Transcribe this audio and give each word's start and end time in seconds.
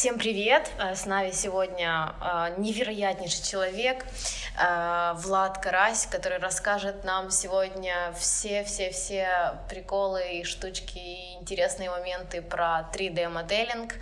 Всем 0.00 0.16
привет! 0.16 0.70
Э, 0.78 0.94
С 0.94 1.04
нами 1.04 1.30
сегодня 1.30 2.14
э, 2.22 2.54
невероятнейший 2.56 3.44
человек 3.44 4.06
э, 4.58 5.12
Влад 5.16 5.58
Карась, 5.58 6.06
который 6.06 6.38
расскажет 6.38 7.04
нам 7.04 7.30
сегодня 7.30 8.14
все-все-все 8.18 9.58
приколы 9.68 10.38
и 10.38 10.44
штучки, 10.44 10.96
и 10.96 11.34
интересные 11.34 11.90
моменты 11.90 12.40
про 12.40 12.88
3D-моделинг. 12.94 13.92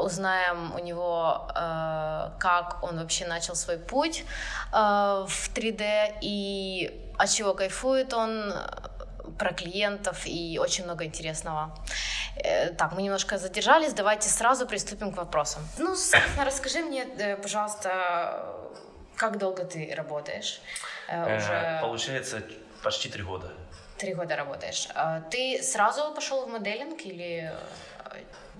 Узнаем 0.00 0.76
у 0.76 0.78
него, 0.78 1.48
как 1.52 2.78
он 2.82 3.00
вообще 3.00 3.26
начал 3.26 3.56
свой 3.56 3.78
путь 3.78 4.24
в 4.70 5.50
3D 5.54 6.18
и 6.20 7.12
от 7.18 7.30
чего 7.30 7.54
кайфует 7.54 8.14
он, 8.14 8.54
про 9.42 9.52
клиентов 9.52 10.22
и 10.24 10.58
очень 10.60 10.84
много 10.84 11.04
интересного. 11.04 11.74
Э, 12.36 12.68
Так, 12.70 12.92
мы 12.92 13.02
немножко 13.02 13.38
задержались, 13.38 13.92
давайте 13.92 14.28
сразу 14.28 14.66
приступим 14.66 15.10
к 15.12 15.16
вопросам. 15.16 15.62
Ну, 15.78 15.96
собственно, 15.96 16.44
расскажи 16.44 16.78
мне, 16.78 17.04
э, 17.18 17.36
пожалуйста, 17.36 17.90
как 19.16 19.38
долго 19.38 19.64
ты 19.64 19.94
работаешь? 19.96 20.60
Э, 21.08 21.36
Уже 21.36 21.78
Получается 21.80 22.42
почти 22.84 23.08
три 23.08 23.24
года. 23.24 23.50
три 23.98 24.14
года 24.14 24.36
работаешь. 24.36 24.88
А 24.94 25.20
Ты 25.20 25.60
сразу 25.62 26.14
пошел 26.14 26.46
в 26.46 26.48
моделинг 26.48 27.04
или... 27.04 27.52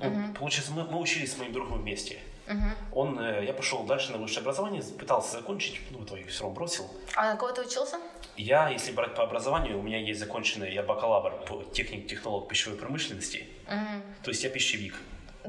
Ну, 0.01 0.35
Получается, 0.35 0.73
мы, 0.73 0.83
мы 0.85 0.99
учились 0.99 1.33
с 1.33 1.39
моим 1.39 1.53
другом 1.53 1.79
вместе. 1.83 2.19
Мгм. 2.47 2.75
Он, 2.93 3.19
э, 3.21 3.45
я 3.47 3.53
пошел 3.53 3.85
дальше 3.85 4.13
на 4.13 4.19
высшее 4.19 4.41
образование, 4.43 4.83
пытался 4.99 5.33
закончить, 5.39 5.81
ну, 5.91 5.99
в 5.99 6.05
итоге 6.05 6.25
все 6.25 6.43
равно 6.43 6.55
бросил. 6.57 6.91
А 7.15 7.33
на 7.33 7.37
кого 7.37 7.53
ты 7.53 7.63
учился? 7.63 7.97
Я, 8.37 8.69
если 8.71 8.93
брать 8.93 9.15
по 9.15 9.23
образованию, 9.23 9.79
у 9.79 9.83
меня 9.83 9.99
есть 9.99 10.19
законченный, 10.21 10.73
я 10.73 10.83
бакалавр 10.83 11.45
по 11.47 11.63
техник-технолог 11.73 12.49
пищевой 12.49 12.79
промышленности, 12.79 13.47
Мгм. 13.69 14.03
то 14.23 14.31
есть 14.31 14.43
я 14.45 14.51
пищевик. 14.51 14.95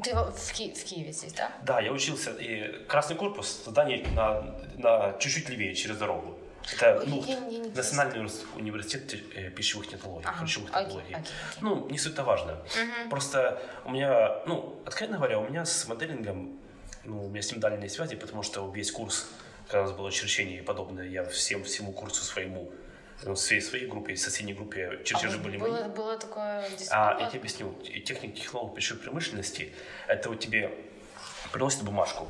Ты 0.03 0.15
в, 0.15 0.51
Ки- 0.53 0.73
в 0.73 0.83
Киеве 0.83 1.11
здесь, 1.11 1.33
да? 1.33 1.51
Да, 1.63 1.79
я 1.79 1.91
учился, 1.91 2.31
и 2.31 2.83
Красный 2.87 3.15
корпус, 3.15 3.63
здание 3.67 4.05
на, 4.15 4.41
на 4.77 5.13
чуть-чуть 5.19 5.49
левее, 5.49 5.75
через 5.75 5.97
дорогу. 5.97 6.35
Это 6.73 7.03
ну, 7.05 7.23
я- 7.27 7.45
я 7.47 7.63
Национальный 7.75 8.19
универс- 8.21 8.45
университет 8.55 9.13
э, 9.35 9.49
пищевых 9.51 9.87
технологий, 9.89 10.25
Ага, 10.27 10.43
окей, 10.45 10.63
технологий. 10.63 10.97
окей, 10.97 11.15
окей. 11.15 11.33
Ну, 11.61 11.89
не 11.89 11.97
суть-то 11.99 12.23
важно. 12.23 12.53
Мгм. 12.53 13.09
Просто 13.09 13.61
у 13.85 13.91
меня, 13.91 14.39
ну, 14.47 14.79
откровенно 14.85 15.17
говоря, 15.17 15.39
у 15.39 15.47
меня 15.49 15.65
с 15.65 15.87
моделингом, 15.87 16.57
ну, 17.05 17.25
у 17.25 17.29
меня 17.29 17.41
с 17.41 17.51
ним 17.51 17.59
дальние 17.59 17.89
связи, 17.89 18.15
потому 18.15 18.43
что 18.43 18.69
весь 18.71 18.91
курс, 18.91 19.27
у 19.71 19.75
нас 19.75 19.91
было 19.91 20.11
черчение 20.11 20.59
и 20.59 20.61
подобное, 20.61 21.07
я 21.07 21.25
всем, 21.25 21.63
всему 21.63 21.91
курсу 21.91 22.23
своему, 22.23 22.71
ну, 23.23 23.35
всей 23.35 23.61
своей 23.61 23.87
группе, 23.87 24.13
и 24.13 24.15
соседней 24.15 24.53
группе 24.53 25.01
чертежи 25.03 25.37
А 25.37 25.43
были 25.43 25.57
было, 25.57 25.81
мои. 25.81 25.89
было 25.89 26.17
такое 26.17 26.65
А 26.91 27.17
я 27.19 27.27
тебе 27.27 27.39
объясню, 27.39 27.73
техник 28.05 28.35
технолог 28.35 28.75
пищевой 28.75 29.01
промышленности, 29.01 29.73
это 30.07 30.29
вот 30.29 30.39
тебе 30.39 30.71
приносят 31.51 31.83
бумажку 31.83 32.27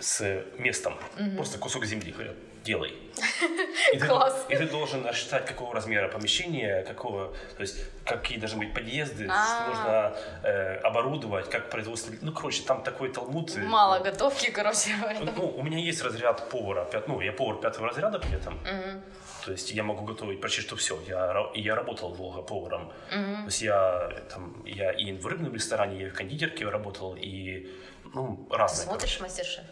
с 0.00 0.44
местом, 0.58 0.94
просто 1.36 1.58
кусок 1.58 1.84
земли, 1.84 2.12
говорят, 2.12 2.36
делай. 2.64 2.94
И 3.92 3.98
ты, 3.98 4.06
Класс. 4.08 4.46
и 4.48 4.56
ты 4.56 4.66
должен 4.66 5.06
рассчитать, 5.06 5.46
какого 5.46 5.72
размера 5.74 6.08
помещения, 6.08 6.82
какого, 6.82 7.32
то 7.56 7.60
есть 7.62 7.76
какие 8.04 8.38
должны 8.38 8.58
быть 8.58 8.74
подъезды, 8.74 9.28
А. 9.30 9.68
нужно 9.68 10.16
э, 10.42 10.76
оборудовать, 10.78 11.48
как 11.48 11.70
производство. 11.70 12.12
Ну, 12.22 12.32
короче, 12.32 12.62
там 12.64 12.82
такой 12.82 13.12
талмуд. 13.12 13.56
э, 13.56 13.60
Мало 13.60 14.00
готовки, 14.00 14.50
короче. 14.50 14.90
Ну, 15.36 15.46
у 15.56 15.62
меня 15.62 15.78
есть 15.78 16.02
разряд 16.02 16.48
повара, 16.50 16.88
ну, 17.06 17.20
я 17.20 17.32
повар 17.32 17.60
пятого 17.60 17.86
разряда 17.88 18.18
при 18.18 18.34
этом. 18.36 18.58
То 19.44 19.52
есть 19.52 19.70
я 19.72 19.82
могу 19.82 20.04
готовить 20.04 20.40
почти 20.40 20.62
что 20.62 20.74
все. 20.74 20.98
Я, 21.06 21.50
я 21.54 21.74
работал 21.74 22.14
долго 22.16 22.42
поваром. 22.42 22.90
Мгм. 23.12 23.36
То 23.42 23.46
есть 23.46 23.62
я, 23.62 24.10
там, 24.32 24.62
я 24.66 24.90
и 24.90 25.12
в 25.12 25.26
рыбном 25.26 25.54
ресторане, 25.54 26.02
и 26.02 26.08
в 26.08 26.14
кондитерке 26.14 26.66
работал, 26.68 27.14
и 27.14 27.70
ну, 28.14 28.46
Ты 28.50 28.56
разные. 28.56 28.86
смотришь 28.86 29.20
мастер-шеф? 29.20 29.64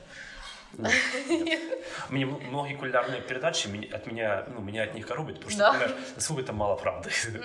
Мне 2.09 2.27
многие 2.27 2.75
кулинарные 2.77 3.21
передачи 3.21 3.69
от 3.95 4.07
меня, 4.07 4.45
ну, 4.49 4.61
меня 4.61 4.85
от 4.85 4.95
них 4.95 5.07
коробят, 5.07 5.37
потому 5.37 5.51
что, 5.51 5.71
понимаешь, 5.71 5.95
насколько 6.17 6.43
это 6.43 6.53
мало 6.53 6.77
правды. 6.77 7.11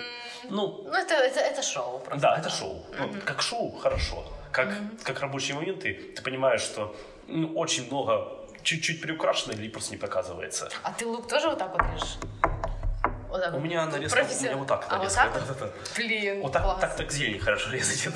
Ну, 0.50 0.82
Ну, 0.84 0.92
это, 0.94 1.14
это, 1.14 1.40
это 1.40 1.62
шоу 1.62 1.98
просто. 1.98 2.22
да, 2.22 2.38
это 2.38 2.48
шоу. 2.48 2.86
Ну, 2.98 3.10
как 3.24 3.42
шоу 3.42 3.72
хорошо. 3.72 4.24
Как, 4.52 4.68
как 5.02 5.20
рабочие 5.20 5.56
моменты, 5.56 5.94
ты 6.16 6.22
понимаешь, 6.22 6.60
что 6.62 6.94
ну, 7.26 7.52
очень 7.54 7.86
много 7.88 8.38
чуть-чуть 8.62 9.00
приукрашено 9.02 9.52
или 9.52 9.68
просто 9.68 9.92
не 9.92 9.98
показывается. 9.98 10.70
А 10.82 10.92
ты 10.92 11.06
лук 11.06 11.28
тоже 11.28 11.48
вот 11.48 11.58
так 11.58 11.72
вот 11.72 11.82
режешь? 11.92 12.18
Вот 13.28 13.42
так 13.42 13.54
У 13.54 13.58
меня 13.60 13.84
нарезка, 13.86 14.16
у 14.16 14.20
Профессия- 14.20 14.46
меня 14.48 14.56
вот 14.56 14.68
так 14.68 14.86
А, 14.88 14.98
вот 14.98 15.12
так? 15.14 15.32
Блин, 15.96 16.40
Вот 16.40 16.52
так, 16.52 16.80
так, 16.80 16.96
так 16.96 17.10
зелень 17.12 17.38
хорошо 17.40 17.70
резать. 17.70 18.08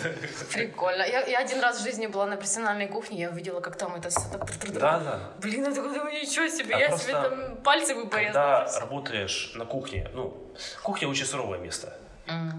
Прикольно. 0.52 1.02
Я, 1.02 1.20
я 1.26 1.38
один 1.40 1.60
раз 1.60 1.80
в 1.80 1.82
жизни 1.82 2.06
была 2.06 2.26
на 2.26 2.36
профессиональной 2.36 2.88
кухне, 2.88 3.20
я 3.20 3.30
увидела, 3.30 3.60
как 3.60 3.76
там 3.76 3.94
это 3.94 4.08
все 4.08 4.20
так... 4.30 4.46
Да, 4.72 4.98
да. 5.00 5.20
Блин, 5.38 5.64
я 5.64 5.74
такой 5.74 5.92
думаю, 5.94 6.12
ничего 6.14 6.48
себе, 6.48 6.74
А 6.74 6.78
я 6.78 6.96
себе 6.96 7.12
там 7.12 7.56
пальцы 7.56 7.94
бы 7.94 8.06
порезала. 8.08 8.64
Когда 8.64 8.80
работаешь 8.80 9.52
на 9.54 9.66
кухне, 9.66 10.08
ну, 10.14 10.52
кухня 10.82 11.08
очень 11.08 11.26
суровое 11.26 11.58
место. 11.58 11.92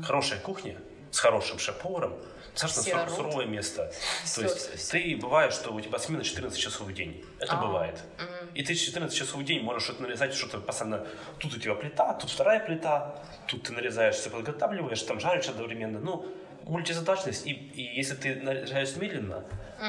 Хорошая 0.06 0.40
кухня 0.40 0.76
с 1.14 1.20
хорошим 1.20 1.60
шеф-поваром, 1.60 2.14
достаточно 2.54 2.82
Все 2.82 3.08
сур- 3.08 3.16
суровое 3.16 3.46
место. 3.46 3.92
Всё, 4.26 4.42
То 4.42 4.48
есть 4.48 4.58
всё, 4.68 4.78
всё. 4.78 4.92
ты 4.92 5.16
бывает, 5.22 5.54
что 5.54 5.72
у 5.72 5.80
тебя 5.80 6.00
смена 6.00 6.24
14 6.24 6.60
часов 6.60 6.88
в 6.88 6.94
день. 6.94 7.24
Это 7.40 7.54
А, 7.54 7.62
бывает. 7.66 8.00
мгм. 8.18 8.50
И 8.56 8.64
ты 8.64 8.74
14 8.76 9.18
часов 9.18 9.36
в 9.42 9.44
день 9.46 9.62
можешь 9.64 9.84
что-то 9.84 10.02
нарезать, 10.02 10.34
что-то 10.34 10.60
постоянно. 10.60 11.06
Тут 11.40 11.54
у 11.56 11.60
тебя 11.60 11.76
плита, 11.76 12.14
тут 12.14 12.30
вторая 12.32 12.60
плита, 12.60 13.24
тут 13.48 13.64
ты 13.64 13.74
нарезаешь, 13.74 14.16
все 14.16 14.30
подготавливаешь, 14.30 15.02
там 15.04 15.20
жаришь 15.20 15.48
одновременно. 15.50 16.00
Ну, 16.00 16.26
мультизадачность. 16.64 17.46
И, 17.46 17.52
и 17.52 17.82
если 18.00 18.16
ты 18.16 18.36
нарезаешь 18.36 18.96
медленно, 18.96 19.44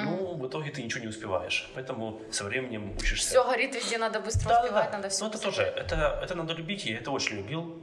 ну, 0.04 0.34
в 0.34 0.46
итоге 0.48 0.70
ты 0.70 0.82
ничего 0.82 1.02
не 1.04 1.08
успеваешь. 1.08 1.70
Поэтому 1.74 2.20
со 2.32 2.44
временем 2.44 2.94
учишься. 2.98 3.28
Все 3.30 3.44
горит 3.44 3.74
везде, 3.74 3.96
надо 3.98 4.20
быстро 4.20 4.48
Да, 4.48 4.60
успевать, 4.62 4.90
да. 4.90 4.96
надо 4.98 5.08
все 5.08 5.24
Ну, 5.24 5.30
это 5.30 5.38
тоже, 5.40 5.62
это, 5.62 6.20
это 6.22 6.34
надо 6.34 6.52
любить, 6.54 6.84
я 6.84 6.96
это 6.98 7.10
очень 7.12 7.36
любил. 7.36 7.78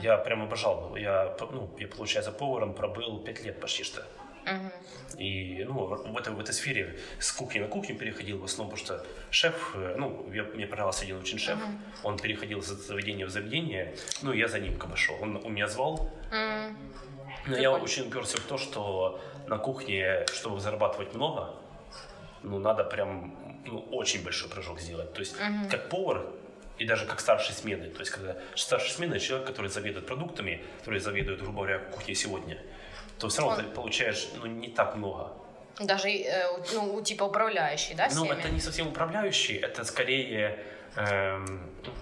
Я 0.00 0.16
прям 0.18 0.42
обожал. 0.42 0.96
Я, 0.96 1.36
ну, 1.52 1.70
я, 1.78 1.88
получается, 1.88 2.32
поваром 2.32 2.74
пробыл 2.74 3.20
5 3.20 3.44
лет 3.44 3.60
почти 3.60 3.84
что. 3.84 4.02
И 5.18 5.64
ну, 5.64 5.86
в, 5.86 6.16
этой, 6.16 6.32
в 6.32 6.38
этой 6.38 6.54
сфере 6.54 6.98
с 7.18 7.32
кухни 7.32 7.58
на 7.58 7.66
кухню 7.66 7.96
переходил 7.96 8.38
в 8.38 8.44
основном, 8.44 8.76
потому 8.76 8.98
что 8.98 9.06
шеф, 9.30 9.72
э, 9.74 9.96
ну, 9.98 10.30
я, 10.32 10.44
мне 10.44 10.66
понравился 10.66 11.04
один 11.04 11.18
очень 11.18 11.38
шеф, 11.38 11.58
он 12.04 12.16
переходил 12.16 12.60
из 12.60 12.66
заведения 12.66 13.26
в 13.26 13.30
заведение, 13.30 13.96
ну, 14.22 14.32
я 14.32 14.46
за 14.46 14.60
ним 14.60 14.78
как 14.78 14.90
бы 14.90 14.96
шел. 14.96 15.16
Он, 15.20 15.36
он 15.44 15.52
меня 15.52 15.66
звал, 15.66 16.12
но 16.30 16.36
я 17.56 17.70
Прикольно. 17.70 17.84
очень 17.84 18.08
уперся 18.08 18.38
в 18.38 18.42
то, 18.42 18.56
что 18.58 19.20
на 19.48 19.58
кухне, 19.58 20.26
чтобы 20.32 20.60
зарабатывать 20.60 21.14
много, 21.14 21.54
ну, 22.42 22.58
надо 22.58 22.84
прям 22.84 23.62
ну, 23.66 23.80
очень 23.90 24.22
большой 24.22 24.48
прыжок 24.48 24.80
сделать. 24.80 25.12
То 25.12 25.20
есть, 25.20 25.36
как 25.70 25.88
повар 25.88 26.26
и 26.78 26.84
даже 26.84 27.06
как 27.06 27.20
старший 27.20 27.54
смены. 27.54 27.88
То 27.90 28.00
есть, 28.00 28.10
когда 28.12 28.36
старший 28.54 28.90
смены 28.90 29.18
человек, 29.18 29.46
который 29.46 29.70
заведует 29.70 30.06
продуктами, 30.06 30.62
который 30.78 31.00
заведует, 31.00 31.40
грубо 31.40 31.62
говоря, 31.62 31.78
кухней 31.78 32.14
сегодня, 32.14 32.58
то 33.18 33.28
все 33.28 33.42
равно 33.42 33.56
Он- 33.56 33.64
ты 33.64 33.70
получаешь 33.70 34.28
ну, 34.36 34.46
не 34.46 34.68
так 34.68 34.96
много. 34.96 35.32
Даже, 35.78 36.08
э, 36.08 36.46
ну, 36.74 37.02
типа 37.02 37.24
управляющий, 37.24 37.94
да, 37.94 38.08
Ну, 38.14 38.24
всеми? 38.24 38.38
это 38.40 38.48
не 38.50 38.60
совсем 38.60 38.88
управляющий, 38.88 39.56
это 39.56 39.84
скорее... 39.84 40.58
эм, 40.96 41.60
ну, 41.84 41.92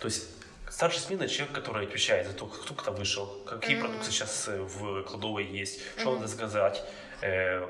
то 0.00 0.06
есть 0.06 0.28
старший 0.70 1.00
смена 1.00 1.28
человек, 1.28 1.54
который 1.54 1.86
отвечает 1.86 2.26
за 2.26 2.32
то, 2.32 2.46
кто 2.46 2.74
кто 2.74 2.92
вышел, 2.92 3.26
какие 3.46 3.80
продукты 3.80 4.10
сейчас 4.10 4.48
э, 4.48 4.60
в 4.60 5.02
кладовой 5.04 5.44
есть, 5.44 5.80
что 5.98 6.14
надо 6.14 6.26
заказать. 6.26 6.82
э, 7.22 7.66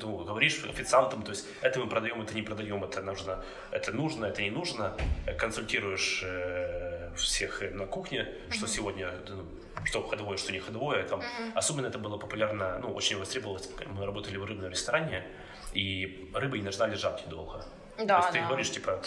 ну, 0.00 0.24
говоришь 0.24 0.64
официантам, 0.64 1.22
то 1.22 1.30
есть 1.30 1.46
это 1.62 1.80
мы 1.80 1.86
продаем, 1.86 2.20
это 2.22 2.34
не 2.34 2.42
продаем, 2.42 2.84
это 2.84 3.02
нужно, 3.02 3.44
это 3.70 3.92
нужно, 3.92 4.26
это 4.26 4.42
не 4.42 4.50
нужно. 4.50 4.96
Консультируешь 5.38 6.22
э, 6.24 7.10
всех 7.16 7.62
э, 7.62 7.70
на 7.70 7.86
кухне, 7.86 8.28
что 8.50 8.66
сегодня, 8.66 9.12
ну, 9.28 9.44
что 9.84 10.02
ходовое, 10.02 10.36
что 10.36 10.52
не 10.52 10.58
ходовое. 10.58 11.04
Там. 11.04 11.22
Особенно 11.54 11.86
это 11.86 11.98
было 11.98 12.18
популярно, 12.18 12.78
ну, 12.78 12.92
очень 12.92 13.18
востребовалось. 13.18 13.68
Мы 13.86 14.04
работали 14.06 14.36
в 14.36 14.44
рыбном 14.44 14.70
ресторане, 14.70 15.24
и 15.72 16.30
рыбы 16.34 16.58
не 16.58 16.64
должна 16.64 16.86
лежать 16.86 17.24
долго. 17.28 17.64
Да, 17.98 18.20
То 18.20 18.26
есть 18.26 18.32
ты 18.32 18.40
да. 18.40 18.46
говоришь, 18.46 18.70
типа, 18.70 19.02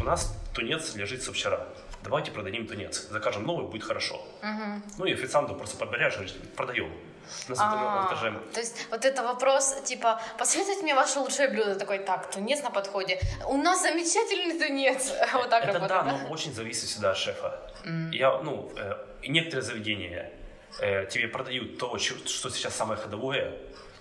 у 0.00 0.04
нас 0.04 0.36
тунец 0.54 0.94
лежит 0.94 1.22
со 1.22 1.32
вчера. 1.32 1.66
Давайте 2.02 2.30
продадим 2.30 2.66
тунец. 2.66 3.08
Закажем 3.10 3.44
новый, 3.44 3.66
будет 3.66 3.82
хорошо. 3.82 4.20
Ну 4.98 5.04
и 5.04 5.12
официанту 5.12 5.54
просто 5.54 5.76
подберешь, 5.76 6.14
говоришь, 6.14 6.34
продаем. 6.56 6.92
А, 7.58 8.14
же- 8.16 8.40
То 8.54 8.60
есть 8.60 8.86
вот 8.90 9.04
это 9.04 9.22
вопрос, 9.22 9.74
типа, 9.84 10.20
посоветуйте 10.38 10.82
мне 10.82 10.94
ваше 10.94 11.18
лучшее 11.20 11.48
блюдо. 11.48 11.74
Такой, 11.74 11.98
так, 11.98 12.30
тунец 12.30 12.62
на 12.62 12.70
подходе. 12.70 13.20
У 13.46 13.56
нас 13.56 13.82
замечательный 13.82 14.58
тунец. 14.58 15.12
Вот 15.32 15.50
так 15.50 15.64
это 15.64 15.80
да, 15.80 16.02
но 16.02 16.28
очень 16.32 16.52
зависит 16.54 16.88
всегда 16.88 17.10
от 17.10 17.16
шефа. 17.16 17.60
Я, 18.12 18.38
ну, 18.38 18.72
э, 18.76 18.94
некоторые 19.28 19.62
заведения 19.62 20.30
э, 20.80 21.06
тебе 21.06 21.28
продают 21.28 21.78
то, 21.78 21.98
что 21.98 22.50
сейчас 22.50 22.74
самое 22.74 23.00
ходовое. 23.00 23.52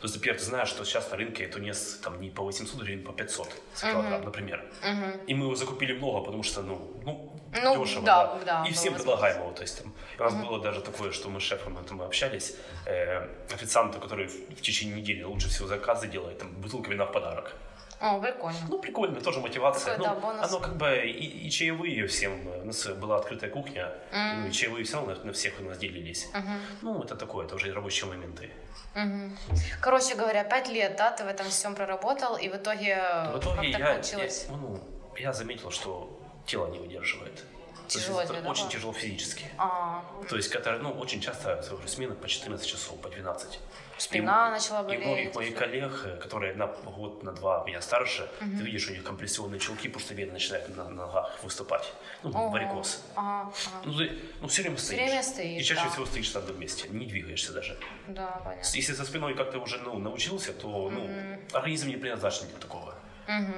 Есть, 0.05 0.15
например, 0.15 0.39
ты 0.39 0.45
знаешь, 0.45 0.69
что 0.69 0.85
сейчас 0.85 1.09
на 1.11 1.17
рынке 1.17 1.47
тунец 1.47 1.99
там 2.03 2.21
не 2.21 2.29
по 2.29 2.43
800 2.43 2.81
гривен, 2.81 3.03
по 3.03 3.11
500 3.11 3.49
за 3.75 3.91
килограмм, 3.91 4.21
uh-huh. 4.21 4.25
например. 4.25 4.63
Uh-huh. 4.83 5.25
И 5.25 5.33
мы 5.33 5.45
его 5.45 5.55
закупили 5.55 5.93
много, 5.93 6.25
потому 6.25 6.43
что, 6.43 6.61
ну, 6.61 6.91
ну, 7.05 7.33
ну 7.63 7.83
дешево, 7.83 8.05
да. 8.05 8.35
да. 8.45 8.63
да 8.63 8.69
и 8.69 8.71
всем 8.71 8.93
предлагаем 8.93 9.41
его. 9.41 9.51
То 9.51 9.63
есть, 9.63 9.81
там, 9.81 9.93
у 10.19 10.23
нас 10.23 10.33
uh-huh. 10.33 10.47
было 10.47 10.61
даже 10.61 10.81
такое, 10.81 11.11
что 11.11 11.29
мы 11.29 11.39
с 11.39 11.43
шефом 11.43 11.77
это 11.77 11.95
мы 11.95 12.05
общались, 12.05 12.55
э, 12.85 13.27
официанту, 13.51 13.99
который 13.99 14.27
в, 14.27 14.57
в 14.57 14.61
течение 14.61 15.01
недели 15.01 15.23
лучше 15.23 15.49
всего 15.49 15.67
заказы 15.67 16.07
делает, 16.07 16.37
там, 16.37 16.51
бутылка 16.61 16.91
вина 16.91 17.05
в 17.05 17.11
подарок. 17.11 17.55
О, 17.99 18.19
прикольно. 18.19 18.59
Ну, 18.69 18.79
прикольно, 18.79 19.21
тоже 19.21 19.39
мотивация. 19.39 19.97
Такой, 19.97 20.07
ну, 20.07 20.15
да, 20.15 20.19
бонус. 20.19 20.47
Оно 20.47 20.59
как 20.59 20.75
бы 20.75 20.97
и, 20.97 21.47
и 21.47 21.49
чаевые 21.49 22.07
всем. 22.07 22.47
У 22.47 22.65
нас 22.65 22.85
была 22.87 23.17
открытая 23.17 23.49
кухня, 23.49 23.91
mm. 24.11 24.41
ну, 24.41 24.47
и 24.47 24.51
чаевые 24.51 24.83
все 24.83 24.97
равно 24.97 25.15
на, 25.15 25.23
на 25.23 25.33
всех 25.33 25.53
у 25.59 25.63
нас 25.63 25.77
делились. 25.77 26.27
Mm-hmm. 26.33 26.59
Ну, 26.81 27.03
это 27.03 27.15
такое, 27.15 27.45
это 27.45 27.55
уже 27.55 27.73
рабочие 27.73 28.09
моменты. 28.09 28.49
Угу. 28.95 29.59
Короче 29.81 30.15
говоря, 30.15 30.43
пять 30.45 30.69
лет, 30.69 30.95
да, 30.95 31.11
ты 31.11 31.25
в 31.25 31.27
этом 31.27 31.47
всем 31.49 31.75
проработал, 31.75 32.37
и 32.37 32.47
в 32.47 32.55
итоге, 32.55 32.95
в 33.33 33.39
итоге 33.39 33.71
как 33.73 33.79
я, 33.79 33.93
получилось? 33.93 34.45
Я, 34.49 34.55
ну, 34.55 34.79
я 35.17 35.33
заметил, 35.33 35.69
что 35.69 36.17
тело 36.45 36.67
не 36.67 36.79
выдерживает. 36.79 37.43
Тяжело 37.87 38.21
это 38.21 38.41
да, 38.41 38.49
очень 38.49 38.69
тяжело 38.69 38.93
физически. 38.93 39.45
А. 39.57 40.03
То 40.29 40.37
есть, 40.37 40.49
который, 40.49 40.79
ну, 40.79 40.91
очень 40.91 41.21
часто 41.21 41.63
смены 41.85 42.15
по 42.15 42.27
14 42.27 42.65
часов, 42.65 42.99
по 42.99 43.09
12. 43.09 43.59
Спина 43.97 44.49
и, 44.49 44.51
начала 44.51 44.83
болеть. 44.83 45.01
И 45.01 45.05
многих 45.05 45.35
моих 45.35 45.55
коллег, 45.55 46.19
которые 46.21 46.53
на 46.55 46.67
год, 46.67 47.23
на 47.23 47.31
два 47.31 47.63
меня 47.65 47.81
старше, 47.81 48.29
угу. 48.41 48.57
ты 48.57 48.63
видишь, 48.63 48.87
у 48.89 48.91
них 48.91 49.03
компрессионные 49.03 49.59
челки, 49.59 49.87
потому 49.87 50.05
что 50.05 50.13
вена 50.13 50.33
начинает 50.33 50.75
на 50.75 50.89
ногах 50.89 51.31
выступать. 51.43 51.93
Ну, 52.23 52.29
Ого. 52.29 52.49
варикоз. 52.49 53.03
Ага, 53.15 53.51
ага. 53.51 53.81
Ну, 53.85 53.97
ты 53.97 54.11
ну, 54.41 54.47
все 54.47 54.61
время 54.63 54.77
стоишь. 54.77 54.99
Все 54.99 55.05
время 55.05 55.23
стоишь, 55.23 55.61
И 55.61 55.63
чаще 55.63 55.83
да. 55.83 55.89
всего 55.89 56.05
стоишь 56.05 56.33
на 56.33 56.39
одном 56.41 56.59
месте, 56.59 56.87
не 56.89 57.05
двигаешься 57.05 57.53
даже. 57.53 57.77
Да, 58.07 58.41
понятно. 58.43 58.67
Если 58.73 58.93
со 58.93 59.05
спиной 59.05 59.35
как-то 59.35 59.59
уже 59.59 59.77
ну, 59.79 59.97
научился, 59.97 60.53
то 60.53 60.89
ну, 60.89 61.09
организм 61.53 61.87
не 61.87 61.97
предназначен 61.97 62.47
для 62.47 62.57
такого. 62.57 62.95
Угу. 63.27 63.53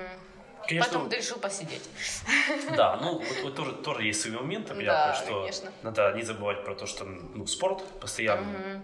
Конечно, 0.67 0.93
Потом 0.93 1.09
ты 1.09 1.17
решил 1.17 1.37
посидеть. 1.37 1.89
Да, 2.75 2.97
ну 2.97 3.19
вот, 3.19 3.37
вот 3.43 3.55
тоже, 3.55 3.71
тоже 3.71 4.03
есть 4.03 4.21
свои 4.21 4.33
моменты, 4.33 4.73
да, 4.85 5.13
что 5.13 5.41
конечно. 5.41 5.71
надо 5.81 6.11
не 6.13 6.23
забывать 6.23 6.65
про 6.65 6.75
то, 6.75 6.85
что 6.85 7.05
ну, 7.05 7.47
спорт 7.47 7.83
постоянно. 7.99 8.51
Угу. 8.51 8.81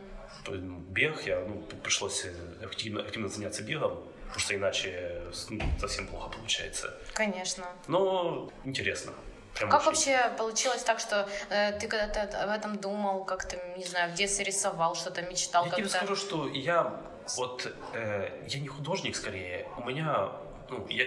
Бег, 0.49 1.25
я 1.25 1.39
ну, 1.39 1.61
пришлось 1.83 2.25
активно, 2.63 3.01
активно 3.01 3.29
заняться 3.29 3.63
бегом, 3.63 4.03
потому 4.25 4.39
что 4.39 4.55
иначе 4.55 5.21
ну, 5.49 5.61
совсем 5.79 6.07
плохо 6.07 6.29
получается. 6.29 6.93
Конечно. 7.13 7.65
Но 7.87 8.51
интересно. 8.63 9.13
Прям 9.55 9.69
как 9.69 9.81
очень. 9.81 9.87
вообще 9.87 10.35
получилось 10.37 10.83
так, 10.83 10.99
что 10.99 11.29
э, 11.49 11.77
ты 11.79 11.87
когда-то 11.87 12.43
об 12.43 12.49
этом 12.49 12.77
думал, 12.77 13.23
как 13.23 13.47
то 13.47 13.55
не 13.77 13.85
знаю, 13.85 14.11
в 14.11 14.15
детстве 14.15 14.45
рисовал, 14.45 14.95
что-то 14.95 15.21
мечтал? 15.21 15.65
Я 15.65 15.71
тебе 15.71 15.89
скажу, 15.89 16.15
что 16.15 16.47
я 16.47 16.99
вот 17.37 17.71
э, 17.93 18.45
я 18.47 18.59
не 18.59 18.67
художник 18.67 19.15
скорее, 19.15 19.67
у 19.77 19.83
меня 19.83 20.31
ну, 20.69 20.87
я, 20.89 21.05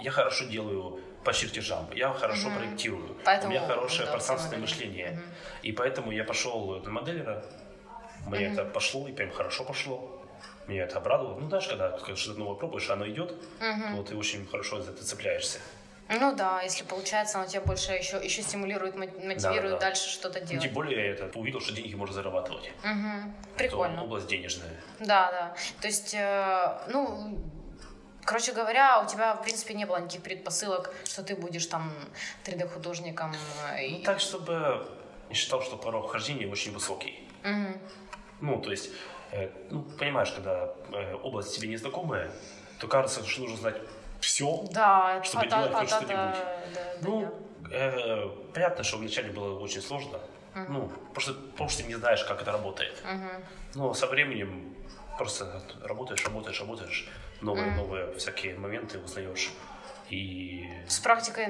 я 0.00 0.10
хорошо 0.10 0.46
делаю 0.46 1.00
по 1.24 1.32
чертежам, 1.32 1.88
я 1.94 2.12
хорошо 2.12 2.48
mm-hmm. 2.48 2.56
проектирую, 2.56 3.16
поэтому, 3.24 3.52
у 3.52 3.56
меня 3.56 3.66
хорошее 3.66 4.08
пространственное 4.08 4.58
мышление. 4.58 5.10
Mm-hmm. 5.10 5.62
И 5.62 5.72
поэтому 5.72 6.12
я 6.12 6.24
пошел 6.24 6.80
на 6.80 6.90
моделера, 6.90 7.44
мне 8.26 8.46
mm-hmm. 8.46 8.52
это 8.52 8.64
пошло, 8.64 9.08
и 9.08 9.12
прям 9.12 9.30
хорошо 9.30 9.64
пошло. 9.64 10.22
Меня 10.68 10.84
это 10.84 10.98
обрадовало. 10.98 11.38
Ну, 11.38 11.48
знаешь, 11.48 11.66
когда 11.66 11.96
что-то 11.98 12.38
новое 12.38 12.54
пробуешь, 12.56 12.88
оно 12.90 13.08
идет, 13.08 13.34
mm-hmm. 13.60 13.96
то 13.96 14.02
ты 14.02 14.16
очень 14.16 14.46
хорошо 14.46 14.80
за 14.80 14.92
это 14.92 15.04
цепляешься. 15.04 15.58
Ну 16.08 16.34
да, 16.34 16.60
если 16.62 16.84
получается, 16.84 17.38
оно 17.38 17.46
тебя 17.46 17.62
больше 17.62 17.92
еще, 17.92 18.20
еще 18.22 18.42
стимулирует, 18.42 18.96
мотивирует 18.96 19.72
да, 19.74 19.78
да. 19.78 19.78
дальше 19.78 20.08
что-то 20.10 20.40
делать. 20.40 20.56
Ну, 20.56 20.60
тем 20.60 20.74
более 20.74 21.06
я 21.06 21.12
это 21.12 21.38
увидел, 21.38 21.60
что 21.60 21.72
деньги 21.72 21.94
можно 21.94 22.14
зарабатывать. 22.14 22.70
Угу. 22.84 23.56
Прикольно. 23.56 23.94
Это 23.94 24.02
область 24.02 24.26
денежная. 24.26 24.74
Да, 25.00 25.32
да. 25.32 25.56
То 25.80 25.86
есть, 25.86 26.14
э, 26.14 26.78
ну, 26.88 27.38
Короче 28.24 28.52
говоря, 28.52 29.02
у 29.02 29.08
тебя, 29.08 29.34
в 29.34 29.42
принципе, 29.42 29.74
не 29.74 29.84
было 29.84 29.96
никаких 29.96 30.22
предпосылок, 30.22 30.94
что 31.04 31.24
ты 31.24 31.34
будешь 31.34 31.66
там 31.66 31.92
3D-художником. 32.44 33.34
Э, 33.72 33.84
и... 33.84 33.98
Ну, 33.98 34.04
так, 34.04 34.20
чтобы 34.20 34.86
я 35.28 35.34
считал, 35.34 35.60
что 35.60 35.76
порог 35.76 36.12
хождения 36.12 36.46
очень 36.48 36.72
высокий. 36.72 37.28
Угу. 37.42 37.78
Ну, 38.42 38.60
то 38.60 38.70
есть, 38.70 38.90
э, 39.30 39.48
ну, 39.70 39.82
понимаешь, 39.82 40.30
когда 40.32 40.74
э, 40.92 41.14
область 41.14 41.54
тебе 41.54 41.68
незнакомая, 41.68 42.30
то 42.78 42.88
кажется, 42.88 43.24
что 43.24 43.42
нужно 43.42 43.56
знать 43.56 43.76
все, 44.20 44.64
да, 44.72 45.22
чтобы 45.22 45.46
а, 45.46 45.48
делать 45.48 45.72
а, 45.72 45.78
хоть 45.78 45.92
а, 45.92 45.96
что-нибудь. 45.96 46.14
Да, 46.14 46.34
да, 46.74 47.08
ну, 47.08 47.34
э, 47.70 48.28
понятно, 48.52 48.84
что 48.84 48.98
вначале 48.98 49.30
было 49.30 49.58
очень 49.58 49.80
сложно. 49.80 50.18
Угу. 50.54 50.72
Ну, 50.72 50.92
просто 51.14 51.32
потому 51.34 51.70
что 51.70 51.82
ты 51.82 51.88
не 51.88 51.94
знаешь, 51.94 52.24
как 52.24 52.42
это 52.42 52.52
работает. 52.52 52.94
Угу. 53.04 53.44
Но 53.74 53.94
со 53.94 54.06
временем 54.06 54.74
просто 55.16 55.62
работаешь, 55.84 56.24
работаешь, 56.24 56.60
работаешь 56.60 57.08
новые, 57.40 57.68
mm. 57.68 57.76
новые 57.76 58.14
всякие 58.14 58.58
моменты 58.58 58.98
узнаешь. 58.98 59.50
И... 60.12 60.68
С 60.88 60.98
практикой 60.98 61.46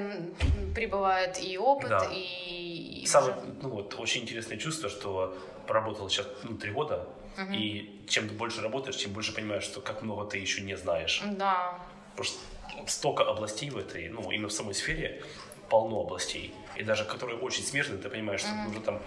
прибывает 0.73 1.37
и 1.43 1.57
опыт, 1.57 1.89
да. 1.89 2.07
и... 2.13 3.03
Самое, 3.05 3.35
ну, 3.61 3.69
вот, 3.69 3.99
очень 3.99 4.21
интересное 4.21 4.57
чувство, 4.57 4.89
что 4.89 5.37
поработал 5.67 6.09
сейчас 6.09 6.27
ну, 6.43 6.57
три 6.57 6.71
года, 6.71 7.09
угу. 7.37 7.51
и 7.51 8.01
чем 8.07 8.29
ты 8.29 8.35
больше 8.35 8.61
работаешь, 8.61 8.95
тем 8.95 9.11
больше 9.11 9.33
понимаешь, 9.35 9.63
что 9.63 9.81
как 9.81 10.01
много 10.01 10.29
ты 10.29 10.37
еще 10.37 10.61
не 10.61 10.77
знаешь. 10.77 11.21
Да. 11.37 11.77
Просто 12.15 12.39
столько 12.87 13.23
областей 13.23 13.69
в 13.69 13.77
этой, 13.77 14.07
ну, 14.07 14.31
именно 14.31 14.47
в 14.47 14.53
самой 14.53 14.73
сфере 14.73 15.21
полно 15.69 15.99
областей. 15.99 16.53
И 16.77 16.83
даже 16.83 17.03
которые 17.03 17.37
очень 17.39 17.63
смежные, 17.63 18.01
ты 18.01 18.09
понимаешь, 18.09 18.39
что 18.39 18.49
mm 18.49 18.63
нужно 18.63 18.81
там 18.81 19.01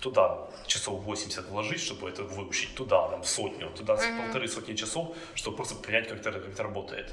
туда 0.00 0.38
часов 0.66 1.02
80 1.02 1.48
вложить, 1.48 1.80
чтобы 1.80 2.08
это 2.08 2.22
выучить, 2.22 2.74
туда 2.74 3.08
там 3.08 3.24
сотню, 3.24 3.70
туда 3.70 3.94
mm-hmm. 3.94 4.24
полторы 4.24 4.48
сотни 4.48 4.74
часов, 4.74 5.16
чтобы 5.34 5.56
просто 5.56 5.74
понять, 5.74 6.08
как 6.08 6.18
это, 6.18 6.32
как 6.32 6.48
это 6.48 6.62
работает. 6.62 7.12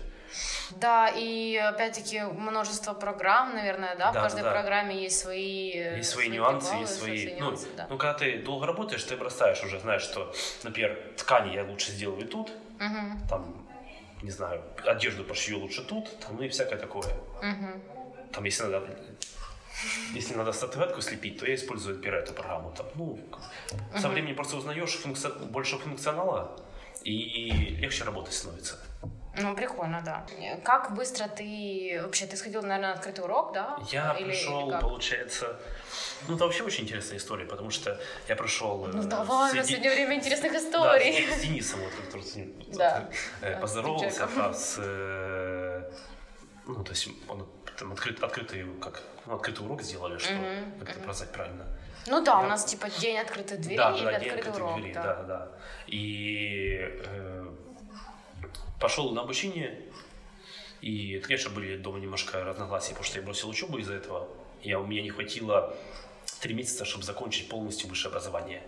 Да, 0.71 1.09
и 1.15 1.55
опять-таки 1.55 2.21
множество 2.21 2.93
программ, 2.93 3.55
наверное, 3.55 3.95
да, 3.95 4.11
да 4.11 4.19
в 4.19 4.23
каждой 4.23 4.41
да, 4.41 4.49
да. 4.49 4.51
программе 4.51 5.03
есть 5.03 5.19
свои... 5.19 5.69
Есть 5.97 6.09
свои, 6.09 6.25
свои 6.25 6.37
нюансы, 6.37 6.67
приколы, 6.67 6.81
есть 6.81 6.99
свои... 6.99 7.23
свои 7.23 7.39
нюансы, 7.39 7.67
ну, 7.67 7.77
да. 7.77 7.87
ну, 7.89 7.97
когда 7.97 8.13
ты 8.13 8.37
долго 8.39 8.65
работаешь, 8.65 9.03
ты 9.03 9.15
бросаешь 9.15 9.63
уже, 9.63 9.79
знаешь, 9.79 10.01
что, 10.01 10.33
например, 10.63 11.13
ткани 11.17 11.53
я 11.53 11.63
лучше 11.63 11.91
сделаю 11.91 12.27
тут, 12.27 12.49
угу. 12.49 13.27
там, 13.29 13.67
не 14.21 14.31
знаю, 14.31 14.63
одежду 14.85 15.23
пошью 15.23 15.59
лучше 15.59 15.83
тут, 15.83 16.19
там, 16.19 16.35
ну 16.37 16.43
и 16.43 16.49
всякое 16.49 16.79
такое. 16.79 17.13
Угу. 17.41 18.31
Там, 18.33 18.43
если 18.43 18.63
надо 18.63 18.87
если 20.13 20.35
надо 20.35 20.51
статуэтку 20.53 21.01
слепить, 21.01 21.39
то 21.39 21.45
я 21.45 21.55
использую 21.55 21.99
Пера 21.99 22.19
эту 22.19 22.33
программу. 22.33 22.71
Там, 22.71 22.87
ну. 22.95 23.19
Со 23.97 24.09
временем 24.09 24.35
просто 24.35 24.57
узнаешь 24.57 24.95
функци... 24.97 25.29
больше 25.29 25.77
функционала, 25.77 26.59
и 27.03 27.75
легче 27.79 28.03
работать 28.03 28.33
становится. 28.33 28.79
Ну, 29.37 29.55
прикольно, 29.55 30.01
да. 30.05 30.25
Как 30.63 30.95
быстро 30.95 31.27
ты... 31.27 31.99
Вообще, 32.01 32.25
ты 32.25 32.37
сходил, 32.37 32.61
наверное, 32.61 32.89
на 32.89 32.93
открытый 32.93 33.23
урок, 33.25 33.53
да? 33.53 33.77
Я 33.91 34.13
или, 34.13 34.29
пришел, 34.29 34.69
или 34.69 34.79
получается... 34.79 35.59
Ну, 36.27 36.35
это 36.35 36.45
вообще 36.45 36.63
очень 36.63 36.85
интересная 36.85 37.17
история, 37.17 37.45
потому 37.45 37.69
что 37.69 37.99
я 38.29 38.35
прошел... 38.35 38.85
Ну, 38.85 39.03
давай, 39.03 39.51
у 39.51 39.55
нас 39.55 39.67
сегодня 39.67 39.91
время 39.91 40.15
интересных 40.15 40.53
историй. 40.53 41.27
Да, 41.27 41.35
с 41.35 41.41
Денисом, 41.41 41.81
вот, 41.81 41.93
который 42.05 42.21
с 42.21 42.35
ним 42.35 42.55
да. 42.73 43.09
Э, 43.41 43.59
поздоровался, 43.59 44.29
а 44.37 44.53
с... 44.53 44.79
Ну, 46.67 46.83
то 46.83 46.91
есть 46.91 47.07
он 47.27 47.47
там 47.77 47.91
открыт, 47.91 48.23
открытый, 48.23 48.65
как, 48.81 49.03
ну, 49.25 49.35
открытый 49.35 49.65
урок 49.65 49.81
сделали, 49.81 50.17
что 50.17 50.33
mm-hmm. 50.33 50.79
как 50.79 50.97
это 50.97 51.09
mm-hmm. 51.09 51.33
правильно. 51.33 51.65
Ну 52.07 52.23
да, 52.23 52.39
у 52.39 52.43
нас 52.43 52.65
типа 52.65 52.89
день 52.89 53.17
открытых 53.17 53.61
дверей 53.61 53.77
да, 53.77 53.91
или 53.91 54.03
да, 54.03 54.15
открытый 54.17 54.51
день 54.51 54.61
урок. 54.61 54.75
Дверей, 54.75 54.93
да. 54.93 55.03
да, 55.03 55.23
да. 55.23 55.51
И 55.87 56.77
э, 56.81 57.47
пошел 58.79 59.11
на 59.11 59.21
обучение, 59.21 59.81
и, 60.81 61.19
конечно, 61.19 61.49
были 61.49 61.77
дома 61.77 61.99
немножко 61.99 62.43
разногласия, 62.43 62.89
потому 62.89 63.05
что 63.05 63.19
я 63.19 63.25
бросил 63.25 63.49
учебу 63.49 63.77
из-за 63.79 63.93
этого. 63.93 64.27
Я, 64.61 64.79
у 64.79 64.85
меня 64.85 65.01
не 65.01 65.09
хватило 65.09 65.75
три 66.41 66.53
месяца, 66.53 66.85
чтобы 66.85 67.03
закончить 67.03 67.49
полностью 67.49 67.89
высшее 67.89 68.11
образование. 68.11 68.61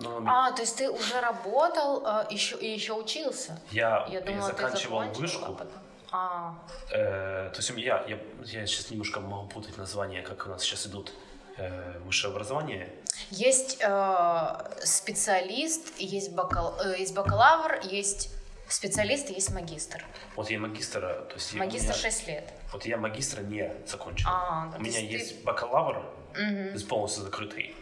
Но... 0.00 0.24
А, 0.26 0.50
то 0.52 0.62
есть 0.62 0.76
ты 0.76 0.90
уже 0.90 1.20
работал 1.20 2.02
э, 2.04 2.26
еще, 2.30 2.56
и 2.56 2.66
еще 2.66 2.94
учился? 2.94 3.60
Я, 3.70 4.06
я 4.10 4.20
думала, 4.22 4.46
заканчивал 4.46 5.02
вышку. 5.12 5.44
А 5.44 5.52
потом... 5.52 5.82
А. 6.12 6.54
Э, 6.90 7.50
то 7.52 7.58
есть 7.58 7.74
меня, 7.74 8.04
я, 8.06 8.18
я 8.44 8.66
сейчас 8.66 8.90
немножко 8.90 9.20
могу 9.20 9.48
путать 9.48 9.76
названия, 9.78 10.22
как 10.22 10.46
у 10.46 10.50
нас 10.50 10.62
сейчас 10.62 10.86
идут 10.86 11.12
э, 11.56 11.98
высшее 12.04 12.32
образование. 12.32 12.90
Есть 13.30 13.78
э, 13.80 14.84
специалист, 14.84 15.98
есть, 15.98 16.32
бакал, 16.32 16.78
э, 16.84 16.98
есть 16.98 17.14
бакалавр, 17.14 17.80
есть 17.84 18.30
специалист 18.68 19.28
есть 19.30 19.50
магистр. 19.52 20.04
Вот 20.36 20.50
я 20.50 20.58
магистра, 20.58 21.24
то 21.28 21.34
есть 21.34 21.54
магистр 21.54 21.92
меня, 21.92 21.94
6 21.94 22.26
лет. 22.26 22.52
Вот 22.72 22.86
я 22.86 22.96
магистра 22.96 23.42
не 23.42 23.70
закончил. 23.86 24.28
А, 24.30 24.72
у 24.76 24.80
меня 24.80 25.00
есть 25.00 25.38
ты... 25.38 25.44
бакалавр, 25.44 25.98
угу. 25.98 26.86
полностью 26.88 27.24
закрытый. 27.24 27.74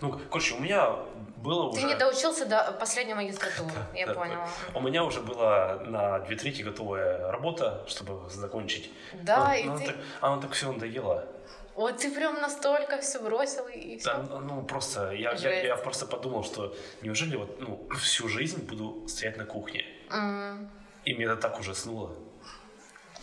Ну, 0.00 0.20
короче, 0.30 0.54
у 0.54 0.60
меня 0.60 0.96
было 1.36 1.72
Ты 1.72 1.78
уже... 1.78 1.86
не 1.86 1.94
доучился 1.94 2.46
до 2.46 2.72
последней 2.72 3.14
магистратуры, 3.14 3.72
я 3.94 4.06
поняла. 4.06 4.48
У 4.74 4.80
меня 4.80 5.04
уже 5.04 5.20
была 5.20 5.80
на 5.86 6.18
две 6.20 6.36
трети 6.36 6.62
готовая 6.62 7.30
работа, 7.30 7.84
чтобы 7.86 8.28
закончить. 8.30 8.90
Да, 9.14 9.56
и 9.56 9.64
ты... 9.64 9.94
Оно 10.20 10.40
так 10.40 10.52
все 10.52 10.72
надоело. 10.72 11.26
Вот 11.74 11.98
ты 11.98 12.10
прям 12.10 12.40
настолько 12.40 12.98
все 13.00 13.20
бросил 13.20 13.66
и 13.68 13.98
все. 13.98 14.14
Да, 14.14 14.40
ну 14.40 14.62
просто 14.62 15.10
я, 15.10 15.32
я, 15.32 15.62
я 15.62 15.76
просто 15.76 16.06
подумал, 16.06 16.42
что 16.42 16.74
неужели 17.02 17.36
вот 17.36 17.60
ну, 17.60 17.86
всю 17.98 18.28
жизнь 18.28 18.66
буду 18.66 19.06
стоять 19.08 19.36
на 19.36 19.44
кухне. 19.44 19.84
Мгм. 20.08 20.70
И 21.04 21.12
меня 21.12 21.32
это 21.32 21.42
так 21.42 21.60
ужаснуло. 21.60 22.16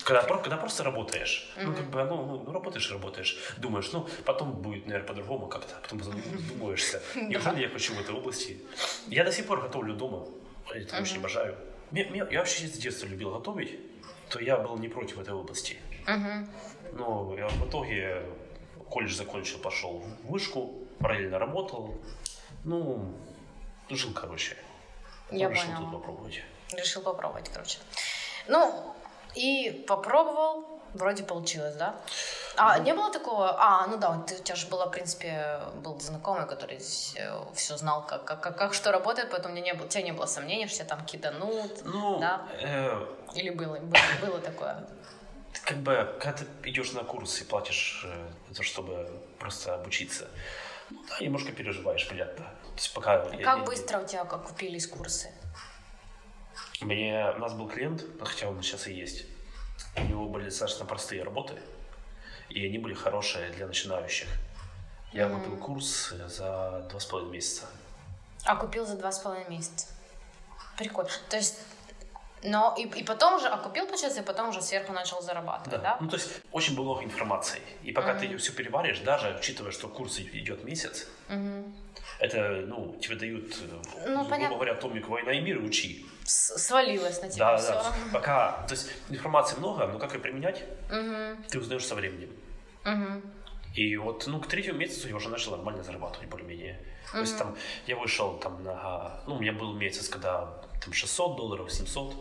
Когда, 0.03 0.21
когда 0.23 0.57
просто 0.57 0.83
работаешь, 0.83 1.51
ну, 1.57 1.73
как 1.73 1.85
бы, 1.85 2.03
ну, 2.03 2.43
ну, 2.45 2.51
работаешь 2.51 2.91
работаешь, 2.91 3.37
думаешь, 3.57 3.91
ну, 3.93 4.07
потом 4.25 4.51
будет, 4.51 4.85
наверное, 4.85 5.07
по-другому 5.07 5.47
как-то, 5.47 5.75
потом 5.81 6.03
задумаешься, 6.03 7.01
неужели 7.15 7.61
я 7.61 7.69
хочу 7.69 7.93
в 7.93 7.99
этой 8.01 8.13
области? 8.13 8.57
Я 9.07 9.23
до 9.23 9.31
сих 9.31 9.45
пор 9.45 9.61
готовлю 9.61 9.95
дома, 9.95 10.27
я 10.73 10.81
это 10.81 11.01
очень 11.01 11.17
обожаю. 11.17 11.57
Я 11.91 12.39
вообще 12.39 12.67
с 12.67 12.77
детства 12.77 13.05
любил 13.05 13.31
готовить, 13.31 13.79
то 14.29 14.39
я 14.39 14.57
был 14.57 14.77
не 14.77 14.89
против 14.89 15.19
этой 15.19 15.33
области. 15.33 15.77
Но 16.93 17.35
я 17.37 17.47
в 17.47 17.69
итоге 17.69 18.23
колледж 18.89 19.15
закончил, 19.15 19.59
пошел 19.59 19.99
в 19.99 20.31
вышку, 20.31 20.83
параллельно 20.99 21.39
работал, 21.39 21.95
ну, 22.63 23.13
жил, 23.89 24.13
короче. 24.13 24.57
Я 25.31 25.49
решил 25.49 25.75
тут 25.77 25.91
попробовать. 25.91 26.41
Решил 26.73 27.01
попробовать, 27.01 27.49
короче. 27.49 27.79
Ну, 28.47 28.95
и 29.35 29.83
попробовал, 29.87 30.65
вроде 30.93 31.23
получилось, 31.23 31.75
да? 31.75 31.95
А 32.55 32.77
не 32.79 32.93
было 32.93 33.11
такого, 33.11 33.55
а, 33.59 33.87
ну 33.87 33.97
да, 33.97 34.19
ты, 34.27 34.35
у 34.35 34.43
тебя 34.43 34.55
же 34.55 34.67
было, 34.67 34.85
в 34.85 34.91
принципе, 34.91 35.59
был 35.83 35.99
знакомый, 35.99 36.45
который 36.47 36.77
все 36.77 37.77
знал, 37.77 38.05
как, 38.05 38.25
как, 38.25 38.41
как, 38.41 38.57
как 38.57 38.73
что 38.73 38.91
работает, 38.91 39.31
поэтому 39.31 39.53
у, 39.53 39.57
меня 39.57 39.65
не 39.65 39.73
было, 39.73 39.85
у 39.85 39.89
тебя 39.89 40.03
не 40.03 40.11
было 40.11 40.27
сомнений, 40.27 40.67
что 40.67 40.77
тебя 40.77 40.85
там 40.95 41.05
киданут, 41.05 41.81
Ну, 41.83 42.19
Да. 42.19 42.47
э, 42.61 43.07
или 43.33 43.49
было, 43.49 43.77
было, 43.77 44.01
было 44.21 44.39
такое? 44.39 44.87
как 45.65 45.77
бы, 45.77 45.93
когда 46.19 46.39
ты 46.39 46.45
идешь 46.69 46.91
на 46.93 47.03
курс 47.03 47.39
и 47.41 47.43
платишь 47.45 48.03
э, 48.05 48.31
за 48.49 48.55
то, 48.57 48.63
чтобы 48.63 49.07
просто 49.39 49.75
обучиться, 49.75 50.27
ну 50.89 50.97
да, 51.09 51.19
немножко 51.23 51.51
переживаешь, 51.51 52.07
понятно. 52.09 52.43
То 52.45 52.75
есть 52.75 52.93
пока... 52.93 53.13
я- 53.13 53.43
Как 53.43 53.57
я- 53.59 53.63
быстро 53.63 53.99
у 53.99 54.05
тебя 54.05 54.25
как 54.25 54.43
купились 54.47 54.87
курсы? 54.87 55.31
Мне, 56.83 57.31
у 57.35 57.39
нас 57.39 57.53
был 57.53 57.69
клиент, 57.69 58.03
хотя 58.21 58.49
он 58.49 58.61
сейчас 58.61 58.87
и 58.87 58.93
есть, 58.93 59.25
у 59.95 60.03
него 60.03 60.27
были 60.27 60.45
достаточно 60.45 60.85
простые 60.85 61.23
работы, 61.23 61.53
и 62.49 62.65
они 62.65 62.77
были 62.77 62.93
хорошие 62.93 63.51
для 63.51 63.67
начинающих. 63.67 64.27
Я 65.13 65.29
купил 65.29 65.55
курс 65.57 66.09
за 66.09 66.85
два 66.89 66.99
с 66.99 67.05
половиной 67.05 67.33
месяца. 67.33 67.67
А 68.43 68.55
купил 68.57 68.85
за 68.85 68.97
два 68.97 69.11
с 69.11 69.19
половиной 69.19 69.49
месяца. 69.49 69.87
Прикольно. 70.77 71.09
То 71.29 71.37
есть, 71.37 71.59
но 72.43 72.75
и, 72.77 72.83
и 72.83 73.03
потом 73.03 73.35
уже, 73.35 73.47
а 73.47 73.57
купил, 73.57 73.85
получается, 73.85 74.21
и 74.21 74.23
потом 74.23 74.49
уже 74.49 74.61
сверху 74.61 74.93
начал 74.93 75.21
зарабатывать, 75.21 75.81
да? 75.81 75.97
Ну, 76.01 76.07
то 76.09 76.17
есть 76.17 76.41
очень 76.51 76.73
много 76.73 77.03
информации. 77.03 77.61
И 77.83 77.91
пока 77.91 78.13
ты 78.15 78.25
ее 78.25 78.37
все 78.37 78.51
переваришь, 78.53 78.99
даже 78.99 79.35
учитывая, 79.39 79.71
что 79.71 79.87
курс 79.87 80.19
идет 80.19 80.63
месяц, 80.63 81.07
это, 82.19 82.63
ну, 82.67 82.95
тебе 83.01 83.15
дают, 83.15 83.57
э, 83.61 84.07
Ну, 84.09 84.23
грубо 84.25 84.55
говоря, 84.55 84.75
томик 84.75 85.07
«Война 85.07 85.31
и 85.33 85.41
мир» 85.41 85.57
учи. 85.61 86.05
С- 86.25 86.57
свалилось 86.57 87.21
на 87.21 87.29
тебя 87.29 87.51
Да, 87.51 87.57
все. 87.57 87.71
да. 87.73 87.93
Пока, 88.13 88.51
то 88.67 88.73
есть 88.73 88.89
информации 89.09 89.57
много, 89.57 89.87
но 89.87 89.99
как 89.99 90.13
ее 90.13 90.19
применять, 90.19 90.63
ты 91.49 91.59
узнаешь 91.59 91.85
со 91.85 91.95
временем. 91.95 92.29
И 93.75 93.97
вот, 93.97 94.27
ну, 94.27 94.39
к 94.39 94.47
третьему 94.47 94.77
месяцу 94.77 95.07
я 95.09 95.15
уже 95.15 95.29
начал 95.29 95.51
нормально 95.51 95.83
зарабатывать 95.83 96.29
более-менее. 96.29 96.79
То 97.11 97.19
есть 97.19 97.37
там 97.37 97.55
я 97.87 97.95
вышел 97.95 98.37
там 98.37 98.63
на, 98.63 99.19
ну, 99.27 99.35
у 99.35 99.39
меня 99.39 99.51
был 99.51 99.73
месяц, 99.73 100.09
когда 100.09 100.47
там 100.83 100.93
600 100.93 101.35
долларов, 101.35 101.71
700, 101.71 102.13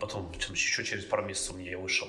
потом 0.00 0.32
там, 0.32 0.52
еще 0.52 0.84
через 0.84 1.04
пару 1.04 1.24
месяцев 1.24 1.56
меня 1.56 1.72
я 1.72 1.78
вышел. 1.78 2.08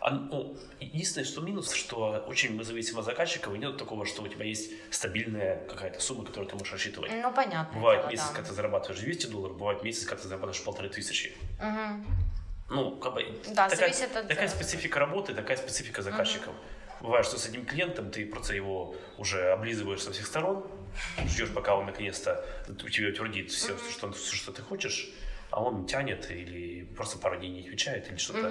А, 0.00 0.10
ну, 0.10 0.56
единственное, 0.80 1.24
что 1.24 1.40
минус, 1.40 1.72
что 1.72 2.22
очень 2.28 2.54
мы 2.54 2.62
зависим 2.62 2.98
от 2.98 3.06
заказчиков, 3.06 3.54
и 3.54 3.58
нет 3.58 3.78
такого, 3.78 4.04
что 4.04 4.22
у 4.22 4.28
тебя 4.28 4.44
есть 4.44 4.70
стабильная 4.90 5.66
какая-то 5.66 5.98
сумма, 5.98 6.26
которую 6.26 6.46
ты 6.46 6.56
можешь 6.56 6.72
рассчитывать. 6.74 7.10
Ну, 7.10 7.32
понятно. 7.32 7.74
Бывает 7.74 8.00
дело, 8.02 8.10
месяц, 8.10 8.28
да. 8.28 8.34
когда 8.34 8.48
ты 8.50 8.54
зарабатываешь 8.54 9.00
200 9.00 9.26
долларов, 9.28 9.56
бывает 9.56 9.82
месяц, 9.82 10.04
когда 10.04 10.22
ты 10.22 10.28
зарабатываешь 10.28 10.62
полторы 10.62 10.90
тысячи. 10.90 11.34
Мгм. 11.58 12.06
Ну, 12.68 12.96
как 12.96 13.14
бы, 13.14 13.40
Да, 13.54 13.68
такая, 13.68 13.92
зависит 13.92 14.14
от- 14.14 14.28
такая 14.28 14.48
специфика 14.48 14.98
работы, 15.00 15.34
такая 15.34 15.56
специфика 15.56 16.02
заказчиков. 16.02 16.54
Бывает, 17.00 17.24
что 17.26 17.38
с 17.38 17.46
одним 17.46 17.64
клиентом 17.64 18.10
ты 18.10 18.26
просто 18.26 18.54
его 18.54 18.94
уже 19.16 19.52
облизываешь 19.52 20.02
со 20.02 20.12
всех 20.12 20.26
сторон, 20.26 20.66
ждешь, 21.26 21.50
пока 21.54 21.76
он 21.76 21.86
наконец-то 21.86 22.44
у 22.68 22.88
тебя 22.88 23.08
утвердит 23.08 23.50
все, 23.50 23.76
что, 23.90 24.12
все, 24.12 24.36
что 24.36 24.52
ты 24.52 24.62
хочешь, 24.62 25.10
а 25.54 25.60
он 25.62 25.86
тянет 25.86 26.30
или 26.30 26.84
просто 26.96 27.18
пару 27.18 27.36
дней 27.36 27.50
не 27.50 27.60
отвечает 27.60 28.08
или 28.08 28.16
что-то. 28.16 28.50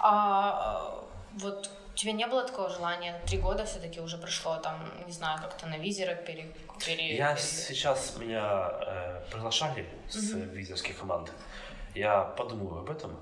А 0.00 1.02
э, 1.02 1.38
вот 1.38 1.70
у 1.92 1.96
тебя 1.96 2.12
не 2.12 2.26
было 2.26 2.44
такого 2.46 2.70
желания? 2.70 3.20
Три 3.26 3.38
года 3.38 3.64
все-таки 3.64 4.00
уже 4.00 4.16
прошло, 4.16 4.56
там, 4.56 4.90
не 5.06 5.12
знаю, 5.12 5.38
как-то 5.42 5.66
на 5.66 5.76
визера 5.76 6.14
пере... 6.14 6.50
пере- 6.86 7.16
Я 7.16 7.34
пере- 7.34 7.46
сейчас 7.46 8.16
меня 8.18 8.70
э, 8.86 9.22
приглашали 9.30 9.86
с 10.08 10.32
визерских 10.32 10.98
команд. 10.98 11.30
Я 11.94 12.22
подумаю 12.22 12.80
об 12.80 12.90
этом, 12.90 13.16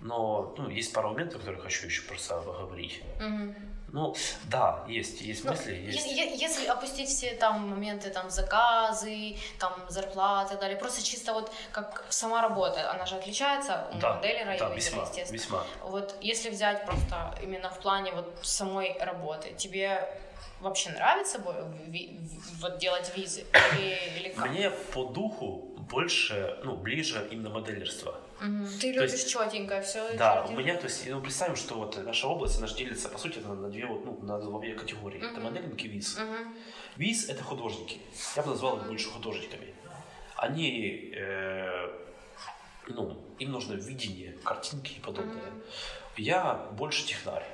но 0.00 0.54
ну, 0.58 0.68
есть 0.70 0.92
пару 0.94 1.10
моментов, 1.10 1.40
которые 1.40 1.60
хочу 1.62 1.86
еще 1.86 2.02
просто 2.02 2.40
поговорить. 2.40 3.02
Мгм. 3.20 3.54
Ну, 3.94 4.12
да, 4.50 4.84
есть, 4.88 5.20
есть 5.20 5.44
Ну, 5.44 5.52
мысли, 5.52 5.72
есть. 5.72 6.06
е- 6.06 6.16
е- 6.16 6.36
Если 6.36 6.66
опустить 6.66 7.08
все 7.08 7.32
там 7.36 7.68
моменты, 7.70 8.10
там, 8.10 8.28
заказы, 8.28 9.36
там, 9.60 9.72
зарплаты 9.88 10.54
и 10.54 10.58
далее, 10.58 10.76
просто 10.76 11.00
чисто 11.04 11.32
вот 11.32 11.52
как 11.70 12.04
сама 12.10 12.42
работа, 12.42 12.90
она 12.90 13.06
же 13.06 13.14
отличается 13.14 13.86
у 13.94 13.98
Да, 14.00 14.14
моделера 14.14 14.56
и 14.56 14.58
да, 14.58 14.68
визера, 14.70 14.74
весьма, 14.96 15.02
естественно. 15.02 15.36
весьма. 15.38 15.64
Вот 15.84 16.16
если 16.20 16.50
взять 16.50 16.84
просто 16.84 17.38
именно 17.40 17.70
в 17.70 17.78
плане 17.78 18.10
вот 18.12 18.34
самой 18.42 18.96
работы, 18.98 19.54
тебе 19.56 20.00
вообще 20.60 20.90
нравится 20.90 21.38
вот 22.60 22.78
делать 22.78 23.12
визы 23.16 23.44
или, 23.76 24.18
или 24.18 24.28
как? 24.30 24.48
Мне 24.50 24.70
по 24.92 25.04
духу 25.04 25.70
больше, 25.88 26.58
ну, 26.64 26.74
ближе 26.76 27.28
именно 27.30 27.50
моделерство. 27.50 28.14
Мгм. 28.40 28.66
Ты 28.80 28.92
То 28.92 29.00
любишь 29.00 29.12
есть- 29.12 29.30
четенько 29.30 29.80
все. 29.80 30.16
Да, 30.16 30.44
у 30.48 30.52
меня, 30.52 30.76
то 30.76 30.84
есть, 30.84 31.08
ну, 31.08 31.20
представим, 31.20 31.56
что 31.56 31.74
вот 31.76 32.02
наша 32.04 32.26
область, 32.26 32.58
она 32.58 32.66
же 32.66 32.76
делится, 32.76 33.08
по 33.08 33.18
сути, 33.18 33.38
на, 33.38 33.54
на 33.54 33.68
две, 33.68 33.86
вот, 33.86 34.04
ну, 34.04 34.18
на 34.22 34.38
две 34.60 34.74
категории. 34.74 35.18
Это 35.24 35.40
моделинг 35.40 35.80
и 35.82 35.88
виз. 35.88 36.18
Виз— 36.96 37.28
это 37.30 37.42
художники. 37.42 38.00
Я 38.36 38.42
бы 38.42 38.50
назвал 38.50 38.78
их 38.78 38.86
больше 38.86 39.08
художниками. 39.10 39.74
Они, 40.36 41.12
э, 41.16 41.90
ну, 42.88 43.16
им 43.38 43.52
нужно 43.52 43.74
видение, 43.74 44.32
картинки 44.44 44.94
и 44.94 45.00
подобное. 45.00 45.52
Я 46.16 46.54
больше 46.72 47.06
технарь. 47.06 47.46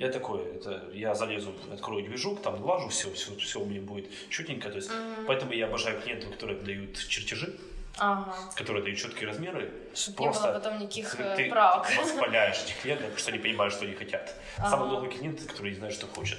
Я 0.00 0.10
такой, 0.10 0.42
это, 0.56 0.90
я 0.92 1.14
залезу, 1.14 1.54
открою 1.72 2.04
движок, 2.04 2.42
там 2.42 2.60
глажу, 2.60 2.88
все, 2.88 3.12
все, 3.12 3.34
все 3.36 3.60
у 3.60 3.64
меня 3.64 3.80
будет 3.80 4.10
чутенько. 4.28 4.68
То 4.70 4.76
есть, 4.76 4.90
поэтому 5.26 5.52
я 5.52 5.66
обожаю 5.66 6.00
клиентов, 6.02 6.32
которые 6.32 6.60
дают 6.60 6.98
чертежи, 6.98 7.56
Ага. 7.98 8.34
которые 8.56 8.82
дают 8.82 8.98
четкие 8.98 9.28
размеры. 9.28 9.72
Чтоб 9.94 10.20
не 10.20 10.26
было 10.28 10.52
потом 10.52 10.78
никаких, 10.78 11.20
э, 11.20 11.36
ты 11.36 11.48
правок. 11.48 11.86
воспаляешь 11.96 12.56
этих 12.64 12.82
клиентов, 12.82 13.06
потому 13.06 13.20
что 13.20 13.30
они 13.30 13.38
понимают, 13.38 13.74
что 13.74 13.84
они 13.84 13.94
хотят. 13.94 14.34
Ага. 14.58 14.70
Самый 14.70 14.88
долгий 14.90 15.16
клиент, 15.16 15.40
который 15.42 15.70
не 15.70 15.76
знает, 15.76 15.94
что 15.94 16.06
хочет. 16.06 16.38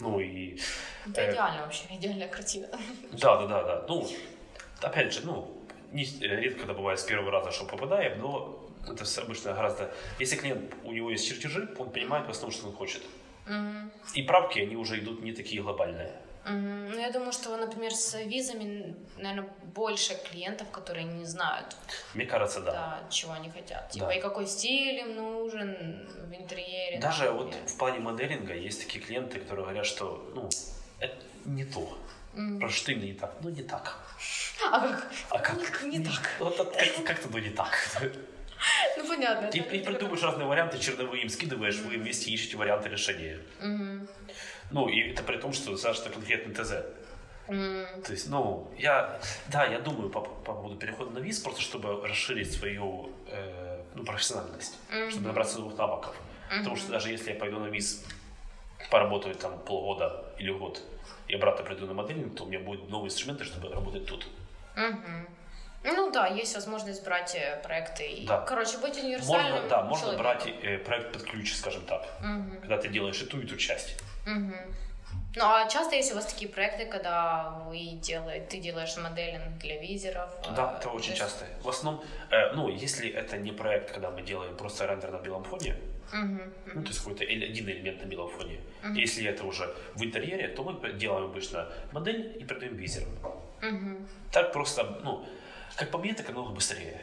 Ну 0.00 0.18
и... 0.18 0.58
Это 1.06 1.20
э, 1.20 1.32
идеально 1.32 1.62
вообще, 1.62 1.84
идеальная 1.90 2.28
картина. 2.28 2.68
Да, 3.12 3.36
да, 3.36 3.46
да, 3.46 3.62
да. 3.62 3.84
Ну, 3.88 4.08
опять 4.80 5.12
же, 5.12 5.20
ну, 5.24 5.62
не, 5.92 6.04
э, 6.04 6.40
редко 6.40 6.64
это 6.64 6.72
бывает 6.72 6.98
с 6.98 7.04
первого 7.04 7.30
раза, 7.30 7.50
что 7.50 7.66
попадаем, 7.66 8.18
но 8.20 8.66
это 8.88 9.04
всё 9.04 9.22
обычно 9.22 9.52
гораздо... 9.52 9.92
Если 10.18 10.36
клиент, 10.36 10.74
у 10.84 10.92
него 10.92 11.10
есть 11.10 11.28
чертежи, 11.28 11.68
он 11.78 11.90
понимает 11.90 12.26
в 12.26 12.30
основном, 12.30 12.52
что 12.52 12.68
он 12.68 12.72
хочет. 12.74 13.02
И 14.14 14.22
правки, 14.22 14.60
они 14.60 14.76
уже 14.76 14.98
идут 15.00 15.22
не 15.22 15.32
такие 15.32 15.60
глобальные. 15.62 16.12
Ну, 16.46 16.98
я 16.98 17.10
думаю, 17.10 17.32
что, 17.32 17.56
например, 17.56 17.92
с 17.94 18.14
визами, 18.18 18.96
наверное, 19.18 19.50
больше 19.74 20.14
клиентов, 20.30 20.70
которые 20.70 21.04
не 21.04 21.24
знают, 21.24 21.76
Мне 22.14 22.24
кажется, 22.26 22.60
да. 22.60 22.72
да, 22.72 23.10
чего 23.10 23.32
они 23.32 23.50
хотят. 23.50 23.90
Типа, 23.90 24.06
Да. 24.06 24.14
и 24.14 24.20
какой 24.20 24.46
стиль 24.46 24.98
им 25.00 25.16
нужен 25.16 26.08
в 26.30 26.34
интерьере. 26.34 26.98
Даже 27.00 27.30
вот 27.30 27.46
например. 27.46 27.68
в 27.68 27.76
плане 27.76 27.98
моделинга 28.00 28.54
есть 28.54 28.84
такие 28.84 29.04
клиенты, 29.04 29.38
которые 29.38 29.64
говорят, 29.64 29.86
что, 29.86 30.30
ну, 30.34 30.48
это 30.98 31.16
не 31.44 31.64
то. 31.64 31.98
Просто 32.58 32.78
что 32.78 32.92
именно 32.92 33.04
не 33.06 33.14
так? 33.14 33.34
Ну, 33.42 33.50
не 33.50 33.62
так. 33.62 33.98
А 34.70 34.80
как? 34.80 35.12
А 35.30 35.38
как? 35.38 35.82
Не 35.82 36.00
так. 36.04 36.20
Вот 36.38 36.54
это 36.58 36.64
как- 36.64 37.04
как-то, 37.06 37.28
ну, 37.28 37.38
не 37.38 37.50
так. 37.50 37.76
Ну, 38.98 39.06
понятно. 39.08 39.46
И, 39.46 39.60
придумаешь 39.60 40.22
разные 40.22 40.46
варианты, 40.46 40.78
черновые 40.78 41.22
им 41.22 41.28
скидываешь, 41.30 41.76
вы 41.78 41.96
вместе 41.96 42.30
ищете 42.30 42.56
варианты 42.58 42.88
решения. 42.90 43.40
Ну, 44.70 44.88
и 44.88 45.10
это 45.10 45.22
при 45.22 45.36
том, 45.36 45.52
что 45.52 45.72
достаточно 45.72 46.10
конкретный 46.10 46.54
ТЗ. 46.54 46.74
То 47.46 48.12
есть, 48.12 48.28
ну, 48.28 48.70
я, 48.78 49.18
да, 49.48 49.64
я 49.64 49.80
думаю 49.80 50.08
по, 50.10 50.20
по 50.20 50.52
поводу 50.54 50.76
перехода 50.76 51.10
на 51.10 51.18
виз, 51.18 51.40
просто 51.40 51.60
чтобы 51.60 52.06
расширить 52.06 52.52
свою 52.52 53.10
э, 53.26 53.82
ну, 53.94 54.04
профессиональность, 54.04 54.78
чтобы 55.10 55.26
набраться 55.26 55.58
новых 55.58 55.76
навыков. 55.76 56.14
Потому 56.48 56.76
что 56.76 56.90
даже 56.92 57.10
если 57.10 57.32
я 57.32 57.38
пойду 57.38 57.58
на 57.58 57.66
виз, 57.66 58.04
поработаю 58.90 59.34
там 59.34 59.58
полгода 59.58 60.32
или 60.38 60.52
год, 60.52 60.80
и 61.26 61.34
обратно 61.34 61.64
приду 61.64 61.86
на 61.86 61.94
моделинг, 61.94 62.36
то 62.36 62.44
у 62.44 62.46
меня 62.46 62.60
будут 62.60 62.88
новые 62.88 63.08
инструменты, 63.08 63.44
чтобы 63.44 63.72
работать 63.72 64.06
тут. 64.06 64.26
Ну 65.82 66.10
да, 66.12 66.26
есть 66.26 66.54
возможность 66.54 67.02
брать 67.04 67.34
э, 67.34 67.60
проекты 67.62 68.06
и, 68.06 68.26
Да. 68.26 68.42
короче, 68.42 68.76
быть 68.78 68.96
универсальным 69.02 69.52
Можно, 69.52 69.68
да, 69.68 69.82
можно 69.82 70.06
человеком. 70.12 70.22
брать 70.24 70.54
э, 70.62 70.78
проект 70.78 71.12
под 71.12 71.22
ключ, 71.22 71.54
скажем 71.54 71.82
так, 71.86 72.06
когда 72.60 72.76
ты 72.76 72.88
делаешь 72.88 73.20
и 73.22 73.24
ту, 73.24 73.40
и 73.40 73.46
ту 73.46 73.56
часть. 73.56 73.96
Ну, 75.36 75.42
а 75.44 75.68
часто 75.68 75.94
есть 75.96 76.12
у 76.12 76.14
вас 76.16 76.26
такие 76.26 76.50
проекты, 76.50 76.86
когда 76.86 77.50
вы 77.68 77.78
делаете, 78.02 78.46
ты 78.50 78.58
делаешь 78.58 78.96
моделинг 78.96 79.58
для 79.58 79.80
визеров? 79.80 80.30
Да, 80.56 80.74
э, 80.74 80.78
это 80.78 80.88
очень 80.90 81.10
есть- 81.10 81.18
часто. 81.22 81.44
В 81.62 81.68
основном, 81.68 82.04
э, 82.30 82.52
ну, 82.54 82.68
если 82.68 83.08
это 83.10 83.36
не 83.38 83.52
проект, 83.52 83.92
когда 83.92 84.10
мы 84.10 84.22
делаем 84.22 84.56
просто 84.56 84.86
рендер 84.86 85.10
на 85.12 85.18
белом 85.18 85.44
фоне, 85.44 85.76
Мгм, 86.12 86.52
ну, 86.74 86.82
то 86.82 86.88
есть 86.88 86.98
какой-то 86.98 87.22
один 87.22 87.68
элемент 87.68 88.02
на 88.02 88.06
белом 88.06 88.28
фоне. 88.28 88.58
Если 88.94 89.24
это 89.28 89.44
уже 89.44 89.72
в 89.94 90.02
интерьере, 90.02 90.48
то 90.48 90.64
мы 90.64 90.92
делаем 90.94 91.26
обычно 91.26 91.68
модель 91.92 92.36
и 92.40 92.44
продаем 92.44 92.74
визером. 92.76 93.08
мгм. 93.62 94.08
Так 94.32 94.52
просто, 94.52 94.82
ну, 95.04 95.24
как 95.76 95.90
по 95.90 95.98
мне, 95.98 96.14
так 96.14 96.26
намного 96.28 96.50
быстрее. 96.54 97.00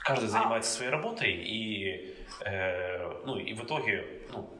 Каждый 0.00 0.28
занимается 0.28 0.72
своей 0.72 0.90
работой, 0.90 1.30
и, 1.32 2.16
э, 2.44 3.22
ну, 3.26 3.36
и 3.36 3.54
в 3.54 3.64
итоге 3.64 4.04
ну, 4.32 4.50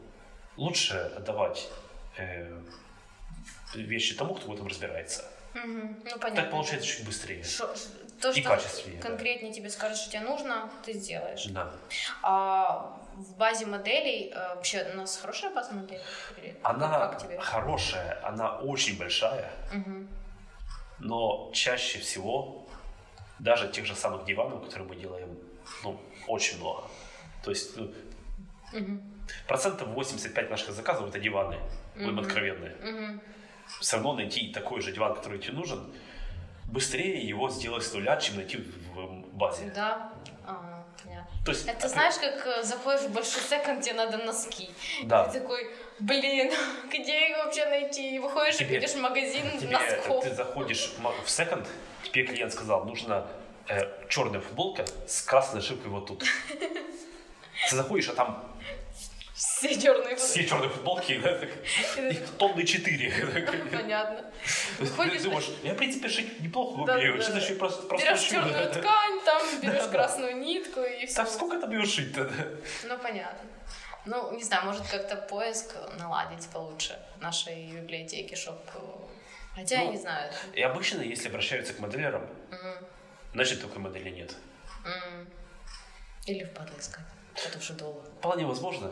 лучше 0.56 0.96
отдавать 1.16 1.68
э, 2.16 2.60
вещи 3.74 4.14
тому, 4.14 4.34
кто 4.34 4.48
в 4.48 4.54
этом 4.54 4.66
разбирается. 4.66 5.24
Мгм. 5.54 6.00
Ну, 6.04 6.18
понятно. 6.18 6.42
Так 6.42 6.50
получается 6.50 6.86
чуть 6.88 7.06
быстрее. 7.06 7.44
Шо- 7.44 7.72
то, 8.20 8.30
И 8.30 8.40
что 8.40 8.48
качественнее, 8.50 9.00
да. 9.02 9.08
конкретнее 9.08 9.52
тебе 9.52 9.70
скажут, 9.70 9.98
что 9.98 10.10
тебе 10.10 10.22
нужно, 10.22 10.70
ты 10.84 10.92
сделаешь. 10.94 11.44
Да. 11.46 11.70
А 12.22 12.98
в 13.14 13.36
базе 13.36 13.66
моделей 13.66 14.30
э, 14.34 14.54
вообще 14.54 14.88
у 14.92 14.96
нас 14.96 15.16
хорошая 15.16 15.52
база 15.54 15.72
моделей? 15.72 16.00
Или 16.38 16.56
Она 16.62 16.88
как 17.08 17.22
тебе? 17.22 17.38
хорошая, 17.40 18.18
она 18.26 18.58
очень 18.58 18.96
большая, 18.98 19.50
Мгм. 19.72 20.08
но 21.00 21.50
чаще 21.52 21.98
всего 22.00 22.66
даже 23.38 23.68
тех 23.68 23.84
же 23.86 23.94
самых 23.94 24.24
диванов, 24.24 24.64
которые 24.64 24.88
мы 24.88 24.96
делаем, 24.96 25.38
ну, 25.82 26.00
очень 26.26 26.58
много. 26.58 26.84
То 27.44 27.50
есть 27.50 27.76
ну, 27.76 27.92
Мгм. 28.72 29.13
Процентов 29.46 29.88
85 29.88 30.50
наших 30.50 30.70
заказов 30.72 31.08
это 31.08 31.18
диваны, 31.18 31.58
будем 31.94 32.18
откровенны. 32.18 32.72
Мгм. 32.82 33.20
Все 33.80 33.96
равно 33.96 34.14
найти 34.14 34.52
такой 34.52 34.80
же 34.80 34.92
диван, 34.92 35.14
который 35.14 35.38
тебе 35.38 35.54
нужен, 35.54 35.92
быстрее 36.66 37.20
его 37.26 37.48
сделать 37.50 37.84
с 37.84 37.92
нуля, 37.92 38.16
чем 38.16 38.36
найти 38.36 38.58
в 38.94 39.06
базе. 39.32 39.70
Да. 39.74 40.12
Понятно. 41.02 41.28
То 41.44 41.52
есть, 41.52 41.66
Это 41.68 41.88
знаешь, 41.88 42.14
как 42.14 42.46
э, 42.46 42.62
заходишь 42.62 43.02
в 43.02 43.12
большой 43.12 43.42
секонд, 43.42 43.82
тебе 43.82 43.94
надо 43.94 44.18
носки. 44.18 44.70
Да. 45.02 45.24
Ты 45.28 45.40
такой, 45.40 45.70
блин, 45.98 46.50
где 46.88 47.28
их 47.30 47.36
вообще 47.38 47.66
найти? 47.66 48.16
И 48.16 48.18
выходишь 48.18 48.54
и 48.56 48.58
Тебе- 48.64 48.78
идешь 48.78 48.92
в 48.92 49.00
магазин 49.00 49.58
тебе, 49.58 49.72
носков. 49.76 50.24
ты 50.24 50.34
заходишь 50.34 50.92
в 51.24 51.28
секонд, 51.30 51.66
тебе 52.04 52.24
клиент 52.24 52.52
сказал, 52.52 52.84
нужна 52.84 53.26
э, 53.68 53.80
черная 54.08 54.40
футболка 54.40 54.84
с 55.06 55.20
красной 55.22 55.56
нашивкой 55.56 55.90
вот 55.90 56.06
тут. 56.06 56.24
Ты 57.70 57.76
заходишь, 57.76 58.08
а 58.08 58.14
там 58.14 58.44
Все 59.34 59.80
черные 59.80 60.14
все 60.14 60.46
черные 60.46 60.70
футболки, 60.70 61.18
да, 61.18 61.36
так, 61.36 61.50
их 61.98 62.30
тонны 62.38 62.64
четыре. 62.64 63.10
Понятно. 63.72 64.30
Ты 64.78 64.86
думаешь, 65.22 65.50
я, 65.64 65.74
в 65.74 65.76
принципе, 65.76 66.08
шить 66.08 66.40
неплохо 66.40 66.80
умею, 66.82 67.20
что 67.20 67.36
еще 67.38 67.56
просто 67.56 67.82
берешь 67.96 68.20
черную 68.20 68.70
ткань, 68.70 69.20
там 69.24 69.42
берешь 69.62 69.90
красную 69.90 70.36
нитку 70.36 70.80
и 70.82 71.06
все. 71.06 71.16
Так 71.16 71.28
сколько 71.28 71.58
там 71.58 71.72
ее 71.72 71.84
шить-то? 71.84 72.32
Ну, 72.84 72.98
понятно. 72.98 73.48
Ну, 74.06 74.36
не 74.36 74.42
знаю, 74.44 74.66
может 74.66 74.86
как-то 74.86 75.16
поиск 75.16 75.74
наладить 75.98 76.46
получше 76.50 76.96
нашей 77.20 77.66
библиотеки, 77.72 78.34
чтоб... 78.36 78.56
э, 78.74 78.78
Хотя 79.56 79.78
я 79.80 79.84
Ну, 79.86 79.92
не 79.92 79.98
знаю. 79.98 80.32
И 80.52 80.60
обычно, 80.62 81.00
если 81.00 81.28
обращаются 81.28 81.72
к 81.74 81.80
моделерам, 81.80 82.28
Мгм. 82.50 82.86
значит, 83.32 83.62
такой 83.62 83.78
модели 83.78 84.10
нет. 84.10 84.34
М. 84.84 85.28
Или 86.26 86.44
впадло 86.44 86.78
искать. 86.78 87.04
Это 87.34 87.58
уже 87.58 87.72
долго. 87.74 88.00
Вполне 88.18 88.46
возможно. 88.46 88.90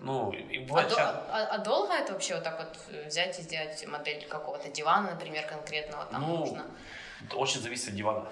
Ну, 0.00 0.32
и 0.32 0.58
А, 0.64 0.66
бывает 0.66 0.88
до- 0.88 0.94
ча- 0.96 1.24
а- 1.28 1.48
а 1.54 1.58
долго 1.58 1.92
это 1.92 2.12
вообще 2.12 2.34
вот 2.34 2.44
так 2.44 2.58
вот 2.58 2.76
э, 2.94 3.06
взять 3.08 3.38
и 3.38 3.42
сделать 3.42 3.86
модель 3.86 4.26
какого-то 4.28 4.68
дивана, 4.70 5.10
например, 5.10 5.46
конкретного 5.46 6.04
там 6.06 6.20
Ну, 6.22 6.36
нужно? 6.38 6.64
Очень 7.34 7.60
зависит 7.60 7.88
от 7.88 7.94
дивана. 7.94 8.26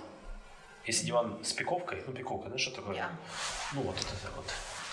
Если 0.87 1.07
диван 1.07 1.45
с 1.45 1.52
пиковкой, 1.52 2.02
ну 2.07 2.12
пиковка, 2.12 2.47
знаешь, 2.49 2.62
что 2.62 2.75
такое? 2.76 2.97
Я. 2.97 3.11
Ну 3.75 3.83
вот 3.83 3.97
это 3.97 4.07
вот. 4.37 4.47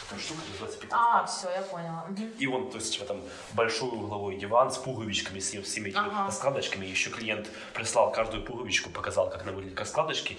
Такая 0.10 0.24
штука 0.24 0.40
называется 0.50 0.80
пиковка. 0.80 0.98
А, 1.20 1.26
все, 1.26 1.50
я 1.50 1.62
поняла. 1.64 2.06
И 2.40 2.48
он, 2.48 2.70
то 2.72 2.78
есть, 2.78 2.94
типа, 2.94 3.06
там 3.06 3.22
большой 3.54 3.90
угловой 3.90 4.38
диван 4.38 4.72
с 4.72 4.78
пуговичками, 4.78 5.40
с 5.40 5.50
всеми 5.64 5.90
этими 5.90 6.00
Ага. 6.08 6.28
раскладочками. 6.28 6.86
Еще 6.86 7.10
клиент 7.10 7.50
прислал 7.74 8.12
каждую 8.14 8.46
пуговичку, 8.46 8.90
показал, 8.90 9.30
как 9.30 9.42
она 9.42 9.52
выглядит, 9.52 9.78
раскладочки. 9.78 10.38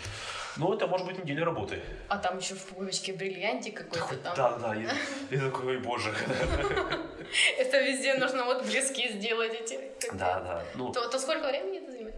Ну, 0.56 0.72
это 0.72 0.86
может 0.86 1.06
быть 1.06 1.18
неделя 1.22 1.44
работы. 1.44 1.82
А 2.08 2.16
там 2.16 2.38
еще 2.38 2.54
в 2.54 2.64
пуговичке 2.64 3.12
бриллиантик 3.12 3.76
какой-то 3.90 4.16
там. 4.16 4.34
Да, 4.36 4.58
да, 4.58 4.74
я, 4.74 4.90
я 5.30 5.40
такой, 5.40 5.66
ой, 5.76 5.78
боже. 5.78 6.14
Это 7.58 7.80
везде 7.82 8.14
нужно 8.14 8.46
вот 8.46 8.64
блески 8.64 9.12
сделать 9.12 9.52
эти. 9.52 9.78
Да, 10.14 10.40
да. 10.40 10.64
Ну, 10.74 10.90
То, 10.92 11.08
то 11.08 11.18
сколько 11.18 11.46
времени 11.46 11.78
это 11.82 11.92
занимает? 11.92 12.14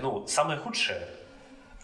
ну, 0.00 0.26
самое 0.28 0.58
худшее, 0.60 1.06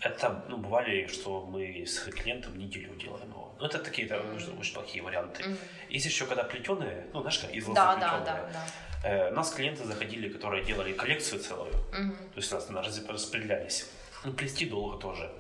это, 0.01 0.45
ну, 0.49 0.57
бывали, 0.59 1.07
что 1.07 1.45
мы 1.47 1.85
с 1.87 1.99
клиентом 2.01 2.59
неделю 2.59 2.95
делаем 2.97 3.29
его. 3.31 3.55
Ну, 3.61 3.67
это 3.67 3.79
такие, 3.79 4.07
это 4.07 4.21
очень, 4.35 4.57
очень 4.59 4.75
плохие 4.75 5.03
варианты. 5.03 5.45
Мгм. 5.45 5.59
Есть 5.91 6.07
еще, 6.07 6.27
когда 6.27 6.45
плетеные, 6.45 7.07
ну, 7.13 7.21
знаешь, 7.21 7.43
из 7.53 7.67
лозы 7.67 7.75
Да, 7.75 7.97
да, 7.97 8.09
плетеные. 8.19 8.25
да, 8.25 8.51
да. 8.53 9.09
Э, 9.09 9.31
у 9.31 9.35
нас 9.35 9.51
клиенты 9.53 9.85
заходили, 9.85 10.29
которые 10.29 10.65
делали 10.65 10.93
коллекцию 10.93 11.41
целую. 11.41 11.73
Мгм. 11.93 12.17
То 12.17 12.37
есть 12.37 12.53
у 12.53 12.55
нас 12.55 12.69
на 12.69 12.83
раз- 12.83 13.05
распределялись. 13.09 13.89
Ну, 14.25 14.33
плести 14.33 14.67
долго 14.67 14.99
тоже. 14.99 15.31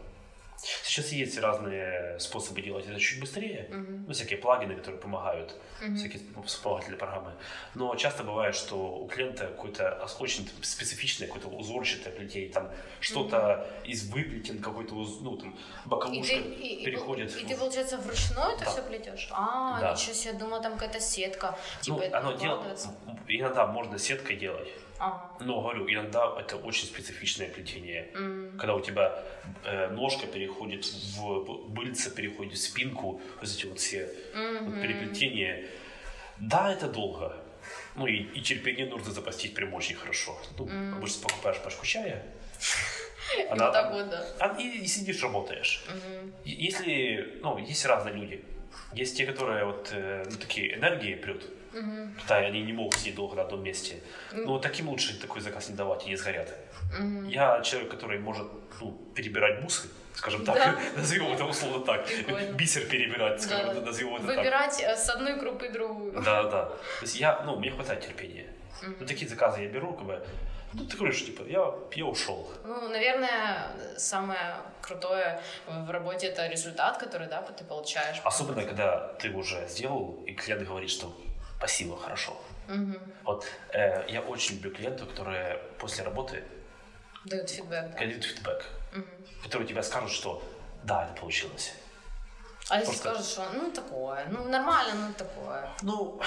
Сейчас 0.60 1.12
есть 1.12 1.38
разные 1.38 2.18
способы 2.18 2.60
делать 2.62 2.84
это 2.88 2.98
чуть 2.98 3.20
быстрее. 3.20 3.68
Мгм. 3.70 4.04
Ну, 4.08 4.12
всякие 4.12 4.38
плагины, 4.38 4.74
которые 4.74 5.00
помогают, 5.00 5.54
Мгм. 5.80 5.96
всякие 5.96 6.20
вспомогательные 6.44 6.98
программы. 6.98 7.32
Но 7.74 7.94
часто 7.94 8.24
бывает, 8.24 8.56
что 8.56 8.76
у 8.76 9.06
клиента 9.06 9.46
какое-то 9.46 10.04
очень 10.18 10.50
специфичное, 10.62 11.28
какое-то 11.28 11.48
узорчатое 11.48 12.12
плетение, 12.12 12.50
там 12.50 12.70
что-то 13.00 13.68
из 13.84 14.08
выплетен, 14.10 14.60
какой-то, 14.60 14.94
уз- 14.96 15.20
ну, 15.20 15.36
там, 15.36 15.50
И 15.50 15.88
боковушка 15.88 16.34
ты, 16.34 16.40
и, 16.40 16.66
и 16.66 16.76
пол- 16.76 16.84
переходит. 16.86 17.36
и 17.36 17.44
в- 17.44 17.48
ты, 17.48 17.56
получается, 17.56 17.96
вручную 17.98 18.56
это 18.56 18.64
Да. 18.64 18.70
все 18.72 18.82
плетешь? 18.82 19.28
А, 19.30 19.80
Да. 19.80 19.92
ничего 19.92 20.12
себе, 20.14 20.32
думала, 20.34 20.60
там 20.60 20.72
какая-то 20.72 21.00
сетка. 21.00 21.56
Типа 21.82 21.98
ну, 21.98 22.16
оно 22.16 22.32
дело, 22.32 22.54
укладывается. 22.58 22.94
иногда 23.28 23.66
можно 23.68 23.96
сеткой 23.98 24.36
делать, 24.36 24.68
Ага. 24.98 25.30
но, 25.40 25.60
говорю, 25.60 25.88
иногда 25.88 26.34
это 26.40 26.56
очень 26.56 26.86
специфичное 26.86 27.48
плетение. 27.48 28.08
М. 28.14 28.58
Когда 28.58 28.74
у 28.74 28.80
тебя 28.80 29.24
э, 29.64 29.88
ножка 29.90 30.26
переходит 30.26 30.84
в 30.86 31.68
быльце, 31.68 32.10
переходит 32.10 32.54
в 32.54 32.58
спинку, 32.62 33.20
вот 33.40 33.48
эти 33.50 33.66
вот 33.66 33.78
все 33.78 34.10
вот 34.62 34.80
переплетения. 34.82 35.64
Да, 36.38 36.72
это 36.72 36.88
долго. 36.88 37.36
Ну 37.96 38.06
и, 38.06 38.16
и 38.16 38.40
терпение 38.40 38.86
нужно 38.86 39.12
запастись 39.12 39.50
прям 39.52 39.74
очень 39.74 39.96
хорошо. 39.96 40.38
Ну, 40.58 40.68
обычно 40.96 41.22
покупаешь 41.28 41.58
пачку 41.58 41.84
чая, 41.86 42.24
И 43.38 43.42
вот 43.50 43.58
так 43.58 43.92
вот, 43.92 44.08
да. 44.08 44.24
а, 44.40 44.56
и, 44.60 44.78
и 44.78 44.86
сидишь, 44.86 45.22
работаешь. 45.22 45.84
И- 46.44 46.50
Если, 46.50 47.38
ну, 47.42 47.58
есть 47.58 47.84
разные 47.86 48.14
люди. 48.14 48.44
Есть 48.94 49.16
те, 49.18 49.26
которые 49.26 49.64
вот 49.64 49.90
э, 49.92 50.24
ну, 50.30 50.36
такие 50.38 50.74
энергии 50.74 51.14
прют. 51.14 51.44
Да, 52.28 52.42
и 52.42 52.46
они 52.46 52.62
не 52.62 52.72
могут 52.72 52.94
сидеть 52.94 53.14
долго 53.14 53.36
на 53.36 53.42
одном 53.42 53.62
месте. 53.62 54.00
Ну, 54.32 54.52
вот 54.52 54.62
таким 54.62 54.88
лучше 54.88 55.18
такой 55.20 55.40
заказ 55.40 55.68
не 55.68 55.76
давать, 55.76 56.04
они 56.04 56.16
сгорят. 56.16 56.54
Мгм. 56.98 57.28
Я 57.28 57.60
человек, 57.62 57.90
который 57.90 58.18
может 58.18 58.46
ну, 58.80 58.92
перебирать 59.14 59.62
бусы, 59.62 59.88
скажем 60.14 60.44
так, 60.44 60.56
Да. 60.56 60.78
назовем 60.96 61.32
это 61.32 61.44
условно 61.44 61.84
так. 61.84 62.06
Прикольно. 62.06 62.52
Бисер 62.52 62.86
перебирать, 62.86 63.42
скажем, 63.42 63.74
Да. 63.74 63.80
назовем 63.80 64.16
это 64.16 64.26
так. 64.26 64.36
Выбирать 64.36 64.80
э, 64.80 64.96
с 64.96 65.08
одной 65.10 65.36
группы 65.36 65.68
другую. 65.68 66.12
Да, 66.22 66.44
да. 66.44 66.64
То 66.64 67.02
есть 67.02 67.16
я, 67.20 67.42
ну, 67.44 67.58
мне 67.58 67.70
хватает 67.70 68.00
терпения. 68.00 68.46
Ну, 69.00 69.06
такие 69.06 69.28
заказы 69.28 69.62
я 69.62 69.68
беру, 69.68 69.92
как 69.92 70.06
бы, 70.06 70.26
ну, 70.72 70.84
ты 70.84 70.96
говоришь, 70.96 71.24
типа, 71.24 71.42
я, 71.48 71.74
я 71.94 72.04
ушел. 72.06 72.48
Ну, 72.64 72.88
наверное, 72.88 73.70
самое 73.96 74.56
крутое 74.82 75.40
в 75.66 75.90
работе 75.90 76.28
это 76.28 76.46
результат, 76.46 76.98
который, 76.98 77.26
да, 77.26 77.42
ты 77.42 77.64
получаешь. 77.64 78.20
Особенно, 78.24 78.62
когда 78.64 79.08
ты 79.20 79.30
уже 79.30 79.66
сделал, 79.68 80.22
и 80.26 80.32
клиент 80.32 80.66
говорит, 80.68 80.90
что 80.90 81.12
спасибо, 81.58 81.96
хорошо. 81.96 82.36
Мгм. 82.68 82.98
Вот 83.24 83.46
э, 83.72 84.04
я 84.08 84.20
очень 84.20 84.56
люблю 84.56 84.70
клиентов, 84.74 85.08
которые 85.08 85.58
после 85.78 86.04
работы 86.04 86.44
Дают 87.24 87.50
фидбэк, 87.50 87.90
да. 87.92 87.98
дают 87.98 88.24
фидбэк, 88.24 88.64
Мгм. 88.92 89.06
которые 89.42 89.66
тебе 89.68 89.82
скажут, 89.82 90.10
что 90.12 90.42
да, 90.84 91.04
это 91.06 91.20
получилось. 91.20 91.72
А 92.70 92.78
если 92.80 92.92
Просто- 92.92 93.22
скажут, 93.22 93.26
что 93.26 93.48
ну 93.54 93.70
такое, 93.72 94.26
ну 94.30 94.48
нормально, 94.48 95.08
ну 95.08 95.14
такое. 95.14 95.68
Ну, 95.82 96.20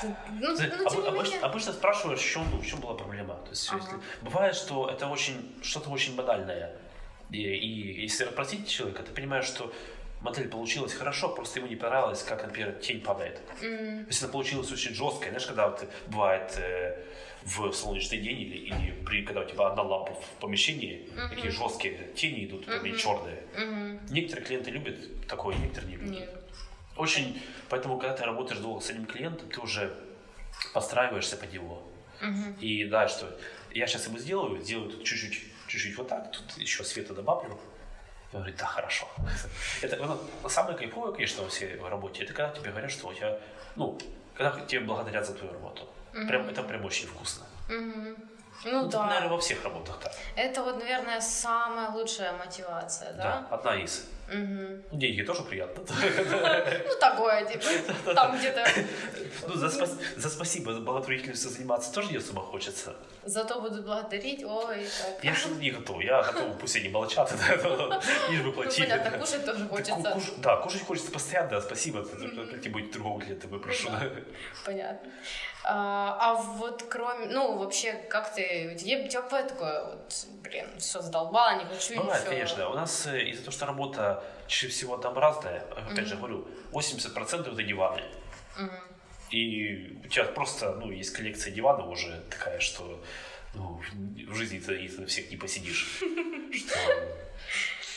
Ты- 0.00 0.16
Ну, 0.30 0.56
Ты 0.56 0.66
ну, 0.66 0.88
тем 0.90 0.98
обы- 1.00 1.02
не 1.02 1.08
обычно, 1.08 1.32
менее. 1.34 1.46
обычно 1.46 1.72
спрашиваешь, 1.72 2.18
в 2.20 2.28
чем, 2.32 2.42
в 2.60 2.66
чем 2.66 2.80
была 2.80 2.94
проблема. 2.94 3.34
То 3.44 3.50
есть, 3.50 3.68
Ага. 3.68 3.78
если- 3.78 4.00
бывает, 4.22 4.56
что 4.56 4.88
это 4.88 5.06
очень 5.06 5.54
что-то 5.62 5.90
очень 5.90 6.16
банальное. 6.16 6.72
И, 7.30 7.36
и 7.40 8.02
если 8.02 8.24
расспросить 8.24 8.68
человека, 8.68 9.04
ты 9.04 9.12
понимаешь, 9.14 9.44
что 9.46 9.72
модель 10.22 10.48
получилась 10.48 10.92
хорошо, 10.94 11.28
просто 11.28 11.58
ему 11.58 11.68
не 11.68 11.76
понравилось, 11.76 12.22
как, 12.22 12.42
например, 12.44 12.72
тень 12.74 13.00
падает. 13.00 13.40
М, 13.60 14.04
То 14.04 14.08
есть 14.08 14.22
она 14.22 14.32
получилась 14.32 14.70
очень 14.72 14.94
жесткая. 14.94 15.30
Знаешь, 15.30 15.46
когда 15.46 15.68
вот 15.68 15.84
бывает 16.06 16.52
э, 16.56 17.02
в 17.42 17.72
солнечный 17.72 18.18
день 18.18 18.40
или, 18.40 18.56
или 18.56 18.90
при, 19.04 19.22
когда 19.24 19.40
у 19.42 19.44
тебя 19.44 19.66
одна 19.66 19.82
лампа 19.82 20.14
в 20.14 20.40
помещении, 20.40 21.08
такие 21.28 21.50
жесткие 21.50 22.12
тени 22.14 22.44
идут, 22.46 22.66
прям 22.66 22.84
и 22.84 22.96
черные. 22.96 23.42
мгм. 23.56 24.00
Некоторые 24.10 24.46
клиенты 24.46 24.70
любят 24.70 25.26
такое, 25.26 25.56
некоторые 25.56 25.90
не 25.90 25.96
любят. 25.96 26.10
Нет. 26.12 26.30
Очень, 26.96 27.42
поэтому, 27.68 27.98
когда 27.98 28.16
ты 28.16 28.24
работаешь 28.24 28.60
долго 28.60 28.80
с 28.80 28.90
одним 28.90 29.06
клиентом, 29.06 29.48
ты 29.48 29.60
уже 29.60 29.96
подстраиваешься 30.72 31.36
под 31.36 31.52
него. 31.52 31.82
Мгм. 32.20 32.54
И 32.60 32.84
да, 32.84 33.08
что 33.08 33.36
я 33.72 33.86
сейчас 33.86 34.06
ему 34.06 34.18
сделаю, 34.18 34.60
сделаю 34.62 34.90
тут 34.90 35.04
чуть-чуть, 35.04 35.42
чуть-чуть 35.66 35.96
вот 35.98 36.08
так, 36.08 36.30
тут 36.30 36.56
еще 36.58 36.84
света 36.84 37.14
добавлю. 37.14 37.58
Он 38.32 38.40
говорит, 38.40 38.56
да, 38.58 38.66
хорошо. 38.66 39.06
Это 39.82 39.96
ну, 39.96 40.48
самое 40.48 40.76
кайфовое, 40.76 41.12
конечно, 41.12 41.42
во 41.42 41.48
всей 41.48 41.76
работе, 41.80 42.24
это 42.24 42.32
когда 42.32 42.54
тебе 42.54 42.70
говорят, 42.70 42.90
что 42.90 43.08
у 43.08 43.14
тебя, 43.14 43.38
ну, 43.76 43.98
когда 44.34 44.58
тебе 44.66 44.80
благодарят 44.80 45.26
за 45.26 45.34
твою 45.34 45.52
работу. 45.52 45.88
Прям, 46.12 46.48
это 46.48 46.62
прям 46.62 46.84
очень 46.84 47.06
вкусно. 47.08 47.46
Ну 48.64 48.82
Ну, 48.82 48.88
да. 48.88 49.06
наверное, 49.06 49.30
во 49.30 49.38
всех 49.38 49.64
работах 49.64 49.98
так. 50.00 50.12
Это 50.36 50.62
вот, 50.62 50.78
наверное, 50.78 51.20
самая 51.20 51.90
лучшая 51.90 52.32
мотивация, 52.32 53.12
Да, 53.14 53.22
да? 53.22 53.46
одна 53.56 53.76
из. 53.82 54.04
Ну, 54.34 54.78
деньги 54.92 55.22
тоже 55.22 55.42
приятно. 55.42 55.82
Ну, 56.88 56.94
такое, 57.00 57.44
типа, 57.44 57.64
там 58.14 58.38
где-то. 58.38 58.64
Ну, 59.46 59.54
за, 59.54 59.66
спас- 59.68 59.98
за 60.16 60.30
спасибо, 60.30 60.72
за 60.72 60.80
благотворительностью 60.80 61.50
заниматься 61.50 61.92
тоже 61.92 62.10
не 62.12 62.16
особо 62.18 62.40
хочется. 62.40 62.94
Зато 63.24 63.60
будут 63.60 63.84
благодарить, 63.84 64.42
ой, 64.44 64.86
как. 65.00 65.24
Я 65.24 65.34
же 65.34 65.48
не 65.60 65.70
готов, 65.70 66.00
я 66.00 66.22
готов, 66.22 66.58
пусть 66.58 66.76
они 66.76 66.88
молчат, 66.88 67.30
лишь 68.30 68.40
бы 68.40 68.46
Ну, 68.46 68.52
платили. 68.52 68.86
понятно, 68.86 69.18
кушать 69.18 69.44
тоже 69.44 69.68
хочется. 69.68 70.16
Да, 70.38 70.56
кушать 70.56 70.82
хочется 70.86 71.10
постоянно, 71.10 71.50
да, 71.50 71.60
спасибо, 71.60 72.02
как-нибудь 72.04 72.90
другого 72.92 73.20
клиента 73.20 73.48
выпрошу. 73.48 73.90
Ну. 73.90 73.98
Понятно. 74.64 75.10
А, 75.64 76.16
а 76.20 76.34
вот 76.34 76.82
кроме, 76.88 77.26
ну, 77.26 77.56
вообще, 77.56 77.92
как 78.08 78.34
ты, 78.34 78.74
тебя 79.08 79.22
бывает 79.22 79.48
такое, 79.48 79.84
вот, 79.84 80.26
блин, 80.42 80.66
все 80.78 81.00
задолбало, 81.00 81.58
не 81.58 81.64
хочу 81.64 81.96
Бывает, 81.96 82.22
ничего. 82.22 82.34
конечно. 82.34 82.68
У 82.68 82.74
нас 82.74 83.06
э, 83.06 83.22
из-за 83.28 83.42
того, 83.44 83.52
что 83.52 83.66
работа 83.66 84.24
чаще 84.48 84.68
всего 84.68 84.94
однообразная, 84.94 85.62
опять 85.76 86.06
же 86.06 86.16
говорю, 86.16 86.48
80% 86.72 87.52
это 87.52 87.62
диваны. 87.62 88.02
Мгм. 88.56 88.70
И 89.30 90.00
у 90.04 90.08
тебя 90.08 90.24
просто, 90.24 90.74
ну, 90.74 90.90
есть 90.90 91.12
коллекция 91.12 91.52
диванов 91.52 91.86
уже 91.86 92.20
такая, 92.28 92.58
что 92.58 93.00
ну, 93.54 93.80
в 94.28 94.34
жизни 94.34 94.58
ты 94.58 94.90
на 94.98 95.06
всех 95.06 95.30
не 95.30 95.36
посидишь. 95.36 96.00
Что 96.52 96.78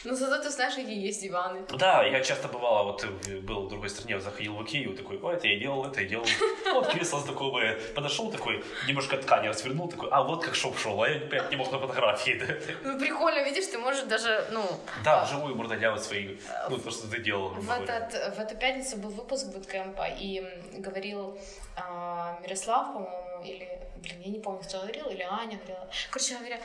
Ну, 0.06 0.16
зато 0.16 0.44
ты 0.44 0.50
знаешь, 0.50 0.76
какие 0.76 1.08
есть 1.08 1.22
диваны. 1.22 1.62
Да, 1.70 2.04
я 2.04 2.22
часто 2.22 2.48
бывало, 2.48 2.84
вот 2.92 3.04
э, 3.04 3.40
был 3.40 3.66
в 3.66 3.70
другой 3.70 3.90
стране, 3.90 4.20
заходил 4.20 4.56
в 4.56 4.64
Икею, 4.64 4.96
такой, 4.96 5.18
о, 5.18 5.32
это 5.32 5.48
я 5.48 5.60
делал, 5.60 5.86
это 5.86 6.02
я 6.02 6.08
делал. 6.08 6.26
Вот 6.74 6.88
кресло 6.88 7.20
знакомое. 7.20 7.80
Подошел 7.96 8.32
такой, 8.32 8.64
немножко 8.88 9.18
ткани 9.18 9.48
развернул, 9.48 9.88
такой, 9.88 10.10
а 10.12 10.22
вот 10.24 10.44
как 10.44 10.56
шоп 10.56 10.78
шел, 10.78 11.02
а 11.02 11.10
я 11.10 11.18
опять 11.18 11.50
не 11.50 11.58
мог 11.58 11.72
на 11.72 11.80
фотографии. 11.80 12.34
да. 12.40 12.46
Ну, 12.84 13.00
прикольно, 13.00 13.44
видишь, 13.44 13.68
ты 13.68 13.78
можешь 13.78 14.04
даже, 14.04 14.46
ну... 14.52 14.62
Да, 15.04 15.22
а, 15.22 15.26
вживую 15.26 15.56
глянуть 15.56 16.04
свои, 16.04 16.38
ну, 16.70 16.78
то, 16.78 16.92
что 16.92 17.08
ты 17.08 17.22
делал. 17.22 17.50
В, 17.50 17.72
этот, 17.72 18.36
в 18.36 18.40
эту 18.40 18.56
пятницу 18.58 18.98
был 18.98 19.10
выпуск 19.10 19.48
буткемпа, 19.48 20.08
и 20.20 20.44
говорил 20.78 21.38
а, 21.78 22.40
Мирослав, 22.44 22.94
по-моему, 22.94 23.44
или, 23.44 23.80
блин, 23.98 24.22
я 24.22 24.32
не 24.32 24.40
помню, 24.40 24.62
кто 24.64 24.80
говорил, 24.80 25.10
или 25.10 25.22
Аня 25.24 25.58
говорила. 25.58 25.88
Короче 26.12 26.38
говоря, 26.38 26.60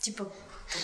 типа, 0.00 0.30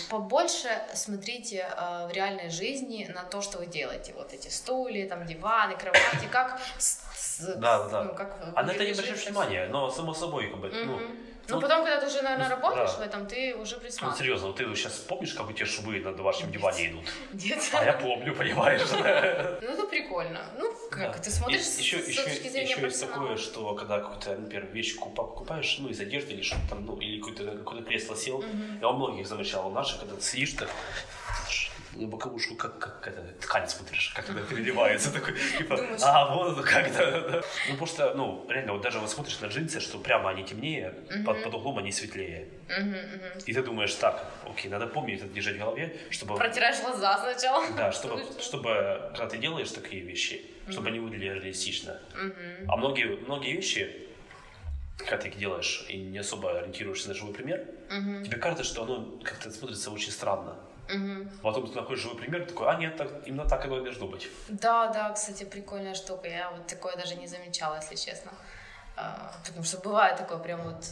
побольше 0.09 0.69
смотрите 0.93 1.67
а, 1.75 2.07
в 2.07 2.11
реальной 2.13 2.49
жизни 2.49 3.09
на 3.13 3.23
то, 3.23 3.41
что 3.41 3.57
вы 3.57 3.65
делаете. 3.65 4.13
Вот 4.13 4.33
эти 4.33 4.47
стулья, 4.49 5.07
там, 5.07 5.25
диваны, 5.25 5.75
кровати, 5.75 6.27
как... 6.31 6.59
с- 6.77 6.99
с- 7.15 7.55
Да, 7.55 7.87
да. 7.89 8.03
Ну, 8.03 8.15
как 8.15 8.37
А 8.55 8.63
на 8.63 8.71
это 8.71 8.85
не 8.85 8.91
обращаешь 8.91 9.25
внимания, 9.25 9.67
но 9.67 9.89
само 9.91 10.13
собой, 10.13 10.49
как 10.49 10.59
бы, 10.59 10.69
ну, 10.69 10.95
Мгм. 10.97 11.17
Ну, 11.49 11.55
ну, 11.55 11.61
потом, 11.61 11.83
когда 11.83 11.99
ты 11.99 12.07
уже, 12.07 12.21
наверное, 12.21 12.47
ну, 12.47 12.55
работаешь 12.55 12.91
да. 12.91 12.97
в 12.97 13.01
этом, 13.01 13.27
ты 13.27 13.53
уже 13.55 13.75
ну, 13.75 13.81
присматриваешь. 13.81 14.17
серьезно, 14.17 14.47
вот 14.47 14.55
ты 14.55 14.75
сейчас 14.75 14.93
помнишь, 14.93 15.33
как 15.33 15.49
у 15.49 15.51
тебя 15.51 15.65
швы 15.65 15.99
на 15.99 16.13
домашнем 16.13 16.51
диване 16.51 16.87
идут? 16.87 17.05
Нет. 17.33 17.59
А 17.73 17.83
я 17.83 17.93
помню, 17.93 18.33
понимаешь? 18.33 18.81
Ну, 18.91 19.67
это 19.67 19.83
прикольно. 19.87 20.41
Ну, 20.57 20.73
как, 20.89 21.19
ты 21.21 21.29
смотришь 21.29 21.63
с, 21.63 21.79
еще, 21.79 21.97
точки 21.97 22.47
зрения 22.47 22.71
еще 22.71 22.81
есть 22.81 23.01
такое, 23.01 23.35
что 23.35 23.75
когда 23.75 23.99
какую-то, 23.99 24.37
например, 24.37 24.67
вещь 24.67 24.95
купа- 24.97 25.27
покупаешь, 25.27 25.77
ну, 25.79 25.89
из 25.89 25.99
одежды 25.99 26.33
или 26.33 26.41
что-то 26.41 26.69
там, 26.69 26.85
ну, 26.85 26.97
или 26.97 27.19
какое-то 27.19 27.57
какое 27.57 27.81
кресло 27.81 28.15
сел, 28.15 28.43
я 28.79 28.89
у 28.89 28.93
многих 28.93 29.27
замечал, 29.27 29.67
у 29.67 29.71
наших, 29.71 29.99
когда 29.99 30.15
ты 30.15 30.21
сидишь, 30.21 30.53
так 30.53 30.69
на 31.95 32.07
боковушку, 32.07 32.55
как, 32.55 32.79
как 32.79 33.07
это, 33.07 33.21
ткань 33.41 33.67
смотришь, 33.67 34.11
как 34.15 34.29
она 34.29 34.41
переливается, 34.41 35.11
такой, 35.11 35.35
типа, 35.57 35.79
а, 36.01 36.33
вот 36.33 36.63
как-то. 36.65 37.43
Ну, 37.67 37.73
потому 37.73 37.87
что, 37.87 38.13
ну, 38.13 38.45
реально, 38.49 38.73
вот 38.73 38.81
даже 38.81 38.99
вот 38.99 39.09
смотришь 39.09 39.39
на 39.41 39.47
джинсы, 39.47 39.79
что 39.79 39.99
прямо 39.99 40.29
они 40.29 40.43
темнее, 40.43 40.93
под, 41.25 41.43
под 41.43 41.53
углом 41.53 41.79
они 41.79 41.91
светлее. 41.91 42.47
И 43.45 43.53
ты 43.53 43.63
думаешь, 43.63 43.93
так, 43.95 44.25
окей, 44.49 44.69
надо 44.69 44.87
помнить 44.87 45.21
это 45.21 45.29
держать 45.33 45.55
в 45.55 45.59
голове, 45.59 45.95
чтобы... 46.09 46.35
Протираешь 46.35 46.81
глаза 46.81 47.17
сначала. 47.19 47.65
Да, 47.75 47.91
чтобы, 47.91 48.19
Чтобы 48.19 48.33
что? 48.33 48.43
чтобы, 48.43 49.11
когда 49.11 49.27
ты 49.27 49.37
делаешь 49.37 49.71
такие 49.71 50.01
вещи, 50.01 50.41
чтобы 50.69 50.89
они 50.89 50.99
выглядели 50.99 51.33
реалистично. 51.33 51.99
А 52.67 52.77
многие, 52.77 53.17
многие 53.25 53.53
вещи, 53.53 54.07
когда 54.97 55.17
ты 55.17 55.29
их 55.29 55.37
делаешь 55.37 55.85
и 55.89 55.97
не 55.97 56.19
особо 56.19 56.59
ориентируешься 56.59 57.09
на 57.09 57.13
живой 57.15 57.33
пример, 57.33 57.65
тебе 57.89 58.37
кажется, 58.37 58.63
что 58.63 58.83
оно 58.83 59.19
как-то 59.23 59.51
смотрится 59.51 59.91
очень 59.91 60.11
странно. 60.11 60.55
Мгм. 60.89 61.29
Потом 61.41 61.67
ты 61.67 61.75
находишь 61.75 62.01
живой 62.03 62.17
пример, 62.17 62.45
такой, 62.45 62.67
а 62.69 62.75
нет, 62.75 62.97
так, 62.97 63.27
именно 63.27 63.47
так 63.47 63.65
оно 63.65 63.79
должно 63.81 64.07
быть. 64.07 64.29
Да, 64.49 64.87
да, 64.87 65.11
кстати, 65.11 65.43
прикольная 65.45 65.95
штука. 65.95 66.27
Я 66.27 66.51
вот 66.51 66.67
такое 66.67 66.95
даже 66.95 67.15
не 67.15 67.27
замечала, 67.27 67.75
если 67.77 67.95
честно. 67.95 68.31
А, 68.95 69.33
потому 69.45 69.63
что 69.63 69.77
бывает 69.79 70.17
такое 70.17 70.37
прям 70.39 70.61
вот... 70.63 70.85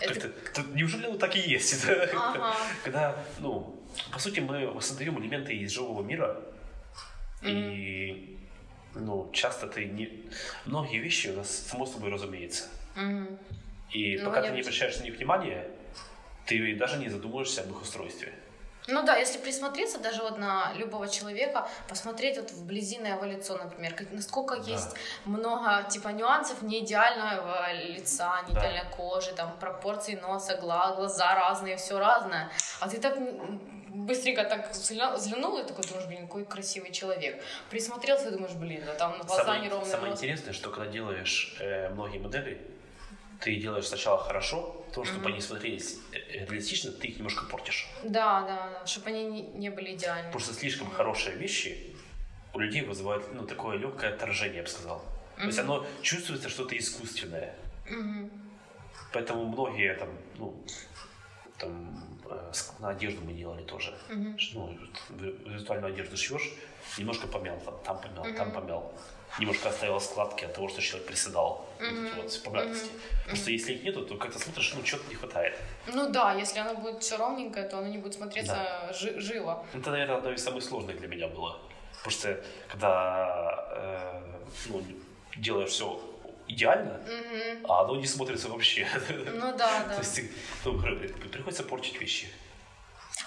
Это... 0.00 0.14
Как-то, 0.20 0.62
то- 0.62 0.68
неужели 0.74 1.06
оно 1.06 1.16
так 1.18 1.34
и 1.34 1.40
есть? 1.40 1.86
Ага. 2.14 2.54
Когда, 2.84 3.16
ну, 3.38 3.82
по 4.12 4.18
сути, 4.18 4.40
мы 4.40 4.80
создаем 4.80 5.18
элементы 5.18 5.54
из 5.54 5.72
живого 5.72 6.02
мира, 6.02 6.40
и, 7.42 8.38
ну, 8.94 9.30
часто 9.32 9.66
ты 9.66 9.86
не... 9.86 10.30
Многие 10.66 10.98
вещи 10.98 11.28
у 11.28 11.36
нас 11.36 11.50
само 11.50 11.86
собой 11.86 12.10
разумеется. 12.10 12.64
Мгм. 12.94 13.38
И 13.90 14.18
Ну, 14.18 14.24
пока 14.26 14.42
ты 14.42 14.50
не 14.50 14.60
обращаешь 14.60 14.98
на 14.98 15.04
них 15.04 15.16
внимания, 15.16 15.66
ты 16.46 16.74
даже 16.76 16.98
не 16.98 17.08
задумываешься 17.08 17.62
об 17.62 17.70
их 17.70 17.82
устройстве. 17.82 18.32
Ну 18.90 19.02
да, 19.02 19.16
если 19.16 19.38
присмотреться 19.38 19.98
даже 19.98 20.22
вот 20.22 20.38
на 20.38 20.72
любого 20.74 21.08
человека, 21.08 21.68
посмотреть 21.88 22.38
вот 22.38 22.50
вблизи 22.52 22.98
на 22.98 23.08
его 23.08 23.24
лицо, 23.26 23.56
например, 23.58 23.94
как, 23.94 24.10
насколько 24.12 24.56
Да. 24.56 24.62
есть 24.62 24.96
много 25.26 25.82
типа 25.90 26.08
нюансов 26.08 26.62
не 26.62 26.78
идеального 26.78 27.70
лица, 27.74 28.42
не 28.48 28.54
Да. 28.54 28.60
идеальной 28.60 28.90
кожи, 28.96 29.32
там 29.34 29.54
пропорции 29.60 30.14
носа, 30.16 30.56
гла- 30.56 30.94
глаза 30.96 31.34
разные, 31.34 31.76
все 31.76 31.98
разное. 31.98 32.50
А 32.80 32.88
ты 32.88 32.98
так 32.98 33.18
быстренько 33.90 34.44
так 34.44 34.70
взгля- 34.72 35.12
взглянул 35.14 35.58
и 35.58 35.64
такой 35.64 35.84
думаешь, 35.86 36.06
блин, 36.06 36.26
какой 36.26 36.46
красивый 36.46 36.90
человек. 36.90 37.42
Присмотрелся 37.68 38.28
и 38.28 38.30
думаешь, 38.30 38.54
блин, 38.54 38.82
да 38.86 38.94
там 38.94 39.20
глаза 39.20 39.42
самое, 39.44 39.60
неровные. 39.64 39.90
самое 39.90 40.12
интересное, 40.12 40.54
что 40.54 40.70
когда 40.70 40.90
делаешь 40.90 41.56
э, 41.60 41.90
многие 41.90 42.18
модели, 42.20 42.58
ты 43.40 43.56
делаешь 43.56 43.86
сначала 43.86 44.18
хорошо, 44.18 44.84
то, 44.92 45.04
чтобы 45.04 45.24
Мгм. 45.24 45.32
они 45.32 45.40
смотрелись 45.40 45.98
э, 46.12 46.44
реалистично, 46.46 46.90
ты 46.92 47.08
их 47.08 47.16
немножко 47.18 47.44
портишь. 47.44 47.88
Да, 48.02 48.42
да, 48.42 48.70
да, 48.80 48.86
чтобы 48.86 49.08
они 49.08 49.24
не, 49.24 49.42
не 49.42 49.70
были 49.70 49.94
идеальны. 49.94 50.26
Потому 50.26 50.40
что 50.40 50.54
слишком 50.54 50.90
хорошие 50.90 51.36
вещи 51.36 51.96
у 52.52 52.58
людей 52.58 52.82
вызывают 52.82 53.32
ну, 53.32 53.46
такое 53.46 53.76
легкое 53.76 54.14
отторжение, 54.14 54.56
я 54.56 54.62
бы 54.62 54.68
сказал. 54.68 55.04
То 55.36 55.44
есть 55.44 55.58
оно 55.58 55.86
чувствуется 56.02 56.48
что-то 56.48 56.76
искусственное. 56.76 57.54
Мгм. 57.88 58.30
Поэтому 59.12 59.44
многие 59.44 59.94
там, 59.94 60.08
ну, 60.36 60.64
там 61.58 62.20
э, 62.28 62.52
на 62.80 62.90
одежду 62.90 63.22
мы 63.24 63.32
делали 63.32 63.62
тоже. 63.62 63.96
Мгм. 64.08 64.36
Ну, 64.54 64.78
виртуальную 65.10 65.92
одежду 65.92 66.16
шьешь, 66.16 66.52
немножко 66.98 67.28
помял, 67.28 67.60
там, 67.60 67.78
там 67.84 68.00
помял, 68.00 68.24
там 68.36 68.48
Мгм. 68.48 68.60
помял. 68.60 68.92
Немножко 69.38 69.68
оставила 69.68 69.98
складки 70.00 70.44
от 70.44 70.54
того, 70.54 70.68
что 70.68 70.80
человек 70.80 71.06
приседал. 71.08 71.66
Вот 71.78 71.88
Мгм. 71.92 72.06
эти 72.06 72.14
вот 72.16 72.42
погадости. 72.42 72.90
Потому 73.22 73.36
что 73.36 73.50
если 73.50 73.74
их 73.74 73.84
нету, 73.84 74.04
то 74.04 74.16
как-то 74.16 74.38
смотришь, 74.38 74.72
ну, 74.74 74.84
что-то 74.84 75.08
не 75.08 75.14
хватает. 75.14 75.56
Ну 75.86 76.08
да, 76.10 76.34
если 76.34 76.58
оно 76.60 76.74
будет 76.74 77.02
все 77.02 77.16
ровненькое, 77.16 77.68
то 77.68 77.78
оно 77.78 77.88
не 77.88 77.98
будет 77.98 78.14
смотреться 78.14 78.90
жи- 78.92 79.20
живо. 79.20 79.64
Это, 79.74 79.90
наверное, 79.90 80.16
одно 80.16 80.32
из 80.32 80.42
самых 80.42 80.62
сложных 80.64 80.98
для 80.98 81.08
меня 81.08 81.28
было. 81.28 81.58
Потому 81.98 82.10
что 82.12 82.44
когда 82.68 83.66
э, 83.70 84.22
ну, 84.68 84.82
делаешь 85.36 85.70
все 85.70 86.00
идеально, 86.48 87.00
Мгм. 87.06 87.66
а 87.70 87.82
оно 87.84 87.96
не 87.96 88.06
смотрится 88.06 88.48
вообще. 88.48 88.86
Ну 89.34 89.56
да, 89.56 89.84
да. 89.88 89.94
То 89.94 90.00
есть 90.00 90.20
ну, 90.64 90.80
приходится 91.30 91.62
портить 91.62 92.00
вещи. 92.00 92.28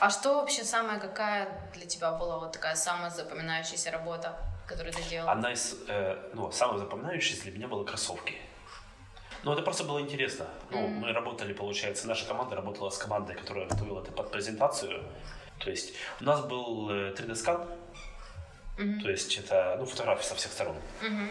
А 0.01 0.09
что 0.09 0.33
вообще 0.41 0.63
самая 0.63 0.99
какая 0.99 1.47
для 1.75 1.85
тебя 1.85 2.11
была 2.13 2.39
вот 2.39 2.51
такая 2.53 2.75
самая 2.75 3.11
запоминающаяся 3.11 3.91
работа, 3.91 4.35
которую 4.65 4.91
ты 4.91 5.03
делал? 5.03 5.29
Одна 5.29 5.53
из, 5.53 5.75
э, 5.87 6.17
ну, 6.33 6.51
самых 6.51 6.79
запоминающихся 6.79 7.43
для 7.43 7.51
меня 7.51 7.67
были 7.67 7.83
кроссовки. 7.85 8.33
Ну, 9.43 9.53
это 9.53 9.61
просто 9.61 9.83
было 9.83 10.01
интересно. 10.01 10.47
Ну, 10.71 10.79
Мгм. 10.87 10.93
мы 11.01 11.13
работали, 11.13 11.53
получается, 11.53 12.07
наша 12.07 12.25
команда 12.25 12.55
работала 12.55 12.89
с 12.89 12.97
командой, 12.97 13.35
которая 13.35 13.67
готовила 13.67 14.01
это 14.01 14.11
под 14.11 14.31
презентацию. 14.31 15.03
То 15.59 15.69
есть 15.69 15.93
у 16.19 16.23
нас 16.23 16.41
был 16.45 16.89
э, 16.89 17.13
3D-скан, 17.15 17.67
Мгм. 18.79 19.01
то 19.03 19.09
есть 19.11 19.37
это, 19.37 19.75
ну, 19.77 19.85
фотографии 19.85 20.25
со 20.25 20.33
всех 20.33 20.51
сторон. 20.51 20.77
Мгм. 21.03 21.29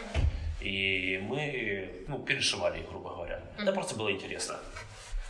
И 0.61 1.19
мы, 1.23 2.05
ну, 2.07 2.19
перешивали 2.19 2.79
их, 2.79 2.87
грубо 2.87 3.09
говоря. 3.09 3.41
Это 3.57 3.65
Мгм. 3.65 3.73
просто 3.73 3.95
было 3.97 4.09
интересно. 4.09 4.55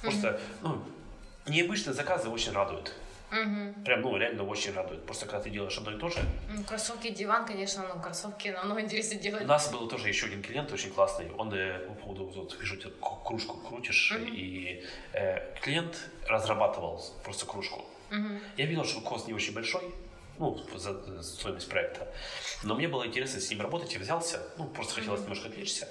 Потому 0.03 0.19
что, 0.19 0.39
ну, 0.61 0.83
необычные 1.47 1.95
заказы 1.95 2.29
очень 2.29 2.51
радуют. 2.51 2.93
Мгм. 3.31 3.83
Прям, 3.85 4.01
ну, 4.01 4.17
реально 4.17 4.43
очень 4.43 4.73
радует. 4.73 5.05
Просто 5.05 5.25
когда 5.25 5.41
ты 5.41 5.49
делаешь 5.49 5.77
одно 5.77 5.91
и 5.91 5.97
то 5.99 6.09
же. 6.09 6.19
Ну, 6.49 6.63
кроссовки 6.63 7.09
диван, 7.09 7.45
конечно, 7.45 7.83
ну, 7.95 8.01
кроссовки 8.01 8.49
намного 8.49 8.81
интереснее 8.81 9.19
делать. 9.21 9.43
У 9.43 9.47
нас 9.47 9.71
был 9.71 9.87
тоже 9.87 10.09
еще 10.09 10.25
один 10.25 10.41
клиент 10.43 10.71
очень 10.71 10.91
классный. 10.91 11.31
Он 11.37 11.51
э, 11.53 11.79
по 11.87 11.93
поводу, 11.93 12.25
вот, 12.25 12.57
вижу, 12.59 12.77
ты 12.77 12.89
ку- 12.89 13.15
кружку 13.23 13.57
крутишь, 13.57 14.11
Мгм. 14.15 14.33
и 14.33 14.83
э, 15.13 15.55
клиент 15.61 15.97
разрабатывал 16.27 17.01
просто 17.23 17.45
кружку. 17.45 17.85
Мгм. 18.09 18.39
Я 18.57 18.65
видел, 18.65 18.83
что 18.83 18.99
кост 19.01 19.27
не 19.27 19.33
очень 19.33 19.53
большой, 19.53 19.81
ну, 20.37 20.57
за 20.75 20.93
за 20.93 21.23
стоимость 21.23 21.69
проекта. 21.69 22.07
Но 22.63 22.75
мне 22.75 22.87
было 22.89 23.07
интересно 23.07 23.39
с 23.39 23.49
ним 23.49 23.61
работать, 23.61 23.93
я 23.93 23.99
взялся, 23.99 24.41
ну, 24.57 24.65
просто 24.65 24.95
хотелось 24.95 25.21
Мгм. 25.21 25.29
немножко 25.29 25.47
отвлечься. 25.49 25.87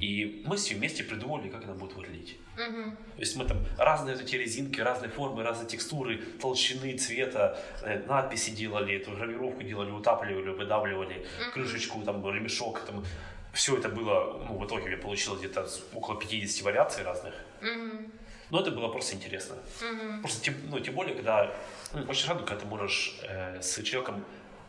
И 0.00 0.42
мы 0.46 0.56
ним 0.56 0.78
вместе 0.78 1.04
придумали, 1.04 1.48
как 1.48 1.64
она 1.64 1.74
будет 1.74 1.94
выглядеть. 1.94 2.36
Мгм. 2.56 2.96
То 2.96 3.20
есть 3.20 3.36
мы 3.36 3.44
там 3.44 3.58
разные 3.78 4.16
эти 4.16 4.36
резинки, 4.36 4.80
разные 4.80 5.10
формы, 5.10 5.42
разные 5.42 5.68
текстуры, 5.68 6.18
толщины, 6.40 6.96
цвета, 6.98 7.58
э, 7.82 8.02
надписи 8.06 8.50
делали, 8.50 8.96
эту 8.96 9.12
гравировку 9.12 9.62
делали, 9.62 9.90
утапливали, 9.90 10.50
выдавливали, 10.50 11.14
Мгм. 11.40 11.52
крышечку, 11.52 12.02
там, 12.02 12.24
ремешок, 12.34 12.80
там. 12.80 13.04
Все 13.52 13.76
это 13.76 13.88
было, 13.88 14.44
ну, 14.48 14.58
в 14.58 14.66
итоге 14.66 14.84
у 14.84 14.86
меня 14.88 14.98
получилось 14.98 15.40
где-то 15.40 15.66
около 15.94 16.18
50 16.20 16.62
вариаций 16.64 17.02
разных. 17.04 17.34
Мгм. 17.62 18.12
Но 18.50 18.60
это 18.60 18.70
было 18.70 18.88
просто 18.88 19.14
интересно. 19.16 19.56
Мгм. 19.82 20.20
Просто 20.22 20.42
тем, 20.44 20.54
ну, 20.70 20.80
тем 20.80 20.94
более, 20.94 21.14
когда 21.14 21.52
ну, 21.92 22.02
очень 22.08 22.28
радует, 22.28 22.48
когда 22.48 22.62
ты 22.62 22.66
можешь 22.66 23.18
э, 23.22 23.60
с 23.62 23.82
человеком, 23.82 24.24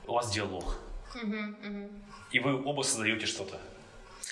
у 0.08 0.14
вас 0.14 0.32
диалог. 0.34 0.78
Мгм. 1.16 1.90
и 2.32 2.40
вы 2.40 2.64
оба 2.64 2.84
создаете 2.84 3.26
что-то. 3.26 3.58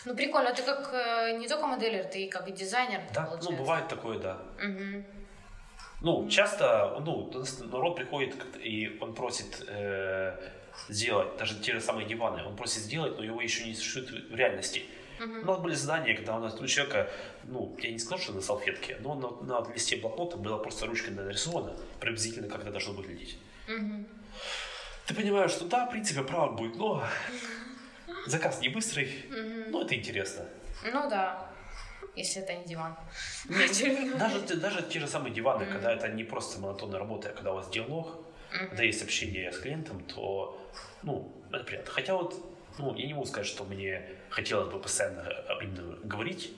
Ну, 0.06 0.16
прикольно, 0.16 0.54
ты 0.54 0.64
как 0.64 0.90
э, 0.94 1.38
не 1.38 1.48
только 1.48 1.68
моделер, 1.68 2.04
ты 2.06 2.26
и 2.26 2.30
как 2.30 2.48
и 2.48 2.52
дизайнер, 2.52 3.02
Да, 3.14 3.24
получается. 3.24 3.52
ну, 3.52 3.58
бывает 3.58 3.88
такое, 3.88 4.20
да. 4.20 4.38
Мгм. 4.62 5.06
Ну, 6.02 6.30
часто, 6.30 7.02
ну, 7.06 7.32
народ 7.72 7.96
приходит 7.96 8.36
и 8.58 8.98
он 9.02 9.14
просит 9.16 9.66
э, 9.68 10.36
сделать, 10.90 11.38
даже 11.38 11.60
те 11.60 11.74
же 11.74 11.82
самые 11.82 12.08
диваны, 12.08 12.44
он 12.46 12.56
просит 12.56 12.84
сделать, 12.84 13.18
но 13.18 13.24
его 13.24 13.42
еще 13.42 13.66
не 13.66 13.74
существует 13.74 14.30
в 14.30 14.36
реальности. 14.36 14.86
Мгм. 15.20 15.42
У 15.42 15.46
нас 15.46 15.58
были 15.60 15.74
задания, 15.74 16.16
когда 16.16 16.36
у 16.36 16.40
нас 16.40 16.54
у 16.62 16.68
человека, 16.68 17.10
ну, 17.46 17.76
я 17.82 17.92
не 17.92 17.98
скажу, 17.98 18.24
что 18.24 18.34
на 18.34 18.42
салфетке, 18.42 18.98
но 19.00 19.16
на, 19.16 19.62
на 19.62 19.74
листе 19.74 19.96
блокнота 19.98 20.38
было 20.38 20.58
просто 20.60 20.86
ручкой 20.86 21.10
нарисовано, 21.12 21.76
приблизительно, 22.00 22.48
как 22.48 22.62
это 22.62 22.72
должно 22.72 22.94
выглядеть. 22.94 23.40
Мгм. 23.68 24.08
Ты 25.08 25.16
понимаешь, 25.16 25.52
что 25.52 25.66
да, 25.66 25.86
в 25.88 25.90
принципе, 25.92 26.22
правок 26.22 26.56
будет, 26.58 26.76
но 26.76 27.04
заказ 28.28 28.62
не 28.62 28.70
быстрый, 28.70 29.26
но 29.70 29.82
это 29.84 29.96
интересно. 29.96 30.46
Ну 30.84 31.10
да, 31.10 31.50
если 32.16 32.42
это 32.42 32.54
не 32.56 32.66
диван. 32.66 32.96
Даже, 34.20 34.56
даже 34.56 34.82
те 34.84 35.00
же 35.00 35.08
самые 35.08 35.34
диваны, 35.34 35.66
когда 35.66 35.94
это 35.94 36.08
не 36.10 36.24
просто 36.24 36.60
монотонная 36.60 37.00
работа, 37.00 37.30
а 37.30 37.34
когда 37.34 37.52
у 37.52 37.56
вас 37.56 37.70
диалог, 37.70 38.24
Мгм. 38.54 38.70
когда 38.70 38.84
есть 38.84 39.04
общение 39.04 39.52
с 39.52 39.60
клиентом, 39.60 40.02
то, 40.04 40.58
ну, 41.04 41.34
это 41.52 41.64
приятно. 41.66 41.92
Хотя 41.92 42.16
вот, 42.16 42.34
ну, 42.78 42.96
я 42.96 43.06
не 43.08 43.14
могу 43.14 43.26
сказать, 43.26 43.48
что 43.48 43.66
мне 43.66 44.02
хотелось 44.30 44.72
бы 44.74 44.80
постоянно 44.80 45.22
э, 45.28 45.64
именно 45.64 45.98
говорить 46.04 46.54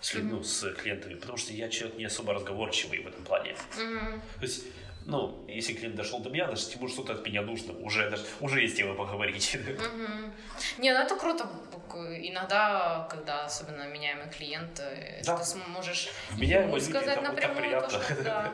с, 0.00 0.14
ну, 0.14 0.42
с 0.42 0.72
клиентами, 0.74 1.14
потому 1.14 1.36
что 1.36 1.52
я 1.52 1.68
человек 1.68 1.98
не 1.98 2.06
особо 2.06 2.32
разговорчивый 2.34 3.00
в 3.00 3.06
этом 3.08 3.22
плане. 3.24 3.54
Мгм. 3.76 4.20
То 4.36 4.42
есть, 4.42 4.64
ну, 5.08 5.42
если 5.48 5.72
клиент 5.72 5.96
дошел 5.96 6.18
до 6.20 6.28
меня, 6.28 6.46
значит, 6.48 6.74
ему 6.74 6.86
что-то 6.86 7.14
от 7.14 7.24
меня 7.24 7.40
нужно, 7.40 7.72
уже, 7.78 8.10
даже, 8.10 8.26
уже 8.40 8.60
есть 8.60 8.76
тема 8.76 8.94
поговорить. 8.94 9.56
Мгм. 9.56 10.34
Не, 10.76 10.92
ну 10.92 11.00
это 11.00 11.16
круто. 11.16 11.48
Иногда, 11.94 13.08
когда 13.10 13.46
особенно 13.46 13.88
меняемый 13.88 14.28
клиент, 14.28 14.78
э, 14.80 15.22
Да. 15.24 15.38
ты 15.38 15.44
сможешь 15.44 16.10
ему 16.36 16.78
сказать 16.78 17.22
напрямую 17.22 17.80
то, 17.80 17.88
что 17.88 18.22
да. 18.22 18.52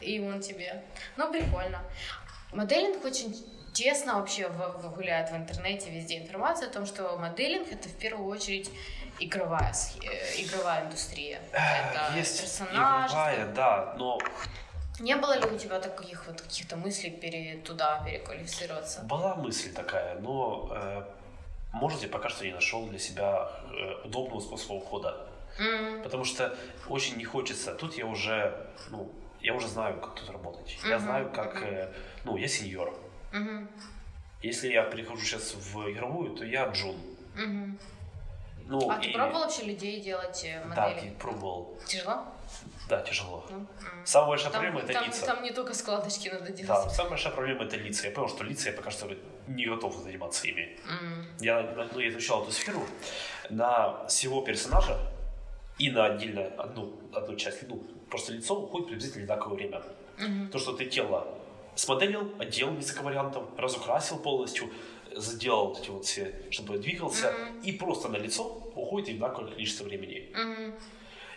И 0.00 0.20
он 0.20 0.40
тебе. 0.40 0.82
Ну, 1.16 1.32
прикольно. 1.32 1.80
Моделинг 2.52 3.04
очень 3.04 3.34
тесно 3.72 4.20
вообще 4.20 4.48
гуляет 4.94 5.30
в 5.30 5.36
интернете, 5.36 5.90
везде 5.90 6.18
информация 6.18 6.68
о 6.68 6.72
том, 6.72 6.86
что 6.86 7.16
моделинг 7.18 7.66
это 7.72 7.88
в 7.88 7.96
первую 7.98 8.28
очередь 8.28 8.70
игровая, 9.18 9.74
э, 10.02 10.40
игровая 10.42 10.84
индустрия. 10.84 11.40
Это 11.52 12.16
Есть 12.16 12.40
персонаж. 12.40 13.10
игровая, 13.10 13.46
да, 13.54 13.94
но 13.98 14.18
Не 15.00 15.16
было 15.16 15.38
ли 15.38 15.46
у 15.46 15.58
тебя 15.58 15.80
таких 15.80 16.26
вот 16.26 16.40
каких-то 16.42 16.76
мыслей 16.76 17.10
пере, 17.10 17.56
туда 17.64 18.02
переквалифицироваться? 18.04 19.00
Была 19.04 19.34
мысль 19.34 19.72
такая, 19.72 20.18
но, 20.20 20.68
э, 20.70 21.02
может, 21.72 22.02
я 22.02 22.08
пока 22.08 22.28
что 22.28 22.44
не 22.44 22.52
нашел 22.52 22.86
для 22.86 22.98
себя 22.98 23.50
э, 23.72 24.06
удобного 24.06 24.40
способа 24.40 24.74
ухода. 24.74 25.26
М, 25.58 26.02
Потому 26.02 26.24
что 26.24 26.54
очень 26.88 27.16
не 27.16 27.24
хочется. 27.24 27.74
Тут 27.74 27.96
я 27.96 28.06
уже, 28.06 28.66
ну, 28.90 29.10
я 29.40 29.54
уже 29.54 29.68
знаю, 29.68 29.98
как 30.00 30.14
тут 30.16 30.28
работать. 30.30 30.76
Я 30.84 30.96
Мгм, 30.96 31.00
знаю, 31.00 31.30
как, 31.32 31.62
э, 31.62 31.92
ну, 32.24 32.36
я 32.36 32.46
сеньор. 32.48 32.94
мгм, 33.32 33.70
Если 34.42 34.68
я 34.72 34.84
перехожу 34.84 35.22
сейчас 35.24 35.54
в 35.54 35.90
игровую, 35.90 36.34
то 36.36 36.44
я 36.44 36.66
джун. 36.68 36.96
мгм. 37.34 37.78
Ну, 38.66 38.90
А 38.90 38.98
ты 38.98 39.08
и- 39.08 39.12
пробовал 39.14 39.40
вообще 39.40 39.62
людей 39.64 40.00
делать 40.00 40.44
э, 40.44 40.62
Да, 40.76 40.88
модели? 40.88 41.06
я 41.08 41.12
пробовал. 41.18 41.76
Тяжело? 41.86 42.24
Да, 42.90 43.00
тяжело. 43.02 43.44
Ну, 43.50 43.56
м. 43.58 43.68
Самая 44.04 44.28
большая 44.30 44.50
Там, 44.50 44.62
проблема 44.62 44.80
это 44.84 44.92
там- 44.92 45.04
лица. 45.06 45.26
там 45.26 45.42
не 45.44 45.52
только 45.52 45.74
складочки 45.74 46.28
надо 46.28 46.46
Да, 46.46 46.50
делать. 46.50 46.90
самая 46.92 47.10
большая 47.10 47.32
проблема 47.32 47.62
это 47.64 47.76
лица. 47.76 48.08
Я 48.08 48.12
понял, 48.12 48.28
что 48.28 48.42
лица 48.44 48.70
я 48.70 48.76
пока 48.76 48.90
что 48.90 49.06
не 49.46 49.66
готов 49.66 49.94
заниматься 49.96 50.48
ими. 50.48 50.76
М, 50.88 51.26
Я, 51.40 51.62
ну, 51.94 52.00
я 52.00 52.08
изучал 52.08 52.42
эту 52.42 52.50
сферу 52.50 52.82
на 53.48 54.06
всего 54.08 54.42
персонажа 54.42 54.96
и 55.78 55.90
на 55.90 56.06
отдельно 56.06 56.46
одну, 56.58 56.92
одну 57.14 57.36
часть, 57.36 57.62
ну, 57.68 57.80
просто 58.10 58.32
лицо 58.32 58.54
уходит 58.60 58.88
приблизительно 58.88 59.22
одинаковое 59.24 59.56
время. 59.56 59.82
мгм. 60.18 60.50
То, 60.50 60.58
что 60.58 60.72
ты 60.72 60.84
тело 60.86 61.26
смоделил, 61.76 62.34
отделал 62.40 62.72
несколько 62.72 63.02
вариантов, 63.04 63.44
разукрасил 63.56 64.18
полностью, 64.18 64.68
сделал 65.16 65.68
вот 65.68 65.78
эти 65.80 65.90
вот 65.90 66.04
все, 66.04 66.34
чтобы 66.50 66.78
двигался, 66.78 67.32
Мгм. 67.32 67.60
и 67.60 67.72
просто 67.72 68.08
на 68.08 68.16
лицо 68.18 68.42
уходит 68.74 69.08
одинаковое 69.10 69.52
количество 69.52 69.84
времени. 69.84 70.30
Мгм. 70.34 70.74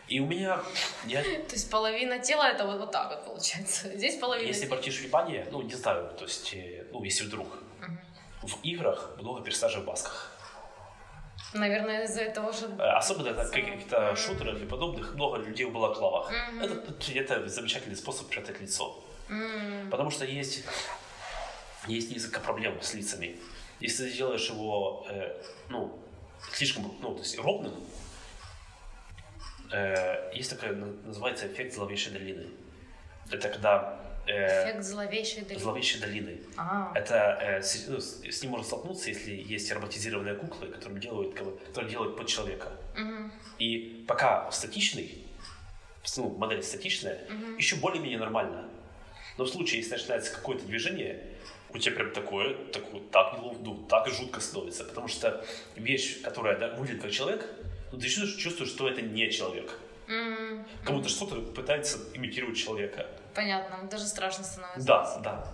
И 0.08 0.20
у 0.20 0.26
меня, 0.26 0.62
я, 1.06 1.22
То 1.50 1.54
есть 1.54 1.70
половина 1.70 2.20
тела 2.20 2.50
это 2.52 2.66
вот, 2.66 2.80
вот 2.80 2.92
так 2.92 3.10
вот 3.10 3.26
получается. 3.26 3.90
Здесь 3.98 4.18
половина 4.20 4.48
если 4.48 4.66
обратишь 4.66 5.00
внимание, 5.00 5.48
ну, 5.52 5.62
не 5.62 5.74
знаю, 5.74 6.10
то 6.18 6.26
есть, 6.26 6.54
э, 6.54 6.86
ну, 6.92 7.04
если 7.04 7.26
вдруг, 7.26 7.48
Мгм. 7.80 8.00
в 8.44 8.60
играх 8.64 9.16
много 9.20 9.42
персонажей 9.44 9.82
в 9.82 9.86
масках. 9.86 10.30
Наверное, 11.54 12.06
из-за 12.06 12.22
этого 12.22 12.52
же... 12.52 12.66
Э, 12.80 12.98
Особенно 12.98 13.34
на 13.34 13.46
каких-то 13.46 14.16
шутерах 14.16 14.60
и 14.62 14.66
подобных 14.66 15.14
много 15.16 15.38
людей 15.38 15.66
в 15.66 15.72
балаклавах. 15.72 16.32
Мгм. 16.32 16.62
Это, 16.64 17.12
это 17.14 17.48
замечательный 17.48 17.96
способ 17.96 18.28
прятать 18.30 18.60
лицо. 18.60 19.04
М, 19.30 19.90
Потому 19.92 20.10
что 20.12 20.26
есть, 20.26 20.64
есть 21.88 22.12
несколько 22.12 22.40
проблем 22.40 22.82
с 22.82 22.94
лицами. 22.94 23.40
Если 23.80 24.10
ты 24.10 24.18
делаешь 24.18 24.50
его 24.50 25.06
э, 25.10 25.42
ну, 25.70 26.00
слишком 26.54 26.92
ну, 27.02 27.14
то 27.14 27.20
есть 27.20 27.38
ровным, 27.38 27.74
э, 29.74 30.32
есть 30.34 30.50
такая, 30.50 30.74
на- 30.74 30.94
называется 31.08 31.48
эффект 31.48 31.74
зловещей 31.74 32.12
долины. 32.14 32.48
Это 33.32 33.50
когда 33.50 34.00
э, 34.28 34.64
Эффект 34.64 34.84
зловещей 34.84 35.42
долины. 35.44 35.60
зловещей 35.62 36.00
долины. 36.02 36.40
А, 36.58 36.92
Это 36.96 37.38
э, 37.42 37.62
с, 37.62 37.88
ну, 37.88 38.00
с- 38.00 38.22
с 38.24 38.42
ним 38.42 38.52
можно 38.52 38.66
столкнуться, 38.68 39.10
если 39.10 39.32
есть 39.54 39.72
роботизированные 39.72 40.36
куклы, 40.36 40.68
которые 40.68 41.00
делают, 41.02 41.34
которые 41.36 41.90
делают 41.92 42.16
под 42.18 42.28
человека. 42.28 42.72
мгм, 42.96 43.32
И 43.60 44.06
пока 44.08 44.50
статичный, 44.52 45.26
ну, 46.18 46.30
модель 46.38 46.62
статичная, 46.64 47.20
мгм. 47.30 47.58
еще 47.58 47.76
более-менее 47.78 48.20
нормально. 48.20 48.70
Но 49.38 49.46
в 49.46 49.50
случае, 49.50 49.80
если 49.82 49.94
начинается 49.94 50.34
какое-то 50.34 50.66
движение, 50.66 51.24
у 51.74 51.78
тебя 51.80 51.96
прям 51.96 52.12
такое, 52.12 52.54
такое 52.72 53.02
так, 53.12 53.40
ну, 53.40 53.76
так 53.90 54.08
жутко 54.10 54.40
становится. 54.40 54.84
Потому 54.84 55.08
что 55.08 55.44
вещь, 55.76 56.22
которая 56.22 56.58
да, 56.60 56.76
выглядит 56.76 57.02
как 57.02 57.12
человек, 57.12 57.50
ты 57.98 58.08
чувствуешь, 58.08 58.36
чувствуешь, 58.36 58.72
что 58.72 58.90
это 58.90 59.02
не 59.02 59.30
человек. 59.32 59.78
М, 60.08 60.66
Как 60.84 60.94
будто 60.96 61.10
что-то 61.10 61.42
пытается 61.42 61.98
имитировать 62.14 62.58
человека. 62.58 63.08
Понятно, 63.34 63.88
даже 63.90 64.06
страшно 64.06 64.44
становится. 64.44 64.88
Да, 64.88 65.20
да. 65.24 65.54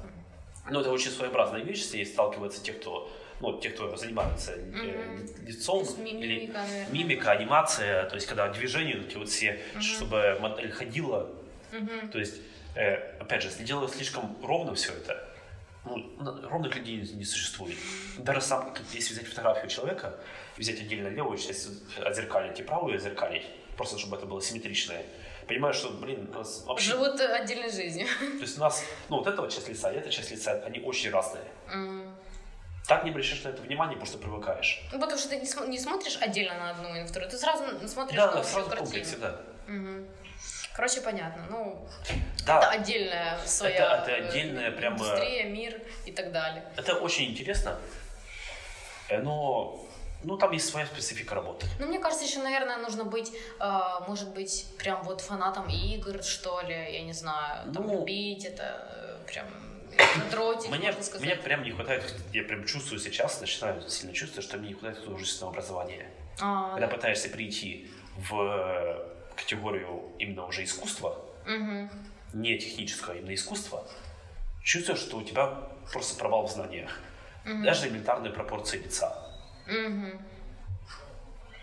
Но 0.70 0.82
это 0.82 0.92
очень 0.92 1.12
своеобразная 1.12 1.62
вещь, 1.62 1.84
ней 1.94 2.06
сталкиваются 2.06 2.62
те, 2.64 2.74
кто, 2.74 3.12
ну, 3.40 3.60
те, 3.60 3.70
кто 3.70 3.96
занимаются 3.96 4.52
э, 4.54 4.60
Мгм. 4.62 5.46
лицом 5.46 5.80
То 5.80 5.86
есть 5.86 5.98
ми- 6.00 6.12
или 6.12 6.36
мимика, 6.42 6.58
наверное. 6.60 6.94
мимика, 6.94 7.32
анимация, 7.32 8.10
то 8.10 8.16
есть 8.16 8.28
когда 8.28 8.50
движения 8.50 8.98
вот 8.98 9.08
эти 9.08 9.18
вот 9.18 9.30
все, 9.30 9.60
Мгм. 9.74 9.82
чтобы 9.82 10.38
модель 10.42 10.72
ходила, 10.72 11.30
Мгм. 11.72 12.10
то 12.12 12.20
есть, 12.20 12.36
э, 12.76 12.96
опять 13.20 13.42
же, 13.42 13.48
если 13.50 13.64
делать 13.64 13.94
слишком 13.94 14.36
ровно 14.44 14.76
все 14.76 14.92
это, 14.94 15.29
ну, 15.98 16.50
ровных 16.50 16.76
людей 16.76 16.98
не, 17.14 17.26
существует. 17.26 17.78
Даже 18.18 18.42
сам, 18.42 18.74
если 18.94 19.14
взять 19.14 19.28
фотографию 19.28 19.70
человека 19.70 20.16
взять 20.58 20.80
отдельно 20.82 21.08
левую 21.08 21.38
часть, 21.38 21.70
отзеркалить 22.04 22.60
и 22.60 22.64
правую 22.64 22.96
отзеркалить, 22.96 23.46
просто 23.78 23.98
чтобы 23.98 24.18
это 24.18 24.26
было 24.26 24.42
симметричное, 24.42 25.06
понимаешь, 25.48 25.78
что, 25.78 25.90
блин, 25.90 26.30
у 26.34 26.38
нас 26.38 26.64
вообще... 26.66 26.92
Живут 26.92 27.20
э, 27.20 27.26
отдельной 27.34 27.72
жизнью. 27.72 28.08
То 28.20 28.42
есть 28.42 28.58
у 28.58 28.62
нас, 28.62 28.84
ну, 29.10 29.18
вот 29.18 29.28
эта 29.28 29.42
вот 29.42 29.52
часть 29.52 29.70
лица 29.70 29.92
и 29.92 29.96
эта 29.96 30.10
часть 30.10 30.32
лица, 30.32 30.52
они 30.66 30.80
очень 30.80 31.10
разные. 31.12 31.44
М. 31.72 32.16
Так 32.88 33.04
не 33.04 33.12
обращаешь 33.12 33.44
на 33.44 33.50
это 33.50 33.62
внимание, 33.62 33.96
потому 33.98 34.08
что 34.08 34.18
привыкаешь. 34.18 34.82
Ну, 34.92 35.00
потому 35.00 35.18
что 35.20 35.30
ты 35.30 35.38
не, 35.38 35.46
см- 35.46 35.70
не 35.70 35.78
смотришь 35.80 36.18
отдельно 36.22 36.56
на 36.56 36.70
одну 36.72 36.96
и 36.96 37.02
на 37.02 37.08
вторую, 37.08 37.30
ты 37.30 37.38
сразу 37.38 37.64
смотришь 37.88 38.18
Да, 38.18 38.28
на 38.28 38.34
да, 38.34 38.40
общую 38.40 38.54
сразу 38.54 38.70
картину. 38.70 38.86
комплексе, 38.92 39.18
да. 39.18 39.42
Мгм. 39.68 40.08
Короче, 40.76 41.02
понятно. 41.02 41.44
Ну, 41.50 41.88
Да. 42.46 42.60
это 42.60 42.70
отдельная 42.70 43.38
своя 43.46 43.76
Это- 43.76 44.12
это 44.12 44.12
э, 44.12 44.28
отдельная 44.28 44.72
прямо- 44.72 44.96
индустрия, 44.96 45.44
мир 45.46 45.82
и 46.06 46.12
так 46.12 46.32
далее. 46.32 46.64
Это 46.78 46.96
очень 46.96 47.26
интересно, 47.32 47.78
э, 49.10 49.22
но 49.22 49.86
ну, 50.24 50.38
там 50.38 50.52
есть 50.52 50.70
своя 50.70 50.86
специфика 50.86 51.36
работы. 51.36 51.66
Ну, 51.80 51.88
мне 51.88 51.98
кажется, 52.00 52.26
еще, 52.26 52.40
наверное, 52.40 52.78
нужно 52.78 53.06
быть, 53.06 53.32
э, 53.60 53.80
может 54.08 54.34
быть, 54.34 54.66
прям 54.78 55.02
вот 55.04 55.22
фанатом 55.22 55.68
игр, 55.70 56.22
что 56.24 56.60
ли, 56.62 56.74
я 56.76 57.02
не 57.04 57.14
знаю, 57.14 57.72
там, 57.74 57.88
Ну, 57.88 58.00
любить 58.02 58.44
это, 58.46 58.86
э, 59.24 59.32
прям 59.32 59.46
дротик, 60.32 60.70
Мне, 60.72 60.88
можно 60.88 61.04
сказать. 61.04 61.26
мне 61.26 61.36
прям 61.36 61.64
не 61.64 61.72
хватает, 61.72 62.04
я 62.34 62.44
прям 62.44 62.66
чувствую 62.66 63.00
сейчас, 63.00 63.40
начинаю 63.42 63.82
сильно 63.90 64.14
чувствовать, 64.14 64.46
что 64.46 64.58
мне 64.58 64.70
не 64.70 64.74
хватает 64.74 65.04
художественного 65.06 65.52
образования. 65.54 66.10
А, 66.42 66.72
Когда 66.72 66.88
да. 66.88 66.96
пытаешься 66.96 67.30
перейти 67.30 67.90
в 68.18 68.42
э, 68.42 69.19
категорию 69.40 70.04
именно 70.20 70.46
уже 70.46 70.64
искусства, 70.64 71.26
Мгм. 71.46 71.90
не 72.34 72.58
технического, 72.58 73.14
а 73.14 73.18
именно 73.18 73.34
искусства, 73.34 73.88
чувствуешь, 74.64 75.00
что 75.00 75.18
у 75.18 75.24
тебя 75.24 75.48
просто 75.92 76.18
провал 76.20 76.48
в 76.48 76.52
знаниях. 76.52 77.00
Даже 77.46 77.88
элементарные 77.88 78.32
пропорции 78.32 78.78
лица. 78.78 79.16
Мгм. 79.66 80.22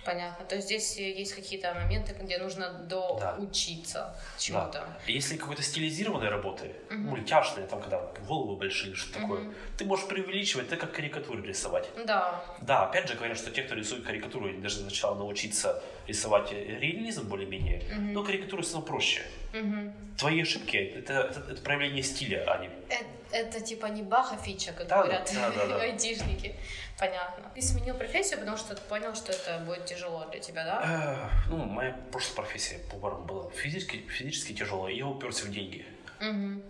Понятно. 0.07 0.45
То 0.47 0.55
есть 0.55 0.69
здесь 0.69 0.97
э, 0.99 1.11
есть 1.21 1.35
какие-то 1.35 1.75
моменты, 1.75 2.14
где 2.23 2.38
нужно 2.38 2.71
доучиться 2.71 4.14
чему-то. 4.38 4.73
Да. 4.73 4.88
Если 5.09 5.37
какой-то 5.37 5.62
стилизированной 5.62 6.29
работы, 6.29 6.73
мультяшные, 6.90 7.66
там, 7.66 7.81
когда 7.83 8.01
головы 8.29 8.57
большие, 8.57 8.95
что 8.95 9.12
такое, 9.21 9.53
ты 9.77 9.85
можешь 9.85 10.07
преувеличивать, 10.07 10.66
это 10.69 10.77
как 10.77 10.92
карикатуры 10.92 11.42
рисовать. 11.42 11.88
Да. 12.07 12.42
Да, 12.62 12.87
опять 12.87 13.09
же 13.09 13.14
говорят, 13.16 13.37
что 13.37 13.51
те, 13.51 13.62
кто 13.62 13.75
рисует 13.75 14.05
карикатуру, 14.05 14.49
они 14.49 14.61
должны 14.61 14.83
сначала 14.83 15.16
научиться 15.16 15.83
рисовать 16.07 16.53
реализм 16.53 17.29
более-менее, 17.29 17.83
но 18.12 18.23
карикатуры 18.23 18.62
все 18.62 18.75
равно 18.75 18.87
проще. 18.87 19.23
Мгм. 19.53 19.92
Твои 20.19 20.42
ошибки 20.42 20.77
это, 20.77 21.12
это, 21.14 21.40
это 21.53 21.62
проявление 21.62 22.03
стиля, 22.03 22.45
а 22.47 22.59
не 22.59 22.69
Э- 22.88 23.05
Это, 23.33 23.61
типа 23.61 23.87
не 23.87 24.03
баха 24.03 24.37
фича, 24.37 24.73
как 24.73 24.87
Да, 24.87 25.03
говорят 25.03 25.31
да, 25.35 25.51
да, 25.51 25.66
да. 25.66 25.81
айтишники. 25.81 26.55
Понятно. 26.98 27.50
Ты 27.54 27.61
сменил 27.61 27.94
профессию, 27.94 28.38
потому 28.38 28.56
что 28.56 28.74
ты 28.74 28.80
понял, 28.82 29.14
что 29.14 29.32
это 29.32 29.59
будет 29.66 29.85
тяжело 29.85 30.24
для 30.30 30.40
тебя, 30.40 30.64
да? 30.64 31.30
Ну, 31.48 31.59
моя 31.59 31.92
прошлая 32.11 32.37
профессия 32.37 32.78
поваром 32.90 33.26
была 33.26 33.50
физически, 33.50 33.98
физически 34.09 34.54
тяжелая, 34.54 34.92
я 34.92 35.06
уперся 35.06 35.44
в 35.44 35.50
деньги. 35.50 35.87
Мгм. 36.20 36.62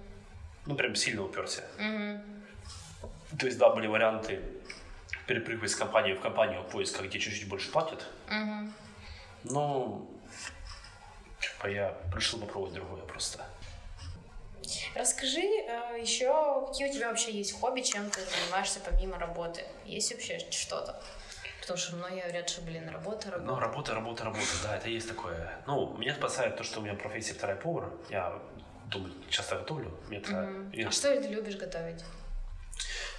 Ну, 0.67 0.75
прям 0.75 0.97
сильно 0.97 1.23
уперся. 1.23 1.63
Мгм. 1.79 2.21
То 3.39 3.47
есть, 3.47 3.59
да, 3.59 3.71
были 3.71 3.87
варианты 3.87 4.43
перепрыгивать 5.27 5.71
с 5.71 5.77
компании 5.77 6.15
в 6.15 6.21
компанию 6.21 6.63
в 6.63 6.69
поисках, 6.71 7.07
где 7.07 7.19
чуть-чуть 7.21 7.49
больше 7.49 7.71
платят. 7.71 8.07
Мгм. 8.29 8.73
Но 9.45 10.07
типа, 11.41 11.69
я 11.69 11.97
решил 12.15 12.41
попробовать 12.41 12.75
другое 12.75 13.03
просто. 13.03 13.45
Расскажи 14.95 15.41
э, 15.41 15.99
еще, 16.01 16.67
какие 16.69 16.89
у 16.89 16.93
тебя 16.93 17.09
вообще 17.09 17.33
есть 17.33 17.59
хобби, 17.59 17.81
чем 17.83 18.11
ты 18.11 18.21
занимаешься 18.21 18.81
помимо 18.85 19.19
работы? 19.19 19.65
Есть 19.85 20.13
вообще 20.13 20.39
что-то? 20.51 21.01
Потому 21.61 21.79
что 21.79 21.97
многие 21.97 22.23
говорят, 22.23 22.49
что, 22.49 22.63
блин, 22.63 22.89
работа, 22.89 23.31
работа. 23.31 23.53
Ну, 23.53 23.59
работа, 23.59 23.95
работа, 23.95 24.25
работа, 24.25 24.47
да, 24.63 24.77
это 24.77 24.89
есть 24.89 25.09
такое. 25.09 25.53
Ну, 25.67 25.97
меня 25.97 26.15
спасает 26.15 26.57
то, 26.57 26.63
что 26.65 26.81
у 26.81 26.83
меня 26.83 26.95
профессия 26.95 27.35
вторая 27.35 27.57
повар. 27.57 27.91
Я 28.09 28.39
думаю, 28.87 29.13
часто 29.31 29.57
готовлю. 29.57 29.91
Мне 30.09 30.19
это- 30.19 30.33
Мгм. 30.33 30.71
я- 30.73 30.89
А 30.89 30.91
что 30.93 31.21
ты 31.21 31.29
любишь 31.29 31.57
готовить? 31.57 32.05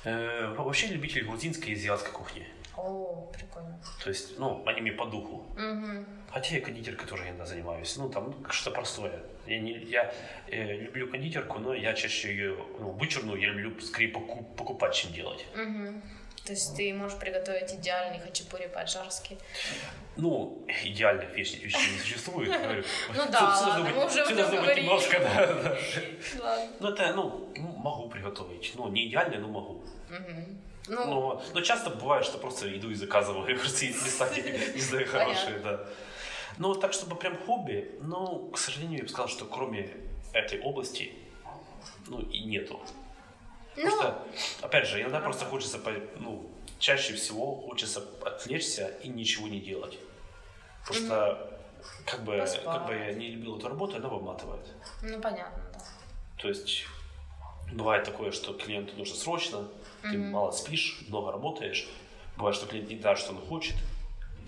Э, 0.05 0.53
вообще 0.55 0.87
любитель 0.87 1.25
грузинской 1.25 1.69
и 1.71 1.73
азиатской 1.73 2.11
кухни. 2.13 2.47
О, 2.77 3.31
прикольно. 3.33 3.79
То 4.03 4.09
есть, 4.09 4.37
ну, 4.37 4.63
они 4.67 4.81
мне 4.81 4.91
по 4.91 5.05
духу. 5.05 5.43
Мгм. 5.57 6.05
Хотя 6.31 6.55
я 6.55 6.61
кондитеркой 6.61 7.07
тоже 7.07 7.23
иногда 7.23 7.45
занимаюсь. 7.45 7.97
Ну, 7.97 8.09
там 8.09 8.35
ну, 8.39 8.49
что-то 8.49 8.75
простое. 8.75 9.19
Я, 9.47 9.59
не, 9.59 9.71
я 9.71 10.13
э, 10.47 10.77
люблю 10.77 11.09
кондитерку, 11.09 11.59
но 11.59 11.73
я 11.73 11.93
чаще 11.93 12.29
ее, 12.29 12.57
ну, 12.79 12.91
вычурную 12.91 13.39
я 13.41 13.47
люблю 13.49 13.79
скорее 13.81 14.09
поку- 14.09 14.43
покупать, 14.55 14.93
чем 14.93 15.11
делать. 15.13 15.45
Мгм. 15.55 16.01
То 16.45 16.53
есть 16.53 16.77
ты 16.77 16.93
можешь 16.93 17.19
приготовить 17.19 17.73
идеальный 17.73 18.19
хачапури 18.19 18.67
по-аджарски. 18.67 19.37
Ну, 20.15 20.65
идеальных 20.83 21.35
вещей, 21.35 21.65
вещей 21.65 21.91
не 21.93 21.99
существует. 21.99 22.49
говорю. 22.49 22.83
Ну 23.15 23.31
да, 23.31 23.79
мы 23.79 24.05
уже 24.05 24.35
должно 24.35 24.61
быть 24.61 24.77
немножко, 24.77 25.19
да. 25.19 25.77
Ну, 26.79 26.89
это, 26.89 27.13
ну, 27.13 27.51
ну, 27.55 27.67
могу 27.77 28.09
приготовить. 28.09 28.71
Ну, 28.75 28.87
не 28.89 29.07
идеально, 29.07 29.39
но 29.39 29.47
могу. 29.47 29.83
Ну, 30.87 31.05
Но, 31.05 31.43
но 31.53 31.61
часто 31.61 31.89
бывает, 31.89 32.25
что 32.25 32.37
просто 32.37 32.75
иду 32.77 32.89
и 32.89 32.95
заказываю 32.95 33.57
просто 33.59 33.85
из 33.85 34.03
места, 34.03 34.29
не 34.75 34.81
знаю, 34.81 35.07
хорошие, 35.07 35.59
да. 35.59 35.85
Ну, 36.57 36.73
так, 36.75 36.93
чтобы 36.93 37.15
прям 37.15 37.37
хобби, 37.45 37.91
ну, 38.01 38.49
к 38.51 38.57
сожалению, 38.57 38.97
я 38.99 39.03
бы 39.03 39.09
сказал, 39.09 39.27
что 39.27 39.45
кроме 39.45 39.89
этой 40.33 40.59
области, 40.61 41.13
ну, 42.07 42.21
и 42.21 42.39
нету. 42.45 42.79
Потому 43.75 43.95
Ну. 43.95 44.01
что, 44.01 44.27
опять 44.61 44.87
же, 44.87 45.01
иногда 45.01 45.19
просто 45.19 45.45
хочется, 45.45 45.79
ну, 46.15 46.49
чаще 46.79 47.13
всего 47.13 47.55
хочется 47.55 48.03
отвлечься 48.25 48.87
и 49.03 49.07
ничего 49.09 49.47
не 49.47 49.59
делать. 49.59 49.97
Потому 50.87 51.05
что, 51.05 51.59
как 52.05 52.23
бы, 52.23 52.37
Поспать. 52.37 52.63
как 52.63 52.87
бы 52.87 52.93
я 52.95 53.11
не 53.13 53.27
любил 53.31 53.57
эту 53.57 53.67
работу, 53.67 53.97
она 53.97 54.07
выматывает. 54.09 54.65
ну 55.03 55.21
понятно, 55.21 55.63
да. 55.73 55.79
То 56.41 56.47
есть 56.47 56.85
бывает 57.73 58.03
такое, 58.05 58.31
что 58.31 58.53
клиенту 58.53 58.95
нужно 58.95 59.15
срочно, 59.15 59.67
ты 60.01 60.17
мало 60.17 60.51
спишь, 60.51 60.99
много 61.07 61.31
работаешь. 61.31 61.87
Бывает, 62.37 62.55
что 62.55 62.67
клиент 62.67 62.89
не 62.89 62.99
знает, 62.99 63.17
что 63.17 63.33
он 63.33 63.41
хочет. 63.41 63.75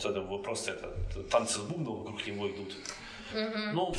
То 0.01 0.11
это 0.11 0.21
просто 0.21 0.71
это, 0.71 0.93
это 1.09 1.23
танцы 1.23 1.59
с 1.59 1.61
бубном 1.61 1.97
вокруг 1.97 2.25
него 2.25 2.49
идут. 2.49 2.75
Ну, 3.73 3.93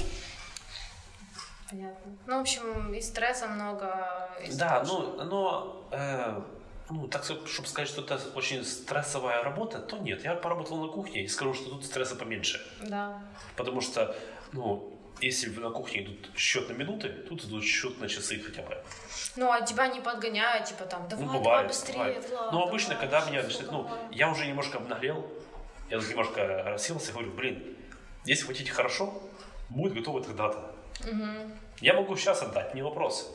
Понятно. 1.70 2.12
Ну, 2.26 2.38
в 2.38 2.40
общем, 2.40 2.92
и 2.92 3.00
стресса 3.00 3.46
много. 3.46 4.28
и 4.44 4.52
да, 4.56 4.82
ну, 4.84 5.22
но, 5.24 5.86
э, 5.92 6.40
ну, 6.90 7.06
так, 7.06 7.22
чтобы 7.24 7.68
сказать, 7.68 7.88
что 7.88 8.02
это 8.02 8.20
очень 8.34 8.64
стрессовая 8.64 9.42
работа, 9.44 9.78
то 9.78 9.98
нет. 9.98 10.24
Я 10.24 10.34
поработал 10.34 10.78
на 10.84 10.88
кухне 10.88 11.22
и 11.22 11.28
скажу, 11.28 11.54
что 11.54 11.70
тут 11.70 11.84
стресса 11.84 12.16
поменьше. 12.16 12.60
Да. 12.82 13.22
Потому 13.56 13.80
что, 13.80 14.16
ну, 14.52 14.99
если 15.20 15.50
на 15.58 15.70
кухне 15.70 16.02
идут 16.02 16.30
счет 16.36 16.68
на 16.68 16.72
минуты, 16.72 17.08
тут 17.08 17.44
идут 17.44 17.64
счет 17.64 18.00
на 18.00 18.08
часы 18.08 18.40
хотя 18.40 18.62
бы. 18.62 18.76
Ну, 19.36 19.50
а 19.50 19.60
тебя 19.62 19.88
не 19.88 20.00
подгоняют, 20.00 20.66
типа 20.66 20.84
там, 20.84 21.08
давай, 21.08 21.24
Ну, 21.24 21.32
давай 21.32 21.44
бывает, 21.44 21.68
быстрее, 21.68 21.94
бывает. 21.94 22.30
Влад, 22.30 22.52
Но 22.52 22.62
обычно, 22.66 22.94
давай, 22.94 23.08
когда 23.08 23.30
меня 23.30 23.42
начинает, 23.42 23.72
ну, 23.72 23.82
давай». 23.84 23.98
я 24.12 24.30
уже 24.30 24.46
немножко 24.46 24.78
обнаглел, 24.78 25.30
я 25.90 25.98
тут 25.98 26.08
немножко 26.08 26.62
расселся 26.64 27.10
и 27.10 27.12
говорю, 27.12 27.32
блин, 27.32 27.76
если 28.24 28.46
хотите 28.46 28.72
хорошо, 28.72 29.22
будет 29.68 29.94
готово 29.94 30.22
тогда-то. 30.22 30.74
Я 31.80 31.94
могу 31.94 32.16
сейчас 32.16 32.42
отдать, 32.42 32.74
не 32.74 32.82
вопрос. 32.82 33.34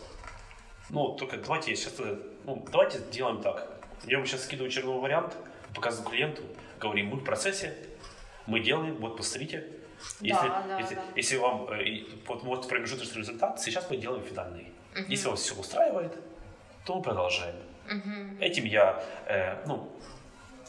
Ну, 0.90 1.16
только 1.16 1.38
давайте 1.38 1.72
я 1.72 1.78
сейчас, 1.78 1.94
э, 2.00 2.18
ну, 2.44 2.64
давайте 2.72 3.00
сделаем 3.00 3.42
так. 3.42 3.68
Я 4.04 4.18
вам 4.18 4.28
сейчас 4.28 4.44
скидываю 4.44 4.70
черновой 4.70 5.02
вариант, 5.02 5.36
показываю 5.74 6.08
клиенту, 6.10 6.44
говорим, 6.80 7.08
мы 7.08 7.18
в 7.18 7.24
процессе, 7.24 7.76
мы 8.46 8.60
делаем, 8.60 8.98
вот 8.98 9.18
посмотрите. 9.18 9.68
Если, 10.22 10.48
да, 10.48 10.78
если, 10.80 10.96
да. 10.96 11.02
если 11.16 11.38
вам 11.38 11.68
э, 11.70 12.04
вот, 12.28 12.44
вот 12.44 12.68
промежуточный 12.68 13.22
результат, 13.22 13.60
сейчас 13.62 13.90
мы 13.90 13.98
делаем 13.98 14.24
финальный. 14.24 14.72
Если 15.08 15.28
вас 15.28 15.42
все 15.42 15.56
устраивает, 15.56 16.14
то 16.86 16.96
мы 16.96 17.02
продолжаем. 17.02 17.56
Этим 18.40 18.66
я, 18.66 19.04
э, 19.28 19.64
ну, 19.68 19.92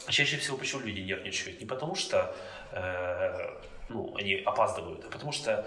чаще 0.07 0.37
всего 0.37 0.57
почему 0.57 0.81
люди 0.81 0.99
нервничают? 0.99 1.59
Не 1.59 1.65
потому 1.65 1.95
что, 1.95 2.35
э, 2.71 3.49
ну, 3.89 4.15
они 4.17 4.35
опаздывают, 4.45 5.05
а 5.05 5.09
потому 5.09 5.31
что 5.31 5.65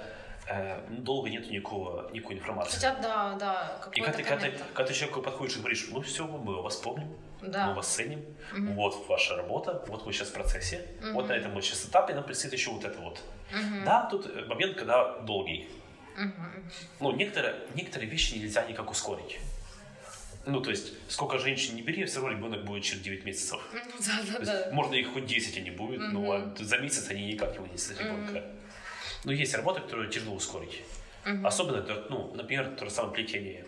э, 0.49 0.81
долго 0.91 1.29
нет 1.29 1.51
никакого, 1.51 2.11
никакой 2.13 2.37
информации. 2.37 2.75
Хотят, 2.75 3.01
да, 3.01 3.37
да, 3.39 3.81
И 3.93 4.01
когда 4.01 4.19
ты, 4.19 4.23
когда, 4.23 4.47
ты, 4.47 4.53
когда 4.75 4.85
ты 4.85 4.95
человеку 4.95 5.23
подходишь 5.23 5.57
и 5.57 5.59
говоришь, 5.59 5.89
ну 5.91 6.01
все, 6.03 6.27
мы 6.27 6.63
вас 6.63 6.77
помним, 6.77 7.17
Да. 7.43 7.69
мы 7.69 7.75
вас 7.75 7.89
ценим, 7.89 8.25
вот 8.75 9.07
ваша 9.09 9.37
работа, 9.37 9.85
вот 9.89 10.07
мы 10.07 10.13
сейчас 10.13 10.29
в 10.29 10.33
процессе, 10.33 10.87
вот 11.13 11.29
на 11.29 11.33
этом 11.33 11.53
мы 11.53 11.63
сейчас 11.63 11.85
этапе, 11.87 12.15
нам 12.15 12.25
предстоит 12.25 12.53
еще 12.55 12.71
вот 12.71 12.85
это 12.85 12.99
вот. 13.01 13.21
Да, 13.85 14.09
тут 14.11 14.49
момент, 14.49 14.77
когда 14.77 15.19
долгий. 15.21 15.69
Ну, 17.01 17.13
некоторые, 17.13 17.55
некоторые 17.75 18.11
вещи 18.11 18.35
нельзя 18.35 18.65
никак 18.67 18.91
ускорить. 18.91 19.39
Ну, 20.47 20.61
то 20.61 20.71
есть, 20.71 20.95
сколько 21.09 21.39
женщин 21.39 21.77
не 21.77 21.83
бери, 21.83 22.05
все 22.05 22.21
равно 22.21 22.37
ребенок 22.37 22.65
будет 22.65 22.83
через 22.83 23.03
9 23.03 23.25
месяцев. 23.25 23.61
Ну, 23.73 23.81
Да, 23.99 24.21
да, 24.27 24.39
То 24.39 24.45
да. 24.45 24.59
есть, 24.61 24.73
можно 24.73 24.95
их 24.95 25.13
хоть 25.13 25.27
10 25.27 25.57
и 25.59 25.61
не 25.61 25.71
будет, 25.71 26.01
но 26.13 26.33
а 26.33 26.55
за 26.59 26.79
месяц 26.79 27.11
они 27.11 27.27
никак 27.27 27.53
не 27.53 27.59
вынесут 27.59 28.01
ребенка. 28.01 28.45
Но 29.25 29.33
есть 29.33 29.55
работы, 29.55 29.81
которые 29.81 30.11
тяжело 30.11 30.35
ускорить. 30.35 30.83
Особенно, 31.45 31.77
это, 31.79 32.07
ну, 32.09 32.33
например, 32.35 32.75
то 32.77 32.87
же 32.87 32.91
самое 32.91 33.15
плетение. 33.15 33.65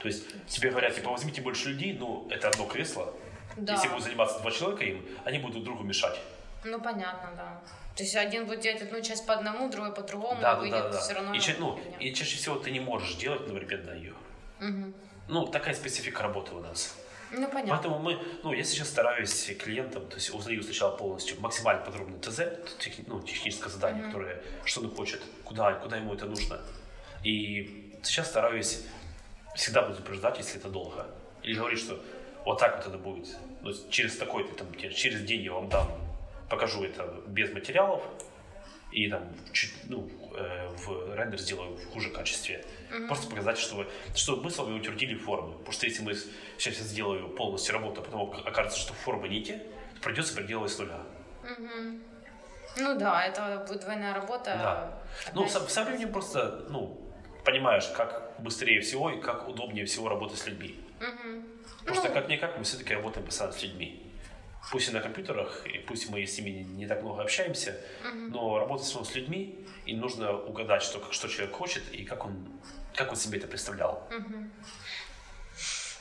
То 0.00 0.08
есть 0.08 0.24
тебе 0.46 0.70
говорят, 0.70 0.94
типа, 0.94 1.10
возьмите 1.10 1.40
больше 1.42 1.70
людей, 1.70 1.96
ну, 1.98 2.26
это 2.30 2.48
одно 2.48 2.66
кресло. 2.66 3.12
Да. 3.56 3.72
Если 3.74 3.88
будут 3.88 4.04
заниматься 4.04 4.38
два 4.40 4.50
человека 4.50 4.84
им, 4.84 5.04
они 5.24 5.38
будут 5.38 5.54
друг 5.54 5.64
другу 5.64 5.82
мешать. 5.84 6.18
Ну, 6.64 6.80
понятно, 6.80 7.30
да. 7.36 7.60
То 7.96 8.04
есть 8.04 8.14
один 8.14 8.46
будет 8.46 8.60
делать 8.60 8.82
одну 8.82 9.00
часть 9.02 9.26
по 9.26 9.34
одному, 9.34 9.68
другой 9.70 9.92
по 9.92 10.02
другому, 10.02 10.40
Да, 10.40 10.54
да, 10.54 10.60
выйдет 10.60 10.82
да, 10.82 10.88
да. 10.90 11.00
все 11.00 11.14
равно... 11.14 11.34
И, 11.34 11.40
ча- 11.40 11.56
ну, 11.58 11.80
и 11.98 12.12
чаще 12.12 12.36
всего 12.36 12.56
ты 12.56 12.70
не 12.70 12.80
можешь 12.80 13.14
делать 13.16 13.40
одновременно 13.42 13.90
ее. 13.92 14.14
Ну, 15.28 15.46
такая 15.46 15.74
специфика 15.74 16.22
работы 16.22 16.54
у 16.54 16.60
нас. 16.60 16.96
Ну, 17.30 17.46
понятно. 17.48 17.74
Поэтому 17.74 17.98
мы, 17.98 18.18
ну, 18.42 18.52
я 18.54 18.64
сейчас 18.64 18.88
стараюсь 18.88 19.50
клиентам, 19.58 20.06
то 20.08 20.14
есть 20.14 20.32
узнаю 20.32 20.62
сначала 20.62 20.96
полностью 20.96 21.38
максимально 21.40 21.84
подробный 21.84 22.18
ТЗ, 22.20 22.36
тех- 22.78 23.06
ну, 23.06 23.20
техническое 23.20 23.68
задание, 23.68 24.06
которое, 24.06 24.42
что 24.64 24.80
он 24.80 24.94
хочет, 24.94 25.20
куда, 25.44 25.72
куда 25.74 25.96
ему 25.98 26.14
это 26.14 26.24
нужно. 26.24 26.58
И 27.24 27.92
сейчас 28.02 28.28
стараюсь 28.28 28.84
всегда 29.58 29.82
предупреждать, 29.82 30.38
если 30.38 30.58
это 30.58 30.68
долго. 30.68 31.06
Или 31.42 31.54
говорить, 31.54 31.80
что 31.80 32.00
вот 32.44 32.58
так 32.58 32.76
вот 32.76 32.86
это 32.86 32.96
будет. 32.96 33.36
Ну, 33.60 33.72
через 33.90 34.16
такой-то, 34.16 34.54
там, 34.54 34.72
через 34.74 35.22
день 35.22 35.42
я 35.42 35.52
вам 35.52 35.68
дам, 35.68 35.90
покажу 36.48 36.84
это 36.84 37.02
без 37.26 37.52
материалов, 37.52 38.02
и 38.92 39.10
там 39.10 39.22
чуть, 39.52 39.74
ну, 39.88 40.08
э, 40.34 40.68
в 40.68 41.14
рендер 41.14 41.38
сделаю 41.38 41.76
в 41.76 41.92
хуже 41.92 42.10
качестве. 42.10 42.64
Просто 43.06 43.28
показать, 43.28 43.58
что, 43.58 43.76
вы, 43.76 43.86
что 44.14 44.36
мы 44.36 44.50
с 44.50 44.56
вами 44.58 44.78
утвердили 44.78 45.14
формы. 45.14 45.52
Потому 45.52 45.72
что 45.72 45.86
если 45.86 46.02
мы 46.02 46.14
сейчас 46.56 46.78
я 46.78 46.84
сделаю 46.84 47.28
полностью 47.28 47.74
работу, 47.74 48.00
а 48.00 48.04
потом 48.04 48.32
окажется, 48.46 48.78
что 48.78 48.94
формы 48.94 49.28
не 49.28 49.42
те, 49.42 49.58
то 49.96 50.00
придется 50.02 50.34
переделывать 50.36 50.70
с 50.70 50.78
нуля. 50.78 51.00
Ну 52.76 52.98
да, 52.98 53.24
это 53.24 53.64
будет 53.68 53.80
двойная 53.80 54.14
работа. 54.14 54.56
Да. 54.56 55.02
Ну, 55.34 55.48
со, 55.48 55.60
со 55.68 55.84
временем 55.84 56.12
просто, 56.12 56.64
ну, 56.70 57.07
понимаешь, 57.44 57.86
как 57.96 58.34
быстрее 58.38 58.80
всего 58.80 59.10
и 59.10 59.20
как 59.20 59.48
удобнее 59.48 59.84
всего 59.86 60.08
работать 60.08 60.38
с 60.38 60.46
людьми. 60.46 60.78
Потому 61.80 61.94
что 62.00 62.08
Ну. 62.08 62.14
как-никак 62.14 62.58
мы 62.58 62.64
все-таки 62.64 62.94
работаем 62.94 63.24
постоянно 63.26 63.56
с 63.56 63.62
людьми. 63.62 64.02
Пусть 64.70 64.88
и 64.90 64.92
на 64.92 65.00
компьютерах, 65.00 65.66
и 65.66 65.78
пусть 65.78 66.10
мы 66.10 66.26
с 66.26 66.36
ними 66.38 66.50
не, 66.50 66.64
не 66.64 66.86
так 66.86 67.02
много 67.02 67.22
общаемся, 67.22 67.80
но 68.12 68.58
работать 68.58 68.88
равно 68.92 69.04
с 69.08 69.14
людьми, 69.14 69.64
и 69.86 69.94
нужно 69.94 70.32
угадать, 70.36 70.82
что, 70.82 71.00
что 71.12 71.28
человек 71.28 71.54
хочет 71.56 71.82
и 71.94 72.04
как 72.04 72.24
он, 72.26 72.46
как 72.94 73.10
он 73.10 73.16
себе 73.16 73.38
это 73.38 73.46
представлял. 73.46 74.06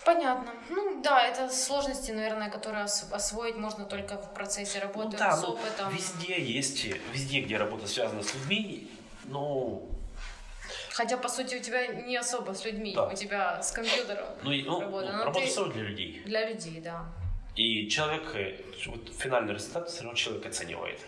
Понятно. 0.05 0.51
Ну 0.69 1.01
да, 1.01 1.25
это 1.27 1.49
сложности, 1.49 2.11
наверное, 2.11 2.49
которые 2.49 2.85
ос- 2.85 3.07
освоить 3.11 3.57
можно 3.57 3.83
только 3.85 4.17
в 4.17 4.33
процессе 4.33 4.79
Ну 4.79 4.88
работы 4.88 5.17
да, 5.17 5.35
с 5.35 5.41
ну, 5.41 5.49
опытом. 5.49 5.93
везде 5.93 6.41
есть, 6.41 6.85
везде, 7.13 7.41
где 7.41 7.57
работа 7.57 7.88
связана 7.88 8.23
с 8.23 8.33
людьми, 8.33 8.89
ну, 9.25 9.89
Хотя, 10.97 11.17
по 11.17 11.29
сути, 11.29 11.55
у 11.55 11.59
тебя 11.59 11.85
не 11.87 12.17
особо 12.17 12.53
с 12.53 12.65
людьми, 12.65 12.93
Да. 12.95 13.05
у 13.07 13.13
тебя 13.13 13.61
с 13.61 13.71
компьютером 13.71 14.25
ну, 14.43 14.51
и- 14.51 14.63
ну, 14.63 14.79
работа. 14.81 15.11
ну, 15.11 15.23
работа 15.25 15.39
ты- 15.39 15.45
все 15.45 15.65
для 15.65 15.83
людей. 15.83 16.21
Для 16.25 16.49
людей, 16.49 16.81
да. 16.81 17.05
И 17.55 17.87
человек, 17.87 18.35
э, 18.35 18.59
вот 18.87 19.13
финальный 19.13 19.53
результат 19.53 19.89
все 19.89 20.01
равно 20.03 20.17
человек 20.17 20.47
оценивает. 20.47 20.99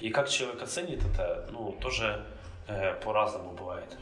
И 0.00 0.10
как 0.10 0.28
человек 0.28 0.60
оценит 0.62 1.04
это, 1.04 1.48
ну, 1.52 1.72
тоже 1.80 2.26
э, 2.66 2.94
по-разному 3.04 3.52
бывает. 3.52 3.96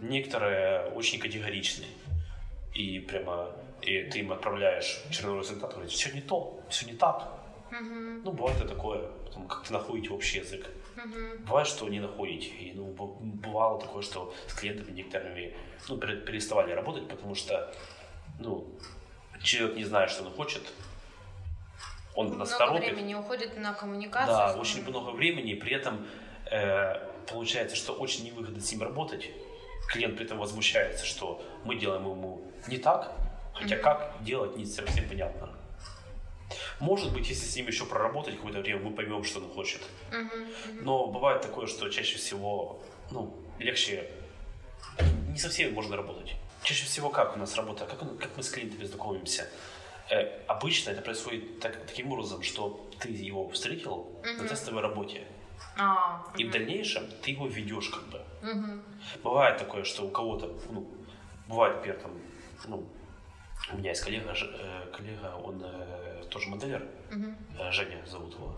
Некоторые 0.00 0.86
очень 0.94 1.18
категоричны. 1.18 1.86
И 2.74 3.00
прямо 3.00 3.50
и 3.82 4.02
ты 4.12 4.20
им 4.20 4.30
отправляешь 4.32 5.02
черновой 5.10 5.40
результат, 5.40 5.72
говорит, 5.72 5.90
все 5.90 6.12
не 6.12 6.20
то, 6.20 6.60
все 6.68 6.86
не 6.86 6.92
так. 6.96 7.32
Ну, 8.24 8.30
бывает 8.32 8.64
и 8.64 8.68
такое, 8.68 9.08
потом 9.24 9.48
как-то 9.48 9.72
находите 9.72 10.10
общий 10.10 10.38
язык. 10.38 10.66
Бывает, 11.46 11.66
что 11.68 11.88
не 11.88 12.00
находите. 12.00 12.48
И, 12.48 12.72
ну, 12.72 12.86
бывало 12.86 13.80
такое, 13.80 14.02
что 14.02 14.34
с 14.46 14.54
клиентами 14.54 14.92
некоторыми 14.92 15.56
ну, 15.88 15.98
пере- 15.98 16.20
переставали 16.20 16.72
работать, 16.72 17.08
потому 17.08 17.34
что 17.34 17.72
ну, 18.38 18.66
человек 19.42 19.76
не 19.76 19.84
знает, 19.84 20.10
что 20.10 20.24
он 20.24 20.32
хочет. 20.32 20.62
Он 22.14 22.38
нас 22.38 22.50
Много 22.50 22.66
торопит. 22.66 22.94
времени 22.94 23.14
уходит 23.14 23.56
на 23.56 23.74
коммуникацию. 23.74 24.36
Да, 24.36 24.54
очень 24.56 24.88
много 24.88 25.10
времени, 25.10 25.52
и 25.52 25.54
при 25.56 25.74
этом 25.74 26.06
э, 26.50 26.94
получается, 27.26 27.76
что 27.76 27.92
очень 27.92 28.24
невыгодно 28.24 28.60
с 28.60 28.70
ним 28.70 28.82
работать. 28.82 29.30
Клиент 29.88 30.16
при 30.16 30.24
этом 30.24 30.38
возмущается, 30.38 31.04
что 31.04 31.44
мы 31.64 31.76
делаем 31.76 32.02
ему 32.02 32.42
не 32.68 32.78
так, 32.78 33.12
хотя 33.52 33.76
как 33.76 34.14
делать 34.22 34.56
не 34.56 34.64
совсем 34.64 35.08
понятно. 35.08 35.50
Может 36.80 37.12
быть, 37.12 37.28
если 37.28 37.44
с 37.46 37.56
ним 37.56 37.66
еще 37.68 37.84
проработать 37.86 38.36
какое-то 38.36 38.60
время, 38.60 38.80
мы 38.80 38.90
поймем, 38.90 39.24
что 39.24 39.40
он 39.40 39.48
хочет. 39.50 39.82
Но 40.82 41.06
бывает 41.06 41.42
такое, 41.42 41.66
что 41.66 41.88
чаще 41.88 42.16
всего 42.18 42.80
ну, 43.10 43.34
легче 43.58 44.10
не 45.28 45.38
со 45.38 45.48
всеми 45.48 45.70
можно 45.72 45.96
работать. 45.96 46.34
Чаще 46.62 46.84
всего 46.86 47.10
как 47.10 47.36
у 47.36 47.38
нас 47.38 47.56
работа, 47.56 47.86
как, 47.86 47.98
как 48.18 48.36
мы 48.36 48.42
с 48.42 48.50
клиентами 48.50 48.84
знакомимся. 48.84 49.48
Э, 50.10 50.40
обычно 50.46 50.90
это 50.90 51.02
происходит 51.02 51.60
так- 51.60 51.86
таким 51.86 52.12
образом, 52.12 52.42
что 52.42 52.88
ты 53.00 53.08
его 53.10 53.48
встретил 53.48 54.06
на 54.38 54.48
тестовой 54.48 54.82
работе, 54.82 55.24
А, 55.78 56.24
и 56.36 56.44
в 56.44 56.50
дальнейшем 56.50 57.04
ты 57.22 57.30
его 57.32 57.46
ведешь 57.46 57.88
как 57.88 58.04
бы. 58.08 58.20
Бывает 59.22 59.58
такое, 59.58 59.84
что 59.84 60.04
у 60.04 60.10
кого-то, 60.10 60.52
ну, 60.70 60.86
бывает, 61.48 61.76
например, 61.76 61.98
там, 62.00 62.12
ну, 62.66 62.84
у 63.74 63.78
меня 63.78 63.90
есть 63.90 64.02
коллега, 64.02 64.32
э, 64.34 64.86
коллега 64.96 65.34
он 65.42 65.62
э, 65.64 66.24
тоже 66.30 66.48
моделер, 66.48 66.82
э, 67.58 67.70
Женя 67.72 68.02
зовут 68.06 68.34
его. 68.34 68.54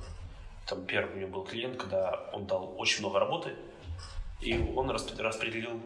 Там 0.66 0.84
первый 0.86 1.14
у 1.16 1.18
него 1.20 1.30
был 1.38 1.44
клиент, 1.44 1.76
когда 1.76 2.28
он 2.32 2.46
дал 2.46 2.74
очень 2.78 3.00
много 3.00 3.18
работы, 3.18 3.54
и 4.40 4.56
он 4.76 4.90
распределил 4.90 5.80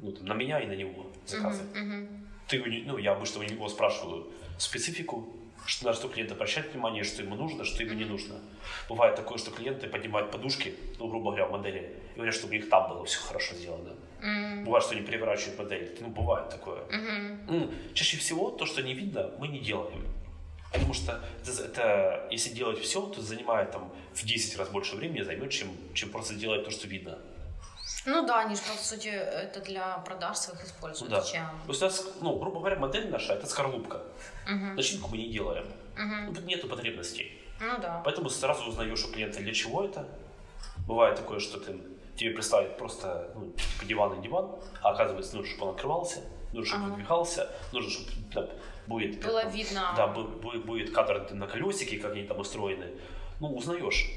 ну, 0.00 0.12
там, 0.12 0.26
на 0.26 0.34
меня 0.34 0.60
и 0.60 0.66
на 0.66 0.72
него 0.76 1.06
заказы. 1.26 1.62
Ты, 2.48 2.60
у 2.60 2.66
не- 2.66 2.82
ну, 2.82 2.98
я 2.98 3.12
обычно 3.12 3.40
у 3.40 3.42
него 3.42 3.68
спрашиваю 3.68 4.26
специфику, 4.58 5.28
что, 5.66 5.86
на 5.86 5.92
что 5.92 6.08
клиент 6.08 6.32
обращает 6.32 6.72
внимание, 6.72 7.04
что 7.04 7.22
ему 7.22 7.34
нужно, 7.34 7.64
что 7.64 7.82
ему 7.82 7.94
не 7.94 8.04
нужно. 8.04 8.36
Бывает 8.88 9.16
такое, 9.16 9.38
что 9.38 9.50
клиенты 9.50 9.88
поднимают 9.88 10.30
подушки, 10.30 10.74
ну, 10.98 11.08
грубо 11.08 11.30
говоря, 11.30 11.46
в 11.46 11.52
модели, 11.52 11.92
и 12.14 12.16
говорят, 12.16 12.34
чтобы 12.34 12.54
у 12.54 12.56
них 12.56 12.68
там 12.68 12.88
было 12.88 13.04
все 13.04 13.20
хорошо 13.20 13.54
сделано. 13.54 13.94
Бывает, 14.64 14.84
что 14.84 14.94
они 14.94 15.04
переворачивают 15.04 15.58
модель. 15.58 15.96
Ну, 16.00 16.08
бывает 16.08 16.48
такое. 16.48 16.82
Ну, 17.48 17.70
чаще 17.94 18.16
всего 18.16 18.50
то, 18.50 18.66
что 18.66 18.82
не 18.82 18.94
видно, 18.94 19.30
мы 19.38 19.48
не 19.48 19.58
делаем. 19.60 20.04
Потому 20.72 20.94
что 20.94 21.24
это, 21.42 21.62
это, 21.62 22.28
если 22.30 22.50
делать 22.50 22.80
все, 22.80 23.00
то 23.06 23.22
занимает 23.22 23.70
там 23.70 23.92
в 24.14 24.24
10 24.24 24.58
раз 24.58 24.68
больше 24.70 24.96
времени 24.96 25.22
займет, 25.22 25.50
чем, 25.50 25.68
чем 25.94 26.10
просто 26.10 26.34
делать 26.34 26.64
то, 26.64 26.70
что 26.70 26.88
видно. 26.88 27.18
Ну 28.06 28.26
да, 28.26 28.40
они 28.40 28.54
же, 28.54 28.62
по 28.62 28.78
сути, 28.82 29.08
это 29.08 29.60
для 29.60 29.98
продаж 29.98 30.36
своих 30.38 30.60
Ну 30.60 30.66
используют. 30.66 31.10
да. 31.10 31.20
Зачем? 31.20 31.48
То 31.66 31.68
есть 31.70 31.82
у 31.82 31.84
нас, 31.86 32.04
ну, 32.20 32.38
грубо 32.38 32.60
говоря, 32.60 32.76
модель 32.78 33.10
наша 33.10 33.34
это 33.34 33.46
скорлупка. 33.46 34.02
Начинку 34.76 35.08
мы 35.10 35.18
не 35.18 35.28
делаем. 35.28 35.66
Ну, 35.96 36.32
тут 36.34 36.44
нету 36.44 36.68
потребностей. 36.68 37.42
Ну 37.60 37.78
да. 37.78 38.00
Поэтому 38.04 38.28
сразу 38.30 38.64
узнаешь 38.64 39.04
у 39.04 39.10
клиента, 39.12 39.40
для 39.40 39.52
чего 39.54 39.84
это. 39.84 40.06
Бывает 40.86 41.16
такое, 41.16 41.40
что 41.40 41.58
ты, 41.58 41.80
тебе 42.16 42.30
представят 42.30 42.78
просто 42.78 43.30
ну, 43.34 43.50
типа 43.52 43.84
диван 43.86 44.20
и 44.20 44.22
диван, 44.22 44.50
а 44.82 44.90
оказывается, 44.90 45.34
нужно, 45.36 45.50
чтобы 45.50 45.70
он 45.70 45.74
открывался, 45.74 46.20
нужно, 46.52 46.66
чтобы 46.66 46.84
Ага. 46.84 46.92
выдвигался, 46.92 47.50
нужно, 47.72 47.90
чтобы 47.90 48.10
да, 48.32 48.48
будет, 48.86 49.20
Было 49.24 49.42
там, 49.42 49.50
видно. 49.50 49.94
Да, 49.96 50.06
бу- 50.06 50.40
бу- 50.40 50.62
будет 50.62 50.92
кадр 50.94 51.26
на 51.32 51.46
колесике, 51.48 51.98
как 51.98 52.12
они 52.12 52.24
там 52.24 52.38
устроены. 52.38 52.92
Ну, 53.40 53.54
узнаешь. 53.56 54.10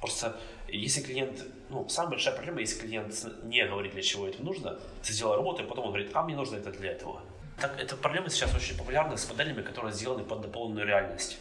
Просто 0.00 0.36
если 0.68 1.00
клиент, 1.02 1.42
ну, 1.70 1.88
самая 1.88 2.12
большая 2.12 2.34
проблема, 2.34 2.60
если 2.60 2.80
клиент 2.80 3.14
не 3.44 3.64
говорит, 3.66 3.92
для 3.92 4.02
чего 4.02 4.26
это 4.28 4.42
нужно, 4.42 4.78
ты 5.02 5.12
сделал 5.12 5.36
работу, 5.36 5.62
и 5.62 5.66
потом 5.66 5.84
он 5.86 5.90
говорит, 5.90 6.10
а 6.14 6.22
мне 6.22 6.34
нужно 6.36 6.56
это 6.56 6.70
для 6.70 6.92
этого. 6.92 7.20
Так, 7.60 7.78
эта 7.80 7.96
проблема 7.96 8.28
сейчас 8.30 8.54
очень 8.54 8.76
популярна 8.76 9.16
с 9.16 9.28
моделями, 9.28 9.62
которые 9.62 9.92
сделаны 9.92 10.24
под 10.24 10.40
дополненную 10.40 10.86
реальность. 10.86 11.38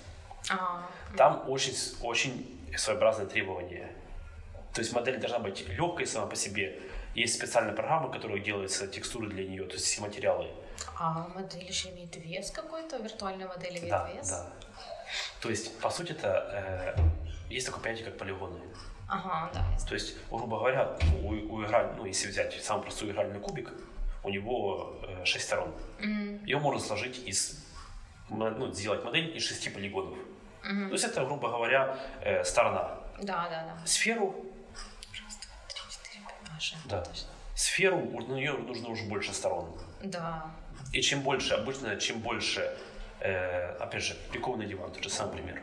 А, 0.51 0.87
Там 1.17 1.49
очень, 1.49 1.73
очень 2.01 2.59
своеобразные 2.77 3.27
требования. 3.27 3.89
То 4.73 4.81
есть 4.81 4.93
модель 4.93 5.17
должна 5.19 5.39
быть 5.39 5.67
легкой 5.69 6.05
сама 6.07 6.27
по 6.27 6.35
себе. 6.35 6.79
Есть 7.15 7.35
специальная 7.35 7.73
программа, 7.73 8.11
которая 8.11 8.39
делается 8.39 8.87
текстуры 8.87 9.27
для 9.29 9.43
нее, 9.47 9.65
то 9.65 9.73
есть 9.73 9.85
все 9.85 10.01
материалы. 10.01 10.47
а 10.99 11.27
модель 11.29 11.63
еще 11.63 11.89
имеет 11.89 12.15
вес 12.17 12.51
какой-то? 12.51 12.97
Виртуальная 12.97 13.47
модель 13.47 13.77
имеет 13.77 13.89
Да, 13.89 14.09
вес? 14.11 14.29
да. 14.29 14.49
То 15.41 15.49
есть, 15.49 15.79
по 15.79 15.89
сути, 15.91 16.11
это 16.13 16.95
э, 16.97 17.01
есть 17.53 17.67
такое 17.67 17.83
понятие, 17.83 18.05
как 18.05 18.17
полигоны. 18.17 18.59
Ага, 19.07 19.49
да. 19.53 19.65
То 19.87 19.93
есть, 19.93 20.15
грубо 20.29 20.57
говоря, 20.57 20.97
у, 21.23 21.29
у 21.29 21.63
играль- 21.63 21.93
ну, 21.97 22.05
если 22.05 22.29
взять 22.29 22.63
самый 22.63 22.83
простой 22.83 23.11
игральный 23.11 23.39
кубик, 23.39 23.71
у 24.23 24.29
него 24.29 24.99
э, 25.07 25.25
6 25.25 25.45
сторон. 25.45 25.73
Его 26.45 26.59
можно 26.61 26.79
сложить 26.79 27.19
из, 27.27 27.63
ну, 28.29 28.71
сделать 28.73 29.03
модель 29.03 29.35
из 29.37 29.45
6 29.47 29.73
полигонов. 29.73 30.17
То 30.61 30.93
есть 30.93 31.03
это, 31.03 31.25
грубо 31.25 31.49
говоря, 31.49 31.99
э, 32.21 32.43
сторона. 32.43 32.97
Да, 33.21 33.49
да, 33.49 33.75
да. 33.77 33.85
Сферу 33.85 34.33
Три, 35.11 35.21
четыре, 35.89 36.25
пять, 36.25 36.61
шесть, 36.61 36.87
Да. 36.87 37.03
Сферу, 37.55 37.97
у 37.97 38.21
нее 38.21 38.53
нужно 38.53 38.89
уже 38.89 39.03
больше 39.03 39.33
сторон. 39.33 39.75
Да. 40.03 40.45
И 40.93 41.01
чем 41.01 41.21
больше, 41.21 41.53
обычно, 41.53 41.97
чем 41.97 42.19
больше, 42.19 42.75
э, 43.19 43.75
опять 43.79 44.03
же, 44.03 44.15
пиковный 44.31 44.65
диван, 44.65 44.91
тот 44.91 45.03
же 45.03 45.09
самый 45.09 45.33
пример. 45.33 45.61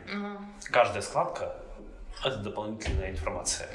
Каждая 0.71 1.01
складка– 1.01 1.55
это 2.23 2.37
дополнительная 2.37 3.09
информация. 3.11 3.67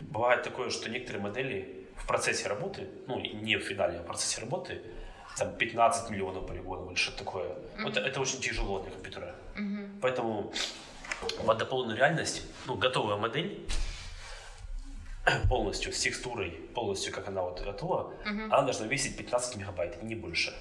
Бывает 0.00 0.42
такое, 0.42 0.70
что 0.70 0.90
некоторые 0.90 1.22
модели 1.22 1.86
в 1.96 2.06
процессе 2.06 2.48
работы, 2.48 2.88
ну, 3.06 3.20
не 3.20 3.56
в 3.56 3.60
финале, 3.62 3.98
а 3.98 4.02
в 4.02 4.06
процессе 4.06 4.40
работы, 4.40 4.82
там 5.36 5.56
15 5.56 6.10
миллионов 6.10 6.46
полигонов 6.46 6.88
или 6.90 6.96
что-то 6.96 7.18
такое. 7.18 7.50
Это, 7.78 8.00
это 8.00 8.20
очень 8.20 8.40
тяжело 8.40 8.80
для 8.80 8.90
компьютера. 8.90 9.34
Поэтому 10.00 10.52
под 11.46 11.58
дополненную 11.58 11.96
реальность, 11.98 12.42
ну, 12.66 12.74
готовая 12.76 13.16
модель, 13.16 13.64
полностью 15.48 15.92
с 15.92 15.98
текстурой, 16.00 16.50
полностью 16.74 17.12
как 17.12 17.28
она 17.28 17.42
вот 17.42 17.62
готова, 17.62 18.12
она 18.24 18.62
должна 18.62 18.86
весить 18.86 19.16
15 19.16 19.56
мегабайт, 19.56 20.02
и 20.02 20.04
не 20.04 20.14
больше. 20.16 20.52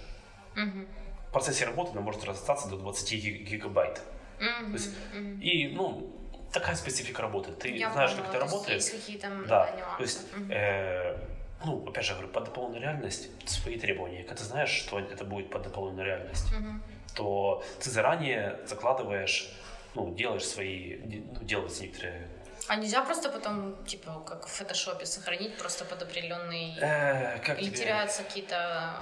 в 1.29 1.33
процессе 1.33 1.65
работы 1.65 1.91
она 1.93 2.01
может 2.01 2.23
разостаться 2.25 2.67
до 2.69 2.77
20 2.77 3.13
гигабайт. 3.49 4.01
Мгм, 4.39 4.71
То 4.71 4.77
есть, 4.77 4.91
мгм. 5.13 5.39
И, 5.39 5.67
ну, 5.69 6.20
такая 6.51 6.75
специфика 6.75 7.21
работы. 7.21 7.51
Ты 7.51 7.69
Я 7.69 7.91
знаешь, 7.91 8.11
поняла, 8.11 8.25
как 8.27 8.35
это 8.35 8.45
работает. 8.45 8.77
Есть 8.81 8.91
какие-то 8.91 9.29
Да, 9.47 9.69
нюансы. 9.71 9.97
то 9.97 10.03
есть, 10.03 10.33
Мгм. 10.33 10.51
э, 10.51 11.17
ну, 11.65 11.87
опять 11.87 12.05
же 12.05 12.13
говорю, 12.13 12.29
под 12.29 12.43
дополненную 12.45 12.81
реальность 12.81 13.29
свои 13.49 13.77
требования. 13.79 14.23
Когда 14.23 14.35
ты 14.35 14.43
знаешь, 14.43 14.69
что 14.69 14.99
это 14.99 15.23
будет 15.23 15.49
под 15.49 15.63
дополненную 15.63 16.05
реальность, 16.05 16.51
Мгм. 16.51 16.83
то 17.15 17.63
ты 17.79 17.89
заранее 17.89 18.59
закладываешь, 18.65 19.49
ну, 19.95 20.13
делаешь 20.15 20.45
свои, 20.45 20.97
ну, 20.97 21.43
делаются 21.43 21.83
некоторые... 21.83 22.27
А 22.67 22.75
нельзя 22.75 23.01
просто 23.03 23.29
потом, 23.29 23.75
типа, 23.85 24.23
как 24.25 24.45
в 24.45 24.49
фотошопе, 24.51 25.05
сохранить 25.05 25.57
просто 25.57 25.83
под 25.83 26.03
определенный... 26.03 26.75
Э, 26.79 27.39
как 27.39 27.59
Или 27.59 27.69
тебе- 27.69 27.77
теряются 27.77 28.23
какие-то 28.23 28.93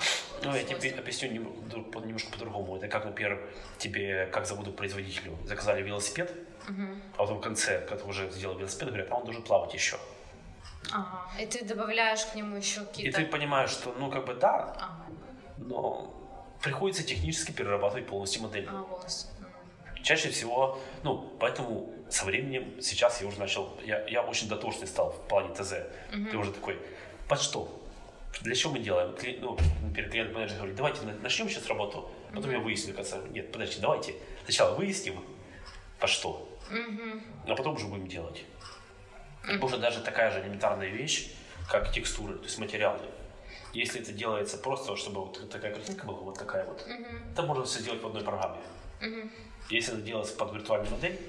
Ну, 0.44 0.56
я 0.56 0.64
тебе 0.64 0.92
объясню 0.98 1.30
немножко 1.32 2.32
по-другому. 2.32 2.78
Это 2.78 2.88
как, 2.88 3.06
например, 3.06 3.40
тебе, 3.78 4.28
как 4.28 4.46
зовут 4.48 4.76
производителю, 4.78 5.38
заказали 5.46 5.82
велосипед, 5.84 6.34
Мгм. 6.70 7.02
а 7.16 7.18
потом 7.18 7.38
в 7.38 7.42
конце, 7.42 7.80
когда 7.82 8.04
ты 8.04 8.10
уже 8.10 8.30
сделал 8.32 8.58
велосипед, 8.58 8.88
говорят, 8.90 9.12
а 9.12 9.16
он 9.16 9.24
должен 9.26 9.42
плавать 9.44 9.74
еще. 9.74 9.98
Ага. 10.92 11.28
И 11.42 11.46
ты 11.46 11.66
добавляешь 11.66 12.26
к 12.26 12.36
нему 12.36 12.56
еще 12.58 12.82
И 12.82 12.86
какие-то... 12.86 13.18
ты 13.18 13.26
понимаешь, 13.26 13.70
что, 13.72 13.94
ну, 14.00 14.10
как 14.10 14.26
бы 14.26 14.34
да, 14.36 14.74
Ага. 14.78 15.06
но 15.58 16.14
приходится 16.62 17.04
технически 17.04 17.52
перерабатывать 17.52 18.08
полностью 18.08 18.42
модель. 18.44 18.68
А, 18.70 18.84
волос. 18.84 19.30
Мгм. 19.40 20.04
Чаще 20.04 20.30
всего, 20.30 20.80
ну, 21.04 21.18
поэтому 21.40 21.94
со 22.10 22.26
временем 22.26 22.82
сейчас 22.82 23.22
я 23.22 23.28
уже 23.28 23.40
начал, 23.40 23.78
я, 23.86 24.06
я 24.08 24.24
очень 24.24 24.48
дотошный 24.48 24.88
стал 24.88 25.12
в 25.12 25.28
плане 25.28 25.54
ТЗ. 25.54 25.74
Ты 26.32 26.38
уже 26.38 26.52
такой, 26.52 26.80
под 27.28 27.40
что? 27.42 27.76
Для 28.42 28.56
чего 28.56 28.74
мы 28.74 28.80
делаем? 28.80 29.12
Кли- 29.16 29.40
ну, 29.42 29.58
например, 29.84 30.10
клиент 30.10 30.34
менеджер 30.34 30.58
говорит, 30.58 30.76
давайте 30.76 31.02
на- 31.02 31.14
начнем 31.16 31.50
сейчас 31.50 31.68
работу. 31.68 32.10
Потом 32.34 32.52
я 32.52 32.60
выясню, 32.60 32.94
кажется, 32.94 33.18
нет, 33.30 33.52
подожди, 33.52 33.80
давайте 33.82 34.16
сначала 34.46 34.76
выясним, 34.76 35.24
под 36.00 36.10
что, 36.10 36.49
Мгм. 36.70 37.24
а 37.48 37.56
потом 37.56 37.76
уже 37.76 37.88
будем 37.88 38.08
делать. 38.08 38.46
Потому 39.42 39.70
что 39.70 39.78
даже 39.80 40.02
такая 40.02 40.32
же 40.32 40.40
элементарная 40.42 40.90
вещь, 40.90 41.32
как 41.68 41.92
текстуры, 41.92 42.36
то 42.36 42.44
есть 42.44 42.60
материалы. 42.60 43.00
Если 43.74 44.02
это 44.02 44.12
делается 44.12 44.58
просто, 44.58 44.96
чтобы 44.96 45.22
вот 45.26 45.50
такая 45.50 45.74
картинка 45.74 46.06
была, 46.06 46.20
вот 46.20 46.38
такая 46.38 46.66
вот, 46.66 46.86
Мгм. 46.88 47.32
это 47.32 47.42
можно 47.44 47.64
все 47.66 47.80
сделать 47.80 48.02
в 48.02 48.08
одной 48.08 48.24
программе. 48.24 48.60
Мгм. 49.02 49.32
Если 49.70 49.94
это 49.94 50.02
делается 50.02 50.36
под 50.36 50.54
виртуальную 50.54 50.92
модель, 50.92 51.20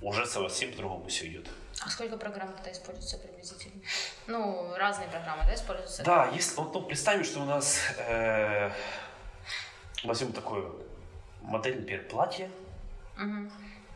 уже 0.00 0.26
совсем 0.26 0.70
по-другому 0.72 1.06
все 1.08 1.26
идет. 1.28 1.48
А 1.80 1.88
сколько 1.88 2.16
программ 2.16 2.52
тогда 2.54 2.70
используется 2.72 3.18
приблизительно? 3.18 3.80
Ну, 4.26 4.74
разные 4.76 5.08
программы, 5.08 5.42
да, 5.46 5.54
используются? 5.54 6.02
Да, 6.04 6.28
если, 6.34 6.56
вот, 6.56 6.74
ну, 6.74 6.82
представим, 6.82 7.24
что 7.24 7.40
у 7.40 7.44
нас 7.44 7.80
э, 7.98 8.70
возьмем 10.04 10.32
такую 10.32 10.84
модель, 11.42 11.78
например, 11.80 12.06
платье, 12.08 12.50
Мгм. 13.16 13.50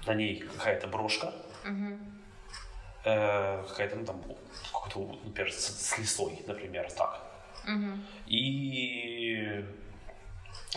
На 0.08 0.14
ней 0.14 0.40
какая-то 0.40 0.86
брошка, 0.88 1.32
Мгм. 1.64 2.00
э, 3.04 3.62
какая-то, 3.68 3.96
ну, 3.96 4.04
там, 4.06 4.22
какой-то, 4.72 5.18
например, 5.24 5.52
с, 5.52 5.66
с 5.66 5.98
лисой, 5.98 6.42
например, 6.46 6.90
так. 6.92 7.22
Мгм. 7.66 8.04
И 8.26 9.64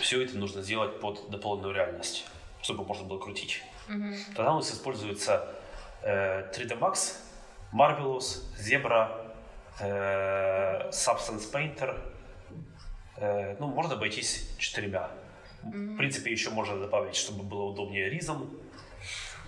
все 0.02 0.22
это 0.24 0.38
нужно 0.38 0.62
сделать 0.62 1.00
под 1.00 1.30
дополненную 1.30 1.74
реальность, 1.74 2.26
чтобы 2.62 2.84
можно 2.86 3.08
было 3.08 3.20
крутить. 3.20 3.64
Мгм. 3.88 4.16
Тогда 4.36 4.52
у 4.54 4.56
нас 4.58 4.72
используется 4.72 5.48
э, 6.04 6.52
3D 6.54 6.78
Max, 6.80 7.18
Marvelous, 7.74 8.44
Zebra, 8.60 9.34
э, 9.80 10.90
Substance 10.90 11.52
Painter. 11.52 12.00
Э, 13.18 13.56
ну, 13.60 13.68
можно 13.68 13.96
обойтись 13.96 14.50
четырьмя. 14.58 15.10
В 15.64 15.96
принципе, 15.98 16.32
еще 16.32 16.50
можно 16.50 16.80
добавить, 16.80 17.16
чтобы 17.16 17.44
было 17.44 17.64
удобнее 17.66 18.10
Reason. 18.12 18.50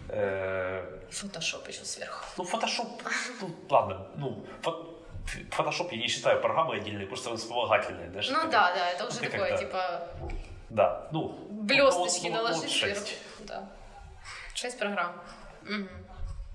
Э, 0.10 1.00
Фотошоп 1.12 1.68
еще 1.68 1.86
сверху. 1.86 2.26
ну, 2.38 2.44
Photoshop, 2.44 2.88
ну, 3.42 3.56
ладно, 3.70 4.08
ну, 4.18 4.46
фо- 4.62 4.94
Photoshop 5.52 5.90
я 5.92 5.98
не 5.98 6.08
считаю 6.08 6.42
программой 6.42 6.78
отдельной, 6.80 7.06
просто 7.06 7.30
он 7.30 7.38
вспомогательный. 7.38 8.10
знаешь, 8.10 8.30
Ну 8.30 8.44
да, 8.52 8.74
да, 8.74 8.90
это 8.90 9.08
уже 9.08 9.20
такое, 9.20 9.58
типа, 9.58 10.08
Да, 10.70 11.08
ну, 11.12 11.30
блесточки 11.50 12.28
ну, 12.28 12.42
вот- 12.42 12.50
наложить 12.50 12.72
сверху. 12.72 13.06
Да. 13.40 13.70
Шесть 14.54 14.78
программ. 14.80 15.14
Мгм. 15.64 15.90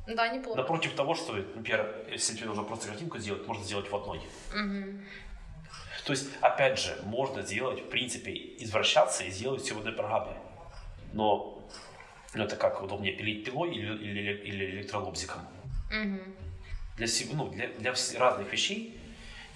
Да, 0.08 0.28
неплохо. 0.28 0.58
Напротив 0.58 0.94
того, 0.94 1.14
что, 1.14 1.32
например, 1.34 2.06
если 2.10 2.34
тебе 2.36 2.46
нужно 2.46 2.64
просто 2.64 2.88
картинку 2.88 3.18
сделать, 3.18 3.46
можно 3.46 3.64
сделать 3.64 3.90
в 3.90 3.94
одной. 3.96 4.20
Мгм. 4.54 5.04
То 6.04 6.12
есть, 6.12 6.30
опять 6.40 6.78
же, 6.78 6.96
можно 7.02 7.42
сделать, 7.42 7.80
в 7.84 7.88
принципе, 7.90 8.32
извращаться 8.32 9.24
и 9.24 9.30
сделать 9.30 9.62
все 9.62 9.74
в 9.74 9.78
одной 9.78 9.92
программе. 9.92 10.36
Но 11.12 11.36
ну, 11.36 11.57
это 12.34 12.56
как 12.56 12.82
удобнее 12.82 13.12
пилить 13.14 13.44
пилой 13.44 13.74
или, 13.74 13.94
или, 13.96 14.32
или 14.44 14.64
электролобзиком. 14.76 15.40
Мгм. 15.90 16.20
Для, 16.96 17.06
ну, 17.32 17.48
для, 17.48 17.68
для 17.68 17.94
разных 18.18 18.52
вещей 18.52 19.00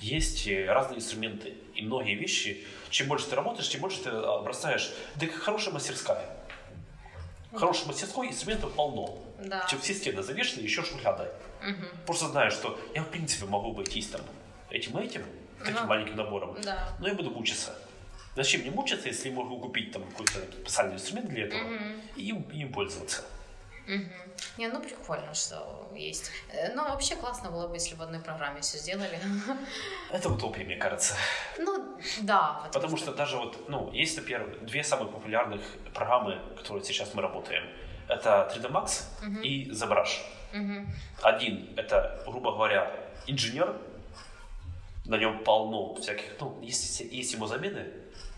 есть 0.00 0.46
э, 0.46 0.66
разные 0.66 0.98
инструменты. 0.98 1.54
И 1.74 1.82
многие 1.82 2.14
вещи, 2.14 2.64
чем 2.90 3.08
больше 3.08 3.26
ты 3.28 3.36
работаешь, 3.36 3.68
тем 3.68 3.80
больше 3.80 4.02
ты 4.02 4.10
обрастаешь. 4.10 4.92
Да 5.16 5.26
как 5.26 5.36
хорошая 5.36 5.74
мастерская. 5.74 6.24
Хорошей 7.54 7.86
мастерской 7.86 8.28
инструментов 8.28 8.72
полно. 8.72 9.18
Да. 9.38 9.66
Чем 9.68 9.80
все 9.80 9.94
стены 9.94 10.22
завешены, 10.22 10.62
еще 10.62 10.82
шухлядай. 10.82 11.28
Мгм. 11.62 11.86
Просто 12.06 12.28
знаешь, 12.28 12.54
что 12.54 12.78
я 12.94 13.02
в 13.02 13.08
принципе 13.08 13.46
могу 13.46 13.72
обойтись 13.72 14.08
там 14.08 14.22
этим 14.70 14.98
и 14.98 15.04
этим, 15.04 15.24
таким 15.58 15.76
Ага. 15.78 15.86
маленьким 15.86 16.16
набором. 16.16 16.56
Да. 16.62 16.88
Но 16.98 17.08
я 17.08 17.14
буду 17.14 17.30
мучиться. 17.30 17.76
Зачем 18.34 18.62
мне 18.62 18.70
мучиться, 18.70 19.08
если 19.08 19.28
я 19.28 19.34
могу 19.34 19.58
купить 19.58 19.92
там 19.92 20.02
какой-то 20.10 20.38
специальный 20.62 20.94
инструмент 20.94 21.28
для 21.28 21.44
этого 21.46 21.60
и 22.16 22.28
им, 22.28 22.42
им 22.50 22.72
пользоваться? 22.72 23.22
Мгм. 23.86 24.10
Не, 24.58 24.68
ну 24.68 24.80
прикольно, 24.80 25.34
что 25.34 25.90
есть. 25.94 26.30
Э, 26.52 26.72
Ну, 26.74 26.82
вообще 26.84 27.16
классно 27.16 27.50
было 27.50 27.66
бы, 27.68 27.74
если 27.76 27.96
в 27.96 28.02
одной 28.02 28.20
программе 28.20 28.60
все 28.60 28.78
сделали. 28.78 29.18
Это 30.10 30.28
утопия, 30.28 30.64
мне 30.64 30.76
кажется. 30.76 31.14
Ну, 31.58 31.98
да. 32.22 32.70
Потому 32.72 32.96
что 32.96 33.12
даже 33.12 33.36
вот, 33.36 33.68
ну, 33.68 33.90
есть, 33.92 34.16
например, 34.16 34.58
две 34.62 34.84
самых 34.84 35.10
популярных 35.10 35.60
программы, 35.92 36.38
которые 36.56 36.84
сейчас 36.84 37.12
мы 37.14 37.22
работаем. 37.22 37.64
Это 38.08 38.50
3D 38.54 38.70
Max 38.70 39.02
и 39.42 39.70
ZBrush. 39.70 40.20
Мгм. 40.52 40.88
Один— 41.22 41.68
это, 41.76 42.22
грубо 42.26 42.52
говоря, 42.52 42.94
инженер, 43.26 43.76
на 45.06 45.16
нем 45.18 45.42
полно 45.44 45.94
всяких, 45.96 46.40
ну, 46.40 46.58
есть, 46.62 47.00
есть 47.00 47.34
ему 47.34 47.46
замены, 47.46 47.86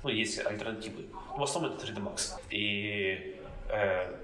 ну, 0.05 0.11
есть 0.11 0.39
альтернативы. 0.45 1.07
В 1.37 1.43
основном 1.43 1.77
это 1.77 1.87
3D 1.87 2.03
Max. 2.03 2.39
И 2.51 3.37
э, 3.69 4.15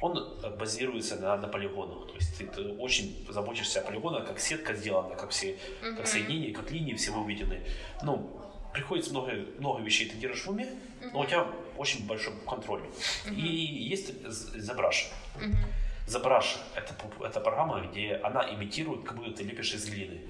он 0.00 0.40
базируется 0.58 1.16
на, 1.16 1.36
на 1.36 1.48
полигонах. 1.48 2.08
То 2.08 2.14
есть 2.14 2.38
ты, 2.38 2.46
ты 2.46 2.72
очень 2.74 3.26
заботишься 3.28 3.80
о 3.80 3.82
полигонах, 3.82 4.26
как 4.26 4.38
сетка 4.38 4.74
сделана, 4.74 5.14
как 5.16 5.30
все, 5.30 5.56
как 5.96 6.06
соединения, 6.06 6.54
как 6.54 6.70
линии 6.70 6.94
все 6.94 7.10
выведены. 7.10 7.60
Ну, 8.02 8.40
приходится 8.72 9.10
много, 9.10 9.32
много 9.58 9.82
вещей 9.82 10.08
ты 10.08 10.16
держишь 10.16 10.46
в 10.46 10.50
уме, 10.50 10.68
но 11.12 11.20
у 11.20 11.26
тебя 11.26 11.46
очень 11.76 12.06
большой 12.06 12.34
контроль. 12.46 12.82
И 13.30 13.40
есть 13.40 14.10
ZBrush. 14.22 15.06
ZBrush 16.06 16.58
это, 16.74 16.94
это 17.24 17.40
программа, 17.40 17.80
где 17.80 18.16
она 18.16 18.42
имитирует, 18.52 19.04
как 19.04 19.16
будто 19.16 19.32
ты 19.32 19.44
лепишь 19.44 19.74
из 19.74 19.88
глины. 19.88 20.20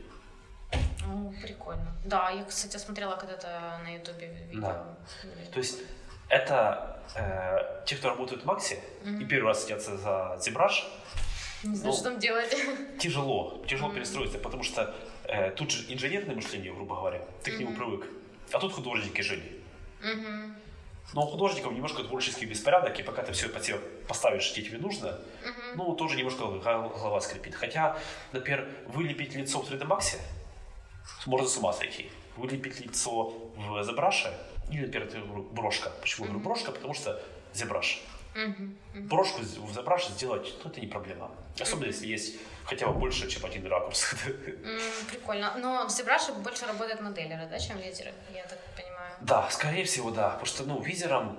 Прикольно. 1.42 1.94
Да, 2.04 2.30
я, 2.30 2.44
кстати, 2.44 2.76
смотрела 2.76 3.16
когда-то 3.16 3.80
на 3.84 3.94
ютубе 3.94 4.28
видео. 4.50 4.60
Да. 4.60 4.96
То 5.52 5.58
есть 5.58 5.78
это 6.28 7.00
э, 7.16 7.82
те, 7.86 7.96
кто 7.96 8.08
работают 8.08 8.42
в 8.42 8.46
Максе 8.46 8.80
и 9.04 9.24
первый 9.24 9.48
раз 9.48 9.62
садятся 9.62 9.96
за 9.96 10.38
ZBrush, 10.40 10.84
Не 11.64 11.74
знаю, 11.76 11.90
Ну, 11.90 11.92
что 11.92 12.04
там 12.04 12.18
делать. 12.18 12.56
тяжело, 12.98 13.62
тяжело 13.66 13.90
перестроиться, 13.92 14.38
потому 14.38 14.62
что 14.62 14.94
э, 15.24 15.50
тут 15.50 15.70
же 15.70 15.92
инженерное 15.92 16.34
мышление, 16.34 16.72
грубо 16.72 16.96
говоря, 16.96 17.20
ты 17.42 17.52
к 17.52 17.58
нему 17.58 17.74
привык, 17.74 18.06
а 18.52 18.58
тут 18.58 18.72
художники 18.72 19.20
жили. 19.22 19.60
Мгм. 20.02 20.56
Но 21.12 21.22
у 21.22 21.26
художников 21.26 21.72
немножко 21.72 22.04
творческий 22.04 22.46
беспорядок, 22.46 22.98
и 23.00 23.02
пока 23.02 23.22
ты 23.22 23.32
все 23.32 23.48
под 23.48 23.64
себя 23.64 23.78
поставишь, 24.06 24.52
где 24.52 24.62
тебе 24.62 24.78
нужно, 24.78 25.18
ну, 25.74 25.92
тоже 25.96 26.16
немножко 26.16 26.44
гол- 26.44 26.60
голова 26.60 27.20
скрипит. 27.20 27.56
Хотя, 27.56 27.98
например, 28.32 28.68
вылепить 28.86 29.34
лицо 29.34 29.60
в 29.60 29.68
3D 29.68 29.86
Max 29.88 30.16
можно 31.26 31.48
с 31.48 31.56
ума 31.56 31.72
сойти. 31.72 32.10
Вылепить 32.36 32.80
лицо 32.80 33.30
в 33.56 33.76
ZBrush, 33.80 34.32
или, 34.70 34.86
например, 34.86 35.24
брошка. 35.52 35.90
Почему 36.00 36.26
говорю 36.26 36.40
брошка? 36.40 36.72
Потому 36.72 36.94
что. 36.94 37.20
Мгм. 38.34 38.78
Брошку 38.94 39.42
в 39.42 39.76
ZBrush 39.76 40.12
сделать, 40.12 40.54
ну, 40.64 40.70
это 40.70 40.80
не 40.80 40.86
проблема. 40.86 41.30
Особенно, 41.60 41.86
если 41.86 42.06
есть 42.06 42.36
хотя 42.64 42.86
бы 42.86 42.92
больше, 42.92 43.28
чем 43.28 43.44
один 43.44 43.66
ракурс. 43.66 44.14
Прикольно. 45.10 45.56
Но 45.58 45.86
в 45.86 45.90
ZBrush 45.90 46.40
больше 46.40 46.66
работают 46.66 47.00
моделеры, 47.00 47.48
да, 47.50 47.58
чем 47.58 47.78
лидеры, 47.78 48.12
я 48.32 48.44
так 48.44 48.58
понимаю. 48.76 49.14
Да, 49.20 49.50
скорее 49.50 49.84
всего, 49.84 50.10
да. 50.10 50.30
Потому 50.30 50.46
что, 50.46 50.64
ну, 50.64 50.80
визером, 50.80 51.38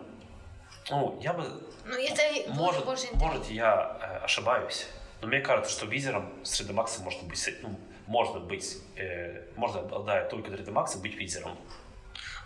ну, 0.90 1.18
я 1.22 1.34
бы 1.34 1.44
Ну, 1.86 1.96
это 1.96 2.22
Может, 2.50 2.86
больше 2.86 3.08
может 3.14 3.50
я 3.50 3.98
э, 4.02 4.26
ошибаюсь, 4.26 4.88
но 5.22 5.28
мне 5.28 5.40
кажется, 5.40 5.72
что 5.72 5.86
визером 5.86 6.32
с 6.44 6.60
3D 6.60 6.74
Max 6.74 7.02
можно 7.02 7.28
быть, 7.28 7.50
ну, 7.62 7.80
можно 8.12 8.39
быть, 8.39 8.78
э, 8.97 9.41
можно 9.55 9.80
обладая 9.80 10.28
только 10.30 10.51
3D 10.51 10.72
Max 10.72 11.01
быть 11.01 11.16
визером. 11.16 11.57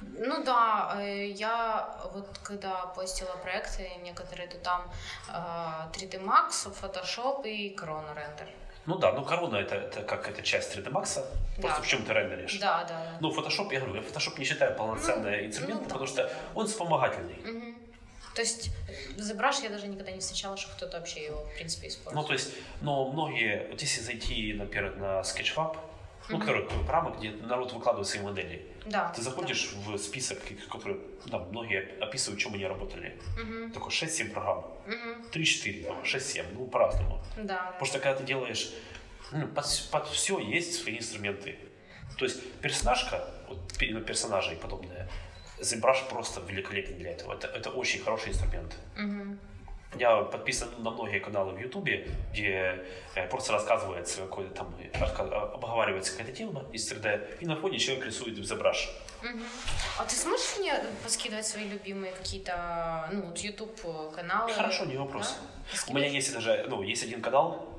Ну 0.01 0.43
да, 0.43 0.95
э, 0.99 1.27
я 1.29 1.87
вот 2.13 2.27
когда 2.43 2.85
постила 2.95 3.35
проекты 3.43 3.89
некоторые, 4.03 4.47
то 4.47 4.57
там 4.57 4.81
3D 5.91 6.15
э, 6.17 6.23
Max, 6.23 6.67
Photoshop 6.81 7.43
и 7.47 7.75
Corona 7.75 8.13
Render. 8.15 8.47
Ну 8.85 8.97
да, 8.99 9.11
ну 9.13 9.25
корона 9.25 9.55
это, 9.57 9.75
это 9.75 10.03
как 10.03 10.29
это 10.29 10.43
часть 10.43 10.77
3D 10.77 10.91
Max, 10.91 11.19
просто 11.59 11.77
Да. 11.77 11.81
в 11.81 11.87
чем 11.87 12.03
ты 12.05 12.13
рендеришь. 12.13 12.59
Да, 12.59 12.83
да, 12.83 12.99
да. 13.03 13.17
Ну, 13.19 13.31
Photoshop, 13.31 13.73
я 13.73 13.79
говорю, 13.79 13.95
я 13.95 14.01
Photoshop 14.01 14.37
не 14.37 14.45
считаю 14.45 14.75
полноценным 14.75 15.31
Ну, 15.31 15.45
инструментом, 15.45 15.83
ну 15.83 15.89
да. 15.89 15.93
потому 15.93 16.07
что 16.07 16.31
он 16.53 16.67
вспомогательный. 16.67 17.35
Мгм. 17.43 17.74
То 18.35 18.41
есть 18.41 18.69
ZBrush 19.17 19.63
я 19.63 19.69
даже 19.69 19.87
никогда 19.87 20.11
не 20.11 20.19
встречала, 20.19 20.57
что 20.57 20.69
кто-то 20.75 20.97
вообще 20.99 21.25
его, 21.25 21.45
в 21.45 21.55
принципе, 21.55 21.87
Ну, 21.87 21.89
использует. 21.93 22.27
то 22.27 22.33
есть, 22.33 22.53
но 22.81 23.09
многие, 23.11 23.67
вот 23.71 23.81
если 23.81 24.01
зайти, 24.01 24.53
например, 24.53 24.97
на 24.97 25.21
Sketchfab, 25.21 25.77
ну, 26.27 26.37
Мгм. 26.37 26.39
который 26.45 26.63
такой 26.63 26.83
программа, 26.83 27.15
где 27.17 27.31
народ 27.31 27.71
выкладывает 27.71 28.07
свои 28.07 28.23
модели, 28.23 28.65
да. 28.85 29.09
ты 29.15 29.21
заходишь 29.21 29.71
в 29.73 29.97
список, 29.97 30.39
который, 30.69 30.99
там, 31.31 31.47
многие 31.49 31.97
описывают, 32.01 32.41
чем 32.41 32.55
они 32.55 32.65
работали. 32.65 33.17
Да. 33.37 33.43
Мгм. 33.43 33.71
Такой 33.71 33.91
6-7 33.91 34.31
программ, 34.33 34.65
Мгм. 34.85 35.25
3-4, 35.31 35.83
там, 35.85 36.03
6-7, 36.03 36.45
ну, 36.53 36.67
по-разному. 36.67 37.21
Да. 37.37 37.71
Потому 37.71 37.85
что 37.85 37.99
когда 37.99 38.15
ты 38.19 38.25
делаешь, 38.25 38.71
ну, 39.31 39.47
под, 39.47 39.65
под 39.91 40.07
все 40.09 40.39
есть 40.39 40.75
свои 40.81 40.97
инструменты. 40.97 41.57
То 42.17 42.25
есть 42.25 42.41
персонажка, 42.61 43.29
вот 43.47 43.59
пе- 43.77 43.91
ну, 43.93 44.01
персонажи 44.01 44.53
и 44.53 44.55
подобное, 44.55 45.07
ZBrush 45.59 46.09
просто 46.09 46.41
великолепен 46.41 46.97
для 46.97 47.11
этого. 47.11 47.33
Это, 47.33 47.47
это 47.47 47.69
очень 47.69 48.01
хороший 48.01 48.29
инструмент. 48.29 48.75
Мгм. 48.95 49.39
Я 49.97 50.23
подписан 50.23 50.69
на 50.79 50.89
многие 50.91 51.19
каналы 51.19 51.53
в 51.53 51.59
Ютубе, 51.59 52.07
где 52.31 52.83
э, 53.15 53.27
просто 53.29 53.53
рассказывается 53.53 54.21
какой-то 54.21 54.53
там, 54.53 54.75
э, 54.77 54.91
обговаривается 54.99 56.11
какая-то 56.11 56.33
тема 56.33 56.65
из 56.73 56.91
3D, 56.91 57.37
и 57.39 57.45
на 57.45 57.55
фоне 57.55 57.79
человек 57.79 58.05
рисует 58.05 58.37
ZBrush. 58.37 58.89
Мгм. 59.23 59.43
А 59.97 60.03
ты 60.03 60.15
сможешь 60.15 60.57
мне 60.59 60.73
поскидывать 61.03 61.47
свои 61.47 61.69
любимые 61.69 62.11
какие-то, 62.11 63.09
ну, 63.13 63.21
вот 63.27 63.37
YouTube 63.37 63.79
каналы? 64.13 64.51
Хорошо, 64.51 64.85
не 64.85 64.97
вопрос. 64.97 65.37
Да? 65.71 65.93
У 65.93 65.95
меня 65.95 66.07
есть 66.07 66.33
даже, 66.33 66.65
ну, 66.67 66.81
есть 66.81 67.03
один 67.03 67.21
канал, 67.21 67.74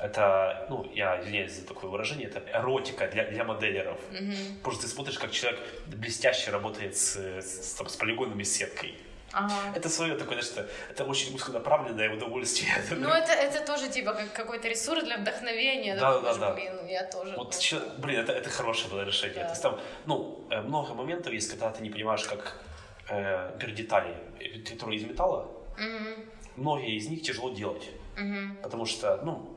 это, 0.00 0.66
ну, 0.70 0.90
я 0.94 1.20
извиняюсь 1.20 1.52
за 1.52 1.66
такое 1.66 1.90
выражение, 1.90 2.28
это 2.28 2.42
эротика 2.52 3.06
для, 3.08 3.24
для 3.24 3.44
моделеров. 3.44 3.98
Мгм. 4.12 4.34
Потому 4.58 4.72
что 4.74 4.82
ты 4.82 4.88
смотришь, 4.88 5.18
как 5.18 5.30
человек 5.30 5.60
блестяще 5.86 6.50
работает 6.50 6.96
с, 6.96 7.16
с, 7.16 7.74
там, 7.74 7.88
с 7.88 7.96
полигонами, 7.96 8.42
с 8.42 8.52
сеткой. 8.56 8.94
Ага. 9.32 9.52
Это 9.74 9.88
свое 9.88 10.14
такое, 10.16 10.42
что 10.42 10.68
это 10.90 11.04
очень 11.04 11.34
узконаправленное 11.34 12.14
удовольствие. 12.14 12.70
Ну, 12.90 13.08
это, 13.08 13.32
это 13.32 13.66
тоже, 13.66 13.88
типа, 13.88 14.12
как 14.14 14.32
какой-то 14.32 14.68
ресурс 14.68 15.02
для 15.04 15.16
вдохновения. 15.18 15.96
Да, 15.96 16.20
да, 16.20 16.34
да. 16.34 16.54
Блин, 16.54 16.86
я 16.86 17.02
тоже. 17.04 17.34
Вот, 17.36 17.58
чё- 17.58 17.82
блин, 17.98 18.20
это, 18.20 18.32
это 18.32 18.48
хорошее 18.50 18.90
было 18.90 19.04
решение. 19.04 19.38
Да. 19.40 19.44
То 19.44 19.50
есть 19.50 19.62
там, 19.62 19.80
ну, 20.06 20.46
э, 20.50 20.60
много 20.60 20.94
моментов 20.94 21.32
есть, 21.32 21.50
когда 21.50 21.70
ты 21.70 21.82
не 21.82 21.90
понимаешь, 21.90 22.22
как, 22.24 22.60
э, 23.08 23.50
например, 23.52 23.74
детали, 23.76 24.14
э, 24.38 24.60
которые 24.72 24.98
из 25.00 25.04
металла, 25.04 25.48
мгм, 25.78 26.24
многие 26.56 26.96
из 26.96 27.08
них 27.08 27.22
тяжело 27.22 27.50
делать. 27.50 27.90
мгм, 28.16 28.58
Потому 28.62 28.86
что, 28.86 29.16
ну, 29.24 29.53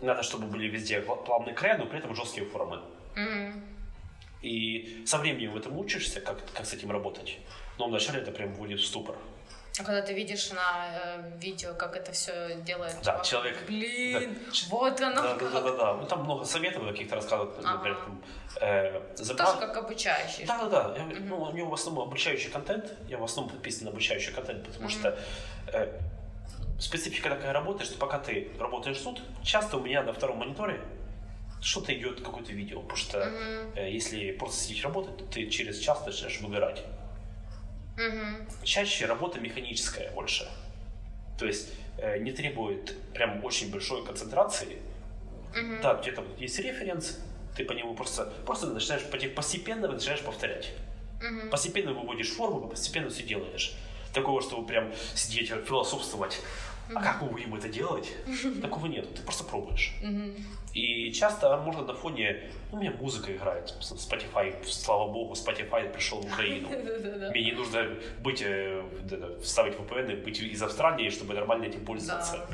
надо, 0.00 0.22
чтобы 0.22 0.46
были 0.46 0.68
везде 0.68 1.00
пла- 1.00 1.24
плавные 1.24 1.54
края, 1.54 1.78
но 1.78 1.86
при 1.86 1.98
этом 1.98 2.14
жесткие 2.14 2.46
формы. 2.46 2.80
мгм. 3.16 3.64
И 4.42 5.02
со 5.06 5.18
временем 5.18 5.50
в 5.52 5.56
этом 5.56 5.76
учишься, 5.76 6.20
как, 6.20 6.38
как 6.54 6.64
с 6.64 6.72
этим 6.72 6.92
работать. 6.92 7.38
Но 7.78 7.88
вначале 7.88 8.20
это 8.20 8.30
прям 8.30 8.54
вводит 8.54 8.78
в 8.80 8.86
ступор. 8.86 9.16
А 9.80 9.84
когда 9.84 10.00
ты 10.02 10.12
видишь 10.12 10.50
на 10.52 10.86
э, 10.92 11.38
видео, 11.40 11.74
как 11.74 11.96
это 11.96 12.10
все 12.12 12.56
делает, 12.64 12.94
Да, 13.04 13.12
чувак, 13.22 13.26
человек- 13.26 13.66
блин, 13.66 14.34
да. 14.46 14.50
вот 14.70 15.00
оно 15.00 15.14
Да, 15.22 15.34
да, 15.34 15.38
как. 15.38 15.52
да, 15.52 15.60
да, 15.60 15.72
да. 15.76 15.94
Ну, 15.94 16.06
там 16.06 16.22
много 16.24 16.44
советов 16.44 16.84
каких-то 16.88 17.16
рассказывают, 17.16 17.56
например, 17.62 17.96
Ага. 17.98 18.04
там, 18.04 18.22
э, 18.60 19.00
Тоже 19.16 19.24
забрал- 19.24 19.58
как 19.58 19.76
обучающий. 19.76 20.46
Да, 20.46 20.64
да, 20.68 20.88
да. 20.88 20.96
Я- 20.96 21.20
ну, 21.20 21.42
у 21.42 21.52
него 21.52 21.70
в 21.70 21.74
основном 21.74 22.08
обучающий 22.08 22.50
контент. 22.50 22.92
Я 23.08 23.18
в 23.18 23.24
основном 23.24 23.52
подписан 23.54 23.84
на 23.84 23.90
обучающий 23.90 24.32
контент, 24.32 24.64
потому 24.66 24.84
Мгм. 24.84 24.90
что 24.90 25.18
э, 25.72 26.00
специфика 26.78 27.30
такая 27.30 27.52
работы, 27.52 27.84
что 27.84 27.98
пока 27.98 28.18
ты 28.18 28.48
работаешь 28.58 28.98
тут, 28.98 29.22
часто 29.42 29.76
у 29.76 29.80
меня 29.80 30.02
на 30.02 30.12
втором 30.12 30.38
мониторе 30.38 30.80
что-то 31.60 31.92
идет, 31.92 32.20
какое-то 32.20 32.52
видео. 32.52 32.80
Потому 32.80 32.96
что 32.96 33.18
Мгм, 33.18 33.72
э, 33.76 33.90
если 33.90 34.30
просто 34.32 34.64
сидишь 34.64 34.84
работать, 34.84 35.16
то 35.16 35.24
ты 35.24 35.48
через 35.48 35.78
час 35.78 36.04
начинаешь 36.06 36.40
выгорать. 36.40 36.84
мгм, 37.96 38.46
Чаще 38.62 39.06
работа 39.06 39.40
механическая 39.40 40.10
больше. 40.12 40.48
То 41.38 41.46
есть 41.46 41.70
э, 41.98 42.18
не 42.18 42.32
требует 42.32 42.96
прям 43.12 43.44
очень 43.44 43.70
большой 43.70 44.04
концентрации. 44.04 44.78
мгм. 45.54 45.80
Да, 45.82 45.94
где-то 45.94 46.22
вот 46.22 46.40
есть 46.40 46.58
референс, 46.58 47.18
ты 47.56 47.64
по 47.64 47.72
нему 47.72 47.94
просто, 47.94 48.26
просто 48.46 48.66
начинаешь 48.68 49.02
постепенно 49.34 49.88
начинаешь 49.88 50.22
повторять. 50.22 50.72
Мгм. 51.20 51.50
Постепенно 51.50 51.92
выводишь 51.92 52.30
форму, 52.30 52.68
постепенно 52.68 53.10
все 53.10 53.22
делаешь. 53.24 53.72
Такого, 54.12 54.40
чтобы 54.40 54.66
прям 54.66 54.92
сидеть, 55.14 55.48
философствовать. 55.66 56.40
А 56.94 57.02
как 57.02 57.22
мы 57.22 57.28
будем 57.28 57.54
это 57.54 57.68
делать? 57.68 58.12
Такого 58.62 58.86
нет. 58.86 59.14
Ты 59.14 59.22
просто 59.22 59.44
пробуешь. 59.44 59.92
И 60.74 61.10
часто 61.12 61.56
можно 61.56 61.82
на 61.82 61.94
фоне... 61.94 62.50
Ну, 62.70 62.78
у 62.78 62.80
меня 62.80 62.92
музыка 62.92 63.34
играет. 63.34 63.74
Spotify, 63.80 64.54
слава 64.64 65.10
богу, 65.10 65.34
Spotify 65.34 65.90
пришел 65.90 66.20
в 66.20 66.26
Украину. 66.26 66.68
Мне 67.30 67.44
не 67.44 67.52
нужно 67.52 67.96
быть, 68.22 68.42
э, 68.42 68.82
вставить 69.42 69.74
VPN 69.74 70.12
и 70.12 70.16
быть 70.24 70.40
из 70.40 70.62
Австралии, 70.62 71.08
чтобы 71.10 71.34
нормально 71.34 71.64
этим 71.64 71.84
пользоваться. 71.84 72.46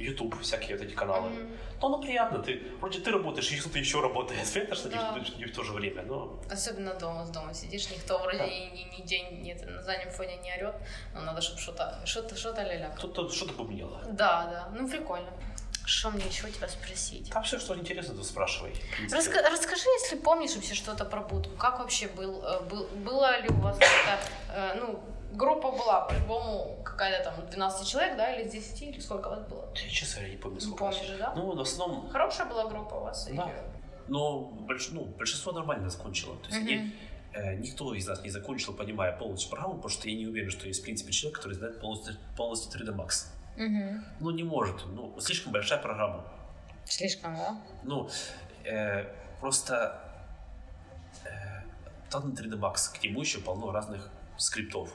YouTube, 0.00 0.40
всякие 0.42 0.76
вот 0.76 0.84
эти 0.86 0.94
каналы. 0.94 1.30
Мгм. 1.30 1.56
Но 1.80 1.86
оно 1.86 1.98
приятно. 1.98 2.38
Ты, 2.42 2.62
вроде 2.80 3.00
ты 3.00 3.10
работаешь, 3.10 3.50
и 3.52 3.58
кто-то 3.58 3.78
еще 3.78 4.00
работает. 4.00 4.40
Понятно, 4.54 4.74
что 4.76 4.88
не, 4.88 4.94
Да. 4.96 5.12
в- 5.12 5.38
не 5.38 5.44
в 5.44 5.54
то 5.54 5.62
же 5.62 5.72
время, 5.72 6.02
но... 6.02 6.38
Особенно 6.50 6.94
дома, 6.94 7.24
с 7.26 7.30
дома 7.30 7.54
сидишь, 7.54 7.90
никто 7.90 8.18
вроде 8.18 8.38
Да. 8.38 8.44
и 8.46 8.70
ни- 8.70 8.96
нигде 8.98 9.20
нет, 9.30 9.64
на 9.66 9.82
заднем 9.82 10.10
фоне 10.10 10.36
не 10.38 10.52
орет, 10.54 10.74
но 11.14 11.20
надо, 11.22 11.40
чтобы 11.40 11.60
что-то, 11.60 12.00
что-то, 12.04 12.36
что-то 12.36 12.62
ля 12.62 12.88
Кто-то 12.96 13.28
что-то 13.30 13.52
бубнило. 13.54 14.00
Да, 14.08 14.46
да, 14.46 14.68
ну 14.78 14.88
прикольно. 14.88 15.30
Что 15.86 16.10
мне 16.10 16.24
еще 16.26 16.46
у 16.46 16.50
тебя 16.50 16.68
спросить? 16.68 17.30
Там 17.30 17.42
все, 17.42 17.58
что 17.58 17.74
интересно, 17.76 18.14
то 18.14 18.22
спрашивай. 18.22 18.72
В. 19.08 19.12
Раска- 19.12 19.42
расскажи, 19.50 19.82
если 20.02 20.16
помнишь 20.16 20.54
вообще 20.54 20.74
что-то 20.74 21.04
про 21.04 21.20
будку. 21.22 21.56
Как 21.56 21.78
вообще 21.80 22.06
был, 22.08 22.44
э, 22.44 22.60
был 22.60 22.86
была 23.04 23.38
ли 23.38 23.48
у 23.48 23.54
вас 23.54 23.76
какая-то, 23.78 24.28
э, 24.54 24.74
ну, 24.80 25.00
группа 25.32 25.70
была, 25.72 26.00
по-любому, 26.02 26.76
какая-то 26.84 27.30
там 27.30 27.46
12 27.50 27.86
человек, 27.88 28.16
да, 28.16 28.32
или 28.34 28.48
с 28.48 28.52
10, 28.52 28.82
или 28.82 29.00
сколько 29.00 29.28
вас 29.30 29.40
было? 29.48 29.68
Я, 29.74 29.88
честно, 29.90 30.20
я 30.22 30.28
не 30.30 30.36
помню, 30.36 30.56
Не 30.56 30.60
сколько. 30.62 30.84
помнишь, 30.84 31.08
нас. 31.08 31.18
да? 31.18 31.32
Ну, 31.34 31.54
в 31.56 31.60
основном, 31.60 32.08
Хорошая 32.10 32.46
была 32.46 32.68
группа 32.68 32.94
у 32.94 33.00
вас? 33.04 33.26
Да. 33.26 33.32
или- 33.44 33.52
но 34.08 34.50
больш- 34.68 34.88
ну, 34.92 35.04
большинство 35.04 35.52
нормально 35.52 35.88
закончило. 35.90 36.36
То 36.38 36.46
есть 36.48 36.58
Мгм. 36.60 36.68
они, 36.68 36.92
э, 37.32 37.54
никто 37.56 37.94
из 37.94 38.08
нас 38.08 38.22
не 38.22 38.30
закончил, 38.30 38.74
понимая 38.74 39.16
полностью 39.16 39.50
программу, 39.50 39.74
потому 39.74 39.88
что 39.90 40.08
я 40.08 40.16
не 40.16 40.26
уверен, 40.26 40.50
что 40.50 40.66
есть, 40.66 40.80
в 40.80 40.82
принципе, 40.82 41.12
человек, 41.12 41.36
который 41.38 41.54
знает 41.54 41.80
полностью, 41.80 42.16
полностью 42.36 42.70
3D 42.72 42.92
Max. 42.92 43.26
Мгм. 43.56 44.04
Ну, 44.20 44.30
не 44.30 44.42
может. 44.42 44.84
Ну, 44.86 45.14
слишком 45.20 45.52
большая 45.52 45.78
программа. 45.80 46.24
Слишком, 46.86 47.36
да? 47.36 47.56
Ну, 47.84 48.08
э, 48.64 49.04
просто 49.40 50.00
э, 51.24 51.62
тот 52.10 52.24
3D 52.24 52.56
Max, 52.58 52.92
к 52.98 53.02
нему 53.04 53.20
еще 53.20 53.38
полно 53.40 53.70
разных 53.72 54.10
скриптов. 54.38 54.90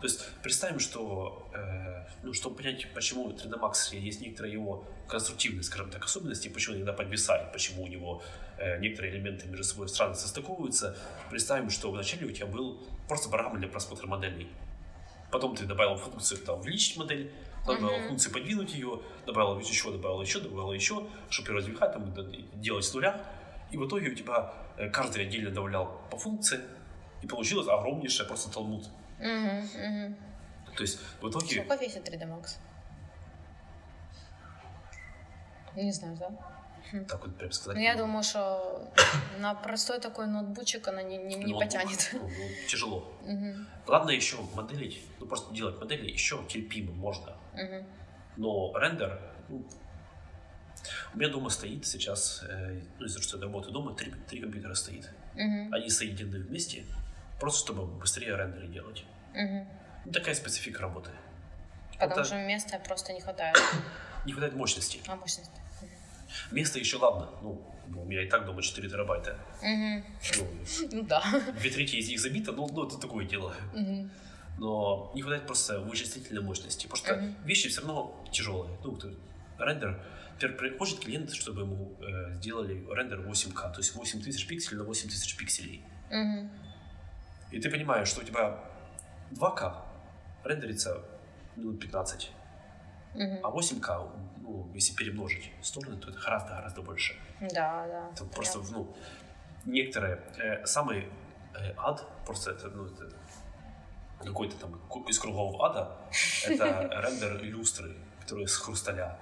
То 0.00 0.06
есть 0.06 0.24
представим, 0.42 0.78
что, 0.78 1.50
э, 1.52 2.06
ну, 2.22 2.32
чтобы 2.32 2.56
понять, 2.56 2.86
почему 2.94 3.30
3D 3.30 3.58
Max 3.58 3.96
есть 3.96 4.20
некоторые 4.20 4.52
его 4.52 4.84
конструктивные, 5.08 5.64
скажем 5.64 5.90
так, 5.90 6.04
особенности, 6.04 6.48
почему 6.48 6.74
он 6.76 6.82
иногда 6.82 6.92
подвисает, 6.92 7.52
почему 7.52 7.82
у 7.82 7.88
него 7.88 8.22
э, 8.58 8.78
некоторые 8.78 9.14
элементы 9.14 9.48
между 9.48 9.64
собой 9.64 9.88
странно 9.88 10.14
состыковываются, 10.14 10.96
представим, 11.30 11.68
что 11.70 11.90
вначале 11.90 12.26
у 12.26 12.30
тебя 12.30 12.46
был 12.46 12.80
просто 13.08 13.28
программа 13.28 13.58
для 13.58 13.68
просмотра 13.68 14.06
моделей. 14.06 14.48
Потом 15.32 15.56
ты 15.56 15.66
добавил 15.66 15.96
функцию 15.96 16.40
там, 16.40 16.60
увеличить 16.60 16.96
модель, 16.96 17.32
добавил 17.66 17.98
Мгм. 17.98 18.08
функцию 18.08 18.32
подвинуть 18.32 18.72
ее, 18.74 19.02
добавил 19.26 19.58
еще, 19.58 19.90
добавил 19.90 20.22
еще, 20.22 20.40
добавил 20.40 20.72
еще, 20.72 21.06
чтобы 21.28 21.50
ее 21.50 21.56
развивать, 21.56 21.92
там, 21.92 22.14
делать 22.54 22.84
с 22.84 22.94
нуля. 22.94 23.20
И 23.72 23.76
в 23.76 23.86
итоге 23.86 24.10
у 24.10 24.14
тебя 24.14 24.54
э, 24.76 24.88
каждый 24.90 25.26
отдельно 25.26 25.50
добавлял 25.50 26.00
по 26.10 26.16
функции, 26.16 26.60
и 27.22 27.26
получилось 27.26 27.66
огромнейшее 27.66 28.26
просто 28.28 28.50
талмуд. 28.50 28.88
Мгм, 29.18 29.68
мгм. 29.74 30.16
То 30.76 30.82
есть 30.82 30.98
в 31.20 31.28
итоге... 31.28 31.62
Сколько 31.64 31.74
весит 31.84 32.08
3D 32.08 32.24
Max? 32.28 32.56
Не 35.74 35.92
знаю, 35.92 36.16
да? 36.16 36.30
Так 37.08 37.20
вот 37.26 37.36
прям 37.36 37.52
сказать. 37.52 37.76
Ну, 37.76 37.82
я 37.82 37.94
думаю, 37.96 38.22
что 38.22 38.90
на 39.40 39.54
простой 39.54 40.00
такой 40.00 40.26
ноутбучик 40.26 40.88
она 40.88 41.02
не, 41.02 41.18
не, 41.18 41.34
не 41.34 41.52
ноутбук, 41.52 41.60
потянет. 41.60 42.10
ну, 42.14 42.20
ну, 42.28 42.48
тяжело. 42.68 43.12
Мгм, 43.22 43.66
Ладно 43.86 44.10
еще 44.10 44.36
моделить, 44.54 45.02
ну 45.20 45.26
просто 45.26 45.54
делать 45.54 45.78
модели 45.80 46.10
еще 46.10 46.42
терпимо 46.48 46.92
можно. 46.92 47.36
мгм. 47.54 47.84
Но 48.36 48.72
рендер, 48.78 49.20
ну, 49.48 49.66
у 51.12 51.18
меня 51.18 51.28
дома 51.28 51.50
стоит 51.50 51.84
сейчас, 51.86 52.42
э, 52.48 52.80
ну 52.98 53.06
из-за 53.06 53.20
что 53.20 53.36
я 53.36 53.42
работаю 53.44 53.72
дома, 53.72 53.94
три, 53.94 54.10
три 54.28 54.40
компьютера 54.40 54.74
стоит. 54.74 55.10
Мгм, 55.34 55.74
Они 55.74 55.90
соединены 55.90 56.38
вместе, 56.38 56.84
просто 57.40 57.60
чтобы 57.64 57.86
быстрее 57.86 58.36
рендеры 58.36 58.68
делать. 58.68 59.04
Ну, 59.34 60.12
такая 60.12 60.34
специфика 60.34 60.82
работы. 60.82 61.10
Потому 61.92 62.12
Это- 62.12 62.24
что 62.24 62.36
места 62.36 62.78
просто 62.78 63.12
не 63.12 63.20
хватает. 63.20 63.56
Не 64.24 64.32
хватает 64.32 64.54
мощности. 64.54 65.00
А 65.06 65.16
мощность? 65.16 65.50
Место 66.50 66.78
еще 66.78 66.96
ладно. 66.98 67.30
Ну, 67.40 67.62
у 67.96 68.04
меня 68.04 68.22
и 68.22 68.28
так 68.28 68.44
дома 68.44 68.62
4 68.62 68.88
терабайта. 68.88 69.38
Мгм. 69.62 70.04
Ну, 70.36 70.48
Ну 70.92 71.02
да. 71.02 71.22
две 71.58 71.70
трети 71.70 71.96
из 71.96 72.08
них 72.08 72.20
забито, 72.20 72.52
ну, 72.52 72.68
ну 72.70 72.86
это 72.86 72.98
такое 72.98 73.24
дело. 73.26 73.54
Мгм. 73.74 74.10
Но 74.58 75.12
не 75.14 75.22
хватает 75.22 75.46
просто 75.46 75.80
вычислительной 75.80 76.42
мощности. 76.42 76.86
Потому 76.88 76.96
что 77.04 77.16
Мгм. 77.16 77.36
вещи 77.44 77.68
все 77.68 77.80
равно 77.80 78.24
тяжелые. 78.32 78.76
Ну, 78.84 78.96
то- 78.96 79.14
рендер. 79.58 80.04
Теперь 80.36 80.52
приходит 80.52 80.98
клиент, 81.00 81.32
чтобы 81.32 81.62
ему 81.62 81.96
э, 82.00 82.34
сделали 82.36 82.84
рендер 82.92 83.20
8К, 83.20 83.72
то 83.72 83.78
есть 83.78 83.94
8000 83.94 84.46
пикселей 84.46 84.78
на 84.78 84.84
8000 84.84 85.36
пикселей. 85.36 85.82
Мгм. 86.10 86.50
И 87.50 87.60
ты 87.60 87.70
понимаешь, 87.70 88.08
что 88.08 88.20
у 88.20 88.24
тебя 88.24 88.58
2К 89.32 89.74
рендерится 90.44 91.02
минут 91.56 91.80
15, 91.80 92.30
Мгм. 93.14 93.38
а 93.42 93.50
8К, 93.50 94.10
ну, 94.42 94.70
если 94.74 94.94
перемножить 94.94 95.50
стороны, 95.62 95.96
то 95.96 96.10
это 96.10 96.18
гораздо-гораздо 96.18 96.82
больше. 96.82 97.16
Да, 97.40 97.86
да. 97.86 98.10
Это 98.12 98.24
просто, 98.24 98.60
ну, 98.70 98.94
некоторые, 99.64 100.22
э, 100.38 100.64
самый 100.66 101.08
э, 101.54 101.72
ад, 101.76 102.04
просто 102.26 102.52
это, 102.52 102.68
ну, 102.68 102.86
это 102.86 103.10
какой-то 104.24 104.56
там 104.56 104.80
из 105.06 105.18
кругов 105.18 105.60
ада, 105.60 105.96
это 106.46 106.64
рендер 107.02 107.42
люстры, 107.42 107.96
которые 108.20 108.46
с 108.46 108.56
хрусталя. 108.56 109.16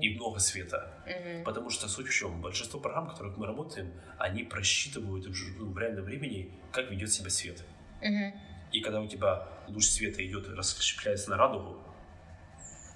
И 0.00 0.14
много 0.14 0.38
света. 0.40 0.92
Мгм. 1.06 1.44
Потому 1.44 1.70
что 1.70 1.88
суть 1.88 2.08
в 2.08 2.12
чем? 2.12 2.40
Большинство 2.40 2.80
программ, 2.80 3.06
в 3.06 3.12
которых 3.12 3.36
мы 3.36 3.46
работаем, 3.46 3.92
они 4.18 4.42
просчитывают 4.44 5.26
в, 5.26 5.58
ну, 5.58 5.70
в 5.72 5.78
реальном 5.78 6.04
времени, 6.04 6.52
как 6.72 6.90
ведет 6.90 7.12
себя 7.12 7.30
свет. 7.30 7.64
Мгм. 8.02 8.32
И 8.72 8.80
когда 8.80 9.00
у 9.00 9.06
тебя 9.08 9.46
луч 9.68 9.86
света 9.86 10.24
идет, 10.26 10.48
расщепляется 10.48 11.30
на 11.30 11.36
радугу, 11.36 11.78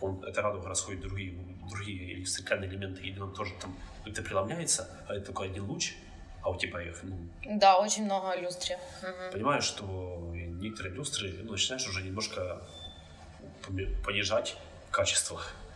он, 0.00 0.22
эта 0.24 0.42
радуга 0.42 0.68
расходит 0.68 1.00
другие, 1.00 1.32
другие 1.70 2.14
электрические 2.14 2.58
элементы, 2.66 3.02
и 3.02 3.18
он 3.18 3.32
тоже 3.32 3.52
там 3.60 3.76
как-то 4.04 4.22
преломляется, 4.22 4.88
а 5.08 5.14
это 5.14 5.26
только 5.26 5.44
один 5.44 5.64
луч, 5.64 5.94
а 6.42 6.50
у 6.50 6.58
тебя 6.58 6.82
их, 6.82 7.02
ну, 7.04 7.28
Да, 7.44 7.78
очень 7.78 8.04
много 8.04 8.36
люстре. 8.40 8.78
Мгм. 9.00 9.32
понимаешь, 9.32 9.64
что 9.64 10.32
некоторые 10.34 10.94
люстры, 10.94 11.32
ну, 11.42 11.52
начинаешь 11.52 11.86
уже 11.88 12.02
немножко 12.02 12.66
понижать 14.04 14.56
в 14.88 14.90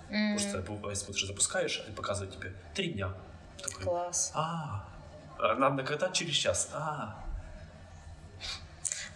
Потому 0.08 0.38
что 0.38 0.58
бывает, 0.62 0.98
смотришь, 0.98 1.26
запускаешь, 1.26 1.84
и 1.88 1.92
показывает 1.92 2.34
тебе 2.34 2.52
три 2.74 2.92
дня. 2.92 3.12
Такой, 3.62 3.84
Класс. 3.84 4.32
а, 4.34 4.86
надо 5.38 5.82
когда 5.82 6.10
через 6.10 6.34
час, 6.34 6.70
а. 6.72 7.22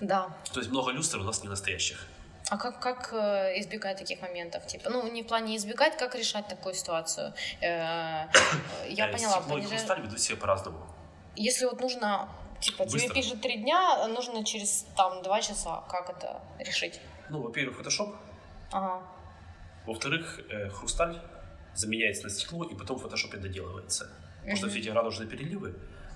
Да. 0.00 0.28
То 0.52 0.60
есть 0.60 0.70
много 0.70 0.90
люстр 0.92 1.18
у 1.18 1.24
нас 1.24 1.42
не 1.42 1.48
настоящих. 1.48 2.06
А 2.48 2.56
как, 2.56 2.80
как 2.80 3.12
э, 3.12 3.60
избегать 3.60 3.98
таких 3.98 4.20
моментов? 4.22 4.66
Типа, 4.66 4.90
ну, 4.90 5.06
не 5.12 5.22
в 5.22 5.26
плане 5.26 5.56
избегать, 5.56 5.96
как 5.96 6.16
решать 6.16 6.48
такую 6.48 6.74
ситуацию? 6.74 7.32
Э, 7.60 8.26
Я 8.88 9.08
Э, 9.08 9.12
поняла, 9.12 9.40
Стекло 9.40 9.58
и 9.58 9.62
хрусталь 9.62 10.00
ведут 10.00 10.20
себя 10.20 10.36
по-разному. 10.36 10.84
Если 11.36 11.64
вот 11.66 11.80
нужно, 11.80 12.28
типа, 12.60 12.86
тебе 12.86 13.08
пишут 13.08 13.40
три 13.40 13.58
дня, 13.58 14.08
нужно 14.08 14.44
через 14.44 14.84
там 14.96 15.22
два 15.22 15.40
часа, 15.40 15.84
как 15.88 16.10
это 16.10 16.40
решить? 16.58 17.00
Ну, 17.28 17.40
во-первых, 17.42 17.78
Photoshop. 17.78 18.16
Ага. 18.72 19.02
Во-вторых, 19.90 20.38
э, 20.48 20.68
хрусталь 20.68 21.20
заменяется 21.74 22.22
на 22.22 22.30
стекло 22.30 22.62
и 22.62 22.76
потом 22.76 22.96
в 22.96 23.02
фотошопе 23.02 23.38
доделывается. 23.38 24.08
Потому 24.38 24.56
что 24.56 24.68
все 24.68 24.78
эти 24.78 24.88
радужные 24.88 25.28
переливы, 25.28 25.74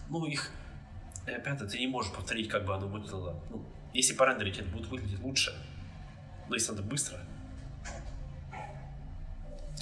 ну, 0.09 0.25
их, 0.27 0.53
э, 1.27 1.35
опять 1.35 1.59
ты 1.59 1.79
не 1.81 1.89
можешь 1.89 2.13
повторить, 2.13 2.49
как 2.49 2.65
бы 2.65 2.73
оно 2.73 2.87
выглядело. 2.87 3.43
Ну, 3.51 3.67
если 3.93 4.15
порендерить, 4.15 4.61
это 4.61 4.69
будет 4.69 4.87
выглядеть 4.87 5.19
лучше. 5.19 5.53
Но 6.49 6.55
если 6.55 6.71
надо 6.71 6.85
быстро. 6.85 7.19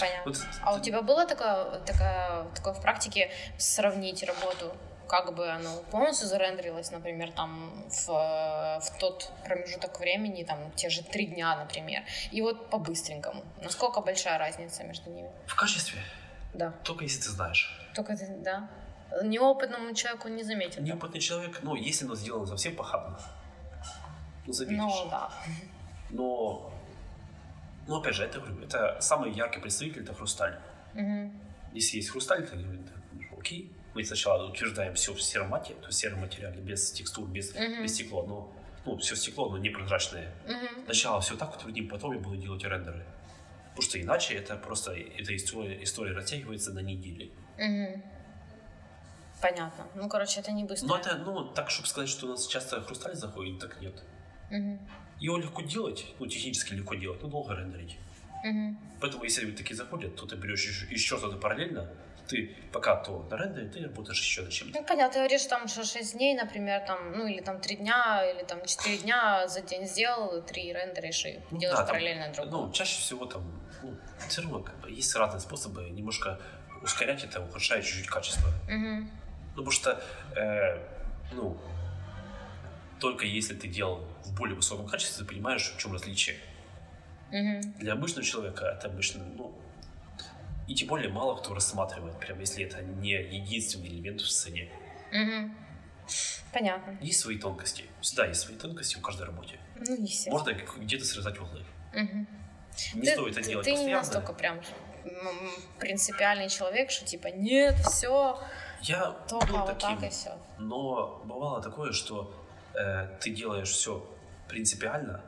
Понятно. 0.01 0.22
Вот 0.24 0.40
А 0.62 0.74
у 0.74 0.80
тебя 0.80 1.03
было 1.03 1.26
такое, 1.26 1.78
такое, 1.80 2.47
такое 2.55 2.72
в 2.72 2.80
практике 2.80 3.30
сравнить 3.59 4.22
работу, 4.22 4.74
как 5.13 5.35
бы 5.35 5.47
оно 5.47 5.83
полностью 5.91 6.27
зарендерилось, 6.27 6.91
например, 6.91 7.33
там 7.33 7.85
в, 7.91 8.07
в 8.07 8.99
тот 8.99 9.31
промежуток 9.45 10.01
времени, 10.01 10.43
там 10.43 10.73
те 10.75 10.89
же 10.89 11.03
три 11.05 11.27
дня, 11.27 11.55
например, 11.55 12.03
и 12.31 12.41
вот 12.41 12.71
по-быстренькому. 12.71 13.45
Насколько 13.63 14.01
большая 14.01 14.39
разница 14.39 14.85
между 14.85 15.11
ними? 15.11 15.31
в 15.47 15.55
качестве, 15.55 16.01
Да. 16.55 16.73
только 16.83 17.05
если 17.05 17.21
ты 17.21 17.29
знаешь. 17.29 17.79
Только 17.95 18.17
ты, 18.17 18.27
да. 18.39 18.71
Неопытному 19.23 19.95
человеку 19.95 20.29
не 20.29 20.45
заметит. 20.45 20.81
Неопытный 20.81 21.21
человек, 21.21 21.59
ну, 21.63 21.75
если 21.75 22.07
оно 22.07 22.15
сделано 22.15 22.47
совсем 22.47 22.75
похабно, 22.75 23.19
ну, 24.47 24.53
заметишь. 24.55 24.79
Ну, 24.79 25.11
да. 25.11 25.31
Но, 26.09 26.73
ну, 27.87 28.01
опять 28.01 28.15
же, 28.15 28.25
это, 28.25 28.43
это 28.65 28.99
самый 29.03 29.31
яркий 29.31 29.61
представитель, 29.61 30.05
это 30.05 30.15
хрусталь. 30.15 30.59
Мгм. 30.95 31.39
Если 31.75 31.99
есть 31.99 32.09
хрусталь, 32.09 32.47
то 32.49 32.57
говорит, 32.57 32.89
окей, 33.39 33.77
мы 33.95 34.05
сначала 34.05 34.49
утверждаем 34.49 34.95
все 34.95 35.12
в 35.12 35.22
сером 35.22 35.49
мате, 35.51 35.74
то 35.74 35.86
есть 35.86 35.99
в 35.99 36.01
сером 36.01 36.20
материале, 36.20 36.61
без 36.61 36.93
текстур, 36.93 37.28
без, 37.28 37.55
Мгм. 37.55 37.82
без 37.82 37.95
стекла, 37.95 38.24
но 38.24 38.53
ну, 38.84 38.97
все 38.99 39.14
стекло, 39.14 39.49
но 39.51 39.59
не 39.59 39.70
прозрачное. 39.70 40.32
Мгм. 40.47 40.84
Сначала 40.84 41.20
все 41.20 41.36
так 41.36 41.57
утвердим, 41.57 41.88
потом 41.88 42.12
я 42.12 42.18
буду 42.18 42.36
делать 42.36 42.64
рендеры. 42.64 43.05
Потому 43.70 43.82
что 43.82 44.01
иначе 44.01 44.34
это 44.34 44.57
просто, 44.57 44.93
эта 44.93 45.34
история, 45.36 45.82
история 45.82 46.12
растягивается 46.12 46.72
на 46.72 46.80
недели. 46.80 47.30
Мгм. 47.59 48.03
Понятно. 49.40 49.86
Ну, 49.95 50.09
короче, 50.09 50.40
это 50.40 50.53
не 50.53 50.64
быстро. 50.64 50.86
Но 50.86 50.97
это, 50.97 51.16
ну, 51.16 51.45
так, 51.45 51.70
чтобы 51.70 51.88
сказать, 51.88 52.09
что 52.09 52.26
у 52.26 52.30
нас 52.30 52.47
часто 52.47 52.80
хрусталь 52.80 53.14
заходит, 53.14 53.59
так 53.59 53.80
нет. 53.80 53.95
Мгм. 54.51 54.78
Его 55.20 55.38
легко 55.38 55.62
делать, 55.62 56.07
ну, 56.18 56.26
технически 56.26 56.74
легко 56.74 56.95
делать, 56.95 57.22
но 57.22 57.28
долго 57.28 57.55
рендерить. 57.55 57.99
Мгм. 58.45 58.78
Поэтому, 59.01 59.24
если 59.24 59.51
такие 59.53 59.76
заходят, 59.76 60.16
то 60.16 60.26
ты 60.26 60.36
берешь 60.36 60.66
еще, 60.66 60.86
еще 60.93 61.18
что-то 61.18 61.36
параллельно, 61.36 61.88
ты 62.29 62.57
пока 62.73 62.97
то 62.97 63.27
на 63.31 63.37
рендере, 63.37 63.68
ты 63.68 63.83
работаешь 63.83 64.20
еще 64.20 64.43
над 64.43 64.53
чем-то. 64.53 64.79
Ну, 64.81 64.87
понятно, 64.87 65.12
ты 65.12 65.18
говоришь, 65.18 65.45
там, 65.47 65.68
что 65.68 65.85
6 65.85 66.12
дней, 66.14 66.35
например, 66.35 66.81
там, 66.87 67.12
ну, 67.12 67.27
или 67.27 67.41
там 67.41 67.61
3 67.61 67.77
дня, 67.77 68.25
или 68.31 68.43
там 68.45 68.64
4 68.64 68.99
дня 68.99 69.49
за 69.49 69.61
день 69.61 69.87
сделал, 69.87 70.37
и 70.39 70.43
3 70.43 70.73
рендеришь, 70.73 71.25
и 71.27 71.41
Ну 71.51 71.59
делаешь 71.59 71.79
да, 71.79 71.85
там, 71.85 71.95
параллельно 71.95 72.33
друг 72.33 72.49
другу. 72.49 72.66
Ну, 72.66 72.73
чаще 72.73 73.01
всего 73.01 73.27
там, 73.27 73.43
ну, 73.83 73.95
все 74.29 74.43
равно 74.43 74.61
как 74.61 74.79
бы, 74.81 74.91
есть 74.91 75.14
разные 75.16 75.41
способы 75.41 75.91
немножко 75.91 76.39
ускорять 76.83 77.25
это, 77.25 77.41
ухудшая 77.41 77.83
чуть-чуть 77.83 78.09
качество. 78.09 78.49
Мгм. 78.68 79.11
Ну, 79.55 79.62
потому 79.64 79.70
что, 79.70 80.03
э, 80.37 80.79
ну, 81.33 81.57
только 83.01 83.27
если 83.27 83.55
ты 83.55 83.68
делал 83.68 84.07
в 84.25 84.35
более 84.35 84.57
высоком 84.57 84.87
качестве, 84.87 85.25
ты 85.25 85.29
понимаешь, 85.29 85.73
в 85.75 85.79
чем 85.79 85.93
различие. 85.93 86.37
Мгм. 87.31 87.61
Для 87.79 87.95
обычного 87.95 88.25
человека 88.25 88.66
это 88.66 88.89
обычно, 88.89 89.25
ну, 89.25 89.59
и 90.67 90.75
тем 90.75 90.89
более 90.89 91.09
мало 91.11 91.37
кто 91.37 91.55
рассматривает, 91.55 92.19
прям 92.19 92.39
если 92.41 92.65
это 92.65 92.83
не 92.83 93.11
единственный 93.13 93.89
элемент 93.89 94.21
в 94.21 94.31
сцене. 94.31 94.71
Мгм. 95.13 95.57
Понятно. 96.53 96.97
Есть 97.01 97.21
свои 97.21 97.39
тонкости. 97.39 97.85
Всегда 98.01 98.27
есть 98.27 98.41
свои 98.41 98.57
тонкости 98.57 98.97
в 98.97 99.01
каждой 99.03 99.27
работе. 99.27 99.59
Ну, 99.77 99.95
естественно. 100.03 100.37
Можно 100.39 100.53
где-то 100.79 101.05
срезать 101.05 101.39
углы. 101.39 101.65
Мгм. 101.95 102.27
Не 102.95 103.03
ты, 103.03 103.13
стоит 103.13 103.33
это 103.35 103.43
ты- 103.43 103.51
делать 103.51 103.65
ты 103.65 103.71
не 103.71 103.77
постоянно. 103.77 104.03
настолько 104.03 104.33
прям 104.33 104.61
принципиальный 105.79 106.49
человек, 106.49 106.91
что 106.91 107.05
типа 107.05 107.29
нет, 107.29 107.75
все, 107.87 108.39
Я 108.83 109.11
только 109.29 109.47
был 109.49 109.59
вот 109.59 109.79
таким, 109.79 109.99
так 109.99 110.09
и 110.09 110.11
все. 110.11 110.39
но 110.59 111.23
бывало 111.25 111.61
такое, 111.63 111.93
что 111.93 112.35
э, 112.75 113.09
ты 113.21 113.31
делаешь 113.31 113.69
все 113.71 114.07
принципиально, 114.53 115.20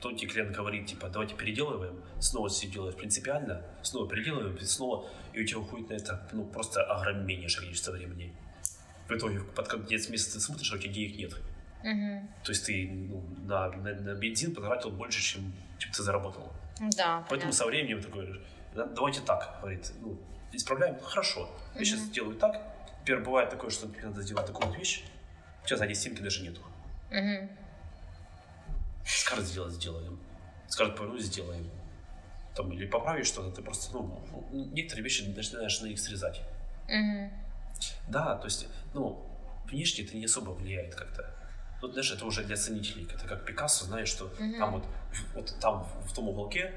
то 0.00 0.12
тебе 0.12 0.28
клиент 0.30 0.54
говорит, 0.54 0.86
типа, 0.86 1.08
давайте 1.08 1.34
переделываем, 1.34 2.00
снова 2.20 2.48
все 2.48 2.68
делаешь 2.68 2.94
принципиально, 2.94 3.62
снова 3.82 4.08
переделываем, 4.08 4.58
снова, 4.60 5.08
и 5.32 5.40
у 5.42 5.46
тебя 5.46 5.58
уходит 5.58 5.88
на 5.88 5.94
это, 5.94 6.28
ну, 6.32 6.44
просто 6.44 6.82
огромнейшее 6.84 7.62
количество 7.64 7.92
времени. 7.92 8.32
В 9.08 9.12
итоге 9.12 9.40
под 9.40 9.68
конец 9.68 10.08
месяца 10.08 10.34
ты 10.34 10.40
смотришь, 10.40 10.72
а 10.72 10.76
у 10.76 10.78
тебя 10.78 10.92
денег 10.92 11.16
нет. 11.16 11.34
То 12.44 12.52
есть 12.52 12.66
ты 12.66 12.88
ну, 12.90 13.24
на, 13.46 13.68
на, 13.70 13.94
на 13.94 14.14
бензин 14.14 14.54
потратил 14.54 14.90
больше, 14.90 15.22
чем, 15.22 15.52
чем 15.78 15.92
ты 15.92 16.02
заработал. 16.02 16.52
Да, 16.96 17.18
Поэтому 17.28 17.28
понятно. 17.28 17.52
со 17.52 17.66
временем 17.66 18.02
ты 18.02 18.08
говоришь, 18.08 18.40
«Да, 18.74 18.84
давайте 18.86 19.20
так, 19.20 19.58
говорит, 19.60 19.92
ну, 20.00 20.18
исправляем, 20.52 20.98
хорошо, 21.00 21.48
я 21.78 21.84
сейчас 21.84 22.00
Мгм. 22.00 22.08
сделаю 22.08 22.36
так. 22.36 22.60
Теперь 23.02 23.20
бывает 23.20 23.50
такое, 23.50 23.70
что 23.70 23.88
тебе 23.88 24.02
надо 24.02 24.22
сделать 24.22 24.46
такую 24.46 24.66
вот 24.68 24.78
вещь, 24.78 25.04
у 25.62 25.66
тебя 25.66 25.76
сзади 25.76 25.94
стенки 25.94 26.20
даже 26.22 26.42
нету. 26.42 26.60
Мгм. 27.10 27.48
Скажет 29.06 29.46
сделать, 29.46 29.72
сделаем. 29.72 30.18
Скажет 30.68 30.96
повернуть, 30.96 31.22
сделаем. 31.22 31.70
Там, 32.54 32.72
или 32.72 32.86
поправить 32.86 33.26
что-то, 33.26 33.50
ты 33.54 33.62
просто, 33.62 33.92
ну, 33.92 34.20
ну, 34.50 34.64
некоторые 34.72 35.04
вещи 35.04 35.22
начинаешь 35.22 35.80
на 35.80 35.86
них 35.86 36.00
срезать. 36.00 36.42
Мгм. 36.88 37.30
Да, 38.08 38.36
то 38.36 38.46
есть, 38.46 38.66
ну, 38.94 39.24
внешне 39.70 40.04
это 40.04 40.16
не 40.16 40.24
особо 40.24 40.50
влияет 40.50 40.94
как-то. 40.94 41.30
Ну, 41.82 41.88
знаешь, 41.88 42.10
это 42.10 42.24
уже 42.24 42.42
для 42.44 42.56
ценителей. 42.56 43.06
Это 43.12 43.28
как 43.28 43.44
Пикассо, 43.44 43.84
знаешь, 43.84 44.08
что 44.08 44.32
Мгм. 44.38 44.58
там 44.58 44.72
вот, 44.72 44.84
вот 45.34 45.54
там 45.60 45.84
в 46.06 46.14
том 46.14 46.28
уголке, 46.28 46.72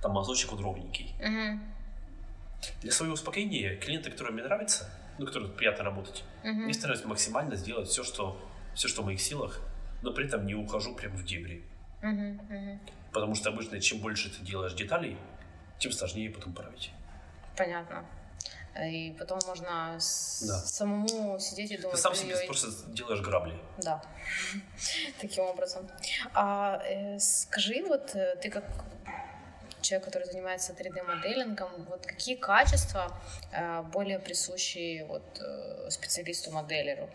там 0.00 0.12
мазочек 0.12 0.52
вот 0.52 0.60
ровненький. 0.60 1.14
Мгм. 1.20 1.74
Для 2.80 2.92
своего 2.92 3.14
успокоения 3.14 3.76
клиенты, 3.76 4.10
которые 4.10 4.32
мне 4.34 4.44
нравятся, 4.44 4.88
ну, 5.18 5.26
которым 5.26 5.52
приятно 5.52 5.84
работать, 5.84 6.24
Мгм. 6.44 6.68
я 6.68 6.74
стараюсь 6.74 7.04
максимально 7.04 7.56
сделать 7.56 7.88
все, 7.88 8.04
что, 8.04 8.40
все, 8.74 8.88
что 8.88 9.02
в 9.02 9.06
моих 9.06 9.20
силах, 9.20 9.60
но 10.02 10.12
при 10.12 10.26
этом 10.26 10.46
не 10.46 10.54
ухожу 10.54 10.94
прямо 10.94 11.16
в 11.16 11.24
дебри. 11.24 11.64
Мгм. 12.04 12.40
Мгм. 12.48 12.80
Потому 13.12 13.34
что 13.34 13.48
обычно, 13.50 13.80
чем 13.80 13.98
больше 13.98 14.28
ты 14.30 14.44
делаешь 14.44 14.74
деталей, 14.74 15.16
тем 15.78 15.92
сложнее 15.92 16.30
потом 16.30 16.52
править. 16.52 16.90
Понятно. 17.56 18.04
и 18.76 19.14
потом 19.18 19.38
можно 19.46 19.92
Да. 19.92 19.98
самому 19.98 21.38
сидеть 21.38 21.70
и 21.70 21.76
Ты 21.76 21.82
думать, 21.82 21.98
сам 22.00 22.12
себе 22.12 22.34
«Ой-ой». 22.34 22.46
просто 22.46 22.68
делаешь 22.88 23.20
грабли. 23.20 23.56
Да, 23.78 24.02
таким 25.20 25.44
образом. 25.44 25.88
А 26.34 26.82
э, 26.84 27.18
скажи, 27.20 27.84
вот 27.86 28.16
э, 28.16 28.34
ты 28.42 28.50
как 28.50 28.64
человек, 29.80 30.04
который 30.06 30.24
занимается 30.24 30.72
3D-моделингом, 30.72 31.84
вот 31.88 32.04
какие 32.04 32.34
качества 32.34 33.16
э, 33.52 33.82
более 33.92 34.18
присущи 34.18 35.04
вот 35.06 35.22
э, 35.40 35.88
специалисту-моделеру 35.90 37.08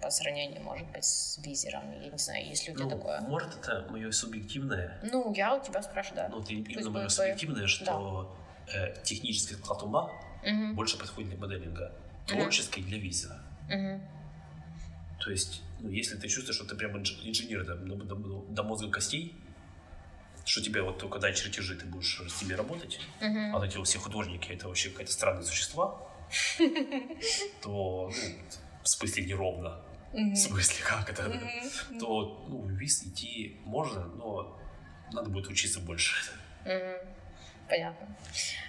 по 0.00 0.10
сравнению, 0.10 0.62
может 0.62 0.86
быть, 0.90 1.04
с 1.04 1.38
визером? 1.38 1.90
Я 2.00 2.10
не 2.10 2.18
знаю, 2.18 2.46
есть 2.46 2.66
ли 2.66 2.72
у 2.72 2.76
тебя 2.76 2.84
Ну, 2.84 2.90
такое? 2.90 3.20
может, 3.22 3.56
это 3.56 3.86
мое 3.90 4.10
субъективное, 4.10 5.00
Ну, 5.12 5.32
я 5.34 5.54
у 5.56 5.62
тебя 5.64 5.82
спрашиваю, 5.82 6.16
да. 6.16 6.28
ну, 6.28 6.42
это 6.42 6.52
именно 6.52 6.90
мое 6.90 7.08
субъективное, 7.08 7.66
что 7.66 8.36
э, 8.74 9.02
технический 9.04 9.54
склад 9.54 9.82
ума 9.82 10.10
Мгм, 10.44 10.74
больше 10.76 10.98
подходит 10.98 11.30
для 11.30 11.38
моделинга, 11.38 11.92
творческий 12.26 12.82
для 12.82 12.98
визера. 12.98 13.40
мгм, 13.68 14.02
То 15.18 15.30
есть, 15.30 15.62
ну, 15.80 15.88
если 15.90 16.16
ты 16.16 16.28
чувствуешь, 16.28 16.56
что 16.56 16.66
ты 16.66 16.76
прям 16.76 16.96
инж- 16.96 17.18
инженер 17.28 17.64
там, 17.64 17.88
до, 17.88 17.96
до- 18.14 18.44
до 18.48 18.62
мозга 18.62 18.90
костей, 18.90 19.34
что 20.44 20.62
тебе 20.62 20.82
вот 20.82 20.98
только 20.98 21.18
дай 21.18 21.34
чертежи, 21.34 21.74
ты 21.74 21.86
будешь 21.86 22.20
с 22.28 22.42
ними 22.42 22.52
работать, 22.54 23.00
мгм. 23.20 23.54
а 23.56 23.58
вот 23.58 23.64
эти 23.66 23.82
все 23.82 23.98
художники 23.98 24.52
это 24.52 24.68
вообще 24.68 24.90
какие-то 24.90 25.12
странные 25.12 25.44
существа, 25.44 26.00
то, 27.62 28.10
ну, 28.10 28.12
в 28.82 28.88
смысле 28.88 29.24
неровно, 29.24 29.80
В 30.16 30.36
смысле 30.36 30.82
как 30.82 31.10
это, 31.10 31.30
то, 32.00 32.46
ну, 32.48 32.62
в 32.62 32.70
ВИЗ 32.70 33.04
идти 33.04 33.60
можно, 33.64 34.06
но 34.06 34.58
надо 35.12 35.28
будет 35.28 35.48
учиться 35.48 35.78
больше. 35.80 36.14
Понятно. 37.68 38.16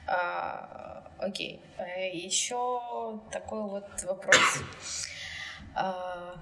А, 0.08 1.10
окей. 1.20 1.62
Еще 2.14 3.22
такой 3.32 3.62
вот 3.62 4.04
вопрос. 4.04 4.60
А, 5.76 6.36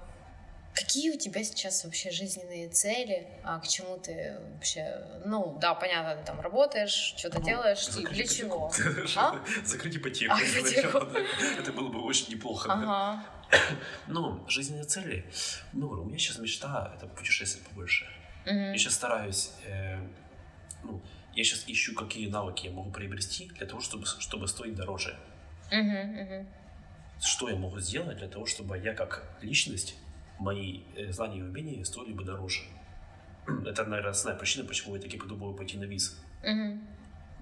какие 0.74 1.10
у 1.10 1.18
тебя 1.18 1.44
сейчас 1.44 1.84
вообще 1.84 2.10
жизненные 2.10 2.68
цели? 2.68 3.28
А 3.44 3.60
к 3.60 3.68
чему 3.68 3.98
ты 3.98 4.38
вообще... 4.54 5.04
Ну, 5.24 5.58
да, 5.60 5.74
понятно, 5.74 6.16
ты 6.16 6.24
там 6.24 6.40
работаешь, 6.40 7.14
что-то 7.16 7.40
делаешь. 7.40 7.86
И 7.88 7.90
Закрыть 7.92 8.12
для 8.12 8.24
ипотеку. 8.24 8.72
чего? 9.06 9.06
А? 9.16 9.44
Закрыть 9.64 9.96
ипотеку. 9.96 10.34
А, 10.34 10.40
ипотеку. 10.40 10.98
Это 11.58 11.72
было 11.72 11.88
бы 11.88 12.02
очень 12.02 12.30
неплохо. 12.32 12.72
Ага. 12.72 13.24
Ну, 14.08 14.44
жизненные 14.48 14.84
цели. 14.84 15.24
Ну, 15.72 15.88
у 15.88 16.04
меня 16.04 16.18
сейчас 16.18 16.38
мечта 16.38 16.92
это 16.96 17.06
путешествовать 17.06 17.68
побольше. 17.68 18.06
Мгм. 18.44 18.72
Я 18.72 18.78
сейчас 18.78 18.94
стараюсь, 18.94 19.52
э, 19.66 19.98
ну, 20.84 21.02
я 21.34 21.44
сейчас 21.44 21.64
ищу, 21.66 21.94
какие 21.94 22.28
навыки 22.28 22.66
я 22.66 22.72
могу 22.72 22.90
приобрести 22.90 23.48
для 23.48 23.66
того, 23.66 23.80
чтобы, 23.80 24.06
чтобы 24.06 24.48
стоить 24.48 24.74
дороже. 24.74 25.16
Мгм, 25.70 26.22
мгм. 26.22 26.48
Что 27.20 27.48
я 27.48 27.56
могу 27.56 27.80
сделать 27.80 28.18
для 28.18 28.28
того, 28.28 28.46
чтобы 28.46 28.78
я 28.78 28.94
как 28.94 29.38
личность, 29.42 29.96
мои 30.38 30.82
э, 30.96 31.12
знания 31.12 31.38
и 31.38 31.42
умения 31.42 31.84
стоили 31.84 32.12
бы 32.12 32.24
дороже. 32.24 32.62
Это, 33.66 33.84
наверное, 33.84 34.10
основная 34.10 34.38
причина, 34.38 34.64
почему 34.66 34.96
я 34.96 35.02
таки 35.02 35.18
подумал 35.18 35.54
пойти 35.54 35.76
на 35.78 35.84
виз. 35.84 36.20
Мгм. 36.44 36.86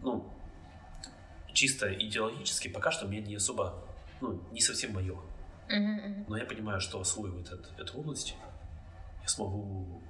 Ну, 0.02 0.32
чисто 1.52 1.92
идеологически 1.92 2.68
пока 2.68 2.90
что 2.90 3.06
мне 3.06 3.20
не 3.20 3.34
особо, 3.36 3.84
ну, 4.20 4.40
не 4.52 4.60
совсем 4.60 4.92
мое. 4.92 5.18
Но 5.68 6.36
я 6.36 6.44
понимаю, 6.44 6.80
что 6.80 7.00
освоив 7.00 7.34
этот, 7.46 7.78
эту 7.80 7.98
область, 7.98 8.34
я 9.22 9.28
смогу 9.28 10.02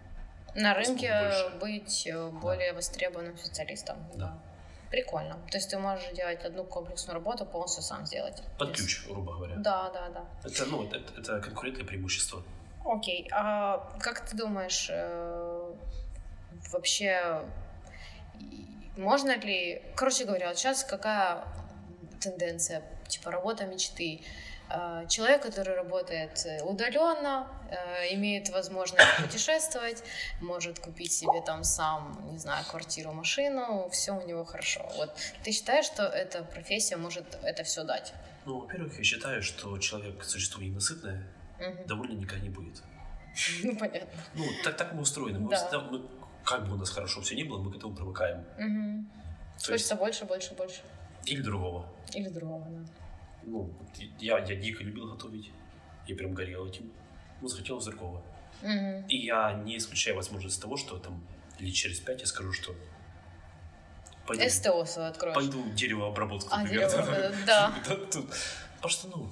На 0.55 0.75
рынке 0.75 1.11
больше. 1.11 1.59
быть 1.61 2.07
э, 2.07 2.29
более 2.31 2.73
востребованным 2.73 3.37
специалистом. 3.39 3.97
Да. 4.15 4.39
Прикольно. 4.91 5.35
То 5.51 5.57
есть 5.57 5.71
ты 5.71 5.79
можешь 5.79 6.09
делать 6.13 6.45
одну 6.45 6.65
комплексную 6.65 7.15
работу, 7.15 7.47
полностью 7.47 7.83
сам 7.83 8.07
сделать. 8.07 8.43
под 8.59 8.71
Без- 8.71 8.77
ключ, 8.79 9.07
грубо 9.09 9.33
говоря. 9.35 9.57
Да, 9.57 9.91
да, 9.91 10.09
да. 10.09 10.25
Это, 10.45 10.67
ну, 10.67 10.85
это, 10.89 10.99
это 11.21 11.41
конкурентное 11.41 11.85
преимущество. 11.87 12.43
Окей. 12.85 13.29
А 13.33 13.79
как 14.01 14.21
ты 14.29 14.37
думаешь, 14.37 14.89
э, 14.91 15.75
вообще 16.73 17.43
можно 18.97 19.37
ли... 19.39 19.83
Короче 19.97 20.25
говоря, 20.25 20.49
вот 20.49 20.59
сейчас 20.59 20.85
какая 20.85 21.45
тенденция? 22.21 22.83
Типа 23.09 23.31
работа 23.31 23.67
мечты. 23.67 24.23
Э, 24.71 25.07
Человек, 25.09 25.43
который 25.43 25.75
работает 25.75 26.47
удаленно, 26.65 27.47
имеет 28.13 28.49
возможность 28.51 29.17
путешествовать, 29.21 30.03
может 30.41 30.79
купить 30.79 31.13
себе 31.13 31.43
там 31.45 31.65
сам, 31.65 32.19
не 32.31 32.39
знаю, 32.39 32.65
квартиру, 32.65 33.13
машину, 33.13 33.89
все 33.91 34.13
у 34.13 34.27
него 34.27 34.45
хорошо. 34.45 34.89
Вот 34.97 35.15
ты 35.43 35.53
считаешь, 35.53 35.85
что 35.87 36.05
эта 36.05 36.43
профессия 36.45 36.97
может 36.97 37.39
это 37.43 37.63
все 37.65 37.85
дать? 37.85 38.13
Ну, 38.47 38.61
во-первых, 38.61 38.97
я 38.99 39.05
считаю, 39.05 39.43
что 39.43 39.77
человек 39.79 40.23
существо 40.25 40.63
ненасытное, 40.63 41.27
Мгм. 41.59 41.87
довольно 41.87 42.13
никогда 42.15 42.43
не 42.43 42.51
будет. 42.51 42.83
Ну, 43.65 43.77
понятно. 43.77 44.09
Ну, 44.35 44.45
так, 44.63 44.77
так 44.77 44.93
мы 44.93 45.03
устроены. 45.03 45.39
Мы 45.41 45.51
Да. 45.51 45.57
всегда, 45.57 45.81
мы- 45.81 46.07
как 46.45 46.67
бы 46.69 46.75
у 46.75 46.77
нас 46.79 46.91
хорошо 46.91 47.21
все 47.21 47.35
ни 47.35 47.43
было, 47.43 47.59
мы 47.59 47.73
к 47.73 47.77
этому 47.77 47.95
привыкаем. 47.97 48.45
Мгм. 48.59 49.11
То 49.11 49.55
есть, 49.57 49.67
Хочется 49.67 49.97
больше, 49.97 50.25
больше, 50.25 50.55
больше. 50.55 50.81
или 51.27 51.43
другого. 51.43 51.87
Или 52.13 52.29
другого, 52.29 52.65
да. 52.69 53.04
Ну, 53.47 53.71
я, 54.19 54.39
я 54.39 54.57
дико 54.57 54.83
любил 54.83 55.09
готовить. 55.11 55.51
Я 56.07 56.17
прям 56.17 56.35
горел 56.35 56.67
этим. 56.67 56.91
Ну, 57.41 57.49
захотелось 57.49 57.85
другого. 57.85 58.23
Мгм. 58.63 59.07
И 59.09 59.17
я 59.17 59.53
не 59.53 59.77
исключаю 59.77 60.17
возможность 60.17 60.61
того, 60.61 60.77
что 60.77 60.99
там 60.99 61.27
лет 61.59 61.75
через 61.75 62.01
пять 62.01 62.21
я 62.21 62.27
скажу, 62.27 62.53
что 62.53 62.75
пойду, 64.27 64.49
СТО 64.49 64.85
свое 64.85 65.09
откроешь. 65.09 65.35
пойду 65.35 65.65
деревообработку, 65.73 66.49
А, 66.53 66.59
например. 66.63 66.89
деревообработку, 66.89 67.47
да. 67.47 67.75
Потому 68.77 68.91
что, 68.91 69.09
ну, 69.09 69.31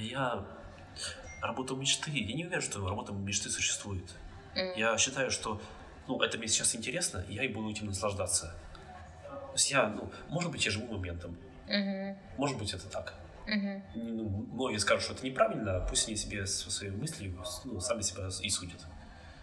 я 0.00 0.44
работа 1.40 1.74
мечты. 1.74 2.10
Я 2.10 2.34
не 2.34 2.44
уверен, 2.44 2.62
что 2.62 2.86
работа 2.86 3.12
мечты 3.12 3.50
существует. 3.50 4.04
Я 4.76 4.98
считаю, 4.98 5.30
что 5.30 5.60
ну, 6.08 6.20
это 6.20 6.36
мне 6.38 6.48
сейчас 6.48 6.74
интересно, 6.74 7.24
и 7.28 7.34
я 7.34 7.44
и 7.44 7.48
буду 7.48 7.70
этим 7.70 7.86
наслаждаться. 7.86 8.54
То 9.28 9.52
есть 9.54 9.70
я, 9.70 9.88
ну, 9.88 10.10
может 10.28 10.50
быть, 10.50 10.64
я 10.64 10.70
живу 10.70 10.92
моментом, 10.92 11.36
Мгм. 11.66 12.16
может 12.36 12.58
быть, 12.58 12.72
это 12.74 12.88
так. 12.88 13.14
Мгм. 13.46 13.82
Ну, 13.94 14.46
многие 14.52 14.78
скажут, 14.78 15.04
что 15.04 15.14
это 15.14 15.26
неправильно, 15.26 15.84
пусть 15.88 16.06
они 16.08 16.16
себе 16.16 16.46
со 16.46 16.70
своей 16.70 16.92
мыслью 16.92 17.36
ну, 17.64 17.80
сами 17.80 18.02
себя 18.02 18.28
и 18.40 18.50
судят. 18.50 18.80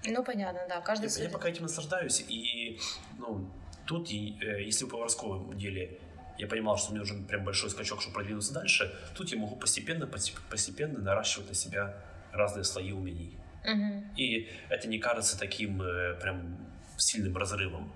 Ну, 0.05 0.23
понятно, 0.23 0.61
да. 0.69 0.81
Каждый 0.81 1.09
Я, 1.17 1.23
я 1.25 1.29
пока 1.29 1.49
этим 1.49 1.63
наслаждаюсь, 1.63 2.23
и 2.27 2.79
ну, 3.17 3.49
тут, 3.85 4.09
и, 4.11 4.37
э, 4.41 4.63
если 4.63 4.85
в 4.85 4.89
поварском 4.89 5.57
деле 5.57 5.99
я 6.37 6.47
понимал, 6.47 6.77
что 6.77 6.91
мне 6.91 6.99
нужен 6.99 7.25
прям 7.25 7.43
большой 7.43 7.69
скачок, 7.69 8.01
чтобы 8.01 8.15
продвинуться 8.15 8.53
дальше, 8.53 8.95
тут 9.15 9.29
я 9.29 9.37
могу 9.37 9.57
постепенно, 9.57 10.05
постеп- 10.05 10.39
постепенно 10.49 10.99
наращивать 10.99 11.49
на 11.49 11.55
себя 11.55 11.97
разные 12.31 12.63
слои 12.63 12.93
умений. 12.93 13.37
Мгм. 13.65 14.05
И 14.15 14.49
это 14.69 14.87
не 14.87 14.99
кажется 14.99 15.37
таким 15.37 15.81
э, 15.81 16.13
прям 16.21 16.57
сильным 16.97 17.35
разрывом. 17.35 17.91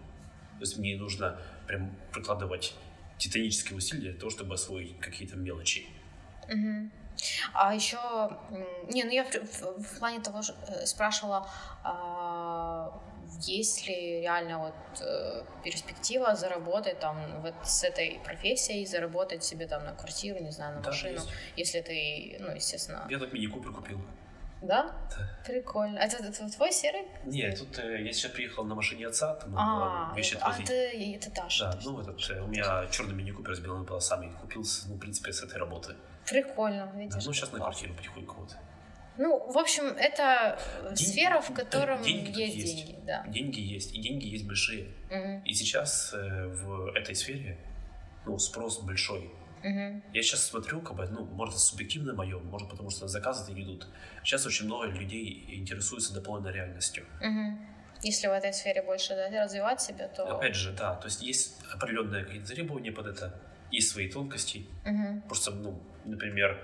То 0.57 0.61
есть 0.61 0.77
мне 0.77 0.97
нужно 0.97 1.39
прям 1.67 1.95
прикладывать 2.11 2.75
титанические 3.23 3.77
усилия 3.77 4.11
для 4.11 4.19
того, 4.19 4.29
чтобы 4.31 4.53
освоить 4.55 4.99
какие-то 4.99 5.35
мелочи. 5.37 5.85
Мгм. 6.49 6.91
А 7.53 7.73
еще, 7.75 7.97
не, 8.89 9.03
ну 9.03 9.11
я 9.11 9.23
в, 9.23 9.31
в- 9.33 9.83
в 9.83 9.99
плане 9.99 10.19
того 10.19 10.41
же 10.41 10.53
э, 10.67 10.85
спрашивала, 10.85 11.47
а, 11.83 12.99
есть 13.47 13.87
ли 13.87 14.21
реально 14.21 14.57
вот 14.59 15.01
э, 15.01 15.43
перспектива 15.63 16.35
заработать 16.35 16.99
там 16.99 17.41
вот 17.41 17.53
с 17.63 17.83
этой 17.83 18.19
профессией, 18.25 18.85
заработать 18.85 19.43
себе 19.43 19.67
там 19.67 19.85
на 19.85 19.93
квартиру, 19.93 20.39
не 20.43 20.51
знаю, 20.51 20.75
на 20.75 20.81
Да, 20.81 20.89
машину, 20.89 21.13
есть. 21.15 21.29
если 21.55 21.81
ты, 21.81 22.37
ну, 22.39 22.53
естественно, 22.55 23.07
Я 23.09 23.19
так 23.19 23.31
мини-купер 23.33 23.71
купил. 23.71 24.01
Да? 24.67 24.83
Да. 25.09 25.29
Прикольно. 25.45 25.99
А 25.99 26.05
Это, 26.05 26.23
это 26.23 26.49
твой 26.51 26.71
серый? 26.71 27.03
Нет, 27.25 27.59
тут 27.59 27.77
э, 27.79 28.03
я 28.03 28.11
сейчас 28.13 28.31
приехал 28.31 28.63
на 28.63 28.75
машине 28.75 29.07
отца, 29.07 29.35
там 29.35 29.53
А, 29.57 30.07
было 30.09 30.17
вещи 30.17 30.35
а 30.35 30.47
отвозить. 30.47 30.69
это, 30.69 31.27
это 31.27 31.31
Даша. 31.41 31.65
Да, 31.65 31.71
точно. 31.73 31.91
ну 31.91 32.01
этот, 32.01 32.29
э, 32.31 32.41
у 32.41 32.47
меня 32.47 32.87
черный 32.91 33.13
мини-купер 33.13 33.55
с 33.55 33.59
белыми 33.59 33.85
полосами 33.85 34.31
купил, 34.41 34.63
ну, 34.87 34.95
в 34.95 34.99
принципе, 34.99 35.31
с 35.31 35.43
этой 35.43 35.57
работы. 35.57 35.95
Прикольно, 36.29 36.87
Да, 36.93 36.99
видишь. 36.99 37.25
ну, 37.25 37.33
сейчас 37.33 37.51
на 37.51 37.59
квартиру 37.59 37.93
потихоньку 37.93 38.41
вот. 38.41 38.55
Ну, 39.17 39.51
в 39.51 39.57
общем, 39.59 39.83
это 39.83 40.57
э, 40.81 40.93
Деньги- 40.95 41.03
сфера, 41.11 41.39
в 41.41 41.49
да, 41.49 41.55
котором 41.63 42.01
деньги 42.01 42.39
есть, 42.41 42.55
есть. 42.55 42.75
деньги, 42.87 42.99
да. 43.05 43.23
Деньги 43.27 43.59
есть, 43.59 43.93
и 43.93 44.01
деньги 44.01 44.25
есть 44.25 44.47
большие. 44.47 44.87
Мгм, 45.11 45.43
И 45.43 45.53
сейчас 45.53 46.13
э, 46.15 46.47
в 46.47 46.87
этой 46.95 47.13
сфере, 47.15 47.59
ну, 48.25 48.39
спрос 48.39 48.79
большой. 48.79 49.29
Мгм, 49.63 50.03
Я 50.13 50.21
сейчас 50.23 50.43
смотрю, 50.45 50.81
как 50.81 50.95
бы, 50.97 51.07
ну, 51.07 51.25
может, 51.25 51.57
субъективно 51.57 52.13
мое, 52.13 52.39
может, 52.39 52.69
потому 52.69 52.89
что 52.89 53.07
заказы 53.07 53.51
не 53.53 53.63
идут. 53.63 53.87
Сейчас 54.23 54.45
очень 54.45 54.65
много 54.65 54.85
людей 54.87 55.45
интересуются 55.49 56.13
дополнительной 56.13 56.53
реальностью. 56.53 57.05
мгм. 57.21 57.59
Если 58.01 58.27
в 58.27 58.31
этой 58.31 58.51
сфере 58.53 58.81
больше 58.81 59.15
да, 59.15 59.43
развивать 59.43 59.81
себя, 59.81 60.09
то... 60.09 60.23
Опять 60.37 60.55
же, 60.55 60.73
да, 60.73 60.95
то 60.95 61.07
есть 61.07 61.21
есть 61.23 61.61
определенные 61.73 62.25
какие-то 62.25 62.47
требования 62.53 62.91
под 62.91 63.07
это, 63.07 63.39
есть 63.71 63.89
свои 63.91 64.09
тонкости. 64.09 64.65
Мгм, 64.85 65.21
Просто, 65.21 65.51
ну, 65.51 65.81
например, 66.05 66.59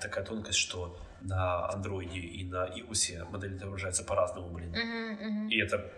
такая 0.00 0.24
тонкость, 0.24 0.58
что 0.58 0.98
на 1.20 1.68
андроиде 1.68 2.18
и 2.18 2.44
на 2.44 2.66
iOS 2.66 3.30
модель 3.30 3.56
отображается 3.56 4.04
по-разному, 4.04 4.48
блин. 4.48 4.70
мгм, 4.70 5.12
мгм. 5.28 5.48
И 5.48 5.58
это 5.60 5.90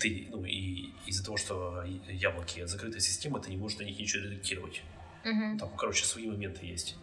ты- 0.00 0.28
ну, 0.30 0.44
и 0.44 0.90
из-за 1.06 1.24
того, 1.24 1.36
что 1.36 1.82
яблоки 2.08 2.64
закрытая 2.66 3.00
система, 3.00 3.40
ты 3.40 3.50
не 3.50 3.56
можешь 3.56 3.78
на 3.78 3.84
них 3.84 3.98
ничего 3.98 4.24
редактировать. 4.24 4.82
Мгм. 5.24 5.58
Там, 5.58 5.70
короче, 5.76 6.04
свои 6.04 6.26
моменты 6.26 6.64
есть. 6.66 6.96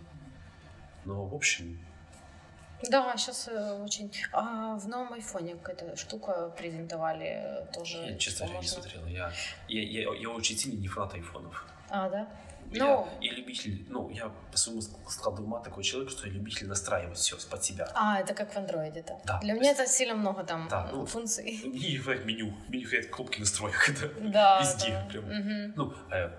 Но, 1.06 1.26
в 1.26 1.36
общем, 1.36 1.78
Да, 2.90 3.16
сейчас 3.18 3.48
очень... 3.82 4.12
А 4.34 4.76
в 4.78 4.88
новом 4.88 5.14
айфоне 5.14 5.56
какая-то 5.56 5.96
штука 5.96 6.50
презентовали 6.58 7.28
э, 7.28 7.66
тоже. 7.74 7.98
я, 7.98 8.18
честно 8.18 8.46
говоря, 8.46 8.62
не 8.62 8.68
можно- 8.68 8.82
смотрел. 8.84 9.06
Я, 9.08 9.32
я, 9.70 9.82
я, 9.82 10.14
я 10.16 10.30
очень 10.30 10.58
сильный 10.58 10.80
не 10.82 10.88
фанат 10.88 11.14
айфонов. 11.14 11.66
А, 11.90 12.10
да? 12.10 12.28
Я, 12.74 12.84
Ну. 12.86 13.08
я 13.22 13.32
любитель, 13.34 13.86
ну, 13.90 14.10
я 14.10 14.30
по 14.52 14.58
своему 14.58 14.82
складу 14.82 15.44
ума 15.44 15.60
такой 15.60 15.84
человек, 15.84 16.10
что 16.12 16.28
я 16.28 16.34
любитель 16.34 16.68
настраивать 16.68 17.18
все 17.18 17.38
под 17.50 17.64
себя. 17.64 17.88
А, 17.94 18.20
это 18.20 18.34
как 18.34 18.52
в 18.54 18.58
андроиде-то. 18.58 19.20
Да, 19.26 19.40
Для 19.42 19.54
меня 19.54 19.70
есть- 19.70 19.80
это 19.80 19.90
сильно 19.90 20.16
много 20.16 20.44
там 20.44 20.68
Да, 20.70 20.90
ну, 20.92 21.06
функций. 21.06 21.62
Мне 21.64 21.90
не 21.92 21.98
хватает 21.98 22.26
меню, 22.26 22.54
не 22.70 22.84
хватает 22.84 23.10
кнопки 23.10 23.40
настроек. 23.40 23.76
да. 24.22 24.30
Да, 24.30 24.60
Везде 24.62 24.90
да. 24.92 25.06
прям. 25.10 25.26
Мгм, 25.26 25.74
Ну, 25.76 25.94
э, 26.12 26.30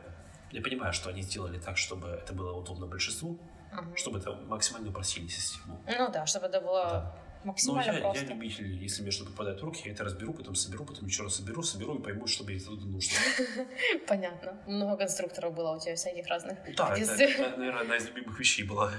я 0.53 0.61
понимаю, 0.62 0.93
что 0.93 1.11
они 1.11 1.22
сделали 1.22 1.59
так, 1.59 1.76
чтобы 1.78 2.09
это 2.09 2.32
было 2.32 2.53
удобно 2.57 2.87
большинству, 2.87 3.39
мгм. 3.72 3.97
чтобы 3.97 4.18
это 4.18 4.32
максимально 4.49 4.91
упростили 4.91 5.28
систему. 5.28 5.80
Ну 5.87 6.11
да, 6.11 6.26
чтобы 6.26 6.47
это 6.47 6.61
было 6.61 6.85
Да. 6.85 7.16
Но 7.45 7.53
максимально 7.53 7.90
я, 7.90 7.99
я 7.99 8.01
просто. 8.01 8.24
любитель, 8.26 8.82
если 8.82 9.03
мне 9.03 9.11
что-то 9.11 9.30
попадает 9.30 9.61
в 9.61 9.64
руки, 9.64 9.82
я 9.84 9.92
это 9.92 10.05
разберу, 10.05 10.32
потом 10.32 10.55
соберу, 10.55 10.84
потом 10.84 11.07
еще 11.07 11.22
раз 11.22 11.36
соберу, 11.36 11.62
соберу 11.62 11.99
и 11.99 12.03
пойму, 12.03 12.26
что 12.26 12.45
мне 12.45 12.59
тут 12.59 12.84
нужно. 12.84 13.18
Понятно. 14.09 14.59
Много 14.66 14.97
конструкторов 14.97 15.55
было 15.55 15.76
у 15.76 15.80
тебя 15.80 15.95
всяких 15.95 16.26
разных. 16.26 16.59
Да, 16.76 16.97
это, 16.97 17.57
наверное, 17.57 17.82
одна 17.82 17.97
из 17.97 18.09
любимых 18.09 18.38
вещей 18.40 18.64
была. 18.64 18.90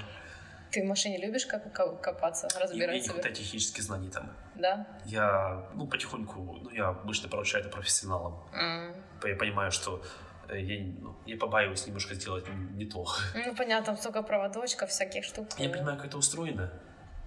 Ты 0.70 0.82
в 0.82 0.86
машине 0.86 1.18
любишь 1.18 1.46
как, 1.46 1.72
копаться, 1.72 2.48
И 2.72 2.76
мне 2.76 3.00
не 3.00 3.08
хватает 3.08 3.36
технических 3.36 3.82
знаний 3.82 4.10
там. 4.10 4.30
Да? 4.54 4.86
Я, 5.04 5.68
ну, 5.74 5.86
потихоньку, 5.86 6.58
ну, 6.62 6.70
я 6.70 6.88
обычно 6.88 7.28
поручаю 7.28 7.64
это 7.64 7.72
профессионалам. 7.72 8.42
Я 9.24 9.36
понимаю, 9.36 9.72
что 9.72 10.02
э, 10.48 10.60
я, 10.60 10.84
ну, 11.00 11.16
я 11.26 11.36
побаиваюсь 11.36 11.86
немножко 11.86 12.14
сделать 12.14 12.44
не 12.74 12.84
то. 12.84 13.06
Ну, 13.34 13.54
понятно, 13.54 13.86
там 13.86 13.96
столько 13.96 14.22
проводочков, 14.22 14.90
всяких 14.90 15.24
штук. 15.24 15.48
Я 15.58 15.70
понимаю, 15.70 15.96
как 15.96 16.06
это 16.06 16.18
устроено, 16.18 16.70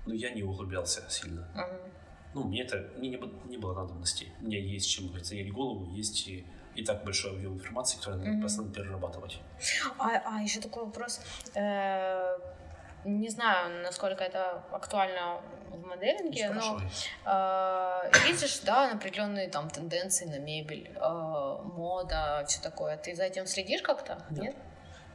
но 0.05 0.13
я 0.13 0.31
не 0.31 0.43
углублялся 0.43 1.03
сильно. 1.09 1.47
Мгм. 1.55 1.91
Ну, 2.33 2.43
мне 2.43 2.61
это 2.63 2.77
мне 2.97 3.09
не, 3.09 3.17
было- 3.17 3.33
не 3.45 3.57
было 3.57 3.73
надобности. 3.73 4.27
У 4.41 4.45
меня 4.45 4.59
есть 4.59 4.89
чем, 4.89 5.07
занять 5.23 5.51
голову, 5.51 5.85
есть 5.97 6.27
и, 6.27 6.45
и 6.75 6.83
так 6.83 7.03
большой 7.03 7.31
объем 7.31 7.53
информации, 7.55 7.97
который 7.97 8.17
надо 8.19 8.29
Мгм. 8.31 8.41
постоянно 8.41 8.73
перерабатывать. 8.73 9.39
А, 9.97 10.21
а 10.25 10.41
еще 10.41 10.61
такой 10.61 10.85
вопрос. 10.85 11.21
Э, 11.55 12.37
не 13.05 13.29
знаю, 13.29 13.81
насколько 13.83 14.23
это 14.23 14.63
актуально 14.71 15.41
в 15.71 15.85
моделинге, 15.85 16.49
но 16.49 16.79
э, 17.25 18.11
видишь, 18.27 18.59
да, 18.59 18.91
определенные 18.91 19.47
там 19.49 19.69
тенденции 19.69 20.25
на 20.25 20.37
мебель, 20.39 20.91
э, 20.95 21.57
мода, 21.63 22.43
все 22.47 22.61
такое. 22.61 22.97
Ты 22.97 23.15
за 23.15 23.23
этим 23.23 23.45
следишь 23.47 23.81
как-то? 23.81 24.23
Нет. 24.31 24.41
Нет? 24.43 24.55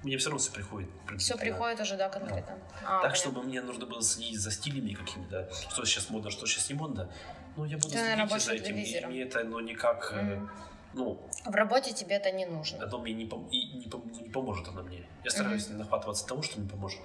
Мне 0.05 0.19
все 0.19 0.29
равно 0.29 0.39
все 0.39 0.53
приходит. 0.53 0.89
Все 1.19 1.37
приходит 1.37 1.81
уже, 1.81 1.97
да, 1.97 2.09
конкретно. 2.11 2.59
А, 2.83 3.01
Так, 3.01 3.01
понятно. 3.01 3.15
чтобы 3.17 3.43
мне 3.43 3.63
нужно 3.63 3.87
было 3.87 4.03
следить 4.03 4.39
за 4.39 4.51
стилями 4.51 4.93
какими-то, 4.93 5.51
что 5.71 5.85
сейчас 5.87 6.11
модно, 6.11 6.31
что 6.31 6.47
сейчас 6.47 6.69
не 6.69 6.75
модно. 6.77 7.11
Ну, 7.57 7.65
я 7.65 7.77
буду 7.79 7.89
Ты, 7.89 7.97
наверное, 7.97 8.27
следить 8.29 8.45
за 8.45 8.51
больше 8.51 8.65
этим, 8.65 9.09
и 9.11 9.13
мне 9.13 9.23
это, 9.23 9.45
ну, 9.45 9.61
никак, 9.61 10.13
Мгм. 10.13 10.51
ну, 10.93 11.21
В 11.47 11.55
работе 11.55 11.93
тебе 11.95 12.17
это 12.17 12.31
не 12.33 12.45
нужно. 12.45 12.85
оно 12.85 12.99
мне 12.99 13.15
не, 13.15 13.25
пом- 13.25 13.49
и 13.51 13.79
не, 13.79 13.87
пом- 13.87 14.23
не 14.23 14.29
поможет 14.29 14.69
оно 14.69 14.83
мне. 14.83 15.05
Я 15.25 15.31
стараюсь 15.31 15.69
не 15.69 15.77
нахватываться 15.77 16.27
того, 16.27 16.43
что 16.43 16.61
мне 16.61 16.69
поможет. 16.69 17.01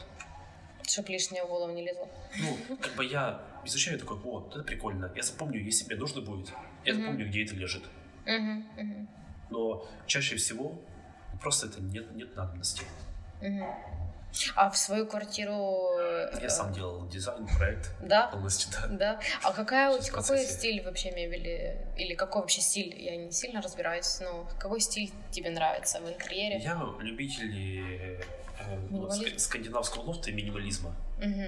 Чтоб 0.85 1.07
лишнее 1.07 1.45
в 1.45 1.47
голову 1.47 1.71
не 1.71 1.85
лезло. 1.85 2.07
Ну, 2.39 2.75
как 2.81 2.95
бы 2.95 3.05
я 3.05 3.41
изучаю 3.63 3.97
такой, 3.99 4.17
вот, 4.17 4.53
это 4.55 4.63
прикольно. 4.63 5.09
Я 5.15 5.23
запомню, 5.23 5.61
если 5.63 5.85
мне 5.85 5.95
нужно 5.95 6.21
будет. 6.21 6.49
Я 6.83 6.93
Мгм. 6.93 7.01
запомню, 7.03 7.27
где 7.29 7.45
это 7.45 7.55
лежит. 7.55 7.83
Мгм, 8.25 8.65
мгм, 8.75 9.07
Но 9.51 9.87
чаще 10.07 10.35
всего 10.35 10.81
просто 11.41 11.67
это 11.67 11.81
нет, 11.81 12.13
нет 12.15 12.35
надобности. 12.35 12.83
А 14.55 14.69
в 14.69 14.77
свою 14.77 15.07
квартиру... 15.07 15.89
э, 15.99 16.29
Я 16.39 16.49
сам 16.49 16.71
делал 16.71 17.07
дизайн, 17.07 17.47
проект 17.57 17.91
Да? 17.99 18.27
полностью, 18.27 18.69
да. 18.71 18.87
Да. 18.87 19.19
А 19.43 19.51
какая, 19.53 19.91
Сейчас 19.93 20.09
какой 20.09 20.27
процессе. 20.27 20.53
стиль 20.53 20.83
вообще 20.83 21.09
мебели? 21.11 21.87
Или 21.97 22.13
какой 22.13 22.41
вообще 22.41 22.61
стиль? 22.61 22.93
Я 23.01 23.15
не 23.17 23.31
сильно 23.31 23.59
разбираюсь, 23.59 24.19
но 24.19 24.47
какой 24.59 24.81
стиль 24.81 25.11
тебе 25.31 25.49
нравится 25.49 25.99
в 25.99 26.07
интерьере? 26.07 26.59
Я 26.59 26.79
любитель 26.99 27.51
э, 27.81 28.21
ну, 28.91 29.09
скандинавского 29.37 30.03
лофта 30.03 30.29
и 30.29 30.33
минимализма. 30.33 30.95
Мгм. 31.17 31.47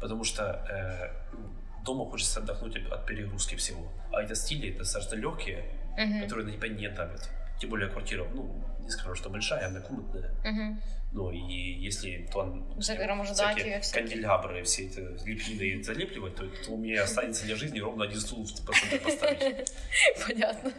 Потому 0.00 0.24
что 0.24 0.64
э, 0.70 1.84
дома 1.84 2.06
хочется 2.10 2.40
отдохнуть 2.40 2.74
от- 2.90 3.04
перегрузки 3.04 3.54
всего. 3.56 3.86
А 4.14 4.22
это 4.22 4.34
стили 4.34 4.72
достаточно 4.72 5.16
легкие, 5.16 5.62
Мгм. 5.98 6.22
которые 6.22 6.46
на 6.46 6.52
тебя 6.52 6.68
не 6.68 6.88
давят. 6.88 7.28
Тем 7.60 7.68
более 7.68 7.90
квартира, 7.90 8.24
ну, 8.32 8.64
не 8.88 8.92
скажу, 8.92 9.14
что 9.14 9.28
большая, 9.30 9.66
однокомнатная. 9.66 10.30
Мгм. 10.44 10.80
Ну, 11.12 11.30
и 11.30 11.38
если 11.38 12.28
там 12.32 12.80
всякие 12.80 13.80
канделябры, 13.92 14.62
все 14.64 14.86
это 14.86 15.00
лепнины 15.26 15.82
залепливать, 15.82 16.34
то, 16.36 16.46
то 16.46 16.72
у 16.72 16.76
меня 16.76 17.02
останется 17.04 17.44
для 17.46 17.56
жизни 17.56 17.80
ровно 17.80 18.04
один 18.04 18.18
стул 18.20 18.46
по 18.66 18.72
центру 18.72 18.98
поставить. 19.00 19.72
Понятно. 20.26 20.72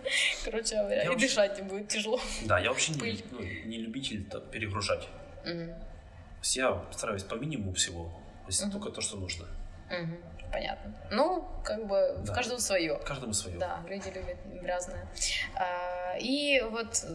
Короче 0.43 0.76
говоря, 0.76 0.97
Я 0.97 1.03
и 1.03 1.07
вообще- 1.07 1.28
дышать 1.28 1.57
не 1.62 1.68
будет 1.70 1.88
тяжело. 1.88 2.20
Да, 2.45 2.60
я 2.60 2.70
вообще 2.70 2.93
не, 2.93 3.24
ну, 3.32 3.39
не 3.41 3.78
любитель 3.78 4.24
перегружать. 4.51 5.07
Есть 6.41 6.55
я 6.55 6.84
стараюсь 6.91 7.24
по 7.24 7.36
минимуму 7.36 7.74
всего. 7.74 8.05
То 8.05 8.47
есть 8.47 8.62
Мгм. 8.64 8.72
только 8.72 8.89
то, 8.91 9.01
что 9.01 9.18
нужно. 9.18 9.45
Мгм. 9.89 10.18
Понятно. 10.52 10.93
Ну, 11.12 11.47
как 11.64 11.86
бы 11.88 12.16
в 12.18 12.24
Да. 12.26 12.34
каждом 12.34 12.60
свое. 12.60 12.97
Каждому 13.06 13.34
свое. 13.34 13.58
Да, 13.60 13.82
люди 13.88 14.10
любят 14.10 14.38
грязное. 14.62 15.08
А, 15.56 16.18
И 16.20 16.60
вот, 16.62 17.06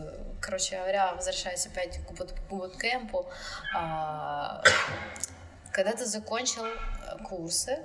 короче 0.41 0.76
говоря, 0.78 1.14
возвращаясь 1.14 1.66
опять 1.66 1.99
к 2.07 2.12
бут- 2.12 2.35
буткемпу, 2.49 3.28
а, 3.76 4.62
когда 5.72 5.93
ты 5.93 6.07
закончил 6.07 6.64
э, 6.64 7.18
курсы, 7.24 7.85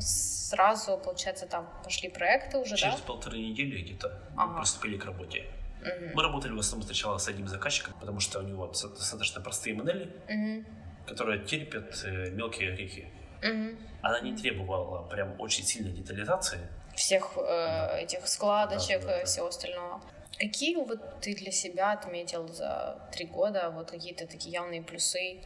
сразу, 0.00 0.98
получается, 0.98 1.46
там 1.46 1.68
пошли 1.84 2.08
проекты 2.10 2.58
уже, 2.58 2.76
Через 2.76 2.96
да? 2.96 3.02
полторы 3.06 3.38
недели 3.38 3.80
где-то 3.82 4.18
Ага. 4.36 4.58
приступили 4.58 4.98
к 4.98 5.04
работе. 5.04 5.44
Мгм. 5.80 6.10
Мы 6.14 6.22
работали 6.22 6.52
в 6.52 6.58
основном 6.58 6.86
сначала 6.86 7.18
с 7.18 7.28
одним 7.28 7.48
заказчиком, 7.48 7.94
потому 8.00 8.20
что 8.20 8.40
у 8.40 8.42
него 8.42 8.66
доста- 8.66 8.88
достаточно 8.88 9.40
простые 9.40 9.74
модели, 9.76 10.12
Мгм. 10.28 10.66
которые 11.06 11.38
терпят 11.44 12.02
э, 12.04 12.30
мелкие 12.30 12.72
орехи. 12.72 13.08
Мгм. 13.42 13.78
Она 14.02 14.20
не 14.20 14.36
требовала 14.36 15.02
прям 15.08 15.38
очень 15.40 15.64
сильной 15.64 15.92
детализации. 15.92 16.60
Всех 16.94 17.36
э, 17.36 18.00
этих 18.02 18.26
складочек 18.26 19.00
Да, 19.02 19.06
да, 19.06 19.16
и 19.18 19.20
да. 19.20 19.26
всего 19.26 19.46
остального. 19.46 20.00
Какие 20.38 20.76
вот 20.76 21.20
ты 21.20 21.34
для 21.34 21.52
себя 21.52 21.92
отметил 21.92 22.48
за 22.48 22.98
три 23.12 23.26
года, 23.26 23.70
вот 23.70 23.90
какие-то 23.90 24.26
такие 24.26 24.52
явные 24.52 24.82
плюсы, 24.82 25.42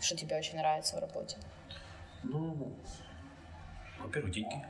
что 0.00 0.16
тебе 0.16 0.36
очень 0.36 0.56
нравится 0.56 0.96
в 0.96 1.00
работе? 1.00 1.36
Ну, 2.22 2.74
во-первых, 4.00 4.32
деньги. 4.32 4.64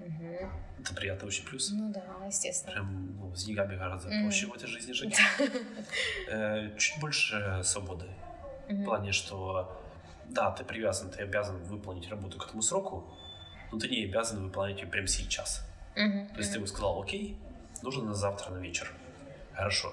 Мгм. 0.00 0.50
Это 0.80 0.94
приятный 0.94 1.28
очень 1.28 1.44
плюс. 1.44 1.70
Ну 1.70 1.92
да, 1.92 2.02
естественно. 2.26 2.72
Прям 2.72 3.16
ну, 3.18 3.34
с 3.34 3.44
деньгами 3.44 3.76
гораздо 3.76 4.08
Мгм. 4.10 4.22
проще 4.22 4.46
в 4.46 4.54
этой 4.54 4.66
жизни 4.68 4.92
жить. 4.92 5.16
Э, 6.30 6.70
Чуть 6.78 7.00
больше 7.00 7.62
свободы. 7.64 8.06
В 8.68 8.84
плане, 8.84 9.12
что 9.12 9.80
да, 10.30 10.50
ты 10.50 10.64
привязан, 10.64 11.10
ты 11.10 11.22
обязан 11.22 11.62
выполнить 11.64 12.08
работу 12.10 12.38
к 12.38 12.46
этому 12.46 12.62
сроку, 12.62 13.16
но 13.72 13.78
ты 13.78 13.88
не 13.88 14.04
обязан 14.04 14.44
выполнять 14.44 14.80
ее 14.80 14.86
прямо 14.86 15.06
сейчас. 15.08 15.64
Мгм. 15.96 16.28
То 16.28 16.38
есть 16.38 16.52
ты 16.52 16.60
бы 16.60 16.66
сказал, 16.66 17.00
окей, 17.02 17.36
нужно 17.82 18.04
на 18.04 18.14
завтра 18.14 18.50
на 18.50 18.58
вечер. 18.58 18.92
Хорошо. 19.54 19.92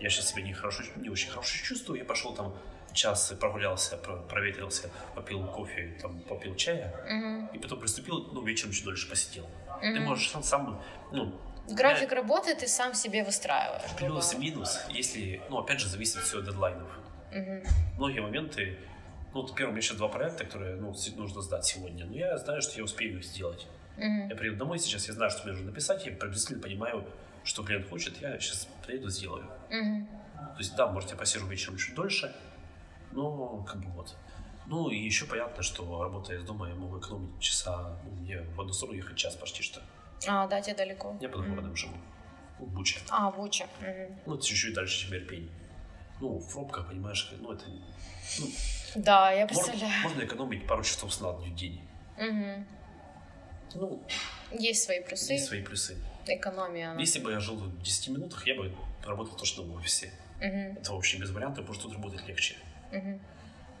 Я 0.00 0.08
сейчас 0.10 0.28
себя 0.28 0.42
не, 0.42 0.52
хорошо, 0.52 0.82
не 0.96 1.08
очень 1.08 1.30
хорошо 1.30 1.56
чувствую. 1.64 1.98
Я 1.98 2.04
пошел 2.04 2.34
там 2.34 2.54
час 2.92 3.32
прогулялся, 3.38 3.96
про- 3.98 4.16
проветрился, 4.22 4.90
попил 5.14 5.46
кофе, 5.46 5.98
там, 6.00 6.20
попил 6.20 6.54
чая, 6.56 6.94
Мгм. 7.08 7.46
и 7.48 7.58
потом 7.58 7.78
приступил, 7.80 8.28
ну, 8.32 8.42
вечером 8.42 8.72
чуть 8.72 8.84
дольше 8.84 9.08
посидел. 9.08 9.46
Ты 9.82 9.90
Мгм. 9.90 10.02
можешь 10.04 10.30
сам, 10.30 10.42
сам 10.42 10.82
ну, 11.12 11.38
График 11.68 12.12
работы 12.12 12.54
ты 12.54 12.66
сам 12.68 12.94
себе 12.94 13.22
выстраиваешь. 13.24 13.90
плюс 13.98 14.32
и 14.32 14.38
минус, 14.38 14.80
если, 14.88 15.42
ну, 15.50 15.58
опять 15.58 15.80
же, 15.80 15.88
зависит 15.88 16.22
все 16.22 16.38
от 16.38 16.44
дедлайнов. 16.46 16.88
Мгм. 17.32 17.62
Многие 17.98 18.20
моменты, 18.20 18.78
ну, 19.36 19.42
например, 19.42 19.68
у 19.68 19.72
меня 19.72 19.82
сейчас 19.82 19.98
два 19.98 20.08
проекта, 20.08 20.44
которые, 20.44 20.76
ну, 20.76 20.94
нужно 21.16 21.42
сдать 21.42 21.64
сегодня, 21.64 22.06
но 22.06 22.14
я 22.14 22.38
знаю, 22.38 22.62
что 22.62 22.78
я 22.78 22.84
успею 22.84 23.18
их 23.18 23.24
сделать. 23.24 23.66
Мгм. 23.98 24.28
Я 24.28 24.36
приеду 24.36 24.56
домой 24.56 24.78
сейчас, 24.78 25.08
я 25.08 25.14
знаю, 25.14 25.30
что 25.30 25.42
мне 25.44 25.52
нужно 25.52 25.66
написать, 25.66 26.06
я 26.06 26.12
приблизительно 26.12 26.62
понимаю, 26.62 27.04
что 27.44 27.62
клиент 27.62 27.88
хочет, 27.88 28.16
я 28.22 28.38
сейчас 28.40 28.66
приеду, 28.86 29.10
сделаю. 29.10 29.46
Мгм. 29.70 30.06
То 30.06 30.58
есть, 30.58 30.74
да, 30.74 30.86
может, 30.86 31.10
я 31.10 31.16
посижу 31.16 31.46
вечером 31.46 31.76
чуть 31.76 31.94
дольше, 31.94 32.34
но 33.12 33.62
как 33.64 33.80
бы 33.80 33.90
вот. 33.90 34.16
Ну, 34.66 34.88
и 34.88 34.96
еще 34.96 35.26
понятно, 35.26 35.62
что 35.62 36.02
работая 36.02 36.38
из 36.38 36.44
дома, 36.44 36.68
я 36.68 36.74
могу 36.74 36.98
экономить 36.98 37.38
часа, 37.38 37.98
ну, 38.04 38.10
мне 38.12 38.40
в 38.40 38.60
одну 38.60 38.72
сторону 38.72 38.96
ехать 38.96 39.16
час 39.16 39.36
почти 39.36 39.62
что. 39.62 39.82
А, 40.26 40.46
да, 40.46 40.62
тебе 40.62 40.76
далеко. 40.76 41.14
Я 41.20 41.28
под 41.28 41.46
городом 41.46 41.76
живу, 41.76 41.94
ну, 42.58 42.66
Буча. 42.66 43.00
А, 43.10 43.30
Буча. 43.30 43.66
Мгм. 43.80 44.18
Ну, 44.24 44.34
это 44.34 44.46
чуть-чуть 44.46 44.74
дальше, 44.74 45.06
чем 45.06 45.14
Ирпень. 45.14 45.50
Ну, 46.20 46.38
в 46.38 46.50
пробках, 46.50 46.88
понимаешь, 46.88 47.30
ну, 47.38 47.52
это... 47.52 47.64
Ну, 48.40 48.46
Да, 48.96 49.30
я 49.32 49.46
можно, 49.46 49.62
представляю. 49.62 50.02
можно 50.02 50.24
экономить 50.24 50.66
пару 50.66 50.82
часов 50.82 51.12
сна 51.12 51.30
в 51.32 51.54
день. 51.54 51.80
Мгм. 52.18 52.66
Ну, 53.74 54.02
Есть 54.52 54.84
свои 54.84 55.00
плюсы, 55.02 55.34
есть 55.34 55.46
свои 55.46 55.62
плюсы. 55.62 55.96
экономия. 56.26 56.90
она. 56.92 57.00
Если 57.00 57.18
бы 57.20 57.30
я 57.32 57.40
жил 57.40 57.56
в 57.56 57.82
10 57.82 58.08
минутах, 58.08 58.46
я 58.46 58.54
бы 58.54 58.72
работал 59.04 59.36
точно 59.36 59.64
в 59.64 59.74
офисе. 59.74 60.12
Мгм. 60.40 60.78
Это 60.78 60.92
вообще 60.92 61.18
без 61.18 61.30
вариантов, 61.30 61.64
потому 61.66 61.74
что 61.74 61.84
тут 61.88 61.94
работать 61.94 62.26
легче. 62.26 62.56
Мгм. 62.90 63.20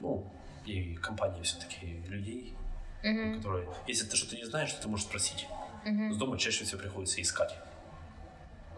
Ну, 0.00 0.30
и 0.66 0.94
компания 0.96 1.42
все-таки 1.42 1.86
людей, 2.08 2.54
Мгм. 3.02 3.36
которые... 3.38 3.68
Если 3.86 4.06
ты 4.06 4.16
что-то 4.16 4.36
не 4.36 4.44
знаешь, 4.44 4.72
то 4.72 4.82
ты 4.82 4.88
можешь 4.88 5.06
спросить. 5.06 5.46
Мгм. 5.84 6.12
С 6.12 6.16
дома 6.16 6.38
чаще 6.38 6.64
всего 6.64 6.80
приходится 6.80 7.22
искать. 7.22 7.54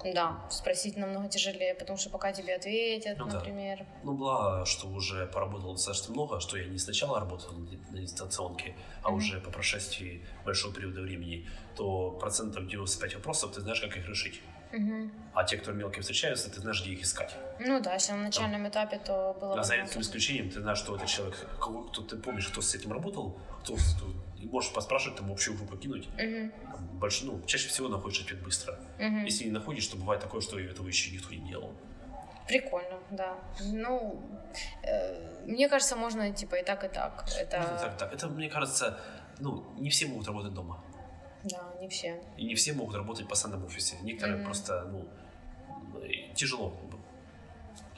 Да, 0.05 0.47
спросить 0.51 0.97
намного 0.97 1.29
тяжелее, 1.29 1.75
потому 1.75 1.99
что 1.99 2.11
пока 2.11 2.33
тебе 2.33 2.55
ответят, 2.55 3.19
Ну 3.19 3.27
да. 3.29 3.35
например. 3.39 3.85
Ну, 4.05 4.15
благо, 4.15 4.65
что 4.65 4.87
уже 4.89 5.27
поработал 5.27 5.73
достаточно 5.73 6.13
много, 6.15 6.41
что 6.41 6.57
я 6.57 6.67
не 6.67 6.79
сначала 6.79 7.19
работал 7.21 7.53
на 7.91 7.99
дистанционке, 8.01 8.77
а 9.03 9.09
Мгм. 9.09 9.19
уже 9.19 9.41
по 9.41 9.51
прошествии 9.51 10.25
большого 10.45 10.73
периода 10.75 11.01
времени, 11.01 11.49
то 11.77 12.13
процентов 12.13 12.67
95 12.69 13.15
вопросов 13.17 13.53
ты 13.55 13.61
знаешь, 13.61 13.81
как 13.81 13.97
их 13.97 14.09
решить. 14.09 14.41
Мгм. 14.73 15.11
А 15.35 15.45
те, 15.45 15.57
кто 15.57 15.73
мелкие 15.73 16.03
встречаются, 16.03 16.51
ты 16.51 16.61
знаешь, 16.61 16.83
где 16.83 16.93
их 16.93 17.03
искать. 17.03 17.35
Ну 17.59 17.81
да, 17.81 17.95
если 17.95 18.13
на 18.13 18.19
начальном 18.25 18.69
этапе, 18.69 18.99
то 18.99 19.37
было 19.41 19.59
А 19.59 19.63
за 19.65 19.77
редким 19.77 20.01
исключением 20.03 20.51
ты 20.51 20.61
знаешь, 20.61 20.79
что 20.79 20.95
этот 20.95 21.09
человек, 21.09 21.37
кто 21.59 22.03
ты 22.03 22.17
помнишь, 22.17 22.49
кто 22.49 22.61
с 22.61 22.75
этим 22.75 22.93
работал, 22.93 23.39
кто, 23.63 23.75
кто- 23.75 24.13
и 24.41 24.47
можешь 24.47 24.73
поспрашивать, 24.73 25.19
там 25.19 25.31
общую 25.33 25.57
группу 25.57 25.77
кинуть. 25.77 26.09
Мгм. 26.17 26.53
Там 26.73 26.87
больше, 26.99 27.27
ну, 27.27 27.41
чаще 27.47 27.69
всего 27.69 27.89
находишь 27.89 28.21
ответ 28.23 28.43
быстро. 28.43 28.79
Мгм. 28.99 29.25
Если 29.25 29.45
не 29.45 29.51
находишь, 29.53 29.87
то 29.87 29.97
бывает 29.97 30.21
такое, 30.23 30.41
что 30.41 30.59
этого 30.59 30.87
еще 30.89 31.11
никто 31.11 31.35
не 31.35 31.49
делал. 31.49 31.73
Прикольно, 32.47 32.99
да. 33.11 33.37
Ну, 33.61 34.23
э, 34.83 35.45
мне 35.47 35.69
кажется, 35.69 35.97
можно 35.97 36.33
типа 36.33 36.55
и 36.57 36.65
так, 36.65 36.85
и 36.85 36.89
так. 36.89 37.25
Это, 37.39 37.59
Можно 37.61 37.79
так, 37.79 37.97
так. 37.99 38.13
Это, 38.15 38.29
мне 38.29 38.49
кажется, 38.49 38.99
ну, 39.39 39.65
не 39.79 39.91
все 39.91 40.07
могут 40.07 40.27
работать 40.27 40.55
дома. 40.55 40.83
да, 41.45 41.75
не 41.81 41.89
все. 41.89 42.23
И 42.37 42.45
не 42.47 42.55
все 42.55 42.73
могут 42.73 42.95
работать 42.97 43.27
в 43.27 43.29
постоянном 43.29 43.65
офисе. 43.67 43.97
Некоторые 44.03 44.37
Мгм. 44.39 44.45
просто, 44.47 44.85
ну, 44.85 45.09
и 46.05 46.33
тяжело 46.35 46.73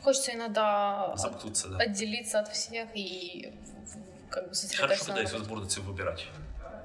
Хочется 0.02 0.32
иногда 0.34 1.14
замкнуться, 1.16 1.68
да. 1.68 1.78
отделиться 1.78 2.40
от 2.40 2.48
всех 2.48 2.88
и 2.94 3.52
в- 3.79 3.79
как 4.30 4.44
бы 4.48 4.54
Хорошо, 4.54 4.54
сосредоточиться 4.54 5.04
когда 5.06 5.14
на 5.16 5.22
есть 5.22 5.32
возможность 5.34 5.78
выбирать. 5.78 6.26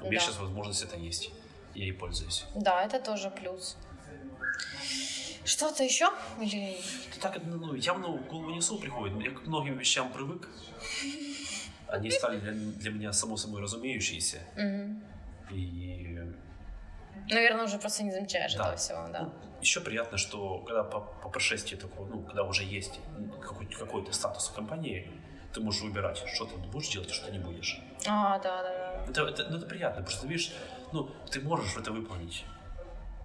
У 0.01 0.05
меня 0.07 0.19
Да. 0.19 0.25
сейчас 0.25 0.39
возможность 0.39 0.83
это 0.83 0.97
есть. 0.97 1.31
Я 1.73 1.83
ей 1.83 1.93
пользуюсь. 1.93 2.45
Да, 2.55 2.83
это 2.83 2.99
тоже 2.99 3.29
плюс. 3.29 3.77
Что-то 5.43 5.83
еще? 5.83 6.09
Или... 6.41 6.77
Это 7.11 7.19
так, 7.21 7.43
ну, 7.45 7.75
явно 7.75 8.07
в 8.07 8.27
голову 8.27 8.49
не 8.49 8.61
сон 8.61 8.79
приходит. 8.79 9.21
Я 9.23 9.31
к 9.31 9.45
многим 9.45 9.77
вещам 9.77 10.11
привык. 10.11 10.49
Они 11.87 12.09
стали 12.11 12.39
для, 12.39 12.51
для 12.51 12.91
меня 12.91 13.13
само 13.13 13.37
собой 13.37 13.61
разумеющиеся. 13.61 14.39
Мгм. 14.55 15.03
И 15.51 16.17
Наверное, 17.29 17.65
уже 17.65 17.77
просто 17.77 18.03
не 18.03 18.11
замечаешь 18.11 18.53
Да. 18.55 18.63
этого 18.63 18.75
всего, 18.77 19.07
да. 19.11 19.21
ну, 19.21 19.33
еще 19.61 19.81
приятно, 19.81 20.17
что 20.17 20.59
когда 20.59 20.83
по, 20.83 20.99
по 20.99 21.29
прошествии 21.29 21.75
такого, 21.75 22.07
ну, 22.07 22.21
когда 22.23 22.43
уже 22.43 22.63
есть 22.63 22.99
какой- 23.41 23.65
какой-то 23.67 24.11
статус 24.13 24.47
в 24.49 24.53
компании, 24.53 25.09
ты 25.55 25.61
можешь 25.61 25.81
выбирать, 25.81 26.21
что 26.27 26.45
ты 26.45 26.57
будешь 26.57 26.89
делать, 26.89 27.09
а 27.09 27.13
что 27.13 27.31
не 27.31 27.39
будешь. 27.39 27.79
А, 28.05 28.37
да, 28.39 28.61
да, 28.61 29.03
да. 29.05 29.05
Это, 29.09 29.21
это, 29.21 29.49
ну, 29.49 29.57
это 29.57 29.65
приятно, 29.65 30.01
потому 30.01 30.17
что, 30.17 30.27
видишь, 30.27 30.51
ну, 30.91 31.09
ты 31.31 31.39
можешь 31.39 31.77
это 31.77 31.91
выполнить. 31.93 32.45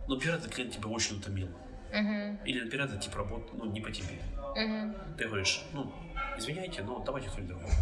Но, 0.07 0.14
например, 0.14 0.37
этот 0.37 0.55
клиент 0.55 0.74
тебя 0.74 0.89
очень 0.89 1.16
утомил. 1.16 1.49
Мгм. 1.93 2.39
Или, 2.45 2.61
например, 2.61 2.87
этот 2.87 3.01
тип 3.01 3.16
работы, 3.16 3.49
ну, 3.55 3.64
не 3.66 3.81
по 3.81 3.91
тебе. 3.91 4.22
Мгм. 4.55 4.95
Ты 5.18 5.26
говоришь, 5.26 5.64
ну, 5.72 5.93
извиняйте, 6.37 6.83
но 6.83 7.01
давайте 7.01 7.28
кто-нибудь 7.28 7.57
другой. 7.57 7.74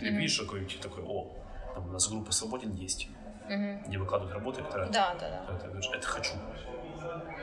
Или 0.00 0.10
Мгм. 0.10 0.18
видишь 0.18 0.38
какой-нибудь 0.38 0.80
такой, 0.80 1.02
о, 1.04 1.32
там 1.74 1.88
у 1.88 1.92
нас 1.92 2.06
группа 2.08 2.32
свободен 2.32 2.74
есть, 2.74 3.08
Мгм. 3.48 3.82
где 3.86 3.96
выкладывают 3.98 4.34
работы, 4.34 4.62
которые 4.62 4.90
Да, 4.90 5.14
да, 5.14 5.30
да. 5.30 5.58
Ты 5.58 5.68
говоришь, 5.68 5.90
это 5.94 6.06
хочу. 6.06 6.34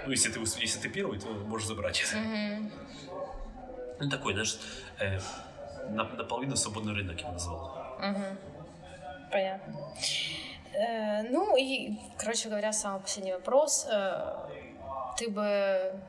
Ну, 0.05 0.11
если 0.11 0.31
ты, 0.31 0.39
если 0.39 0.79
ты 0.79 0.89
первый, 0.89 1.19
то 1.19 1.27
можешь 1.29 1.67
забрать 1.67 2.03
это. 2.07 2.19
Мгм. 2.19 2.71
Ну, 3.99 4.09
такой, 4.09 4.33
знаешь, 4.33 4.59
э, 4.99 5.19
наполовину 5.89 6.55
свободный 6.55 6.93
рынок 6.93 7.19
я 7.19 7.27
бы 7.27 7.33
назвал. 7.33 7.97
Мгм. 7.99 8.37
Понятно. 9.31 9.73
Э, 10.73 11.23
ну 11.23 11.55
и, 11.57 11.97
короче 12.17 12.49
говоря, 12.49 12.73
самый 12.73 13.01
последний 13.01 13.33
вопрос. 13.33 13.87
Э, 13.89 14.47
ты 15.17 15.29
бы 15.29 15.99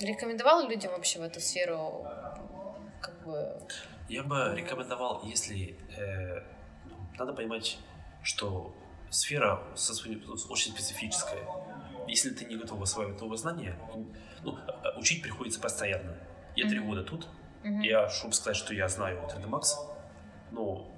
рекомендовал 0.00 0.68
людям 0.68 0.92
вообще 0.92 1.18
в 1.18 1.22
эту 1.22 1.40
сферу 1.40 2.06
как 3.00 3.24
бы... 3.24 3.60
Я 4.08 4.22
бы 4.22 4.52
рекомендовал, 4.56 5.22
если 5.24 5.76
э, 5.96 6.42
надо 7.18 7.32
понимать, 7.32 7.78
что 8.22 8.74
сфера 9.10 9.62
со 9.74 9.94
своим, 9.94 10.22
ну, 10.26 10.34
очень 10.48 10.72
специфическая. 10.72 11.42
Если 12.08 12.30
ты 12.30 12.44
не 12.46 12.56
готов 12.56 12.80
осваивать 12.82 13.20
новые 13.20 13.38
знания, 13.38 13.76
ну, 14.42 14.56
э, 14.56 14.98
учить 14.98 15.22
приходится 15.22 15.60
постоянно. 15.60 16.16
Я 16.56 16.68
три 16.68 16.78
Мгм. 16.80 16.88
года 16.88 17.04
тут, 17.04 17.28
Мгм. 17.62 17.80
я, 17.82 18.08
чтобы 18.08 18.32
сказать, 18.34 18.56
что 18.56 18.72
я 18.74 18.88
знаю 18.88 19.18
3D 19.28 19.48
Max, 19.48 19.64
ну, 20.50 20.90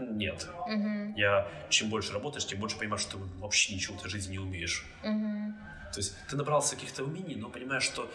нет. 0.00 0.46
Мгм. 0.66 1.14
Я, 1.14 1.48
чем 1.70 1.88
больше 1.90 2.12
работаешь, 2.12 2.46
тем 2.46 2.60
больше 2.60 2.78
понимаешь, 2.78 3.02
что 3.02 3.18
ты 3.18 3.24
вообще 3.38 3.74
ничего 3.74 3.96
в 3.96 4.00
этой 4.00 4.10
жизни 4.10 4.32
не 4.32 4.38
умеешь. 4.38 4.86
Мгм. 5.02 5.56
То 5.92 5.98
есть 6.00 6.14
ты 6.28 6.36
набрался 6.36 6.74
каких-то 6.76 7.04
умений, 7.04 7.34
но 7.36 7.48
понимаешь, 7.48 7.82
что 7.82 8.10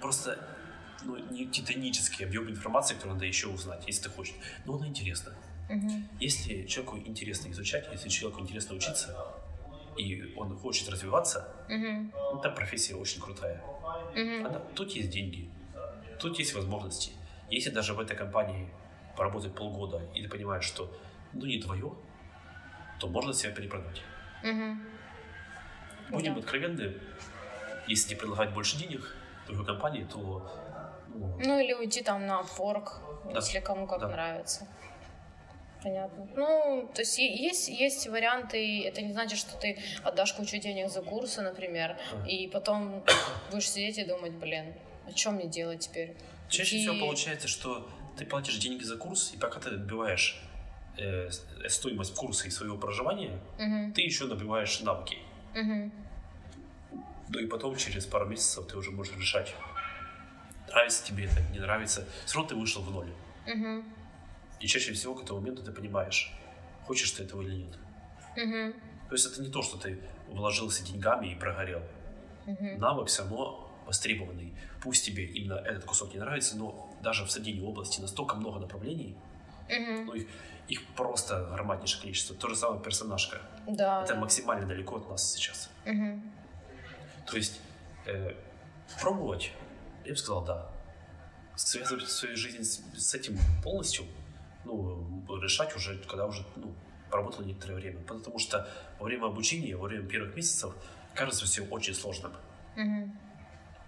просто 0.00 0.38
ну, 1.04 1.16
не 1.30 1.46
титанический 1.46 2.24
объем 2.26 2.48
информации, 2.50 2.94
который 2.94 3.12
надо 3.12 3.26
еще 3.26 3.48
узнать, 3.48 3.84
если 3.86 4.04
ты 4.04 4.10
хочешь. 4.10 4.34
Но 4.64 4.74
оно 4.76 4.86
интересно. 4.86 5.32
Мгм. 5.68 6.08
Если 6.18 6.64
человеку 6.66 6.96
интересно 6.98 7.50
изучать, 7.52 7.86
если 7.92 8.08
человеку 8.08 8.40
интересно 8.40 8.74
учиться, 8.74 9.14
и 9.96 10.32
он 10.36 10.56
хочет 10.58 10.88
развиваться, 10.88 11.54
Мгм. 11.68 12.12
эта 12.38 12.50
профессия 12.50 12.94
очень 12.94 13.20
крутая. 13.20 13.62
Мгм. 14.14 14.46
Она- 14.46 14.60
тут 14.74 14.90
есть 14.92 15.10
деньги, 15.10 15.50
тут 16.18 16.38
есть 16.38 16.54
возможности. 16.54 17.12
Если 17.50 17.70
даже 17.70 17.94
в 17.94 18.00
этой 18.00 18.16
компании 18.16 18.68
поработать 19.16 19.54
полгода, 19.54 20.00
и 20.14 20.22
ты 20.22 20.28
понимаешь, 20.28 20.64
что 20.64 20.92
ну 21.32 21.46
не 21.46 21.60
твое, 21.60 21.92
то 23.00 23.08
можно 23.08 23.32
себя 23.32 23.52
перепродать. 23.52 24.02
Мгм. 24.42 24.86
Будем 26.10 26.34
Да. 26.34 26.40
откровенны, 26.40 26.94
если 27.86 28.10
тебе 28.10 28.20
предлагать 28.20 28.52
больше 28.54 28.76
денег 28.78 29.14
другой 29.46 29.66
компании, 29.66 30.04
то 30.04 30.50
ну, 31.08 31.36
Ну 31.38 31.58
или 31.58 31.72
уйти 31.72 32.02
там 32.02 32.26
на 32.26 32.40
Upwork, 32.40 32.88
Да. 33.24 33.40
если 33.40 33.60
кому 33.60 33.86
как 33.86 34.00
Да. 34.00 34.08
нравится. 34.08 34.66
Понятно. 35.82 36.28
Ну, 36.34 36.90
то 36.92 37.02
есть 37.02 37.18
есть, 37.18 37.68
есть 37.68 38.08
варианты, 38.08 38.84
это 38.84 39.00
не 39.00 39.12
значит, 39.12 39.38
что 39.38 39.56
ты 39.56 39.78
отдашь 40.02 40.32
кучу 40.34 40.58
денег 40.58 40.90
за 40.90 41.02
курсы, 41.02 41.40
например, 41.40 41.96
Ага. 42.12 42.26
и 42.26 42.48
потом 42.48 43.04
будешь 43.50 43.70
сидеть 43.70 43.98
и 43.98 44.04
думать, 44.04 44.32
блин, 44.32 44.74
а 45.08 45.16
что 45.16 45.30
мне 45.30 45.46
делать 45.48 45.80
теперь? 45.80 46.16
чаще 46.48 46.76
И- 46.76 46.80
всего 46.80 46.98
получается, 46.98 47.48
что 47.48 47.88
ты 48.16 48.24
платишь 48.26 48.56
деньги 48.58 48.82
за 48.84 48.96
курс, 48.96 49.32
и 49.34 49.38
пока 49.38 49.60
ты 49.60 49.70
отбиваешь 49.70 50.40
э, 50.96 51.28
э, 51.62 51.68
стоимость 51.68 52.14
курса 52.14 52.46
и 52.48 52.50
своего 52.50 52.76
проживания, 52.76 53.38
Мгм, 53.58 53.92
ты 53.92 54.02
еще 54.02 54.24
набиваешь 54.26 54.80
навыки. 54.80 55.18
мгм, 55.54 55.92
Ну 57.28 57.38
и 57.38 57.46
потом, 57.46 57.76
через 57.76 58.06
пару 58.06 58.26
месяцев, 58.26 58.66
ты 58.66 58.76
уже 58.76 58.90
можешь 58.90 59.14
решать, 59.16 59.54
нравится 60.68 61.04
тебе 61.04 61.26
это, 61.26 61.40
не 61.52 61.58
нравится. 61.60 62.06
Все 62.24 62.36
равно 62.36 62.48
ты 62.48 62.54
вышел 62.56 62.82
в 62.82 62.90
ноль. 62.90 63.12
мгм, 63.46 63.84
И 64.60 64.66
чаще 64.66 64.92
всего 64.92 65.14
к 65.14 65.22
этому 65.22 65.40
моменту 65.40 65.62
ты 65.62 65.70
понимаешь, 65.72 66.32
хочешь 66.84 67.10
ты 67.12 67.22
этого 67.24 67.42
или 67.42 67.54
нет. 67.64 67.78
мгм, 68.36 68.72
То 69.08 69.14
есть 69.14 69.26
это 69.26 69.40
не 69.42 69.50
то, 69.50 69.62
что 69.62 69.76
ты 69.78 70.00
вложился 70.28 70.82
деньгами 70.84 71.28
и 71.28 71.34
прогорел. 71.34 71.82
мгм, 72.46 72.78
навык 72.80 73.08
все 73.08 73.22
равно 73.22 73.67
востребованный. 73.88 74.54
Пусть 74.82 75.04
тебе 75.04 75.24
именно 75.24 75.54
этот 75.54 75.84
кусок 75.84 76.14
не 76.14 76.20
нравится, 76.20 76.56
но 76.56 76.94
даже 77.02 77.24
в 77.24 77.30
соседней 77.30 77.62
области 77.66 78.00
настолько 78.00 78.36
много 78.36 78.60
направлений, 78.60 79.16
мгм. 79.68 80.06
ну 80.06 80.12
их, 80.14 80.28
их 80.68 80.86
просто 80.94 81.48
громаднейшее 81.52 82.02
количество. 82.02 82.36
То 82.36 82.48
же 82.48 82.56
самое 82.56 82.80
персонажка. 82.82 83.38
Да. 83.66 84.02
Это 84.04 84.14
да. 84.14 84.20
максимально 84.20 84.66
далеко 84.66 84.96
от 84.96 85.08
нас 85.08 85.32
сейчас. 85.34 85.70
Мгм, 85.86 86.22
То 87.26 87.36
есть 87.36 87.60
э, 88.06 88.34
пробовать, 89.00 89.52
я 90.04 90.12
бы 90.12 90.16
сказал, 90.18 90.44
да. 90.44 90.70
Связывать 91.56 92.08
свою 92.08 92.36
жизнь 92.36 92.62
с, 92.62 92.80
с 92.96 93.14
этим 93.14 93.36
полностью, 93.64 94.04
ну, 94.64 95.24
решать 95.42 95.74
уже, 95.74 95.98
когда 95.98 96.26
уже, 96.26 96.44
ну, 96.56 96.72
поработал 97.10 97.44
некоторое 97.44 97.74
время. 97.74 98.00
Потому 98.00 98.38
что 98.38 98.68
во 99.00 99.06
время 99.06 99.26
обучения, 99.26 99.74
во 99.76 99.88
время 99.88 100.06
первых 100.06 100.36
месяцев 100.36 100.74
кажется 101.14 101.46
все 101.46 101.62
очень 101.64 101.94
сложным. 101.94 102.32
мгм. 102.76 103.18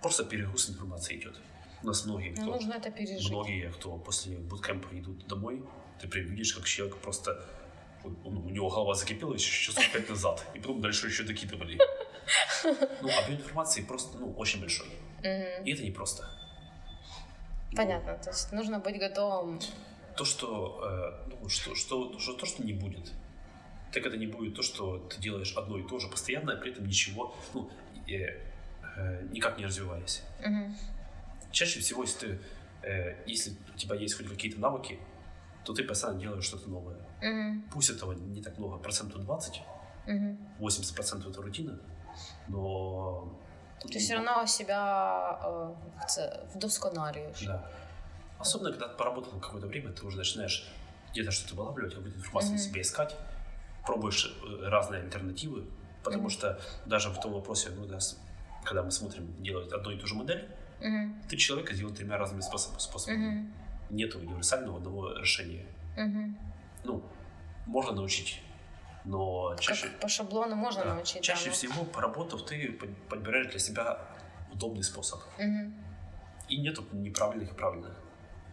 Просто 0.02 0.24
перегруз 0.24 0.70
информации 0.70 1.16
идет. 1.16 1.34
У 1.82 1.86
нас 1.86 2.04
многие, 2.04 2.30
Ну, 2.30 2.42
кто, 2.42 2.44
нужно 2.52 2.74
это 2.74 2.90
пережить. 2.90 3.30
многие, 3.30 3.70
кто 3.70 3.96
после 3.98 4.36
буткемпа 4.36 4.88
идут 4.92 5.26
домой, 5.26 5.62
ты 6.00 6.08
прям 6.08 6.26
видишь, 6.26 6.52
как 6.54 6.64
человек 6.66 6.96
просто 6.98 7.44
у 8.24 8.30
него 8.50 8.70
голова 8.70 8.94
закипела 8.94 9.34
еще 9.34 9.66
часов 9.66 9.92
пять 9.92 10.08
назад, 10.08 10.44
и 10.54 10.58
потом 10.58 10.80
дальше 10.80 11.06
еще 11.06 11.22
докидывали. 11.22 11.78
Ну, 12.64 13.08
объем 13.24 13.40
информации 13.40 13.82
просто, 13.82 14.18
ну, 14.18 14.32
очень 14.34 14.60
большой. 14.60 14.86
Мгм. 15.18 15.64
И 15.64 15.72
это 15.72 15.82
не 15.82 15.90
просто. 15.90 16.24
Понятно, 17.76 18.18
то 18.18 18.30
есть 18.30 18.52
нужно 18.52 18.78
быть 18.80 18.98
готовым. 18.98 19.60
То, 20.16 20.24
что, 20.24 20.80
э, 21.28 21.30
ну, 21.42 21.48
что, 21.48 21.74
что, 21.74 22.18
что, 22.18 22.32
то, 22.34 22.46
что 22.46 22.62
не 22.64 22.72
будет. 22.72 23.12
Так 23.92 24.06
это 24.06 24.16
не 24.16 24.26
будет 24.26 24.54
то, 24.54 24.62
что 24.62 24.98
ты 24.98 25.20
делаешь 25.20 25.54
одно 25.56 25.78
и 25.78 25.82
то 25.86 25.98
же 25.98 26.08
постоянно, 26.08 26.52
а 26.52 26.56
при 26.56 26.72
этом 26.72 26.86
ничего, 26.86 27.34
ну, 27.54 27.70
э, 28.08 28.40
э, 29.00 29.22
никак 29.32 29.58
не 29.58 29.64
развиваясь. 29.66 30.22
Мгм. 30.46 30.76
чаще 31.52 31.80
всего, 31.80 32.02
если, 32.02 32.26
ты, 32.26 32.38
э, 32.88 33.16
если 33.26 33.52
у 33.74 33.78
тебя 33.78 33.96
есть 33.96 34.14
хоть 34.16 34.28
какие-то 34.28 34.60
навыки, 34.60 34.98
то 35.64 35.72
ты 35.72 35.82
постоянно 35.84 36.20
делаешь 36.20 36.44
что-то 36.44 36.70
новое. 36.70 36.96
Мгм. 37.22 37.62
Пусть 37.72 37.90
этого 37.90 38.12
не 38.12 38.42
так 38.42 38.58
много, 38.58 38.78
процентов 38.78 39.24
20, 39.24 39.62
Мгм. 40.06 40.38
80% 40.60 41.30
это 41.30 41.42
рутина, 41.42 41.78
но... 42.48 43.38
Ты 43.92 43.98
все 43.98 44.14
равно 44.14 44.46
себя 44.46 45.38
э, 45.44 46.06
це, 46.08 46.40
вдосконалюєш. 46.54 47.42
Да. 47.46 47.68
Особенно, 48.38 48.70
когда 48.70 48.86
ты 48.86 48.96
поработал 48.96 49.40
какое-то 49.40 49.66
время, 49.68 49.90
ты 49.90 50.06
уже 50.06 50.16
начинаешь 50.16 50.64
где-то 51.12 51.30
что-то 51.30 51.54
вылавливать, 51.56 51.94
какую-то 51.94 52.18
информацию 52.18 52.52
Мгм. 52.54 52.58
себе 52.58 52.80
искать, 52.80 53.16
пробуешь 53.86 54.26
э, 54.26 54.68
разные 54.68 55.02
альтернативы, 55.02 55.64
потому 56.04 56.22
Мгм. 56.22 56.30
что 56.30 56.58
даже 56.86 57.08
в 57.10 57.20
том 57.20 57.32
вопросе, 57.32 57.70
ну, 57.76 57.86
да, 57.86 57.98
когда 58.70 58.84
мы 58.84 58.92
смотрим, 58.92 59.34
делают 59.42 59.72
одну 59.72 59.90
и 59.90 59.98
ту 59.98 60.06
же 60.06 60.14
модель, 60.14 60.48
Мгм. 60.80 61.20
ты 61.28 61.36
человека 61.36 61.74
сделал 61.74 61.92
тремя 61.92 62.16
разными 62.18 62.40
способ- 62.40 62.78
способами. 62.80 63.16
Мгм. 63.26 63.52
Нету 63.90 64.18
универсального 64.20 64.76
одного 64.78 65.12
решения. 65.18 65.66
Мгм. 65.96 66.38
Ну, 66.84 67.02
можно 67.66 67.92
научить, 67.92 68.40
но 69.04 69.56
чаще, 69.58 69.88
Как 69.88 69.98
по 70.00 70.08
шаблону 70.08 70.54
можно 70.54 70.84
да, 70.84 70.94
научить. 70.94 71.20
чаще 71.24 71.46
да, 71.46 71.50
ну. 71.50 71.52
всего, 71.52 71.84
поработав, 71.84 72.44
ты 72.46 72.70
под- 72.72 72.96
подбираешь 73.08 73.48
для 73.48 73.58
себя 73.58 73.98
удобный 74.52 74.84
способ. 74.84 75.18
Мгм. 75.36 75.74
И 76.48 76.56
нету 76.58 76.84
неправильных 76.92 77.50
и 77.50 77.54
правильных. 77.54 77.96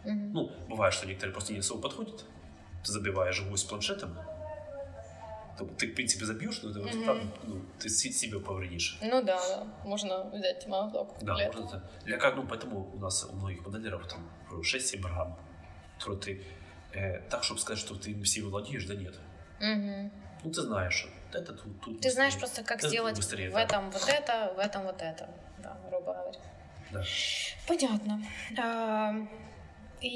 Мгм. 0.04 0.32
Ну, 0.32 0.50
бывает, 0.68 0.94
что 0.94 1.06
некоторые 1.06 1.32
просто 1.32 1.52
не 1.52 1.60
особо 1.60 1.80
подходят. 1.82 2.24
Ты 2.84 2.90
забиваешь 2.92 3.40
гвоздь 3.40 3.68
планшетом, 3.68 4.18
то 5.58 5.64
ты, 5.64 5.88
в 5.90 5.94
принципе, 5.94 6.24
забьешь, 6.24 6.62
но 6.62 6.72
ты, 6.72 6.80
Мгм. 6.80 7.04
правда, 7.04 7.24
ну, 7.42 7.62
ты 7.78 7.88
се- 7.88 8.12
себе 8.12 8.38
повредишь. 8.40 8.98
Ну 9.02 9.22
да, 9.22 9.36
да, 9.48 9.64
можно 9.84 10.24
взять 10.30 10.66
молоток. 10.66 11.16
Да, 11.20 11.34
для 11.34 11.46
можно 11.46 11.64
это. 11.66 11.90
Для 12.04 12.16
как, 12.16 12.36
ну, 12.36 12.46
поэтому 12.46 12.90
у 12.94 12.98
нас 12.98 13.24
у 13.24 13.34
многих 13.34 13.66
моделеров 13.66 14.06
там 14.08 14.30
6-7 14.62 15.02
программ, 15.02 15.36
которые 15.98 16.20
ты 16.20 16.44
э, 16.94 17.20
так, 17.28 17.44
чтобы 17.44 17.60
сказать, 17.60 17.78
что 17.78 17.94
ты 17.96 18.14
всеми 18.22 18.46
владеешь, 18.46 18.84
да 18.86 18.94
нет. 18.94 19.14
Мгм. 19.60 20.10
Ну, 20.44 20.50
ты 20.52 20.62
знаешь, 20.62 21.06
это 21.32 21.52
тут, 21.52 21.80
тут 21.82 22.00
Ты 22.00 22.10
знаешь 22.10 22.34
быстрее. 22.34 22.40
просто, 22.40 22.62
как 22.64 22.78
Это 22.78 22.88
сделать 22.88 23.16
быстрее, 23.16 23.50
в 23.50 23.52
да. 23.54 23.62
этом 23.62 23.90
вот 23.90 24.08
это, 24.08 24.52
в 24.56 24.58
этом 24.58 24.82
вот 24.84 25.02
это. 25.02 25.28
Да, 25.58 25.76
грубо 25.90 26.12
говоря. 26.14 26.32
Да. 26.92 27.02
Понятно. 27.66 28.22
И 30.00 30.08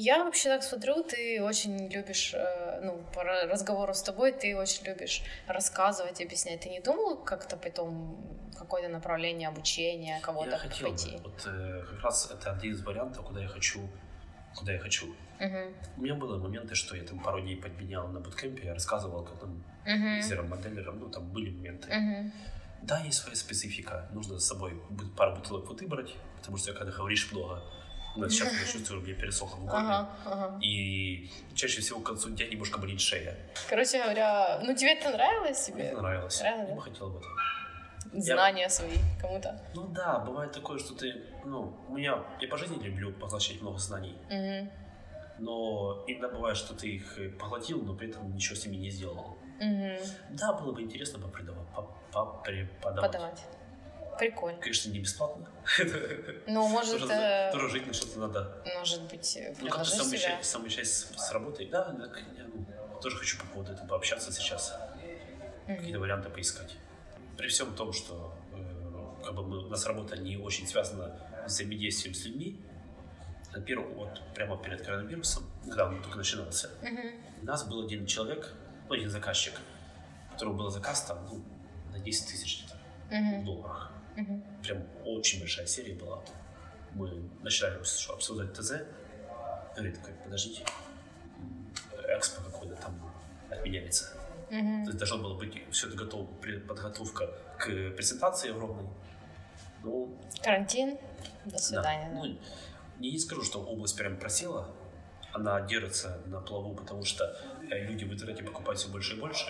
я 0.00 0.24
вообще 0.24 0.48
так 0.48 0.62
смотрю, 0.62 1.02
ты 1.02 1.42
очень 1.42 1.88
любишь, 1.88 2.32
э, 2.34 2.80
ну, 2.82 3.02
по 3.14 3.20
ра- 3.20 3.46
разговору 3.46 3.92
с 3.92 4.02
тобой, 4.02 4.32
ты 4.32 4.56
очень 4.56 4.84
любишь 4.84 5.22
рассказывать, 5.48 6.20
объяснять. 6.20 6.60
Ты 6.60 6.68
не 6.70 6.80
думал 6.80 7.16
как-то 7.16 7.56
потом 7.56 8.16
какое-то 8.58 8.88
направление 8.88 9.48
обучения, 9.48 10.20
кого-то 10.20 10.50
Я 10.50 10.58
хотел 10.58 10.90
бы. 10.90 10.96
пойти? 10.96 11.16
Вот 11.24 11.42
э, 11.46 11.84
как 11.90 12.02
раз 12.04 12.30
это 12.30 12.52
один 12.52 12.72
из 12.72 12.82
вариантов, 12.84 13.24
куда 13.24 13.40
я 13.40 13.48
хочу, 13.48 13.80
куда 14.54 14.72
я 14.72 14.78
хочу. 14.78 15.06
Мгм. 15.40 15.74
У 15.96 16.00
меня 16.02 16.14
были 16.14 16.38
моменты, 16.38 16.74
что 16.74 16.96
я 16.96 17.02
там 17.04 17.18
пару 17.20 17.40
дней 17.40 17.56
подменял 17.56 18.06
на 18.08 18.20
буткемпе, 18.20 18.66
я 18.66 18.74
рассказывал, 18.74 19.24
как 19.24 19.40
там 19.40 19.64
лидерам, 19.86 20.48
моделерам, 20.50 21.00
ну 21.00 21.08
там 21.08 21.24
были 21.32 21.50
моменты. 21.50 21.88
Мгм. 21.88 22.32
Да, 22.82 23.00
есть 23.00 23.18
своя 23.18 23.36
специфика. 23.36 24.08
Нужно 24.12 24.38
с 24.38 24.46
собой 24.46 24.80
пару 25.16 25.36
бутылок 25.36 25.66
воды 25.68 25.86
брать, 25.86 26.14
потому 26.38 26.56
что 26.58 26.72
когда 26.74 26.92
говоришь 26.92 27.30
много, 27.32 27.62
ну, 28.16 28.28
сейчас 28.28 28.52
я 28.66 28.72
чувствую, 28.72 29.00
у 29.00 29.04
меня 29.04 29.14
пересохло 29.14 29.56
в 29.56 29.64
горле. 29.66 29.78
Ага, 29.86 30.10
ага. 30.26 30.58
И 30.62 31.30
чаще 31.54 31.80
всего 31.80 32.00
к 32.00 32.04
концу 32.06 32.30
дня 32.30 32.46
немножко 32.48 32.78
болит 32.78 33.00
шея. 33.00 33.36
Короче 33.68 34.02
говоря, 34.02 34.60
ну 34.62 34.74
тебе 34.74 34.92
это 34.94 35.10
нравилось 35.10 35.68
Мне 35.68 35.88
тебе? 35.88 35.96
нравилось. 36.00 36.38
Правильно, 36.40 36.68
Я 36.68 36.74
бы 36.74 36.82
хотел 36.82 37.06
об 37.06 37.16
этом. 37.16 37.30
Знания 38.12 38.68
свои 38.68 38.96
кому-то. 39.20 39.60
Ну 39.74 39.86
да, 39.88 40.18
бывает 40.18 40.50
такое, 40.52 40.78
что 40.78 40.94
ты, 40.94 41.22
ну, 41.44 41.76
у 41.88 41.96
меня, 41.96 42.18
я 42.40 42.48
по 42.48 42.56
жизни 42.56 42.82
люблю 42.82 43.12
поглощать 43.12 43.60
много 43.62 43.78
знаний, 43.78 44.16
Мгм. 44.28 44.68
но 45.38 46.02
иногда 46.08 46.28
бывает, 46.28 46.56
что 46.56 46.74
ты 46.74 46.88
их 46.88 47.38
поглотил, 47.38 47.80
но 47.82 47.94
при 47.94 48.08
этом 48.10 48.34
ничего 48.34 48.56
с 48.56 48.66
ними 48.66 48.76
не 48.82 48.90
сделал. 48.90 49.38
Мгм. 49.60 49.96
Да, 50.30 50.52
было 50.54 50.72
бы 50.72 50.82
интересно 50.82 51.20
попридавать, 51.20 51.68
по- 51.68 51.88
попреподавать. 52.12 53.44
Прикольно. 54.20 54.58
Конечно, 54.60 54.90
не 54.90 54.98
бесплатно. 55.00 55.48
Ну, 56.46 56.68
может, 56.68 57.00
Тоже, 57.00 57.12
э, 57.12 57.52
тоже 57.52 57.68
жить 57.70 57.86
на 57.86 57.92
что-то 57.94 58.18
надо. 58.18 58.62
может 58.78 59.02
быть, 59.10 59.36
э, 59.36 59.54
Ну, 59.60 59.68
как-то 59.70 59.90
совмещать, 59.90 60.86
с, 60.86 61.32
работой. 61.32 61.66
Да, 61.66 61.92
ну, 61.96 63.00
тоже 63.00 63.16
хочу 63.16 63.38
по 63.38 63.46
поводу 63.46 63.72
этого 63.72 63.86
пообщаться 63.88 64.30
сейчас, 64.32 64.74
какие-то 65.66 65.98
варианты 66.00 66.28
поискать. 66.28 66.76
При 67.38 67.48
всем 67.48 67.74
том, 67.74 67.92
что 67.94 68.34
э, 68.52 69.24
как 69.24 69.34
бы 69.34 69.42
мы, 69.46 69.64
у 69.64 69.68
нас 69.68 69.86
работа 69.86 70.16
не 70.18 70.36
очень 70.36 70.66
связана 70.66 71.18
с 71.46 71.52
взаимодействием 71.54 72.14
с 72.14 72.24
людьми, 72.26 72.60
на 73.52 73.60
первом, 73.60 73.94
вот 73.94 74.20
прямо 74.34 74.56
перед 74.62 74.82
коронавирусом, 74.82 75.44
когда 75.64 75.86
он 75.88 76.02
только 76.02 76.18
начинался, 76.18 76.70
Мгм. 76.82 77.10
у 77.42 77.44
нас 77.46 77.64
был 77.64 77.84
один 77.86 78.06
человек, 78.06 78.52
ну, 78.88 78.94
один 78.94 79.08
заказчик, 79.10 79.54
у 80.28 80.32
которого 80.34 80.52
был 80.54 80.70
заказ 80.70 81.04
там, 81.04 81.26
ну, 81.26 81.42
на 81.90 81.98
10 81.98 82.28
тысяч 82.28 82.64
где-то 82.64 82.76
в 83.42 83.44
Мгм. 84.16 84.42
Прям 84.62 84.82
очень 85.04 85.40
большая 85.40 85.66
серия 85.66 85.94
была. 85.94 86.22
Мы 86.94 87.28
начинали 87.42 87.80
обс- 87.80 88.12
обсуждать 88.12 88.52
ТЗ. 88.52 88.82
Говорит 89.74 89.98
такой, 89.98 90.14
подождите, 90.24 90.64
экспо 92.16 92.42
какой-то 92.42 92.74
там 92.76 93.12
отменяется. 93.50 94.12
Мгм. 94.50 94.84
То 94.84 94.88
есть 94.90 94.98
должно 94.98 95.18
было 95.18 95.34
быть 95.38 95.62
все 95.70 95.86
это 95.88 95.96
готово, 95.96 96.26
подготовка 96.66 97.28
к 97.58 97.66
презентации 97.92 98.50
огромной. 98.50 98.88
Ну, 99.82 100.18
Карантин. 100.42 100.98
До 101.44 101.52
да. 101.52 101.58
свидания. 101.58 102.10
Ну, 102.12 102.26
не, 102.98 103.12
не 103.12 103.18
скажу, 103.18 103.42
что 103.42 103.62
область 103.64 103.96
прям 103.96 104.16
просела. 104.18 104.68
Она 105.32 105.60
держится 105.60 106.20
на 106.26 106.40
плаву, 106.40 106.74
потому 106.74 107.04
что 107.04 107.24
э, 107.70 107.84
люди 107.86 108.04
в 108.04 108.12
интернете 108.12 108.42
покупают 108.42 108.80
все 108.80 108.88
больше 108.88 109.16
и 109.16 109.20
больше. 109.20 109.46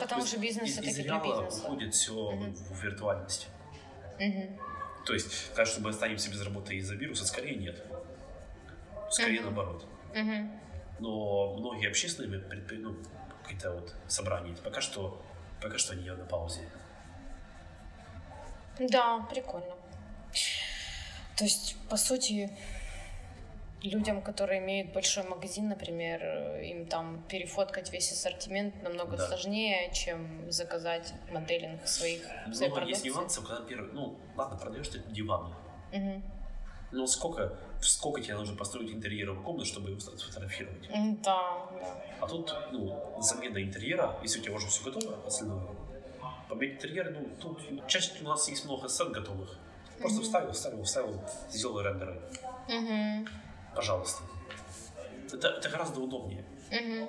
Потому 0.00 0.22
То 0.22 0.26
что 0.26 0.38
бизнес 0.38 0.68
из, 0.68 0.78
это 0.78 0.88
из 0.88 0.98
реала 0.98 1.46
уходит 1.46 1.94
все 1.94 2.14
в 2.14 2.82
виртуальность. 2.82 3.48
То 5.04 5.14
есть, 5.14 5.52
так, 5.54 5.66
чтобы 5.66 5.90
останемся 5.90 6.30
без 6.30 6.42
работы 6.42 6.76
из-за 6.76 6.94
вируса, 6.94 7.26
скорее 7.26 7.56
нет. 7.56 7.84
Скорее 9.10 9.40
наоборот. 9.40 9.86
Но 11.00 11.54
многие 11.54 11.88
общественные 11.88 12.40
предпри- 12.40 12.78
ну, 12.78 12.96
какие-то 13.42 13.72
вот 13.72 13.94
собрания, 14.08 14.54
пока 14.62 14.80
что, 14.80 15.22
пока 15.62 15.78
что 15.78 15.92
они 15.92 16.10
на 16.10 16.24
паузе. 16.24 16.68
Да, 18.78 19.26
прикольно. 19.30 19.74
То 21.36 21.44
есть, 21.44 21.76
по 21.88 21.96
сути, 21.96 22.56
людям, 23.82 24.22
которые 24.22 24.60
имеют 24.60 24.92
большой 24.92 25.24
магазин, 25.24 25.68
например, 25.68 26.20
э, 26.22 26.66
им 26.66 26.86
там 26.86 27.22
перефоткать 27.28 27.92
весь 27.92 28.10
ассортимент 28.12 28.82
намного 28.82 29.16
Да. 29.16 29.26
сложнее, 29.28 29.92
чем 29.92 30.50
заказать 30.50 31.12
моделинг 31.30 31.86
своих 31.86 32.22
своей 32.52 32.70
Много 32.72 32.84
есть 32.86 33.04
нюансов, 33.04 33.46
когда 33.46 33.64
первый, 33.64 33.92
ну, 33.92 34.18
ладно, 34.36 34.58
продаешь 34.58 34.88
ты 34.88 34.98
диваны, 34.98 35.54
Мгм. 35.92 36.22
но 36.90 37.06
сколько, 37.06 37.56
сколько 37.80 38.20
тебе 38.20 38.34
нужно 38.34 38.56
построить 38.56 38.90
интерьеров 38.90 39.42
комнат, 39.42 39.66
чтобы 39.66 39.90
его 39.90 40.00
сфотографировать? 40.00 40.88
Да, 41.22 41.68
да. 41.78 42.02
А 42.20 42.26
тут, 42.26 42.52
ну, 42.72 43.00
замена 43.18 43.62
интерьера, 43.62 44.18
если 44.22 44.40
у 44.40 44.42
тебя 44.42 44.54
уже 44.54 44.66
все 44.66 44.82
готово, 44.90 45.24
остальное, 45.24 45.62
поменять 46.48 46.76
интерьер, 46.76 47.10
ну, 47.16 47.28
тут 47.40 47.86
чаще 47.86 48.12
у 48.22 48.24
нас 48.24 48.48
есть 48.48 48.64
много 48.64 48.88
сцен 48.88 49.12
готовых. 49.12 49.56
Просто 50.00 50.18
Мгм. 50.18 50.24
вставил, 50.24 50.52
вставил, 50.52 50.82
вставил, 50.82 51.20
сделал 51.50 51.80
рендеры. 51.80 52.20
Мгм. 52.68 53.28
Пожалуйста. 53.78 54.24
Это, 55.32 55.48
это 55.50 55.68
гораздо 55.68 56.00
удобнее. 56.00 56.44
Мгм. 56.72 57.08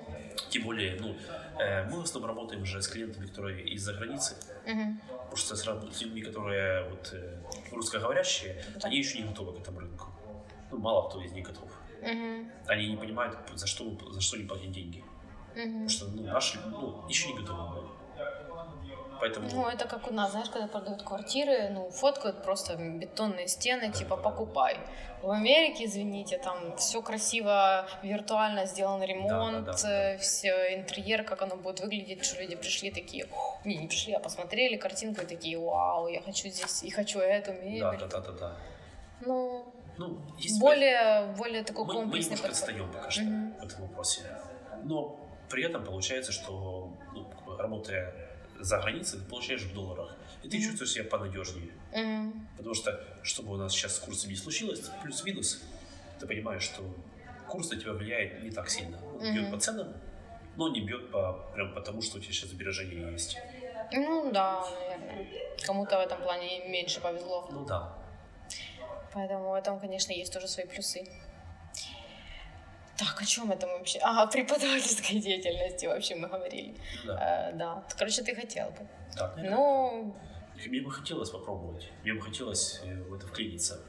Тем 0.50 0.64
более, 0.64 1.00
ну, 1.02 1.16
э, 1.58 1.84
мы 1.90 2.02
в 2.02 2.04
основном 2.04 2.30
работаем 2.30 2.62
уже 2.62 2.80
с 2.80 2.88
клиентами, 2.88 3.26
которые 3.26 3.68
из-за 3.70 3.94
границы. 3.94 4.36
Мгм. 4.68 5.02
Потому 5.08 5.36
что 5.36 5.56
с, 5.56 5.66
людьми, 5.66 6.22
которые 6.22 6.88
вот, 6.92 7.10
э, 7.14 7.42
русскоговорящие, 7.72 8.64
Да. 8.76 8.88
они 8.88 9.00
еще 9.00 9.18
не 9.18 9.28
готовы 9.28 9.58
к 9.58 9.62
этому 9.62 9.80
рынку. 9.80 10.10
Ну, 10.70 10.78
мало 10.78 11.10
кто 11.10 11.24
из 11.24 11.32
них 11.32 11.48
готов. 11.48 11.72
Мгм. 12.04 12.52
Они 12.68 12.90
не 12.92 12.98
понимают, 12.98 13.36
за 13.56 13.66
что, 13.66 13.98
за 14.12 14.22
что 14.22 14.38
не 14.38 14.44
платить 14.44 14.72
деньги. 14.72 15.04
Мгм. 15.56 15.72
Потому 15.72 15.90
что 15.90 16.06
ну, 16.06 16.22
наши 16.22 16.60
ну, 16.68 17.04
еще 17.10 17.34
не 17.34 17.40
готовы. 17.40 17.88
Поэтому 19.20 19.50
Ну, 19.52 19.68
это 19.68 19.86
как 19.88 20.10
у 20.10 20.14
нас, 20.14 20.32
знаешь, 20.32 20.50
когда 20.50 20.68
продают 20.68 21.04
квартиры, 21.04 21.70
ну, 21.70 21.90
фоткают 21.90 22.42
просто 22.44 22.76
бетонные 22.78 23.48
стены, 23.48 23.92
типа, 23.92 24.16
покупай. 24.18 24.78
В 25.22 25.30
Америке, 25.32 25.86
извините, 25.86 26.38
там 26.38 26.78
все 26.78 27.02
красиво, 27.02 27.86
виртуально 28.02 28.66
сделан 28.66 29.04
ремонт, 29.04 29.66
да, 29.66 29.74
да. 29.74 30.18
все 30.20 30.76
интерьер, 30.76 31.24
как 31.26 31.42
оно 31.42 31.58
будет 31.58 31.82
выглядеть, 31.82 32.24
что 32.24 32.42
люди 32.42 32.56
пришли 32.56 32.92
такие, 32.92 33.26
«О, 33.26 33.60
не, 33.66 33.76
не 33.76 33.88
пришли, 33.88 34.14
а 34.14 34.20
посмотрели 34.20 34.78
картинку 34.78 35.22
и 35.22 35.26
такие, 35.26 35.60
вау, 35.60 36.08
я 36.08 36.22
хочу 36.22 36.48
здесь, 36.48 36.84
и 36.84 36.90
хочу 36.90 37.20
эту 37.20 37.52
да, 37.52 37.58
мебель. 37.60 37.82
да, 38.00 38.08
да, 38.08 38.20
да, 38.22 38.32
да. 38.32 38.58
Ну, 39.22 39.66
Ну, 39.98 40.18
есть 40.38 40.58
более, 40.62 41.34
более 41.38 41.64
такой 41.66 41.84
мы, 41.86 41.94
мы 41.96 42.00
комплексный 42.02 42.38
немножко 42.38 42.48
подход. 42.48 42.70
отстаем 42.70 42.92
пока 42.94 43.12
что 43.12 43.24
Мгм. 43.24 43.54
в 43.60 43.64
этом 43.66 43.82
вопросе. 43.82 44.22
Но 44.86 45.20
при 45.50 45.66
этом 45.66 45.84
получается, 45.84 46.32
что 46.32 46.94
ну, 47.14 47.28
работая 47.58 48.14
за 48.60 48.80
границей, 48.80 49.20
ты 49.20 49.26
получаешь 49.26 49.64
в 49.64 49.74
долларах. 49.74 50.16
И 50.44 50.50
ты 50.50 50.62
чувствуешь 50.62 50.92
себя 50.92 51.06
понадежнее. 51.06 51.72
Потому 52.58 52.76
что, 52.76 53.04
чтобы 53.24 53.54
у 53.54 53.58
нас 53.58 53.74
сейчас 53.74 53.96
с 53.96 54.00
курсом 54.00 54.30
не 54.30 54.36
случилось, 54.36 54.82
плюс-минус, 55.02 55.62
ты 56.20 56.28
понимаешь, 56.28 56.64
что 56.64 56.84
курс 57.48 57.72
на 57.72 57.80
тебя 57.80 57.94
влияет 57.94 58.44
не 58.44 58.52
так 58.52 58.70
сильно. 58.70 59.00
Он 59.06 59.34
бьет 59.34 59.52
по 59.52 59.60
ценам, 59.60 59.94
но 60.56 60.70
не 60.70 60.82
бьет 60.82 61.12
по, 61.12 61.34
прям 61.54 61.74
потому, 61.74 62.02
что 62.02 62.18
у 62.18 62.22
тебя 62.22 62.34
сейчас 62.34 62.50
сбережения 62.50 63.12
есть. 63.12 63.38
Ну 63.92 64.32
да, 64.32 64.64
наверное. 64.80 65.28
Кому-то 65.66 65.98
в 65.98 66.02
этом 66.02 66.22
плане 66.22 66.70
меньше 66.70 67.02
повезло. 67.02 67.48
Ну 67.52 67.66
да. 67.66 67.98
Поэтому 69.14 69.50
в 69.50 69.54
этом, 69.54 69.80
конечно, 69.80 70.12
есть 70.12 70.32
тоже 70.32 70.48
свои 70.48 70.66
плюсы. 70.68 71.08
Так, 73.00 73.22
о 73.22 73.26
чем 73.26 73.50
это 73.50 73.66
мы 73.66 73.78
вообще? 73.78 74.00
А, 74.00 74.24
о 74.24 74.28
преподавательской 74.28 75.20
деятельности 75.22 75.86
вообще 75.86 76.16
мы 76.16 76.28
говорили. 76.28 76.76
Да. 77.06 77.50
Э, 77.50 77.56
да. 77.56 77.84
Короче, 77.98 78.24
ты 78.24 78.36
хотел 78.36 78.70
бы. 78.72 78.88
Так. 79.16 79.38
Ну, 79.38 80.14
Мне 80.68 80.82
бы 80.82 80.92
хотелось 80.92 81.30
попробовать. 81.30 81.90
Мне 82.04 82.14
бы 82.14 82.22
хотелось 82.22 82.82
э, 82.84 83.02
в 83.04 83.14
это 83.14 83.26
вклиниться. 83.26 83.80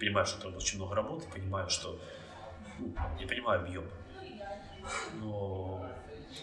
Понимаю, 0.00 0.26
что 0.26 0.40
там 0.40 0.56
очень 0.56 0.78
много 0.78 0.96
работы, 0.96 1.28
понимаю, 1.28 1.70
что... 1.70 2.00
ну, 2.80 2.92
я 3.20 3.28
понимаю 3.28 3.60
объем. 3.60 3.88
Но, 5.14 5.88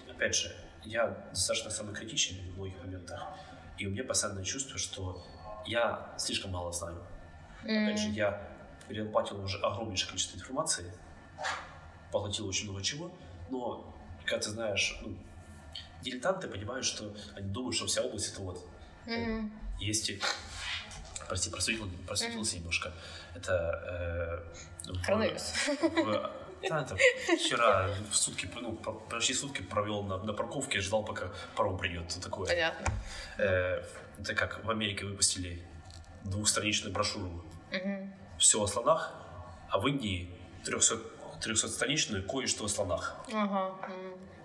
опять 0.09 0.35
же, 0.35 0.55
я 0.85 1.07
достаточно 1.31 1.69
самокритичен 1.69 2.37
в 2.51 2.57
многих 2.57 2.77
моментах. 2.81 3.27
И 3.77 3.87
у 3.87 3.89
меня 3.89 4.05
постоянное 4.05 4.45
чувство, 4.45 4.77
что 4.77 5.21
я 5.65 6.13
слишком 6.17 6.51
мало 6.51 6.71
знаю. 6.71 7.05
Опять 7.61 7.99
же, 7.99 8.09
я 8.09 8.41
перелопатил 8.87 9.43
уже 9.43 9.57
огромнейшее 9.59 10.09
количество 10.09 10.37
информации, 10.37 10.91
поглотил 12.13 12.47
очень 12.47 12.65
много 12.65 12.81
чего, 12.83 13.11
но 13.49 13.93
когда 14.23 14.39
ты 14.45 14.51
знаешь, 14.51 14.97
ну, 15.01 15.17
дилетанты 16.01 16.47
понимают, 16.47 16.85
что 16.85 17.13
они 17.35 17.49
думают, 17.49 17.75
что 17.75 17.87
вся 17.87 18.01
область 18.03 18.31
это 18.31 18.41
вот 18.41 18.65
мгм. 19.05 19.51
есть, 19.79 20.11
прости, 21.27 21.49
просветил, 21.49 21.89
просветился 22.07 22.57
немножко, 22.57 22.93
это 23.35 24.43
э, 24.87 24.93
Коронавирус. 25.05 25.53
да, 26.69 26.81
это 26.81 26.95
вчера 27.37 27.89
в 28.11 28.15
сутки, 28.15 28.49
ну, 28.61 28.73
почти 29.09 29.33
сутки 29.33 29.63
провел 29.63 30.03
на, 30.03 30.17
на 30.17 30.33
парковке, 30.33 30.79
ждал, 30.79 31.03
пока 31.03 31.31
паром 31.55 31.77
придет, 31.77 32.07
такое. 32.21 32.47
Понятно. 32.47 32.85
Э, 33.37 33.83
это 34.19 34.35
как 34.35 34.63
в 34.63 34.69
Америке 34.69 35.05
выпустили 35.05 35.65
двухстраничную 36.23 36.93
брошюру 36.93 37.43
Мгм. 37.71 38.13
все 38.37 38.61
о 38.61 38.67
слонах, 38.67 39.13
а 39.69 39.79
в 39.79 39.87
Индии 39.87 40.29
300, 40.63 40.99
300-страничную 41.45 42.23
кое-что 42.27 42.65
о 42.65 42.69
слонах. 42.69 43.15
Ага. 43.33 43.75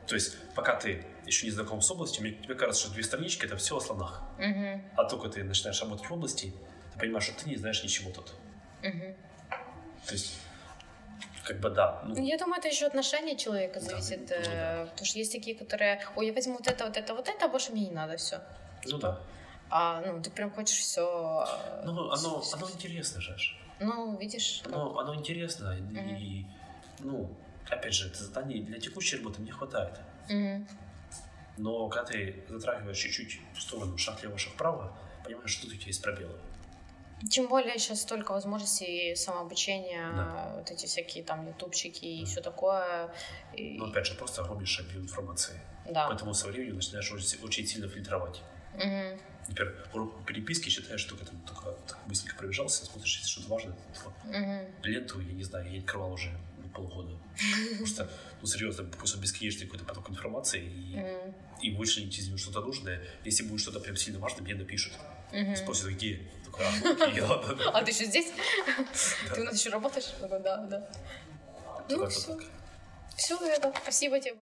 То 0.06 0.14
есть, 0.14 0.36
пока 0.54 0.74
ты 0.74 1.04
еще 1.26 1.46
не 1.46 1.52
знаком 1.52 1.80
с 1.82 1.90
областью, 1.90 2.22
мне- 2.22 2.32
тебе 2.32 2.54
кажется, 2.54 2.84
что 2.84 2.92
две 2.94 3.02
странички 3.04 3.44
это 3.44 3.56
все 3.56 3.76
о 3.76 3.80
слонах. 3.80 4.22
мгм, 4.38 4.82
А 4.96 5.04
только 5.04 5.28
ты 5.28 5.44
начинаешь 5.44 5.80
работать 5.82 6.08
в 6.08 6.12
области, 6.12 6.52
ты 6.94 6.98
понимаешь, 6.98 7.24
что 7.24 7.44
ты 7.44 7.50
не 7.50 7.56
знаешь 7.56 7.82
ничего 7.84 8.10
тут. 8.10 8.32
мгм. 8.82 9.14
То 10.06 10.12
есть, 10.14 10.38
как 11.44 11.60
бы 11.60 11.68
да. 11.70 12.02
Ну, 12.06 12.14
Я 12.24 12.38
думаю, 12.38 12.58
это 12.58 12.68
еще 12.68 12.86
отношение 12.86 13.36
человека 13.36 13.80
Да, 13.80 13.86
зависит. 13.86 14.20
ну 14.20 14.26
да. 14.28 14.82
э, 14.82 14.86
Потому 14.86 15.04
что 15.06 15.18
есть 15.18 15.32
такие, 15.32 15.56
которые, 15.56 16.00
ой, 16.16 16.26
я 16.26 16.32
возьму 16.32 16.54
вот 16.54 16.66
это, 16.66 16.84
вот 16.86 16.96
это, 16.96 17.14
вот 17.14 17.28
это, 17.28 17.44
а 17.46 17.48
больше 17.48 17.72
мне 17.72 17.86
не 17.86 17.90
надо, 17.94 18.16
все. 18.16 18.40
ну 18.86 18.98
да. 18.98 19.20
А, 19.70 20.00
ну, 20.00 20.22
ты 20.22 20.30
прям 20.30 20.50
хочешь 20.50 20.78
все. 20.78 21.44
Ну, 21.84 22.10
оно, 22.10 22.42
оно 22.54 22.70
интересно 22.70 23.20
же. 23.20 23.34
Ну, 23.80 24.16
видишь. 24.16 24.62
Оно, 24.64 24.98
оно 24.98 25.14
интересно. 25.14 25.76
И, 25.76 26.46
ну, 27.00 27.36
опять 27.68 27.94
же, 27.94 28.08
это 28.08 28.22
заданий 28.24 28.60
для 28.60 28.78
текущей 28.78 29.16
работы 29.16 29.40
мне 29.40 29.52
хватает. 29.52 29.98
Но 31.56 31.88
когда 31.88 32.04
ты 32.12 32.44
затрагиваешь 32.48 32.96
чуть-чуть 32.98 33.40
в 33.54 33.60
сторону 33.60 33.98
шаг 33.98 34.22
лево, 34.22 34.38
шаг 34.38 34.52
вправо, 34.54 34.96
понимаешь, 35.24 35.50
что 35.50 35.62
тут 35.66 35.74
у 35.74 35.76
тебя 35.76 35.86
есть 35.88 36.02
пробелы. 36.02 36.38
Тем 37.28 37.48
более 37.48 37.76
сейчас 37.80 38.02
столько 38.02 38.30
возможностей 38.30 39.16
самообучения, 39.16 40.08
Да. 40.12 40.52
вот 40.56 40.70
эти 40.70 40.86
всякие 40.86 41.24
там 41.24 41.48
ютубчики 41.48 42.04
и 42.04 42.24
все 42.24 42.40
такое. 42.40 43.12
И- 43.54 43.76
Но 43.76 43.86
опять 43.86 44.06
же, 44.06 44.14
просто 44.14 44.42
огромнейший 44.42 44.84
объем 44.86 45.02
информации. 45.02 45.60
да. 45.90 46.06
Поэтому 46.06 46.32
со 46.32 46.46
временем 46.46 46.76
начинаешь 46.76 47.10
очень, 47.12 47.42
очень 47.42 47.66
сильно 47.66 47.88
фильтровать. 47.88 48.40
Мгм. 48.74 49.18
Например, 49.48 49.88
урок 49.94 50.24
переписки 50.26 50.68
считаешь, 50.68 51.00
что 51.00 51.16
ты 51.16 51.24
только 51.24 51.72
так 51.88 51.98
быстренько 52.06 52.36
пробежался, 52.36 52.84
смотришь, 52.86 53.16
если 53.18 53.28
что-то 53.30 53.48
важное, 53.48 53.76
Мгм. 54.24 54.66
ленту, 54.84 55.20
я 55.20 55.32
не 55.32 55.42
знаю, 55.42 55.64
я 55.64 55.72
не 55.72 55.78
открывал 55.78 56.12
уже 56.12 56.30
ну, 56.30 56.38
полгода. 56.78 57.18
Потому 57.72 57.86
что, 57.86 58.10
ну, 58.40 58.46
серьезно, 58.46 58.84
просто 58.84 59.18
бесконечный 59.18 59.66
какой-то 59.66 59.84
поток 59.84 60.10
информации, 60.10 60.62
и, 60.62 60.96
Мгм. 60.96 61.34
и 61.62 61.70
вычленить 61.76 62.18
из 62.18 62.28
него 62.28 62.38
что-то 62.38 62.60
нужное. 62.60 63.02
Если 63.24 63.42
будет 63.44 63.60
что-то 63.60 63.80
прям 63.80 63.96
сильно 63.96 64.18
важное, 64.20 64.42
мне 64.42 64.54
напишут. 64.54 64.92
Мгм. 65.32 65.56
Спросят, 65.56 65.88
где? 65.88 66.20
Такой, 66.44 66.64
а, 66.66 66.70
окей, 67.08 67.20
ладно. 67.22 67.70
А 67.72 67.82
ты 67.84 67.90
еще 67.90 68.04
здесь? 68.06 68.32
Ты 69.34 69.40
у 69.40 69.44
нас 69.44 69.58
еще 69.58 69.70
работаешь? 69.70 70.06
Да, 70.20 70.56
да. 70.66 70.90
Ну, 71.88 72.06
все. 72.08 72.38
Все, 73.16 73.36
это. 73.46 73.72
Спасибо 73.82 74.20
тебе. 74.20 74.36